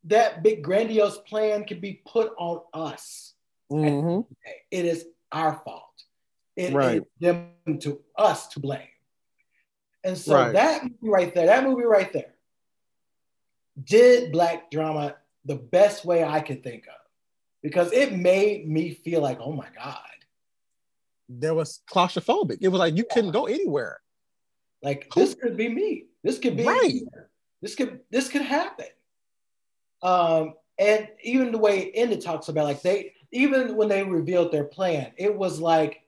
that 0.05 0.41
big 0.41 0.63
grandiose 0.63 1.19
plan 1.19 1.65
can 1.65 1.79
be 1.79 2.01
put 2.05 2.33
on 2.37 2.61
us. 2.73 3.35
Mm-hmm. 3.71 4.33
It 4.71 4.85
is 4.85 5.07
our 5.31 5.61
fault. 5.63 6.03
It 6.55 6.73
Right. 6.73 7.01
is 7.01 7.07
them 7.19 7.53
to 7.79 8.03
us 8.15 8.47
to 8.49 8.59
blame. 8.59 8.87
And 10.03 10.17
so 10.17 10.33
Right. 10.35 10.53
that 10.53 10.83
movie 10.83 10.97
right 11.01 11.33
there, 11.35 11.45
that 11.45 11.63
movie 11.63 11.83
right 11.83 12.11
there, 12.11 12.33
did 13.83 14.31
black 14.31 14.71
drama 14.71 15.17
the 15.45 15.55
best 15.55 16.05
way 16.05 16.23
I 16.23 16.39
could 16.41 16.63
think 16.63 16.87
of, 16.87 17.00
because 17.61 17.91
it 17.91 18.13
made 18.13 18.67
me 18.67 18.93
feel 18.93 19.21
like, 19.21 19.39
oh 19.39 19.51
my 19.53 19.67
god, 19.75 19.99
There 21.29 21.53
was 21.53 21.81
claustrophobic. 21.89 22.57
It 22.61 22.67
was 22.67 22.79
like 22.79 22.97
you 22.97 23.05
couldn't 23.09 23.31
go 23.31 23.45
anywhere. 23.45 24.01
Like 24.83 25.09
this 25.15 25.35
could 25.35 25.55
be 25.55 25.69
me. 25.69 26.05
This 26.23 26.39
could 26.39 26.57
be 26.57 26.65
Right. 26.65 27.01
this 27.61 27.75
could 27.75 28.01
this 28.09 28.27
could 28.29 28.41
happen. 28.41 28.87
Um, 30.01 30.55
and 30.79 31.07
even 31.23 31.51
the 31.51 31.57
way 31.57 31.91
ended 31.91 32.21
talks 32.21 32.49
about 32.49 32.65
like 32.65 32.81
they 32.81 33.13
even 33.31 33.75
when 33.75 33.87
they 33.87 34.03
revealed 34.03 34.51
their 34.51 34.65
plan, 34.65 35.11
it 35.17 35.33
was 35.35 35.59
like 35.59 36.01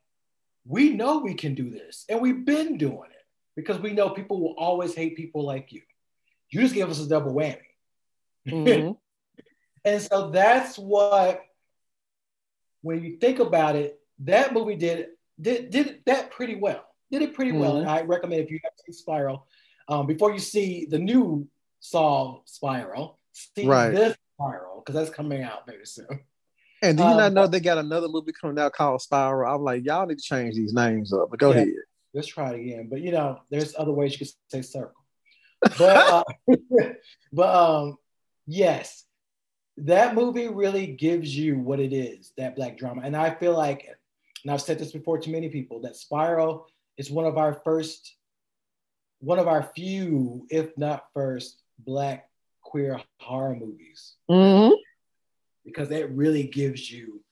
we 0.66 0.90
know 0.90 1.20
we 1.20 1.36
can 1.36 1.54
do 1.56 1.70
this, 1.70 2.06
and 2.10 2.22
we've 2.22 2.46
been 2.46 2.78
doing 2.78 3.12
it 3.12 3.26
because 3.56 3.80
we 3.80 3.92
know 3.94 4.10
people 4.10 4.42
will 4.42 4.56
always 4.58 4.96
hate 4.96 5.16
people 5.16 5.44
like 5.46 5.72
you. 5.72 5.82
You 6.50 6.62
just 6.62 6.74
give 6.74 6.90
us 6.90 7.00
a 7.00 7.08
double 7.08 7.34
whammy. 7.34 7.60
Mhm. 8.48 8.98
And 9.86 10.02
so 10.02 10.30
that's 10.30 10.78
what, 10.78 11.42
when 12.82 13.04
you 13.04 13.18
think 13.18 13.40
about 13.40 13.76
it, 13.76 14.00
that 14.20 14.54
movie 14.54 14.76
did 14.76 15.08
did 15.40 15.70
did 15.72 16.02
that 16.06 16.32
pretty 16.32 16.56
well. 16.56 16.86
Did 17.12 17.22
it 17.22 17.34
pretty 17.34 17.52
well, 17.52 17.78
and 17.78 17.88
I 17.88 18.02
recommend 18.02 18.42
if 18.42 18.52
you 18.52 18.60
have 18.64 18.74
seen 18.86 18.94
Spiral, 18.94 19.48
um, 19.88 20.08
before 20.08 20.32
you 20.32 20.40
see 20.40 20.86
the 20.86 21.00
new 21.00 21.48
Saw 21.80 22.40
Spiral, 22.46 23.20
see 23.34 23.66
Right. 23.66 23.92
this 23.92 24.16
Spiral 24.36 24.82
because 24.86 24.96
that's 24.96 25.16
coming 25.16 25.44
out 25.44 25.66
very 25.68 25.86
soon. 25.86 26.08
And 26.82 26.98
do 26.98 27.04
you 27.04 27.10
Um, 27.12 27.18
not 27.18 27.34
know 27.34 27.48
they 27.48 27.60
got 27.60 27.78
another 27.78 28.08
movie 28.08 28.34
coming 28.40 28.60
out 28.60 28.74
called 28.74 29.02
Spiral? 29.02 29.54
I'm 29.56 29.64
like, 29.64 29.86
y'all 29.86 30.06
need 30.06 30.18
to 30.18 30.24
change 30.24 30.56
these 30.56 30.74
names 30.74 31.14
up. 31.14 31.30
But 31.30 31.40
go 31.40 31.50
Yeah. 31.52 31.58
ahead. 31.62 31.74
Let's 32.14 32.28
try 32.28 32.54
it 32.54 32.60
again. 32.60 32.88
But 32.90 33.02
you 33.02 33.12
know, 33.12 33.40
there's 33.50 33.76
other 33.78 33.92
ways 33.92 34.14
you 34.14 34.20
could 34.20 34.34
say 34.50 34.62
circle. 34.62 35.04
But 35.78 35.98
uh, 36.12 36.24
but 37.34 37.56
um, 37.56 37.98
yes, 38.46 39.06
that 39.78 40.16
movie 40.16 40.48
really 40.48 40.88
gives 40.88 41.36
you 41.36 41.58
what 41.58 41.80
it 41.80 41.94
is, 41.94 42.32
that 42.38 42.56
black 42.56 42.78
drama. 42.78 43.02
And 43.04 43.16
I 43.16 43.32
feel 43.32 43.56
like, 43.56 43.88
and 44.44 44.52
I've 44.52 44.62
said 44.62 44.80
this 44.80 44.92
before 44.92 45.18
to 45.20 45.30
many 45.30 45.50
people, 45.50 45.82
that 45.82 45.96
Spiral 45.96 46.68
is 46.98 47.10
one 47.10 47.26
of 47.26 47.38
our 47.38 47.54
first, 47.64 48.16
one 49.20 49.40
of 49.40 49.48
our 49.48 49.72
few, 49.76 50.46
if 50.50 50.78
not 50.78 51.08
first, 51.14 51.64
black 51.80 52.30
queer 52.62 53.02
horror 53.20 53.56
movies. 53.56 54.16
Mhm. 54.30 54.78
Because 55.66 55.90
it 55.92 56.10
really 56.12 56.44
gives 56.44 56.92
you 56.92 57.24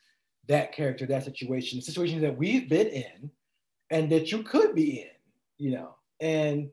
that 0.48 0.72
character, 0.72 1.06
that 1.06 1.24
situation, 1.24 1.80
the 1.80 1.86
situations 1.86 2.22
that 2.22 2.38
we've 2.38 2.68
been 2.68 2.88
in 2.88 3.32
and 3.90 4.12
that 4.12 4.32
you 4.32 4.42
could 4.44 4.74
be 4.74 5.02
in, 5.02 5.12
you 5.58 5.72
know. 5.72 5.96
And 6.20 6.72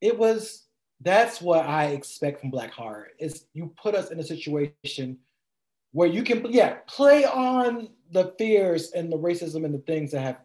it 0.00 0.16
was 0.16 0.66
that's 1.02 1.40
what 1.40 1.66
I 1.66 1.86
expect 1.86 2.40
from 2.40 2.50
black 2.50 2.72
horror 2.72 3.08
is 3.18 3.46
you 3.54 3.72
put 3.80 3.94
us 3.94 4.10
in 4.10 4.18
a 4.20 4.24
situation 4.24 5.18
where 5.92 6.08
you 6.08 6.22
can 6.22 6.44
yeah 6.50 6.76
play 6.86 7.24
on 7.24 7.88
the 8.10 8.34
fears 8.38 8.92
and 8.92 9.10
the 9.12 9.18
racism 9.18 9.64
and 9.64 9.74
the 9.74 9.78
things 9.80 10.12
that 10.12 10.20
have 10.20 10.38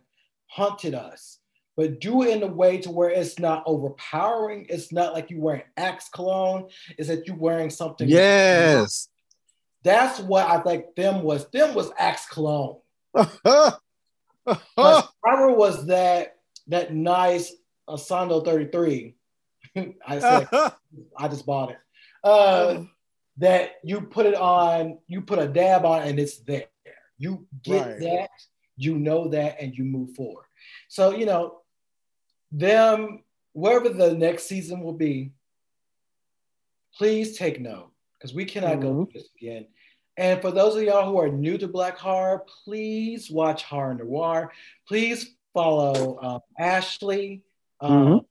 haunted 0.47 0.93
us 0.95 1.39
but 1.75 1.99
do 1.99 2.23
it 2.23 2.29
in 2.35 2.41
a 2.43 2.47
way 2.47 2.77
to 2.79 2.89
where 2.89 3.09
it's 3.09 3.37
not 3.39 3.63
overpowering 3.65 4.65
it's 4.69 4.91
not 4.91 5.13
like 5.13 5.29
you 5.29 5.39
wearing 5.39 5.63
axe 5.75 6.09
cologne 6.09 6.67
is 6.97 7.07
that 7.07 7.27
you 7.27 7.35
wearing 7.35 7.69
something 7.69 8.07
Yes. 8.09 9.09
that's 9.83 10.19
what 10.19 10.47
I 10.49 10.59
think 10.61 10.95
them 10.95 11.23
was 11.23 11.49
them 11.51 11.75
was 11.75 11.91
axe 11.97 12.27
cologne 12.27 12.77
Oh. 14.77 15.09
was 15.17 15.87
that 15.87 16.37
that 16.67 16.93
nice 16.93 17.53
Asando 17.89 18.43
33 18.43 19.16
I 20.07 20.19
said 20.19 20.47
I 21.17 21.27
just 21.27 21.45
bought 21.45 21.71
it. 21.71 21.77
Uh, 22.23 22.83
that 23.37 23.73
you 23.83 24.01
put 24.01 24.25
it 24.25 24.35
on, 24.35 24.97
you 25.07 25.21
put 25.21 25.39
a 25.39 25.47
dab 25.47 25.85
on, 25.85 26.01
and 26.03 26.19
it's 26.19 26.37
there. 26.39 26.65
You 27.17 27.45
get 27.63 27.85
Right. 27.87 27.99
that, 27.99 28.29
you 28.75 28.97
know 28.97 29.27
that, 29.29 29.61
and 29.61 29.75
you 29.77 29.83
move 29.83 30.15
forward. 30.15 30.45
So 30.87 31.11
you 31.11 31.25
know, 31.25 31.61
them 32.51 33.23
wherever 33.53 33.89
the 33.89 34.13
next 34.13 34.43
season 34.43 34.81
will 34.81 34.93
be, 34.93 35.31
please 36.95 37.37
take 37.37 37.59
note 37.59 37.91
because 38.17 38.33
we 38.33 38.45
cannot 38.45 38.81
go 38.81 38.93
through 38.93 39.09
this 39.13 39.29
again. 39.39 39.67
And 40.17 40.41
for 40.41 40.51
those 40.51 40.75
of 40.75 40.81
y'all 40.81 41.07
who 41.09 41.19
are 41.19 41.29
new 41.29 41.57
to 41.59 41.67
Black 41.67 41.97
Horror, 41.97 42.43
please 42.63 43.29
watch 43.29 43.63
Horror 43.63 43.93
Noir. 43.95 44.51
Please 44.87 45.35
follow 45.53 46.19
um, 46.21 46.39
Ashley. 46.59 47.43
Um, 47.79 48.21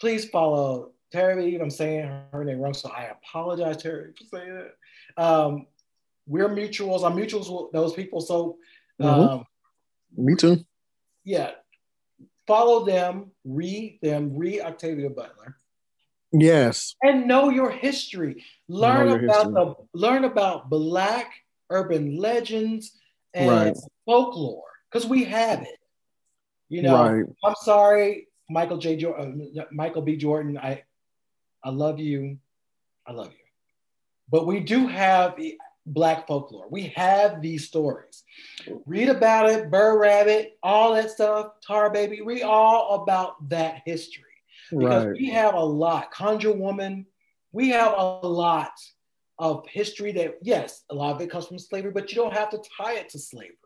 please 0.00 0.28
follow 0.28 0.92
Terry. 1.12 1.56
I'm 1.56 1.70
saying 1.70 2.10
her 2.32 2.44
name 2.44 2.58
wrong, 2.58 2.74
so 2.74 2.90
I 2.90 3.04
apologize, 3.04 3.76
Terry, 3.76 4.12
for 4.16 4.36
saying 4.36 4.54
that. 4.54 5.22
Um, 5.22 5.66
we're 6.26 6.48
mutuals. 6.48 7.04
I'm 7.04 7.16
mutuals 7.16 7.50
with 7.50 7.72
those 7.72 7.92
people. 7.92 8.20
So, 8.20 8.56
mm-hmm. 9.00 9.20
um, 9.20 9.44
me 10.16 10.34
too. 10.36 10.64
Yeah, 11.24 11.50
follow 12.46 12.84
them, 12.84 13.30
read 13.44 13.98
them, 14.02 14.36
read 14.36 14.60
Octavia 14.62 15.10
Butler. 15.10 15.56
Yes. 16.32 16.94
And 17.02 17.26
know 17.26 17.50
your 17.50 17.70
history. 17.70 18.44
Learn 18.68 19.08
your 19.08 19.24
about 19.24 19.46
history. 19.46 19.52
the 19.54 19.74
learn 19.94 20.24
about 20.24 20.70
black 20.70 21.30
urban 21.70 22.16
legends 22.16 22.96
and 23.34 23.50
right. 23.50 23.76
folklore 24.06 24.62
because 24.90 25.08
we 25.08 25.24
have 25.24 25.62
it. 25.62 25.78
You 26.68 26.82
know, 26.82 27.02
right. 27.02 27.24
I'm 27.44 27.54
sorry, 27.62 28.28
Michael 28.50 28.78
J. 28.78 28.96
Jordan, 28.96 29.52
uh, 29.58 29.64
Michael 29.72 30.02
B. 30.02 30.16
Jordan. 30.16 30.58
I, 30.58 30.82
I 31.62 31.70
love 31.70 32.00
you, 32.00 32.38
I 33.06 33.12
love 33.12 33.28
you, 33.30 33.46
but 34.30 34.46
we 34.46 34.60
do 34.60 34.86
have 34.86 35.38
black 35.86 36.26
folklore. 36.26 36.68
We 36.70 36.92
have 36.96 37.40
these 37.40 37.66
stories. 37.66 38.22
Read 38.86 39.08
about 39.08 39.50
it, 39.50 39.70
Br'er 39.70 39.98
Rabbit, 39.98 40.58
all 40.62 40.94
that 40.94 41.10
stuff, 41.10 41.52
Tar 41.66 41.90
Baby. 41.90 42.20
Read 42.22 42.42
all 42.42 43.02
about 43.02 43.48
that 43.48 43.82
history 43.84 44.24
because 44.70 45.06
right. 45.06 45.14
we 45.14 45.30
have 45.30 45.54
a 45.54 45.64
lot. 45.64 46.10
Conjure 46.10 46.52
Woman. 46.52 47.06
We 47.52 47.70
have 47.70 47.94
a 47.96 48.26
lot 48.26 48.72
of 49.38 49.66
history 49.68 50.12
that, 50.12 50.38
yes, 50.42 50.84
a 50.90 50.94
lot 50.94 51.16
of 51.16 51.20
it 51.20 51.30
comes 51.30 51.46
from 51.46 51.58
slavery, 51.58 51.90
but 51.90 52.10
you 52.10 52.16
don't 52.16 52.32
have 52.32 52.50
to 52.50 52.62
tie 52.76 52.94
it 52.94 53.08
to 53.10 53.18
slavery. 53.18 53.56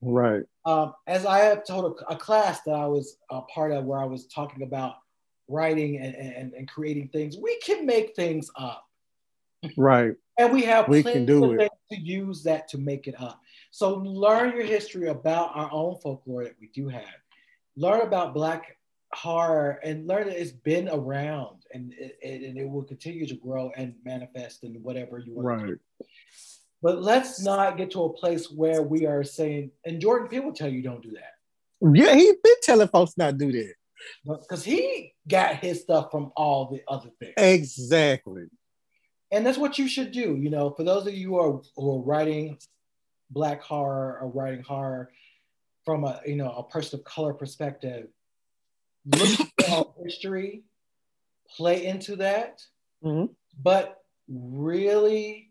Right. 0.00 0.42
Um, 0.64 0.94
as 1.06 1.26
I 1.26 1.38
have 1.40 1.64
told 1.64 1.98
a, 2.08 2.12
a, 2.12 2.16
class 2.16 2.60
that 2.62 2.74
I 2.74 2.86
was 2.86 3.16
a 3.30 3.40
part 3.42 3.72
of 3.72 3.84
where 3.84 3.98
I 3.98 4.04
was 4.04 4.26
talking 4.26 4.62
about 4.62 4.96
writing 5.48 5.96
and, 5.98 6.14
and, 6.14 6.52
and 6.52 6.68
creating 6.68 7.08
things, 7.08 7.36
we 7.36 7.58
can 7.60 7.84
make 7.84 8.14
things 8.14 8.50
up. 8.56 8.84
Right. 9.76 10.14
and 10.38 10.52
we 10.52 10.62
have 10.62 10.88
we 10.88 11.02
can 11.02 11.26
do 11.26 11.52
it. 11.52 11.70
to 11.90 11.98
use 11.98 12.44
that 12.44 12.68
to 12.68 12.78
make 12.78 13.08
it 13.08 13.20
up. 13.20 13.40
So 13.72 13.96
learn 13.96 14.54
your 14.54 14.64
history 14.64 15.08
about 15.08 15.50
our 15.54 15.68
own 15.72 15.96
folklore 16.00 16.44
that 16.44 16.54
we 16.60 16.68
do 16.68 16.88
have. 16.88 17.02
Learn 17.76 18.02
about 18.02 18.34
Black 18.34 18.78
horror 19.14 19.80
and 19.82 20.06
learn 20.06 20.26
that 20.28 20.40
it's 20.40 20.52
been 20.52 20.88
around 20.88 21.64
and 21.72 21.92
it, 21.94 22.18
and 22.22 22.56
it 22.58 22.68
will 22.68 22.84
continue 22.84 23.26
to 23.26 23.34
grow 23.34 23.72
and 23.76 23.94
manifest 24.04 24.64
in 24.64 24.74
whatever 24.82 25.18
you 25.18 25.34
want 25.34 25.46
right. 25.46 25.60
to 25.60 25.66
do. 25.66 25.80
But 26.80 27.02
let's 27.02 27.42
not 27.42 27.76
get 27.76 27.90
to 27.92 28.04
a 28.04 28.12
place 28.12 28.50
where 28.50 28.82
we 28.82 29.06
are 29.06 29.24
saying, 29.24 29.72
and 29.84 30.00
Jordan 30.00 30.28
Peele 30.28 30.44
will 30.44 30.52
tell 30.52 30.68
you 30.68 30.82
don't 30.82 31.02
do 31.02 31.12
that. 31.12 31.96
Yeah, 31.96 32.14
he's 32.14 32.36
been 32.42 32.54
telling 32.62 32.88
folks 32.88 33.16
not 33.16 33.38
do 33.38 33.50
that. 33.52 33.74
Because 34.24 34.64
he 34.64 35.12
got 35.26 35.56
his 35.56 35.80
stuff 35.82 36.10
from 36.10 36.32
all 36.36 36.70
the 36.70 36.82
other 36.86 37.10
things. 37.18 37.34
Exactly. 37.36 38.44
And 39.32 39.44
that's 39.44 39.58
what 39.58 39.78
you 39.78 39.88
should 39.88 40.12
do. 40.12 40.36
You 40.36 40.50
know, 40.50 40.70
for 40.70 40.84
those 40.84 41.06
of 41.06 41.14
you 41.14 41.30
who 41.30 41.38
are, 41.38 41.60
who 41.76 41.96
are 41.96 42.02
writing 42.02 42.58
black 43.30 43.60
horror 43.60 44.18
or 44.20 44.28
writing 44.28 44.62
horror 44.62 45.10
from 45.84 46.04
a 46.04 46.20
you 46.26 46.36
know 46.36 46.50
a 46.50 46.62
person 46.62 46.98
of 46.98 47.04
color 47.04 47.34
perspective, 47.34 48.08
look 49.06 49.40
at 49.66 49.86
history, 50.04 50.62
play 51.56 51.86
into 51.86 52.16
that, 52.16 52.62
mm-hmm. 53.04 53.32
but 53.62 54.02
really 54.28 55.47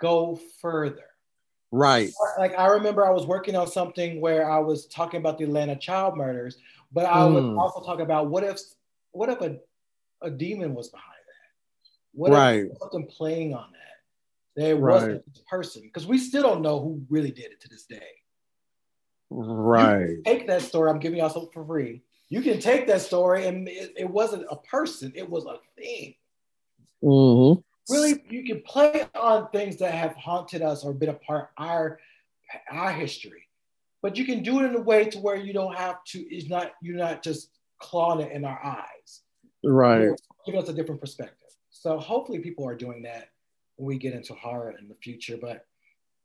go 0.00 0.38
further. 0.60 1.04
Right. 1.72 2.10
Like 2.38 2.58
I 2.58 2.66
remember 2.66 3.06
I 3.06 3.10
was 3.10 3.26
working 3.26 3.54
on 3.54 3.68
something 3.68 4.20
where 4.20 4.50
I 4.50 4.58
was 4.58 4.86
talking 4.86 5.20
about 5.20 5.38
the 5.38 5.44
Atlanta 5.44 5.76
child 5.76 6.16
murders, 6.16 6.58
but 6.92 7.06
I 7.06 7.18
mm. 7.18 7.34
was 7.34 7.44
also 7.58 7.86
talking 7.86 8.04
about 8.04 8.28
what 8.28 8.42
if 8.42 8.58
what 9.12 9.28
if 9.28 9.40
a, 9.40 9.58
a 10.22 10.30
demon 10.30 10.74
was 10.74 10.88
behind 10.88 11.06
that? 11.06 11.90
What 12.12 12.32
right. 12.32 12.64
if 12.64 12.78
something 12.78 13.06
playing 13.06 13.54
on 13.54 13.70
that? 13.70 14.60
There 14.60 14.76
wasn't 14.76 15.24
this 15.32 15.44
person. 15.48 15.82
Because 15.82 16.06
we 16.06 16.18
still 16.18 16.42
don't 16.42 16.62
know 16.62 16.80
who 16.80 17.02
really 17.08 17.30
did 17.30 17.46
it 17.46 17.60
to 17.60 17.68
this 17.68 17.84
day. 17.84 18.02
Right. 19.32 20.16
take 20.24 20.48
that 20.48 20.62
story, 20.62 20.90
I'm 20.90 20.98
giving 20.98 21.20
y'all 21.20 21.30
something 21.30 21.52
for 21.52 21.64
free. 21.64 22.02
You 22.30 22.42
can 22.42 22.58
take 22.58 22.88
that 22.88 23.00
story 23.00 23.46
and 23.46 23.68
it, 23.68 23.92
it 23.96 24.10
wasn't 24.10 24.44
a 24.50 24.56
person, 24.56 25.12
it 25.14 25.28
was 25.28 25.46
a 25.46 25.58
thing. 25.80 26.14
Mm-hmm 27.02 27.60
really 27.88 28.22
you 28.28 28.44
can 28.44 28.62
play 28.62 29.06
on 29.14 29.48
things 29.50 29.76
that 29.78 29.92
have 29.94 30.14
haunted 30.16 30.62
us 30.62 30.84
or 30.84 30.92
been 30.92 31.08
a 31.08 31.14
part 31.14 31.50
our 31.56 31.98
our 32.70 32.92
history 32.92 33.48
but 34.02 34.16
you 34.16 34.24
can 34.24 34.42
do 34.42 34.60
it 34.60 34.64
in 34.64 34.74
a 34.74 34.80
way 34.80 35.04
to 35.04 35.18
where 35.18 35.36
you 35.36 35.52
don't 35.52 35.76
have 35.76 36.02
to 36.04 36.18
it's 36.18 36.48
not 36.48 36.72
you're 36.82 36.96
not 36.96 37.22
just 37.22 37.50
clawing 37.80 38.26
it 38.26 38.32
in 38.32 38.44
our 38.44 38.60
eyes 38.64 39.22
right 39.64 40.10
giving 40.46 40.60
us 40.60 40.68
a 40.68 40.72
different 40.72 41.00
perspective 41.00 41.48
so 41.70 41.98
hopefully 41.98 42.38
people 42.38 42.66
are 42.66 42.76
doing 42.76 43.02
that 43.02 43.28
when 43.76 43.86
we 43.86 43.98
get 43.98 44.14
into 44.14 44.34
horror 44.34 44.74
in 44.78 44.88
the 44.88 44.94
future 45.02 45.38
but 45.40 45.64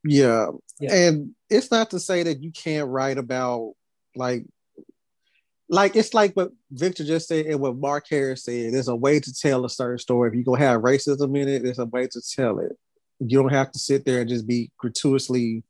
yeah. 0.04 0.48
yeah. 0.80 0.94
and 0.94 1.32
it's 1.50 1.72
not 1.72 1.92
to 1.92 2.00
say 2.00 2.24
that 2.24 2.44
you 2.44 2.52
can't 2.52 2.90
write 2.90 3.18
about 3.18 3.74
like 4.16 4.46
like 5.70 5.96
it's 5.96 6.14
like 6.14 6.34
what 6.34 6.52
Victor 6.72 7.04
just 7.04 7.28
said 7.28 7.46
and 7.46 7.60
what 7.60 7.78
Mark 7.78 8.06
Harris 8.10 8.44
said. 8.44 8.74
There's 8.74 8.88
a 8.88 8.96
way 8.96 9.20
to 9.20 9.34
tell 9.34 9.66
a 9.66 9.70
certain 9.70 9.98
story. 9.98 10.30
If 10.30 10.36
you're 10.36 10.44
gonna 10.44 10.60
have 10.60 10.82
racism 10.82 11.38
in 11.40 11.48
it, 11.48 11.64
there's 11.64 11.80
a 11.80 11.86
way 11.86 12.08
to 12.08 12.22
tell 12.36 12.60
it. 12.60 12.78
You 13.20 13.42
don't 13.42 13.54
have 13.54 13.72
to 13.72 13.80
sit 13.80 14.06
there 14.06 14.22
and 14.22 14.30
just 14.30 14.48
be 14.48 14.72
gratuitously 14.78 15.64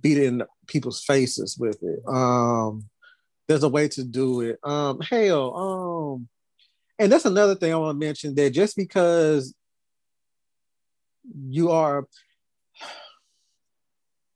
beating 0.00 0.42
people's 0.66 1.04
faces 1.04 1.56
with 1.58 1.82
it. 1.82 2.00
Um, 2.08 2.88
there's 3.46 3.62
a 3.62 3.68
way 3.68 3.88
to 3.88 4.04
do 4.04 4.40
it. 4.40 4.58
Um, 4.62 5.00
hell, 5.00 5.56
um, 5.56 6.28
and 6.98 7.12
that's 7.12 7.26
another 7.26 7.54
thing 7.54 7.72
I 7.72 7.76
want 7.76 8.00
to 8.00 8.06
mention 8.06 8.34
that 8.34 8.50
just 8.50 8.76
because 8.76 9.54
you 11.48 11.70
are 11.70 12.06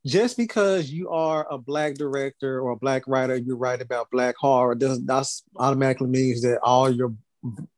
just 0.07 0.37
because 0.37 0.91
you 0.91 1.11
are 1.11 1.47
a 1.51 1.59
black 1.59 1.95
director 1.95 2.61
or 2.61 2.71
a 2.71 2.77
black 2.77 3.07
writer, 3.07 3.37
you 3.37 3.55
write 3.55 3.81
about 3.81 4.11
black 4.11 4.35
horror, 4.37 4.75
doesn't 4.75 5.07
that 5.07 5.27
automatically 5.57 6.09
means 6.09 6.43
that 6.43 6.59
all 6.63 6.91
your 6.91 7.15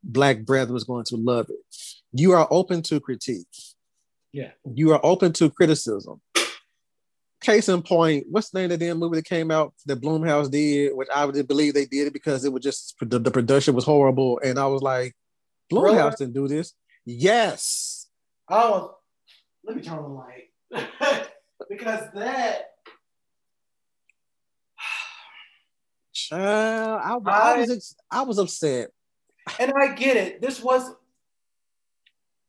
black 0.02 0.40
brethren 0.40 0.76
is 0.76 0.84
going 0.84 1.04
to 1.04 1.16
love 1.16 1.48
it. 1.50 1.76
You 2.12 2.32
are 2.32 2.48
open 2.50 2.82
to 2.82 3.00
critique. 3.00 3.46
Yeah. 4.32 4.50
You 4.64 4.92
are 4.92 5.00
open 5.04 5.32
to 5.34 5.50
criticism. 5.50 6.20
Case 7.40 7.68
in 7.68 7.82
point, 7.82 8.26
what's 8.30 8.50
the 8.50 8.60
name 8.60 8.70
of 8.70 8.78
the 8.78 8.86
damn 8.86 8.98
movie 8.98 9.16
that 9.16 9.26
came 9.26 9.50
out 9.50 9.74
that 9.84 10.00
Blumhouse 10.00 10.50
did, 10.50 10.96
which 10.96 11.08
I 11.14 11.26
would 11.26 11.46
believe 11.46 11.74
they 11.74 11.84
did 11.84 12.06
it 12.06 12.14
because 12.14 12.44
it 12.44 12.52
was 12.52 12.62
just 12.62 12.96
the, 13.00 13.18
the 13.18 13.30
production 13.30 13.74
was 13.74 13.84
horrible. 13.84 14.40
And 14.42 14.58
I 14.58 14.66
was 14.66 14.80
like, 14.80 15.14
Blumhouse 15.70 16.16
didn't 16.16 16.32
do 16.32 16.48
this. 16.48 16.72
Yes. 17.04 18.08
Oh, 18.48 18.96
let 19.62 19.76
me 19.76 19.82
turn 19.82 19.98
on 19.98 20.24
the 20.72 20.80
light. 20.80 21.28
because 21.68 22.08
that. 22.14 22.70
Child, 26.12 27.22
I, 27.26 27.30
I, 27.30 27.54
I 27.54 27.58
was 27.58 27.96
I 28.10 28.22
was 28.22 28.38
upset, 28.38 28.90
and 29.58 29.72
I 29.76 29.94
get 29.94 30.16
it. 30.16 30.40
This 30.40 30.62
was 30.62 30.94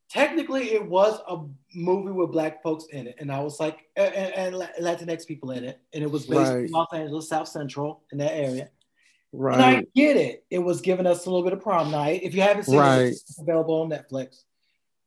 technically 0.09 0.71
it 0.71 0.87
was 0.87 1.19
a 1.27 1.39
movie 1.75 2.11
with 2.11 2.31
black 2.31 2.63
folks 2.63 2.85
in 2.91 3.07
it, 3.07 3.15
and 3.19 3.31
I 3.31 3.39
was 3.41 3.59
like, 3.59 3.85
and, 3.95 4.13
and 4.15 4.55
Latinx 4.81 5.27
people 5.27 5.51
in 5.51 5.63
it, 5.63 5.79
and 5.93 6.03
it 6.03 6.09
was 6.09 6.25
based 6.25 6.51
right. 6.51 6.65
in 6.65 6.71
Los 6.71 6.87
Angeles, 6.93 7.29
South 7.29 7.47
Central, 7.47 8.03
in 8.11 8.19
that 8.19 8.33
area. 8.33 8.69
Right. 9.33 9.55
And 9.55 9.63
I 9.63 9.83
get 9.93 10.15
it. 10.15 10.45
It 10.49 10.59
was 10.59 10.79
giving 10.79 11.05
us 11.05 11.25
a 11.25 11.29
little 11.29 11.43
bit 11.43 11.51
of 11.51 11.61
prom 11.61 11.91
night. 11.91 12.21
If 12.23 12.33
you 12.33 12.41
haven't 12.41 12.63
seen 12.63 12.77
right. 12.77 12.99
it, 13.01 13.07
it's 13.09 13.39
available 13.39 13.81
on 13.81 13.89
Netflix. 13.89 14.43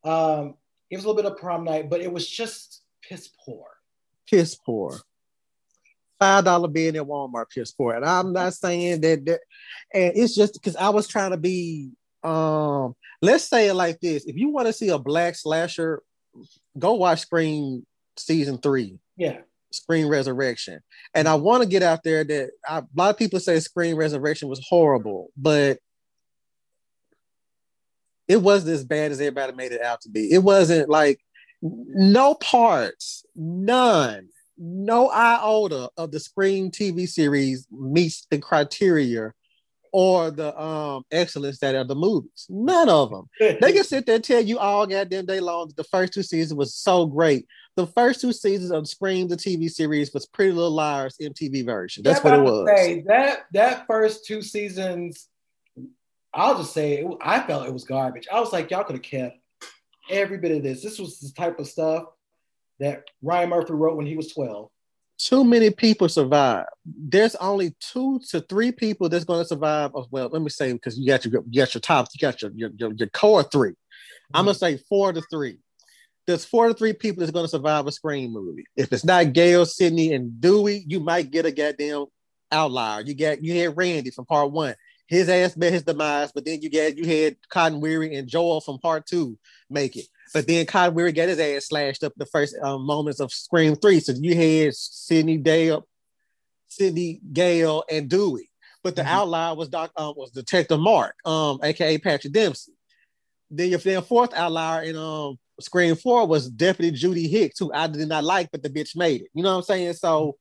Um, 0.05 0.55
it 0.91 0.97
was 0.97 1.05
a 1.05 1.09
little 1.09 1.23
bit 1.23 1.31
of 1.31 1.39
prom 1.39 1.65
night, 1.65 1.89
but 1.89 2.03
it 2.03 2.13
was 2.13 2.29
just 2.29 2.83
piss 3.03 3.31
poor 3.45 3.67
piss 4.29 4.55
poor. 4.55 4.99
Five 6.19 6.45
dollar 6.45 6.69
bed 6.69 6.97
at 6.97 7.03
Walmart 7.03 7.47
piss 7.55 7.71
poor. 7.73 7.95
And 7.95 8.05
I'm 8.05 8.33
not 8.33 8.55
saying 8.55 9.01
that, 9.03 9.25
that 9.27 9.41
and 9.95 10.13
it's 10.17 10.35
just 10.35 10.55
because 10.55 10.77
I 10.77 10.89
was 10.91 11.07
trying 11.07 11.31
to 11.31 11.37
be 11.37 11.91
um 12.25 12.95
let's 13.23 13.45
say 13.45 13.69
it 13.69 13.75
like 13.75 14.01
this. 14.01 14.25
If 14.27 14.37
you 14.37 14.49
want 14.49 14.67
to 14.67 14.73
see 14.73 14.89
a 14.89 14.99
black 14.99 15.37
slasher, 15.37 16.03
go 16.79 16.95
watch 16.95 17.21
Scream 17.21 17.87
season 18.17 18.59
three. 18.59 18.99
Yeah. 19.17 19.39
Scream 19.71 20.09
Resurrection. 20.09 20.81
And 21.15 21.29
I 21.29 21.35
want 21.35 21.63
to 21.63 21.69
get 21.69 21.83
out 21.83 22.03
there 22.03 22.25
that 22.25 22.51
I, 22.67 22.79
a 22.79 22.85
lot 22.95 23.11
of 23.11 23.19
people 23.19 23.39
say 23.41 23.61
Scream 23.61 23.97
Resurrection 23.97 24.49
was 24.49 24.65
horrible, 24.67 25.31
but 25.37 25.79
it 28.27 28.43
wasn't 28.43 28.75
as 28.75 28.85
bad 28.85 29.11
as 29.11 29.21
everybody 29.21 29.55
made 29.55 29.73
it 29.73 29.83
out 29.83 30.03
to 30.03 30.11
be. 30.11 30.33
It 30.33 30.43
wasn't 30.43 30.89
like 30.89 31.21
no 31.63 32.35
parts, 32.35 33.25
none, 33.35 34.29
no 34.57 35.11
iota 35.11 35.91
of 35.97 36.11
the 36.11 36.21
Scream 36.21 36.71
TV 36.71 37.09
series 37.09 37.67
meets 37.71 38.27
the 38.31 38.39
criteria 38.39 39.33
or 39.91 40.31
the 40.31 40.59
um 40.61 41.03
excellence 41.11 41.59
that 41.61 41.75
are 41.75 41.85
the 41.85 41.95
movies. 41.95 42.47
None 42.49 42.89
of 42.89 43.11
them. 43.11 43.29
they 43.41 43.73
can 43.73 43.85
sit 43.85 44.05
there 44.05 44.17
and 44.17 44.25
tell 44.25 44.43
you 44.43 44.59
all 44.59 44.87
goddamn 44.87 45.27
day 45.27 45.41
long 45.41 45.69
that 45.69 45.77
the 45.77 45.85
first 45.85 46.13
two 46.13 46.23
seasons 46.23 46.55
was 46.55 46.75
so 46.75 47.07
great. 47.07 47.47
The 47.77 47.87
first 47.87 48.21
two 48.21 48.33
seasons 48.33 48.71
of 48.71 48.89
Scream, 48.89 49.29
the 49.29 49.37
TV 49.37 49.71
series, 49.71 50.13
was 50.13 50.27
Pretty 50.27 50.53
Little 50.53 50.73
Liars 50.73 51.17
MTV 51.21 51.65
version. 51.65 52.03
That's 52.03 52.23
what 52.23 52.35
it 52.35 52.43
was. 52.43 52.69
Say, 52.77 53.03
that 53.07 53.47
that 53.53 53.87
first 53.87 54.27
two 54.27 54.43
seasons 54.43 55.29
I'll 56.35 56.59
just 56.59 56.73
say 56.73 57.07
I 57.21 57.41
felt 57.41 57.67
it 57.67 57.73
was 57.73 57.85
garbage. 57.85 58.29
I 58.33 58.41
was 58.41 58.53
like, 58.53 58.71
y'all 58.71 58.85
could 58.85 58.97
have 58.97 59.03
kept 59.03 59.39
every 60.11 60.39
bit 60.39 60.53
of 60.53 60.63
this. 60.63 60.83
This 60.83 60.99
was 60.99 61.19
the 61.21 61.31
type 61.31 61.59
of 61.59 61.67
stuff 61.67 62.05
that 62.81 63.05
Ryan 63.23 63.51
Murphy 63.51 63.73
wrote 63.73 63.97
when 63.97 64.07
he 64.07 64.17
was 64.17 64.33
12. 64.33 64.71
Too 65.19 65.45
many 65.45 65.71
people 65.71 66.09
survive. 66.09 66.67
There's 66.85 67.35
only 67.37 67.75
two 67.81 68.21
to 68.31 68.41
three 68.43 68.71
people 68.71 69.09
that's 69.09 69.25
going 69.25 69.43
to 69.43 69.49
survive. 69.49 69.91
Well, 70.11 70.29
let 70.29 70.43
me 70.43 70.49
say 70.49 70.73
because 70.73 70.97
you 70.97 71.09
got 71.09 71.25
your 71.25 71.43
you 71.51 71.61
got 71.61 71.75
your 71.75 71.81
top, 71.81 72.07
you 72.13 72.21
got 72.21 72.41
your 72.41 72.53
your, 72.55 72.71
your, 72.77 72.93
your 72.93 73.09
core 73.09 73.43
3 73.43 73.71
mm-hmm. 73.71 73.77
I'm 74.33 74.45
gonna 74.45 74.55
say 74.55 74.77
four 74.77 75.13
to 75.13 75.21
three. 75.23 75.59
There's 76.29 76.45
four 76.45 76.69
to 76.69 76.75
three 76.75 76.93
people 76.93 77.21
that's 77.21 77.33
going 77.33 77.47
to 77.47 77.51
survive 77.51 77.87
a 77.87 77.93
Scream 77.93 78.33
movie. 78.33 78.67
If 78.77 78.93
it's 78.93 79.05
not 79.05 79.33
Gale, 79.33 79.65
Sidney, 79.65 80.13
and 80.13 80.41
Dewey, 80.41 80.85
you 80.87 81.01
might 81.01 81.31
get 81.31 81.47
a 81.47 81.51
goddamn 81.51 82.05
outlier. 82.53 83.01
You 83.01 83.15
got 83.15 83.43
you 83.43 83.59
had 83.61 83.77
Randy 83.77 84.11
from 84.11 84.27
part 84.27 84.53
one. 84.53 84.75
His 85.09 85.31
ass 85.31 85.57
met 85.57 85.73
his 85.73 85.85
demise, 85.85 86.33
but 86.33 86.45
then 86.45 86.61
you 86.61 86.69
get 86.69 86.99
you 86.99 87.07
had 87.07 87.37
Cotton 87.49 87.81
Weary 87.81 88.15
and 88.15 88.29
Joel 88.29 88.61
from 88.61 88.79
part 88.79 89.07
two 89.07 89.39
make 89.71 89.97
it. 89.97 90.05
But 90.35 90.47
then 90.47 90.67
Cotton 90.67 90.95
Weary 90.95 91.13
got 91.13 91.31
his 91.31 91.39
ass 91.39 91.69
slashed 91.69 92.05
up 92.05 92.13
the 92.17 92.27
first 92.27 92.55
um, 92.63 92.85
moments 92.85 93.19
of 93.19 93.33
Scream 93.33 93.75
Three. 93.75 94.01
So 94.01 94.13
you 94.13 94.35
had 94.35 94.75
Sidney 94.75 95.39
Dale, 95.39 95.87
Sidney 96.69 97.21
Gale, 97.33 97.85
and 97.91 98.11
Dewey. 98.11 98.51
But 98.85 98.97
the 98.97 99.03
mm-hmm. 99.03 99.11
outlier 99.11 99.55
was 99.55 99.71
Doc 99.71 99.93
um, 99.97 100.13
was 100.15 100.31
Detective 100.31 100.79
Mark, 100.79 101.15
um, 101.25 101.59
aka 101.63 101.97
Patrick 101.97 102.35
Dempsey. 102.35 102.73
Then 103.51 103.71
your, 103.71 103.81
your 103.81 104.03
fourth 104.03 104.35
outlier 104.35 104.83
in 104.83 104.95
um 104.95 105.39
Scream 105.59 105.97
Four 105.97 106.27
was 106.27 106.51
Deputy 106.51 106.91
Judy 106.91 107.29
Hicks, 107.29 107.59
who 107.59 107.73
I 107.73 107.87
did 107.87 108.07
not 108.09 108.25
like, 108.25 108.51
but 108.53 108.63
the 108.63 108.69
bitch 108.69 108.95
made 108.95 109.23
it. 109.23 109.29
You 109.33 109.43
know 109.43 109.53
what 109.53 109.57
I'm 109.57 109.63
saying? 109.63 109.95
So 109.95 110.37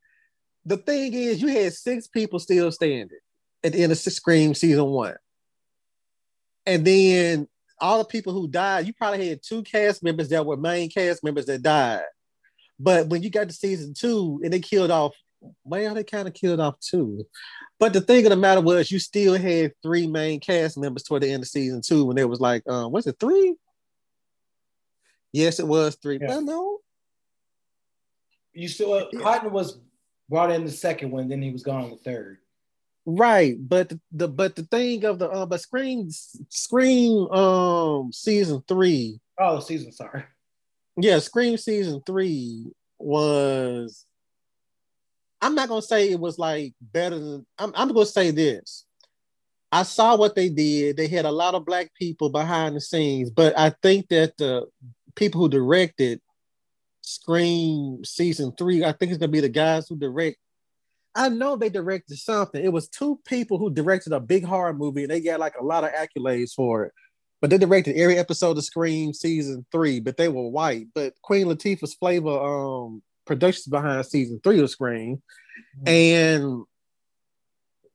the 0.66 0.76
thing 0.76 1.14
is, 1.14 1.42
you 1.42 1.48
had 1.48 1.72
six 1.72 2.08
people 2.08 2.40
still 2.40 2.70
standing 2.74 3.18
at 3.64 3.74
the 3.74 3.84
end 3.84 3.92
of 3.92 3.98
Scream 3.98 4.54
season 4.54 4.86
one, 4.86 5.16
and 6.66 6.86
then 6.86 7.48
all 7.80 8.00
the 8.00 8.06
people 8.06 8.34
who 8.34 8.48
died, 8.48 8.88
you 8.88 8.94
probably 8.94 9.30
had 9.30 9.42
two 9.44 9.64
cast 9.64 10.04
members 10.04 10.30
that 10.30 10.46
were 10.46 10.58
main 10.58 10.90
cast 10.90 11.24
members 11.24 11.46
that 11.46 11.62
died. 11.62 12.02
But 12.80 13.08
when 13.08 13.24
you 13.24 13.30
got 13.30 13.48
to 13.48 13.54
season 13.54 13.94
two 13.94 14.40
and 14.44 14.52
they 14.52 14.60
killed 14.60 14.92
off, 14.92 15.16
well, 15.64 15.94
they 15.94 16.04
kind 16.04 16.28
of 16.28 16.34
killed 16.34 16.60
off 16.60 16.80
two. 16.80 17.26
But 17.80 17.94
the 17.94 18.02
thing 18.02 18.26
of 18.26 18.32
the 18.32 18.36
matter 18.36 18.62
was, 18.62 18.92
you 18.92 19.00
still 19.00 19.38
had 19.38 19.74
three 19.84 20.08
main 20.08 20.40
cast 20.40 20.78
members 20.78 21.04
toward 21.04 21.24
the 21.24 21.32
end 21.32 21.44
of 21.44 21.50
season 21.50 21.82
two 21.82 22.06
when 22.06 22.18
it 22.18 22.28
was 22.28 22.40
like, 22.40 22.64
um, 22.68 22.92
was 22.92 23.06
it 23.08 23.18
three? 23.20 23.56
Yes, 25.32 25.60
it 25.60 25.68
was 25.68 25.96
three. 26.02 26.18
Yeah. 26.20 26.28
Well, 26.28 26.42
no. 26.42 26.78
You 28.54 28.68
still 28.68 28.94
uh, 28.94 29.06
Cotton 29.22 29.52
was 29.52 29.78
brought 30.30 30.52
in 30.52 30.66
the 30.66 30.72
second 30.72 31.12
one, 31.12 31.30
then 31.30 31.42
he 31.42 31.52
was 31.52 31.64
gone 31.64 31.84
in 31.84 31.90
the 31.92 31.98
third. 31.98 32.40
Right, 33.10 33.56
but 33.58 33.88
the, 33.88 34.00
the 34.12 34.28
but 34.28 34.58
the 34.58 34.64
thing 34.64 35.06
of 35.06 35.18
the 35.18 35.30
uh, 35.30 35.46
but 35.46 35.62
Scream 35.62 36.10
Scream 36.50 37.32
um 37.32 38.12
season 38.12 38.62
three. 38.68 39.22
Oh, 39.40 39.62
season 39.62 39.94
sorry. 39.94 40.26
Yeah, 40.98 41.20
Scream 41.20 41.56
season 41.56 42.04
three 42.06 42.66
was. 43.00 44.04
I'm 45.42 45.56
not 45.56 45.70
gonna 45.70 45.82
say 45.82 46.12
it 46.12 46.20
was 46.20 46.38
like 46.38 46.74
better 46.82 47.18
than. 47.18 47.46
I'm, 47.58 47.72
I'm 47.76 47.94
gonna 47.94 48.06
say 48.06 48.32
this. 48.32 48.86
I 49.72 49.84
saw 49.84 50.18
what 50.18 50.36
they 50.36 50.50
did. 50.50 50.98
They 50.98 51.08
had 51.08 51.24
a 51.24 51.32
lot 51.32 51.56
of 51.56 51.66
black 51.66 51.94
people 51.96 52.30
behind 52.30 52.76
the 52.76 52.82
scenes, 52.82 53.30
but 53.30 53.58
I 53.58 53.70
think 53.82 54.10
that 54.10 54.36
the 54.36 54.66
people 55.16 55.40
who 55.40 55.48
directed 55.48 56.20
Scream 57.00 58.04
season 58.04 58.52
three, 58.58 58.84
I 58.84 58.92
think 58.92 59.14
it's 59.14 59.18
gonna 59.18 59.32
be 59.32 59.40
the 59.40 59.48
guys 59.48 59.88
who 59.88 59.96
direct 59.96 60.40
I 61.18 61.30
know 61.30 61.56
they 61.56 61.70
directed 61.70 62.18
something. 62.20 62.64
It 62.64 62.72
was 62.72 62.88
two 62.88 63.20
people 63.26 63.58
who 63.58 63.72
directed 63.72 64.14
a 64.14 64.20
big 64.20 64.46
horror 64.46 64.74
movie, 64.74 65.02
and 65.02 65.12
they 65.12 65.20
got 65.20 65.40
like 65.40 65.56
a 65.60 65.64
lot 65.64 65.84
of 65.84 65.90
accolades 65.90 66.54
for 66.54 66.86
it. 66.86 66.94
But 67.42 67.50
they 67.50 67.58
directed 67.58 67.98
every 67.98 68.18
episode 68.20 68.58
of 68.58 68.64
Scream 68.64 69.14
season 69.14 69.66
three, 69.72 70.00
but 70.00 70.18
they 70.18 70.30
were 70.30 70.48
white. 70.48 70.88
But 70.94 71.14
Queen 71.24 71.48
Latifah's 71.48 71.96
flavor 71.96 72.30
um 72.30 73.02
productions 73.26 73.66
behind 73.66 74.06
season 74.06 74.40
three 74.44 74.60
of 74.60 74.70
Scream. 74.70 75.22
Mm-hmm. 75.82 75.88
And 75.88 76.64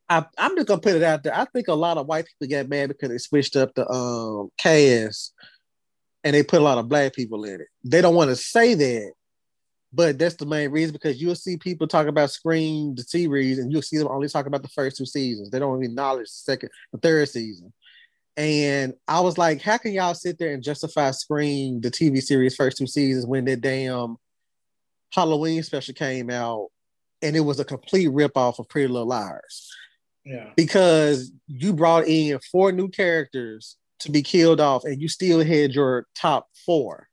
I, 0.08 0.26
am 0.36 0.56
just 0.56 0.66
gonna 0.66 0.80
put 0.80 0.96
it 0.96 1.04
out 1.04 1.22
there. 1.22 1.34
I 1.34 1.44
think 1.46 1.68
a 1.68 1.74
lot 1.74 1.98
of 1.98 2.06
white 2.06 2.26
people 2.26 2.50
get 2.50 2.68
mad 2.68 2.88
because 2.88 3.08
they 3.08 3.18
switched 3.18 3.54
up 3.54 3.72
the 3.74 3.88
um 3.88 4.50
cast 4.58 5.32
and 6.24 6.34
they 6.34 6.42
put 6.42 6.60
a 6.60 6.64
lot 6.64 6.78
of 6.78 6.88
black 6.88 7.14
people 7.14 7.44
in 7.44 7.60
it. 7.60 7.68
They 7.84 8.00
don't 8.00 8.16
want 8.16 8.30
to 8.30 8.36
say 8.36 8.74
that, 8.74 9.12
but 9.92 10.18
that's 10.18 10.36
the 10.36 10.46
main 10.46 10.70
reason 10.70 10.92
because 10.92 11.20
you'll 11.20 11.34
see 11.34 11.56
people 11.56 11.86
talk 11.86 12.06
about 12.06 12.30
Scream, 12.30 12.94
the 12.94 13.02
series, 13.02 13.58
and 13.58 13.70
you'll 13.70 13.82
see 13.82 13.98
them 13.98 14.08
only 14.08 14.28
talk 14.28 14.46
about 14.46 14.62
the 14.62 14.68
first 14.68 14.96
two 14.96 15.04
seasons. 15.04 15.50
They 15.50 15.58
don't 15.58 15.76
even 15.78 15.90
acknowledge 15.90 16.28
the 16.28 16.32
second, 16.32 16.70
the 16.92 16.98
third 16.98 17.28
season. 17.28 17.72
And 18.36 18.94
I 19.06 19.20
was 19.20 19.36
like, 19.36 19.60
how 19.60 19.76
can 19.76 19.92
y'all 19.92 20.14
sit 20.14 20.38
there 20.38 20.54
and 20.54 20.62
justify 20.62 21.10
Scream, 21.10 21.82
the 21.82 21.90
TV 21.90 22.22
series, 22.22 22.56
first 22.56 22.78
two 22.78 22.86
seasons 22.86 23.26
when 23.26 23.44
that 23.44 23.60
damn 23.60 24.16
Halloween 25.12 25.62
special 25.62 25.92
came 25.92 26.30
out 26.30 26.68
and 27.20 27.36
it 27.36 27.40
was 27.40 27.60
a 27.60 27.64
complete 27.64 28.08
ripoff 28.08 28.58
of 28.58 28.68
Pretty 28.70 28.88
Little 28.88 29.08
Liars? 29.08 29.70
Yeah. 30.24 30.50
Because 30.56 31.32
you 31.46 31.74
brought 31.74 32.06
in 32.06 32.38
four 32.50 32.72
new 32.72 32.88
characters 32.88 33.76
to 34.00 34.10
be 34.10 34.22
killed 34.22 34.60
off 34.60 34.84
and 34.84 35.02
you 35.02 35.08
still 35.08 35.44
had 35.44 35.72
your 35.72 36.06
top 36.14 36.48
four. 36.64 37.08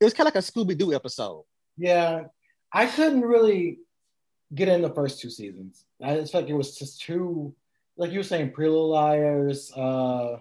It 0.00 0.04
was 0.04 0.12
kind 0.12 0.28
of 0.28 0.34
like 0.34 0.42
a 0.42 0.46
Scooby 0.46 0.76
Doo 0.76 0.92
episode. 0.92 1.44
Yeah, 1.76 2.24
I 2.72 2.86
couldn't 2.86 3.22
really 3.22 3.78
get 4.54 4.68
in 4.68 4.82
the 4.82 4.90
first 4.90 5.20
two 5.20 5.30
seasons. 5.30 5.84
I 6.02 6.16
just 6.16 6.32
felt 6.32 6.44
like 6.44 6.50
it 6.50 6.56
was 6.56 6.76
just 6.76 7.00
too, 7.00 7.54
like 7.96 8.10
you 8.12 8.18
were 8.18 8.24
saying, 8.24 8.52
Pretty 8.52 8.70
Little 8.70 8.90
Liars, 8.90 9.72
uh, 9.72 10.36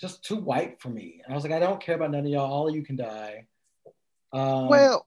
just 0.00 0.24
too 0.24 0.36
white 0.36 0.80
for 0.80 0.88
me. 0.88 1.20
And 1.24 1.32
I 1.32 1.36
was 1.36 1.44
like, 1.44 1.52
I 1.52 1.58
don't 1.58 1.80
care 1.80 1.96
about 1.96 2.10
none 2.10 2.20
of 2.20 2.26
y'all. 2.26 2.50
All 2.50 2.68
of 2.68 2.74
you 2.74 2.82
can 2.82 2.96
die. 2.96 3.46
Um, 4.32 4.68
well, 4.68 5.06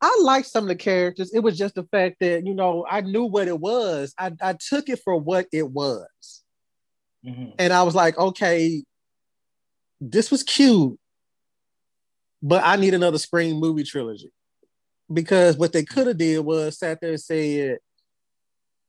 I 0.00 0.18
liked 0.22 0.48
some 0.48 0.64
of 0.64 0.68
the 0.68 0.76
characters. 0.76 1.32
It 1.32 1.40
was 1.40 1.58
just 1.58 1.74
the 1.74 1.84
fact 1.84 2.16
that 2.20 2.46
you 2.46 2.54
know 2.54 2.86
I 2.88 3.00
knew 3.00 3.24
what 3.24 3.48
it 3.48 3.58
was. 3.58 4.14
I, 4.18 4.32
I 4.40 4.54
took 4.54 4.88
it 4.88 5.00
for 5.04 5.16
what 5.16 5.46
it 5.52 5.68
was, 5.68 6.42
mm-hmm. 7.24 7.50
and 7.58 7.72
I 7.72 7.82
was 7.82 7.94
like, 7.94 8.16
okay, 8.16 8.84
this 10.00 10.30
was 10.30 10.42
cute, 10.42 10.98
but 12.42 12.62
I 12.64 12.76
need 12.76 12.94
another 12.94 13.18
Scream 13.18 13.56
movie 13.56 13.84
trilogy. 13.84 14.30
Because 15.12 15.56
what 15.56 15.72
they 15.72 15.84
could 15.84 16.06
have 16.06 16.18
did 16.18 16.40
was 16.40 16.78
sat 16.78 17.00
there 17.00 17.10
and 17.10 17.20
said, 17.20 17.78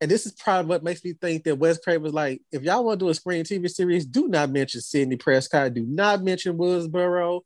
and 0.02 0.12
this 0.12 0.26
is 0.26 0.34
probably 0.34 0.70
what 0.70 0.84
makes 0.84 1.04
me 1.04 1.14
think 1.14 1.44
that 1.44 1.58
Wes 1.58 1.80
was 1.86 2.14
like, 2.14 2.42
if 2.52 2.62
y'all 2.62 2.84
want 2.84 3.00
to 3.00 3.06
do 3.06 3.10
a 3.10 3.14
Scream 3.14 3.44
TV 3.44 3.70
series, 3.70 4.06
do 4.06 4.28
not 4.28 4.50
mention 4.50 4.82
Sidney 4.82 5.18
Prescott, 5.18 5.74
do 5.74 5.86
not 5.86 6.24
mention 6.24 6.58
Woodsboro, 6.58 7.42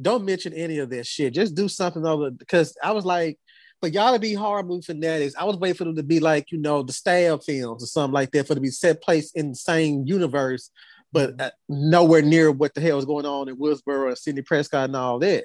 don't 0.00 0.24
mention 0.24 0.52
any 0.52 0.78
of 0.78 0.90
that 0.90 1.06
shit. 1.06 1.34
Just 1.34 1.54
do 1.54 1.68
something 1.68 2.06
other 2.06 2.30
because 2.30 2.76
I 2.82 2.92
was 2.92 3.04
like, 3.04 3.38
but 3.80 3.92
y'all 3.92 4.12
to 4.12 4.18
be 4.18 4.34
horror 4.34 4.62
movie 4.62 4.82
fanatics, 4.82 5.34
I 5.38 5.44
was 5.44 5.56
waiting 5.56 5.76
for 5.76 5.84
them 5.84 5.96
to 5.96 6.02
be 6.02 6.20
like, 6.20 6.50
you 6.50 6.58
know, 6.58 6.82
the 6.82 6.92
stab 6.92 7.42
films 7.44 7.82
or 7.82 7.86
something 7.86 8.14
like 8.14 8.30
that, 8.32 8.46
for 8.46 8.54
to 8.54 8.60
be 8.60 8.70
set 8.70 9.02
place 9.02 9.30
in 9.32 9.50
the 9.50 9.56
same 9.56 10.04
universe 10.06 10.70
but 11.12 11.54
nowhere 11.68 12.22
near 12.22 12.50
what 12.50 12.74
the 12.74 12.80
hell 12.80 12.96
was 12.96 13.04
going 13.04 13.26
on 13.26 13.48
in 13.48 13.56
Woodsboro 13.56 14.08
and 14.08 14.18
Sidney 14.18 14.42
Prescott 14.42 14.84
and 14.84 14.96
all 14.96 15.18
that. 15.20 15.44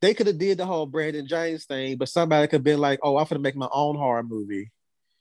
They 0.00 0.14
could 0.14 0.26
have 0.26 0.38
did 0.38 0.58
the 0.58 0.66
whole 0.66 0.86
Brandon 0.86 1.26
James 1.26 1.64
thing, 1.64 1.96
but 1.96 2.08
somebody 2.08 2.46
could 2.46 2.58
have 2.58 2.64
been 2.64 2.80
like, 2.80 3.00
"Oh, 3.02 3.16
I'm 3.16 3.26
gonna 3.26 3.40
make 3.40 3.56
my 3.56 3.68
own 3.72 3.96
horror 3.96 4.22
movie." 4.22 4.70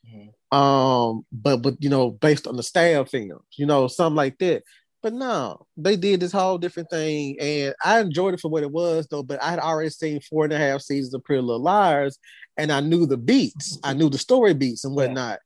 Mm-hmm. 0.08 0.58
Um, 0.58 1.26
but 1.32 1.58
but 1.58 1.76
you 1.80 1.90
know, 1.90 2.12
based 2.12 2.48
on 2.48 2.56
the 2.56 2.64
stab 2.64 3.10
films, 3.10 3.44
you 3.58 3.66
know, 3.66 3.88
something 3.88 4.18
like 4.18 4.38
that. 4.40 4.64
But 5.02 5.14
no, 5.14 5.66
they 5.76 5.98
did 5.98 6.22
this 6.22 6.32
whole 6.32 6.58
different 6.58 6.90
thing, 6.90 7.38
and 7.40 7.76
I 7.84 8.00
enjoyed 8.00 8.34
it 8.34 8.40
for 8.40 8.50
what 8.50 8.64
it 8.64 8.72
was, 8.72 9.08
though. 9.08 9.24
But 9.24 9.42
I 9.44 9.50
had 9.52 9.60
already 9.60 9.90
seen 9.90 10.22
four 10.22 10.46
and 10.46 10.54
a 10.54 10.58
half 10.58 10.82
seasons 10.82 11.14
of 11.14 11.24
Pretty 11.24 11.42
Little 11.42 11.62
Liars, 11.62 12.18
and 12.58 12.72
I 12.72 12.80
knew 12.80 13.06
the 13.06 13.18
beats, 13.18 13.80
I 13.84 13.94
knew 13.94 14.10
the 14.10 14.18
story 14.18 14.54
beats 14.54 14.86
and 14.86 14.96
whatnot. 14.96 15.40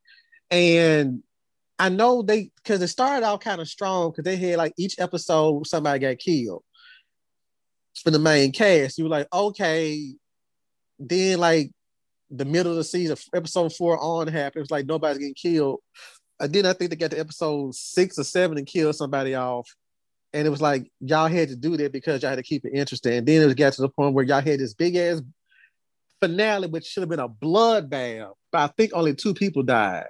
Yeah. 0.52 0.58
And 0.58 1.24
I 1.80 1.90
know 1.90 2.22
they 2.22 2.52
because 2.56 2.82
it 2.82 2.88
started 2.88 3.26
out 3.26 3.42
kind 3.42 3.62
of 3.62 3.68
strong 3.68 4.12
because 4.12 4.24
they 4.24 4.36
had 4.36 4.58
like 4.58 4.74
each 4.78 4.96
episode 5.00 5.68
somebody 5.68 6.00
got 6.00 6.18
killed 6.18 6.64
for 7.96 8.12
the 8.12 8.20
main 8.20 8.52
cast. 8.52 8.98
You 8.98 9.06
were 9.06 9.10
like, 9.10 9.28
okay, 9.32 10.16
then 11.00 11.40
like 11.40 11.72
the 12.30 12.46
middle 12.46 12.72
of 12.72 12.78
the 12.78 12.84
season, 12.84 13.16
episode 13.34 13.74
four 13.74 13.98
on 14.00 14.28
happened. 14.28 14.64
It's 14.64 14.72
like 14.72 14.88
nobody's 14.88 15.20
getting 15.20 15.36
killed. 15.36 15.80
And 16.40 16.52
then 16.52 16.66
I 16.66 16.74
think 16.74 16.90
they 16.90 16.96
got 16.96 17.12
to 17.12 17.20
episode 17.20 17.74
six 17.76 18.18
or 18.18 18.24
seven 18.24 18.58
and 18.58 18.68
killed 18.68 18.96
somebody 18.96 19.36
off. 19.36 19.70
And 20.34 20.46
it 20.46 20.50
was 20.50 20.62
like 20.62 20.92
y'all 21.00 21.28
had 21.28 21.50
to 21.50 21.56
do 21.56 21.78
that 21.78 21.92
because 21.92 22.22
y'all 22.22 22.30
had 22.30 22.38
to 22.38 22.44
keep 22.44 22.66
it 22.66 22.74
interesting. 22.74 23.14
And 23.14 23.28
then 23.28 23.48
it 23.50 23.58
got 23.58 23.74
to 23.74 23.82
the 23.82 23.90
point 23.90 24.14
where 24.14 24.26
y'all 24.26 24.42
had 24.42 24.60
this 24.60 24.74
big 24.74 24.96
ass 24.96 25.22
finale, 26.22 26.68
which 26.68 26.86
should 26.86 27.02
have 27.02 27.10
been 27.10 27.20
a 27.20 27.30
bloodbath. 27.30 28.34
But 28.52 28.62
I 28.62 28.68
think 28.76 28.92
only 28.94 29.14
two 29.14 29.34
people 29.34 29.64
died 29.64 30.08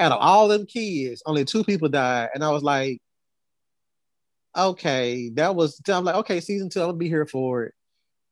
out 0.00 0.12
of 0.12 0.18
all 0.20 0.48
them 0.48 0.66
kids, 0.66 1.22
only 1.26 1.44
two 1.44 1.62
people 1.62 1.88
died. 1.88 2.30
And 2.34 2.42
I 2.42 2.50
was 2.50 2.62
like, 2.62 3.00
okay, 4.56 5.28
that 5.34 5.54
was, 5.54 5.80
I'm 5.88 6.04
like, 6.04 6.16
okay, 6.16 6.40
season 6.40 6.68
two, 6.70 6.80
I'm 6.80 6.88
gonna 6.88 6.98
be 6.98 7.08
here 7.08 7.26
for 7.26 7.64
it. 7.64 7.74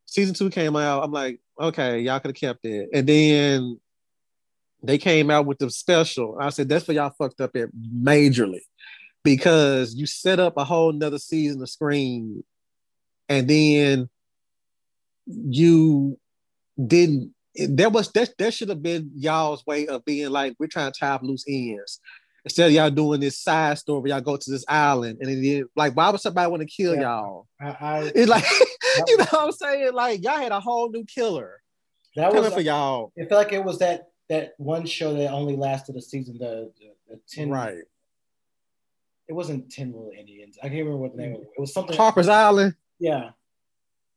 Season 0.07 0.35
two 0.35 0.51
came 0.51 0.75
out. 0.75 1.05
I'm 1.05 1.13
like, 1.13 1.41
okay, 1.61 2.01
y'all 2.01 2.19
could 2.21 2.31
have 2.31 2.37
kept 2.37 2.65
it. 2.65 2.89
And 2.93 3.07
then 3.07 3.79
they 4.83 4.99
came 4.99 5.31
out 5.31 5.47
with 5.47 5.59
the 5.59 5.71
special. 5.71 6.39
I 6.41 6.49
said, 6.51 6.69
that's 6.69 6.87
for 6.87 6.93
y'all 6.93 7.13
fucked 7.19 7.41
up 7.41 7.55
at 7.57 7.69
majorly 7.75 8.61
because 9.23 9.95
you 9.95 10.07
set 10.07 10.41
up 10.41 10.57
a 10.57 10.65
whole 10.65 10.93
nother 10.93 11.19
season 11.19 11.61
of 11.61 11.69
Scream, 11.69 12.43
and 13.29 13.49
then 13.49 14.09
you 15.27 16.19
didn't. 16.85 17.35
There 17.55 17.91
was 17.91 18.11
that. 18.13 18.31
There 18.39 18.51
should 18.51 18.69
have 18.69 18.83
been 18.83 19.11
y'all's 19.15 19.65
way 19.67 19.87
of 19.87 20.05
being 20.05 20.31
like, 20.31 20.55
we're 20.59 20.67
trying 20.67 20.93
to 20.93 20.99
tie 20.99 21.11
up 21.11 21.23
loose 21.23 21.45
ends. 21.49 22.01
Instead 22.45 22.69
of 22.69 22.73
y'all 22.73 22.91
doing 22.91 23.21
this 23.21 23.39
side 23.39 23.79
story, 23.79 24.11
y'all 24.11 24.21
go 24.21 24.37
to 24.37 24.51
this 24.51 24.65
island, 24.69 25.19
and 25.21 25.45
then 25.45 25.69
like, 25.75 25.95
why 25.97 26.09
would 26.09 26.21
somebody 26.21 26.51
want 26.51 26.63
to 26.63 26.69
kill 26.69 26.95
yeah. 26.95 27.01
y'all? 27.03 27.47
I, 27.61 27.67
I, 27.69 28.13
it's 28.15 28.29
like, 28.29 28.45
you 29.07 29.17
know 29.17 29.27
what 29.31 29.45
I'm 29.45 29.53
saying? 29.53 29.93
Like, 29.93 30.23
y'all 30.23 30.39
had 30.39 30.53
a 30.53 30.61
whole 30.61 30.91
new 30.91 31.05
killer. 31.05 31.61
That 32.17 32.33
was 32.33 32.55
for 32.55 32.61
y'all. 32.61 33.13
It 33.17 33.29
felt 33.29 33.45
like 33.45 33.53
it 33.53 33.65
was 33.65 33.79
that 33.81 34.09
that 34.29 34.55
one 34.59 34.87
show 34.87 35.15
that 35.15 35.31
only 35.31 35.57
lasted 35.57 35.97
a 35.97 36.03
season. 36.03 36.39
The, 36.39 36.73
the, 36.79 37.15
the 37.15 37.21
ten 37.29 37.51
right 37.51 37.85
it 39.29 39.35
wasn't 39.35 39.71
Ten 39.71 39.93
Little 39.93 40.11
Indians. 40.19 40.59
I 40.63 40.69
can't 40.69 40.81
remember 40.81 40.97
what 40.97 41.15
the 41.15 41.23
name 41.23 41.35
of 41.35 41.43
it. 41.43 41.49
It 41.57 41.61
was 41.61 41.73
something 41.73 41.97
Harper's 41.97 42.29
Island. 42.29 42.75
Yeah. 42.99 43.31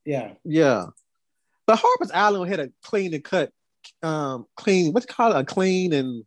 Yeah. 0.04 0.32
Yeah. 0.42 0.86
But 1.66 1.78
Harper's 1.78 2.10
Island 2.10 2.50
had 2.50 2.60
a 2.60 2.70
clean 2.82 3.14
and 3.14 3.22
cut, 3.22 3.50
um, 4.02 4.46
clean, 4.56 4.92
what's 4.92 5.06
called 5.06 5.34
a 5.34 5.44
clean 5.44 5.92
and 5.92 6.24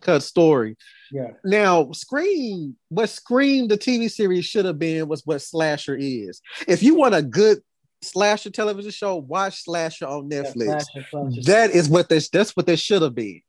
cut 0.00 0.22
story. 0.22 0.76
Yeah. 1.10 1.30
Now, 1.44 1.92
Scream, 1.92 2.76
what 2.88 3.08
Scream 3.08 3.68
the 3.68 3.78
TV 3.78 4.10
series 4.10 4.44
should 4.44 4.64
have 4.64 4.78
been 4.78 5.08
was 5.08 5.24
what 5.24 5.40
Slasher 5.42 5.96
is. 5.98 6.40
If 6.66 6.82
you 6.82 6.94
want 6.94 7.14
a 7.14 7.22
good 7.22 7.60
slasher 8.02 8.50
television 8.50 8.90
show, 8.90 9.16
watch 9.16 9.62
Slasher 9.62 10.06
on 10.06 10.28
Netflix. 10.28 10.66
Yeah, 10.66 10.78
slasher, 10.78 11.08
slasher. 11.10 11.42
That 11.42 11.70
is 11.70 11.88
what 11.88 12.08
this 12.08 12.28
that's 12.28 12.56
what 12.56 12.66
they 12.66 12.76
should 12.76 13.02
have 13.02 13.14
been. 13.14 13.40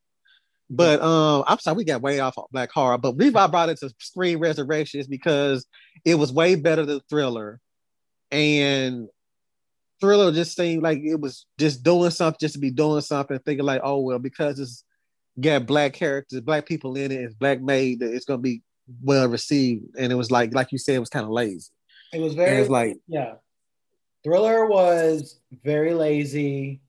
But 0.69 1.01
um, 1.01 1.43
I'm 1.47 1.59
sorry, 1.59 1.77
we 1.77 1.83
got 1.83 2.01
way 2.01 2.19
off 2.19 2.35
Black 2.51 2.71
Horror. 2.71 2.97
But 2.97 3.17
reason 3.17 3.35
I 3.35 3.47
brought 3.47 3.69
it 3.69 3.79
to 3.79 3.93
Scream 3.99 4.39
Resurrection 4.39 4.99
is 4.99 5.07
because 5.07 5.65
it 6.05 6.15
was 6.15 6.31
way 6.31 6.55
better 6.55 6.85
than 6.85 7.01
Thriller, 7.09 7.59
and 8.31 9.07
Thriller 10.03 10.33
just 10.33 10.57
seemed 10.57 10.83
like 10.83 10.99
it 10.99 11.15
was 11.15 11.45
just 11.57 11.81
doing 11.81 12.11
something 12.11 12.37
just 12.37 12.55
to 12.55 12.59
be 12.59 12.71
doing 12.71 12.99
something, 12.99 13.39
thinking 13.39 13.65
like, 13.65 13.79
oh 13.85 13.99
well, 13.99 14.19
because 14.19 14.59
it's 14.59 14.83
got 15.39 15.65
black 15.65 15.93
characters, 15.93 16.41
black 16.41 16.65
people 16.65 16.97
in 16.97 17.09
it, 17.09 17.21
it's 17.21 17.33
black 17.33 17.61
made, 17.61 18.01
it's 18.01 18.25
gonna 18.25 18.37
be 18.37 18.61
well 19.01 19.29
received. 19.29 19.85
And 19.97 20.11
it 20.11 20.15
was 20.15 20.29
like, 20.29 20.53
like 20.53 20.73
you 20.73 20.77
said, 20.77 20.95
it 20.95 20.99
was 20.99 21.07
kind 21.07 21.23
of 21.23 21.31
lazy. 21.31 21.71
It 22.11 22.19
was 22.19 22.33
very, 22.33 22.57
it 22.57 22.59
was 22.59 22.69
like, 22.69 22.97
yeah. 23.07 23.35
Thriller 24.25 24.65
was 24.65 25.39
very 25.63 25.93
lazy 25.93 26.81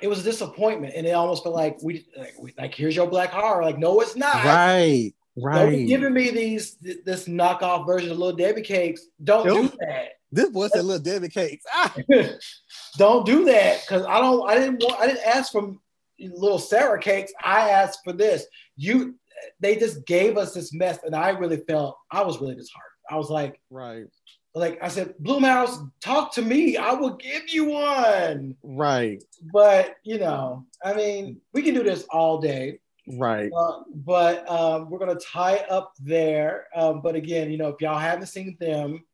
it 0.00 0.08
was 0.08 0.20
a 0.20 0.22
disappointment, 0.22 0.92
and 0.94 1.06
it 1.06 1.12
almost 1.12 1.42
felt 1.42 1.54
like 1.54 1.78
we 1.82 2.06
like, 2.16 2.34
like 2.58 2.74
here's 2.74 2.94
your 2.94 3.06
black 3.08 3.30
horror. 3.30 3.64
Like, 3.64 3.78
no, 3.78 4.00
it's 4.00 4.14
not. 4.14 4.44
Right, 4.44 5.12
right. 5.36 5.70
Don't 5.70 5.86
giving 5.86 6.14
me 6.14 6.30
these 6.30 6.76
this 6.76 7.26
knockoff 7.26 7.86
version 7.86 8.10
of 8.10 8.18
Little 8.18 8.36
Debbie 8.36 8.62
cakes. 8.62 9.02
Don't 9.22 9.46
do 9.46 9.76
that. 9.80 10.12
This 10.32 10.50
was 10.50 10.74
a 10.74 10.82
Little 10.82 11.02
Debbie 11.02 11.28
cakes. 11.28 11.64
Ah. 11.72 11.94
don't 12.98 13.26
do 13.26 13.44
that 13.44 13.80
because 13.82 14.04
I 14.06 14.20
don't. 14.20 14.48
I 14.48 14.54
didn't 14.56 14.82
want. 14.82 15.00
I 15.00 15.06
didn't 15.06 15.26
ask 15.26 15.52
for 15.52 15.74
Little 16.18 16.58
Sarah 16.58 17.00
cakes. 17.00 17.32
I 17.42 17.70
asked 17.70 18.00
for 18.04 18.12
this. 18.12 18.46
You. 18.76 19.16
They 19.60 19.76
just 19.76 20.06
gave 20.06 20.38
us 20.38 20.54
this 20.54 20.72
mess, 20.72 20.98
and 21.04 21.14
I 21.14 21.30
really 21.30 21.58
felt 21.68 21.98
I 22.10 22.22
was 22.22 22.40
really 22.40 22.54
disheartened. 22.54 22.90
I 23.10 23.16
was 23.16 23.30
like, 23.30 23.60
right 23.68 24.06
like 24.54 24.78
I 24.80 24.88
said, 24.88 25.14
Blumhouse, 25.20 25.90
talk 26.00 26.32
to 26.34 26.42
me. 26.42 26.76
I 26.76 26.92
will 26.92 27.16
give 27.16 27.48
you 27.48 27.66
one. 27.66 28.56
Right. 28.62 29.22
But 29.52 29.96
you 30.04 30.18
know, 30.18 30.66
I 30.82 30.94
mean, 30.94 31.40
we 31.52 31.62
can 31.62 31.74
do 31.74 31.82
this 31.82 32.04
all 32.10 32.40
day. 32.40 32.78
Right. 33.06 33.50
Uh, 33.54 33.80
but 33.94 34.48
um, 34.50 34.88
we're 34.88 34.98
gonna 34.98 35.16
tie 35.16 35.58
up 35.70 35.92
there. 36.00 36.66
Um, 36.74 37.02
but 37.02 37.14
again, 37.14 37.50
you 37.50 37.58
know, 37.58 37.68
if 37.68 37.80
y'all 37.80 37.98
haven't 37.98 38.26
seen 38.26 38.56
them, 38.58 39.04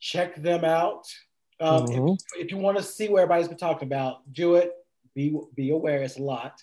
check 0.00 0.40
them 0.42 0.64
out. 0.64 1.04
Um, 1.60 1.86
mm-hmm. 1.86 2.08
if, 2.14 2.46
if, 2.46 2.50
you 2.50 2.58
want 2.58 2.76
to 2.76 2.82
see 2.82 3.08
what 3.08 3.22
everybody's 3.22 3.48
been 3.48 3.56
talking 3.56 3.88
about, 3.88 4.30
do 4.32 4.56
it. 4.56 4.72
Be 5.14 5.38
be 5.54 5.70
aware, 5.70 6.02
it's 6.02 6.18
a 6.18 6.22
lot. 6.22 6.62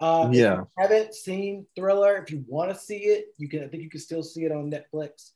Uh, 0.00 0.28
yeah. 0.30 0.62
haven't 0.76 1.12
seen 1.14 1.66
Thriller, 1.74 2.22
if 2.22 2.30
you 2.30 2.44
want 2.46 2.70
to 2.72 2.78
see 2.78 2.98
it, 2.98 3.26
you 3.36 3.48
can. 3.48 3.64
I 3.64 3.68
think 3.68 3.82
you 3.82 3.90
can 3.90 4.00
still 4.00 4.22
see 4.22 4.44
it 4.44 4.52
on 4.52 4.70
Netflix. 4.70 5.30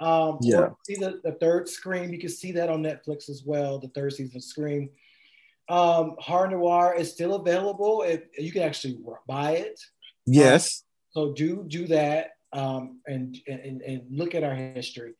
Um, 0.00 0.38
yeah. 0.40 0.70
See 0.86 0.96
the, 0.96 1.20
the 1.22 1.32
third 1.32 1.68
Scream. 1.68 2.12
You 2.12 2.18
can 2.18 2.28
see 2.28 2.52
that 2.52 2.68
on 2.68 2.82
Netflix 2.82 3.28
as 3.28 3.42
well. 3.44 3.78
The 3.78 3.88
third 3.88 4.12
season 4.12 4.36
of 4.36 4.44
Scream. 4.44 4.90
Um, 5.68 6.16
Horror 6.18 6.48
Noir 6.48 6.94
is 6.94 7.12
still 7.12 7.34
available. 7.34 8.02
If 8.02 8.22
you 8.38 8.52
can 8.52 8.62
actually 8.62 8.98
buy 9.26 9.52
it. 9.52 9.80
Yes. 10.26 10.84
Um, 11.14 11.28
so 11.28 11.32
do 11.34 11.64
do 11.66 11.86
that 11.88 12.32
um, 12.52 13.00
and, 13.06 13.36
and 13.46 13.82
and 13.82 14.02
look 14.10 14.34
at 14.34 14.44
our 14.44 14.54
history. 14.54 15.14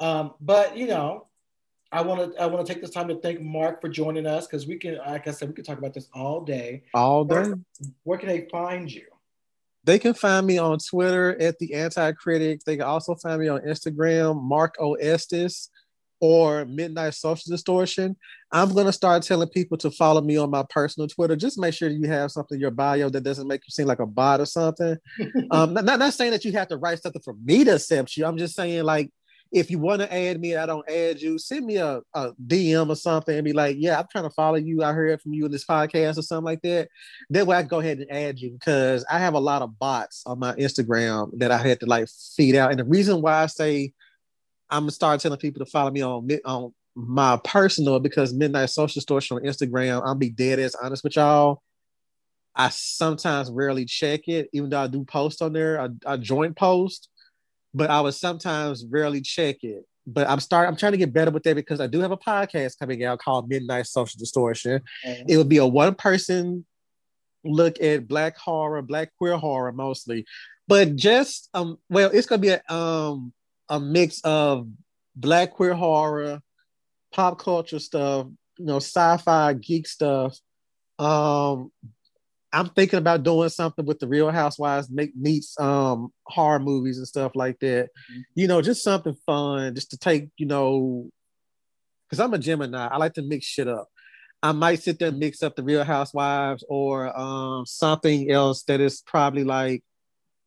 Um, 0.00 0.34
but 0.40 0.76
you 0.76 0.86
know, 0.86 1.26
I 1.92 2.02
want 2.02 2.34
to 2.34 2.40
I 2.40 2.46
want 2.46 2.66
to 2.66 2.72
take 2.72 2.82
this 2.82 2.90
time 2.90 3.08
to 3.08 3.16
thank 3.20 3.40
Mark 3.40 3.80
for 3.80 3.88
joining 3.88 4.26
us 4.26 4.46
because 4.46 4.66
we 4.66 4.76
can, 4.76 4.98
like 4.98 5.26
I 5.28 5.30
said, 5.30 5.48
we 5.48 5.54
could 5.54 5.64
talk 5.64 5.78
about 5.78 5.94
this 5.94 6.08
all 6.12 6.42
day. 6.42 6.82
All 6.94 7.24
day. 7.24 7.34
Where, 7.34 7.54
where 8.02 8.18
can 8.18 8.28
they 8.28 8.48
find 8.50 8.92
you? 8.92 9.06
They 9.84 10.00
can 10.00 10.14
find 10.14 10.46
me 10.46 10.58
on 10.58 10.78
Twitter 10.78 11.40
at 11.40 11.58
the 11.58 11.74
Anti 11.74 12.12
Critic. 12.12 12.64
They 12.64 12.76
can 12.76 12.86
also 12.86 13.14
find 13.14 13.40
me 13.40 13.48
on 13.48 13.60
Instagram, 13.60 14.42
Mark 14.42 14.74
O 14.80 14.94
Estes 14.94 15.70
or 16.20 16.64
Midnight 16.64 17.14
Social 17.14 17.50
Distortion. 17.50 18.16
I'm 18.52 18.72
gonna 18.72 18.92
start 18.92 19.22
telling 19.22 19.48
people 19.48 19.76
to 19.78 19.90
follow 19.90 20.20
me 20.20 20.36
on 20.36 20.50
my 20.50 20.64
personal 20.70 21.08
Twitter. 21.08 21.36
Just 21.36 21.58
make 21.58 21.74
sure 21.74 21.88
you 21.88 22.08
have 22.08 22.30
something 22.30 22.56
in 22.56 22.60
your 22.60 22.70
bio 22.70 23.08
that 23.10 23.22
doesn't 23.22 23.48
make 23.48 23.62
you 23.66 23.70
seem 23.70 23.86
like 23.86 24.00
a 24.00 24.06
bot 24.06 24.40
or 24.40 24.46
something. 24.46 24.96
um, 25.50 25.74
not, 25.74 25.84
not 25.84 26.14
saying 26.14 26.32
that 26.32 26.44
you 26.44 26.52
have 26.52 26.68
to 26.68 26.76
write 26.76 27.02
something 27.02 27.22
for 27.22 27.34
me 27.44 27.64
to 27.64 27.74
accept 27.74 28.16
you. 28.16 28.24
I'm 28.24 28.38
just 28.38 28.54
saying 28.54 28.84
like 28.84 29.10
if 29.52 29.70
you 29.70 29.78
want 29.78 30.02
to 30.02 30.12
add 30.12 30.40
me, 30.40 30.52
and 30.52 30.60
I 30.60 30.66
don't 30.66 30.88
add 30.90 31.20
you. 31.20 31.38
Send 31.38 31.66
me 31.66 31.76
a, 31.76 32.00
a, 32.14 32.32
DM 32.46 32.88
or 32.88 32.96
something 32.96 33.34
and 33.34 33.44
be 33.44 33.52
like, 33.52 33.76
yeah, 33.78 33.98
I'm 33.98 34.06
trying 34.10 34.24
to 34.24 34.30
follow 34.30 34.56
you. 34.56 34.82
I 34.82 34.92
heard 34.92 35.20
from 35.20 35.34
you 35.34 35.46
in 35.46 35.52
this 35.52 35.64
podcast 35.64 36.18
or 36.18 36.22
something 36.22 36.44
like 36.44 36.62
that. 36.62 36.88
That 37.30 37.46
way 37.46 37.56
I 37.56 37.62
can 37.62 37.68
go 37.68 37.80
ahead 37.80 37.98
and 37.98 38.10
add 38.10 38.38
you 38.38 38.50
because 38.50 39.04
I 39.10 39.18
have 39.18 39.34
a 39.34 39.40
lot 39.40 39.62
of 39.62 39.78
bots 39.78 40.22
on 40.26 40.38
my 40.38 40.52
Instagram 40.54 41.30
that 41.38 41.52
I 41.52 41.58
had 41.58 41.80
to 41.80 41.86
like 41.86 42.08
feed 42.36 42.56
out. 42.56 42.70
And 42.70 42.80
the 42.80 42.84
reason 42.84 43.22
why 43.22 43.42
I 43.42 43.46
say 43.46 43.92
I'm 44.70 44.82
gonna 44.82 44.92
start 44.92 45.20
telling 45.20 45.38
people 45.38 45.64
to 45.64 45.70
follow 45.70 45.90
me 45.90 46.02
on 46.02 46.28
on 46.44 46.74
my 46.94 47.38
personal 47.44 48.00
because 48.00 48.32
Midnight 48.32 48.70
Social 48.70 48.94
Distortion 48.94 49.36
on 49.36 49.42
Instagram, 49.44 50.02
I'll 50.04 50.14
be 50.14 50.30
dead 50.30 50.58
as 50.58 50.74
honest 50.74 51.04
with 51.04 51.16
y'all. 51.16 51.62
I 52.54 52.70
sometimes 52.70 53.50
rarely 53.50 53.84
check 53.84 54.28
it, 54.28 54.48
even 54.52 54.70
though 54.70 54.80
I 54.80 54.86
do 54.86 55.04
post 55.04 55.42
on 55.42 55.52
there. 55.52 55.78
I, 55.78 55.88
I 56.06 56.16
joint 56.16 56.56
post 56.56 57.10
but 57.76 57.90
I 57.90 58.00
would 58.00 58.14
sometimes 58.14 58.86
rarely 58.86 59.20
check 59.20 59.62
it. 59.62 59.84
But 60.06 60.30
I'm 60.30 60.40
start. 60.40 60.68
I'm 60.68 60.76
trying 60.76 60.92
to 60.92 60.98
get 60.98 61.12
better 61.12 61.30
with 61.30 61.42
that 61.42 61.56
because 61.56 61.80
I 61.80 61.88
do 61.88 62.00
have 62.00 62.12
a 62.12 62.16
podcast 62.16 62.78
coming 62.78 63.04
out 63.04 63.18
called 63.18 63.48
Midnight 63.48 63.86
Social 63.86 64.18
Distortion. 64.18 64.80
Mm-hmm. 65.04 65.28
It 65.28 65.36
would 65.36 65.48
be 65.48 65.58
a 65.58 65.66
one 65.66 65.94
person 65.94 66.64
look 67.44 67.80
at 67.82 68.08
black 68.08 68.36
horror, 68.38 68.82
black 68.82 69.10
queer 69.18 69.36
horror 69.36 69.72
mostly, 69.72 70.24
but 70.68 70.96
just 70.96 71.50
um, 71.54 71.78
well, 71.90 72.10
it's 72.12 72.26
gonna 72.26 72.40
be 72.40 72.48
a 72.48 72.62
um 72.72 73.32
a 73.68 73.80
mix 73.80 74.20
of 74.22 74.68
black 75.14 75.52
queer 75.52 75.74
horror, 75.74 76.40
pop 77.12 77.38
culture 77.38 77.78
stuff, 77.78 78.26
you 78.58 78.64
know, 78.64 78.76
sci-fi 78.76 79.54
geek 79.54 79.86
stuff, 79.86 80.38
um, 80.98 81.70
I'm 82.52 82.70
thinking 82.70 82.98
about 82.98 83.22
doing 83.22 83.48
something 83.48 83.84
with 83.84 83.98
the 83.98 84.08
Real 84.08 84.30
Housewives, 84.30 84.88
make 84.88 85.14
meets 85.16 85.58
um 85.60 86.12
horror 86.24 86.58
movies 86.58 86.98
and 86.98 87.06
stuff 87.06 87.32
like 87.34 87.58
that. 87.60 87.88
Mm-hmm. 87.88 88.20
You 88.34 88.48
know, 88.48 88.62
just 88.62 88.82
something 88.82 89.14
fun, 89.26 89.74
just 89.74 89.90
to 89.90 89.98
take, 89.98 90.28
you 90.38 90.46
know, 90.46 91.10
because 92.08 92.20
I'm 92.20 92.32
a 92.32 92.38
Gemini. 92.38 92.86
I 92.86 92.96
like 92.96 93.14
to 93.14 93.22
mix 93.22 93.46
shit 93.46 93.68
up. 93.68 93.88
I 94.42 94.52
might 94.52 94.80
sit 94.82 94.98
there 94.98 95.08
and 95.08 95.18
mix 95.18 95.42
up 95.42 95.56
the 95.56 95.64
Real 95.64 95.84
Housewives 95.84 96.64
or 96.68 97.14
um 97.18 97.66
something 97.66 98.30
else 98.30 98.62
that 98.64 98.80
is 98.80 99.02
probably 99.02 99.44
like 99.44 99.82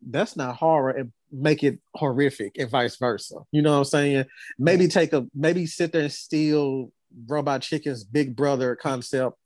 that's 0.02 0.36
not 0.36 0.56
horror 0.56 0.92
and 0.92 1.12
make 1.32 1.64
it 1.64 1.80
horrific 1.96 2.58
and 2.58 2.70
vice 2.70 2.98
versa. 2.98 3.36
You 3.52 3.62
know 3.62 3.72
what 3.72 3.78
I'm 3.80 3.86
saying? 3.86 4.26
Maybe 4.58 4.88
take 4.88 5.14
a 5.14 5.28
maybe 5.34 5.66
sit 5.66 5.92
there 5.92 6.04
and 6.04 6.12
steal 6.12 6.92
Robot 7.28 7.62
Chicken's 7.62 8.04
Big 8.04 8.36
Brother 8.36 8.76
concept 8.76 9.38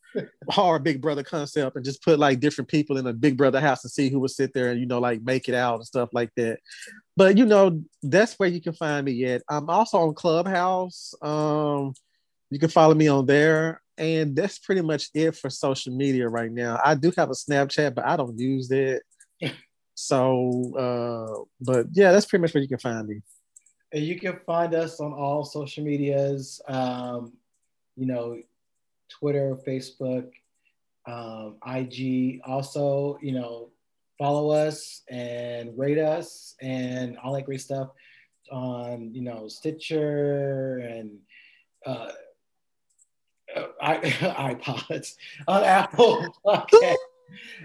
horror 0.50 0.80
Big 0.80 1.02
Brother 1.02 1.24
concept 1.24 1.76
and 1.76 1.86
just 1.86 2.04
put 2.04 2.20
like 2.20 2.40
different 2.40 2.68
people 2.68 2.98
in 2.98 3.08
a 3.08 3.14
Big 3.14 3.38
Brother 3.38 3.60
house 3.60 3.84
and 3.84 3.92
see 3.92 4.10
who 4.10 4.20
would 4.20 4.32
sit 4.32 4.54
there 4.54 4.72
and 4.72 4.80
you 4.80 4.86
know 4.86 5.00
like 5.00 5.22
make 5.24 5.50
it 5.50 5.56
out 5.56 5.76
and 5.76 5.86
stuff 5.86 6.10
like 6.14 6.32
that. 6.36 6.60
But 7.16 7.38
you 7.38 7.46
know 7.46 7.84
that's 8.02 8.36
where 8.36 8.50
you 8.50 8.62
can 8.62 8.74
find 8.74 9.06
me 9.06 9.24
at. 9.26 9.44
I'm 9.50 9.70
also 9.70 10.00
on 10.00 10.14
Clubhouse. 10.14 11.14
Um, 11.22 11.94
you 12.50 12.60
can 12.60 12.70
follow 12.70 12.94
me 12.94 13.08
on 13.08 13.26
there, 13.26 13.82
and 13.98 14.36
that's 14.36 14.60
pretty 14.60 14.82
much 14.82 15.10
it 15.14 15.36
for 15.36 15.50
social 15.50 15.96
media 15.96 16.28
right 16.30 16.52
now. 16.52 16.80
I 16.84 16.96
do 16.96 17.12
have 17.18 17.30
a 17.30 17.34
Snapchat, 17.34 17.96
but 17.96 18.06
I 18.06 18.16
don't 18.16 18.38
use 18.38 18.72
it. 18.72 19.04
So, 19.96 20.76
uh, 20.78 21.44
but 21.62 21.88
yeah, 21.94 22.12
that's 22.12 22.26
pretty 22.26 22.42
much 22.42 22.54
where 22.54 22.62
you 22.62 22.70
can 22.70 22.80
find 22.80 23.08
me. 23.08 23.22
And 23.92 24.04
you 24.04 24.20
can 24.20 24.40
find 24.46 24.74
us 24.74 25.00
on 25.00 25.14
all 25.14 25.44
social 25.44 25.84
medias. 25.84 26.62
Um, 26.68 27.34
you 27.96 28.08
know, 28.08 28.42
Twitter, 29.10 29.56
Facebook, 29.68 30.32
um, 31.06 31.58
IG. 31.66 32.42
Also, 32.46 33.20
you 33.22 33.34
know, 33.34 33.70
follow 34.18 34.50
us 34.50 35.02
and 35.10 35.78
rate 35.78 36.00
us 36.00 36.56
and 36.62 37.18
all 37.18 37.34
that 37.34 37.46
great 37.46 37.62
stuff 37.62 37.90
on 38.52 39.14
you 39.14 39.22
know 39.22 39.48
Stitcher 39.48 40.78
and 40.80 41.18
uh, 41.86 42.12
I, 43.82 43.98
iPods 44.58 45.16
on 45.48 45.64
Apple 45.64 46.34
Podcast. 46.46 46.96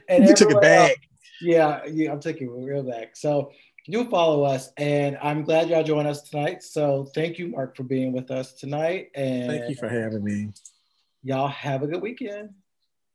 And 0.09 0.27
you 0.29 0.35
took 0.35 0.51
it 0.51 0.61
back. 0.61 1.08
Yeah, 1.41 1.85
yeah, 1.87 2.13
I'm 2.13 2.21
taking 2.21 2.51
real 2.51 2.83
back. 2.83 3.17
So 3.17 3.53
do 3.91 4.05
follow 4.11 4.43
us, 4.45 4.71
and 4.77 5.17
I'm 5.23 5.45
glad 5.45 5.69
y'all 5.69 5.83
joined 5.83 6.09
us 6.09 6.23
tonight. 6.23 6.63
So 6.63 7.07
thank 7.15 7.39
you, 7.39 7.49
Mark, 7.49 7.77
for 7.77 7.85
being 7.85 8.13
with 8.13 8.31
us 8.31 8.53
tonight. 8.53 9.11
And 9.15 9.51
thank 9.51 9.69
you 9.71 9.77
for 9.77 9.89
having 9.89 10.25
me. 10.25 10.53
Y'all 11.23 11.49
have 11.49 11.83
a 11.83 11.87
good 11.87 12.03
weekend. 12.03 12.51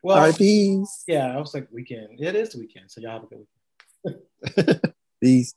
Well, 0.02 0.18
All 0.18 0.24
right, 0.24 0.38
peace. 0.38 1.04
Yeah, 1.08 1.36
I 1.36 1.40
was 1.40 1.54
like 1.54 1.68
weekend. 1.72 2.20
It 2.20 2.36
is 2.36 2.56
weekend, 2.56 2.91
so 2.91 3.02
y'all 3.02 3.12
have 3.12 3.24
a 3.24 3.28
good 3.28 3.45
weekend. 4.06 4.94
peace. 5.22 5.56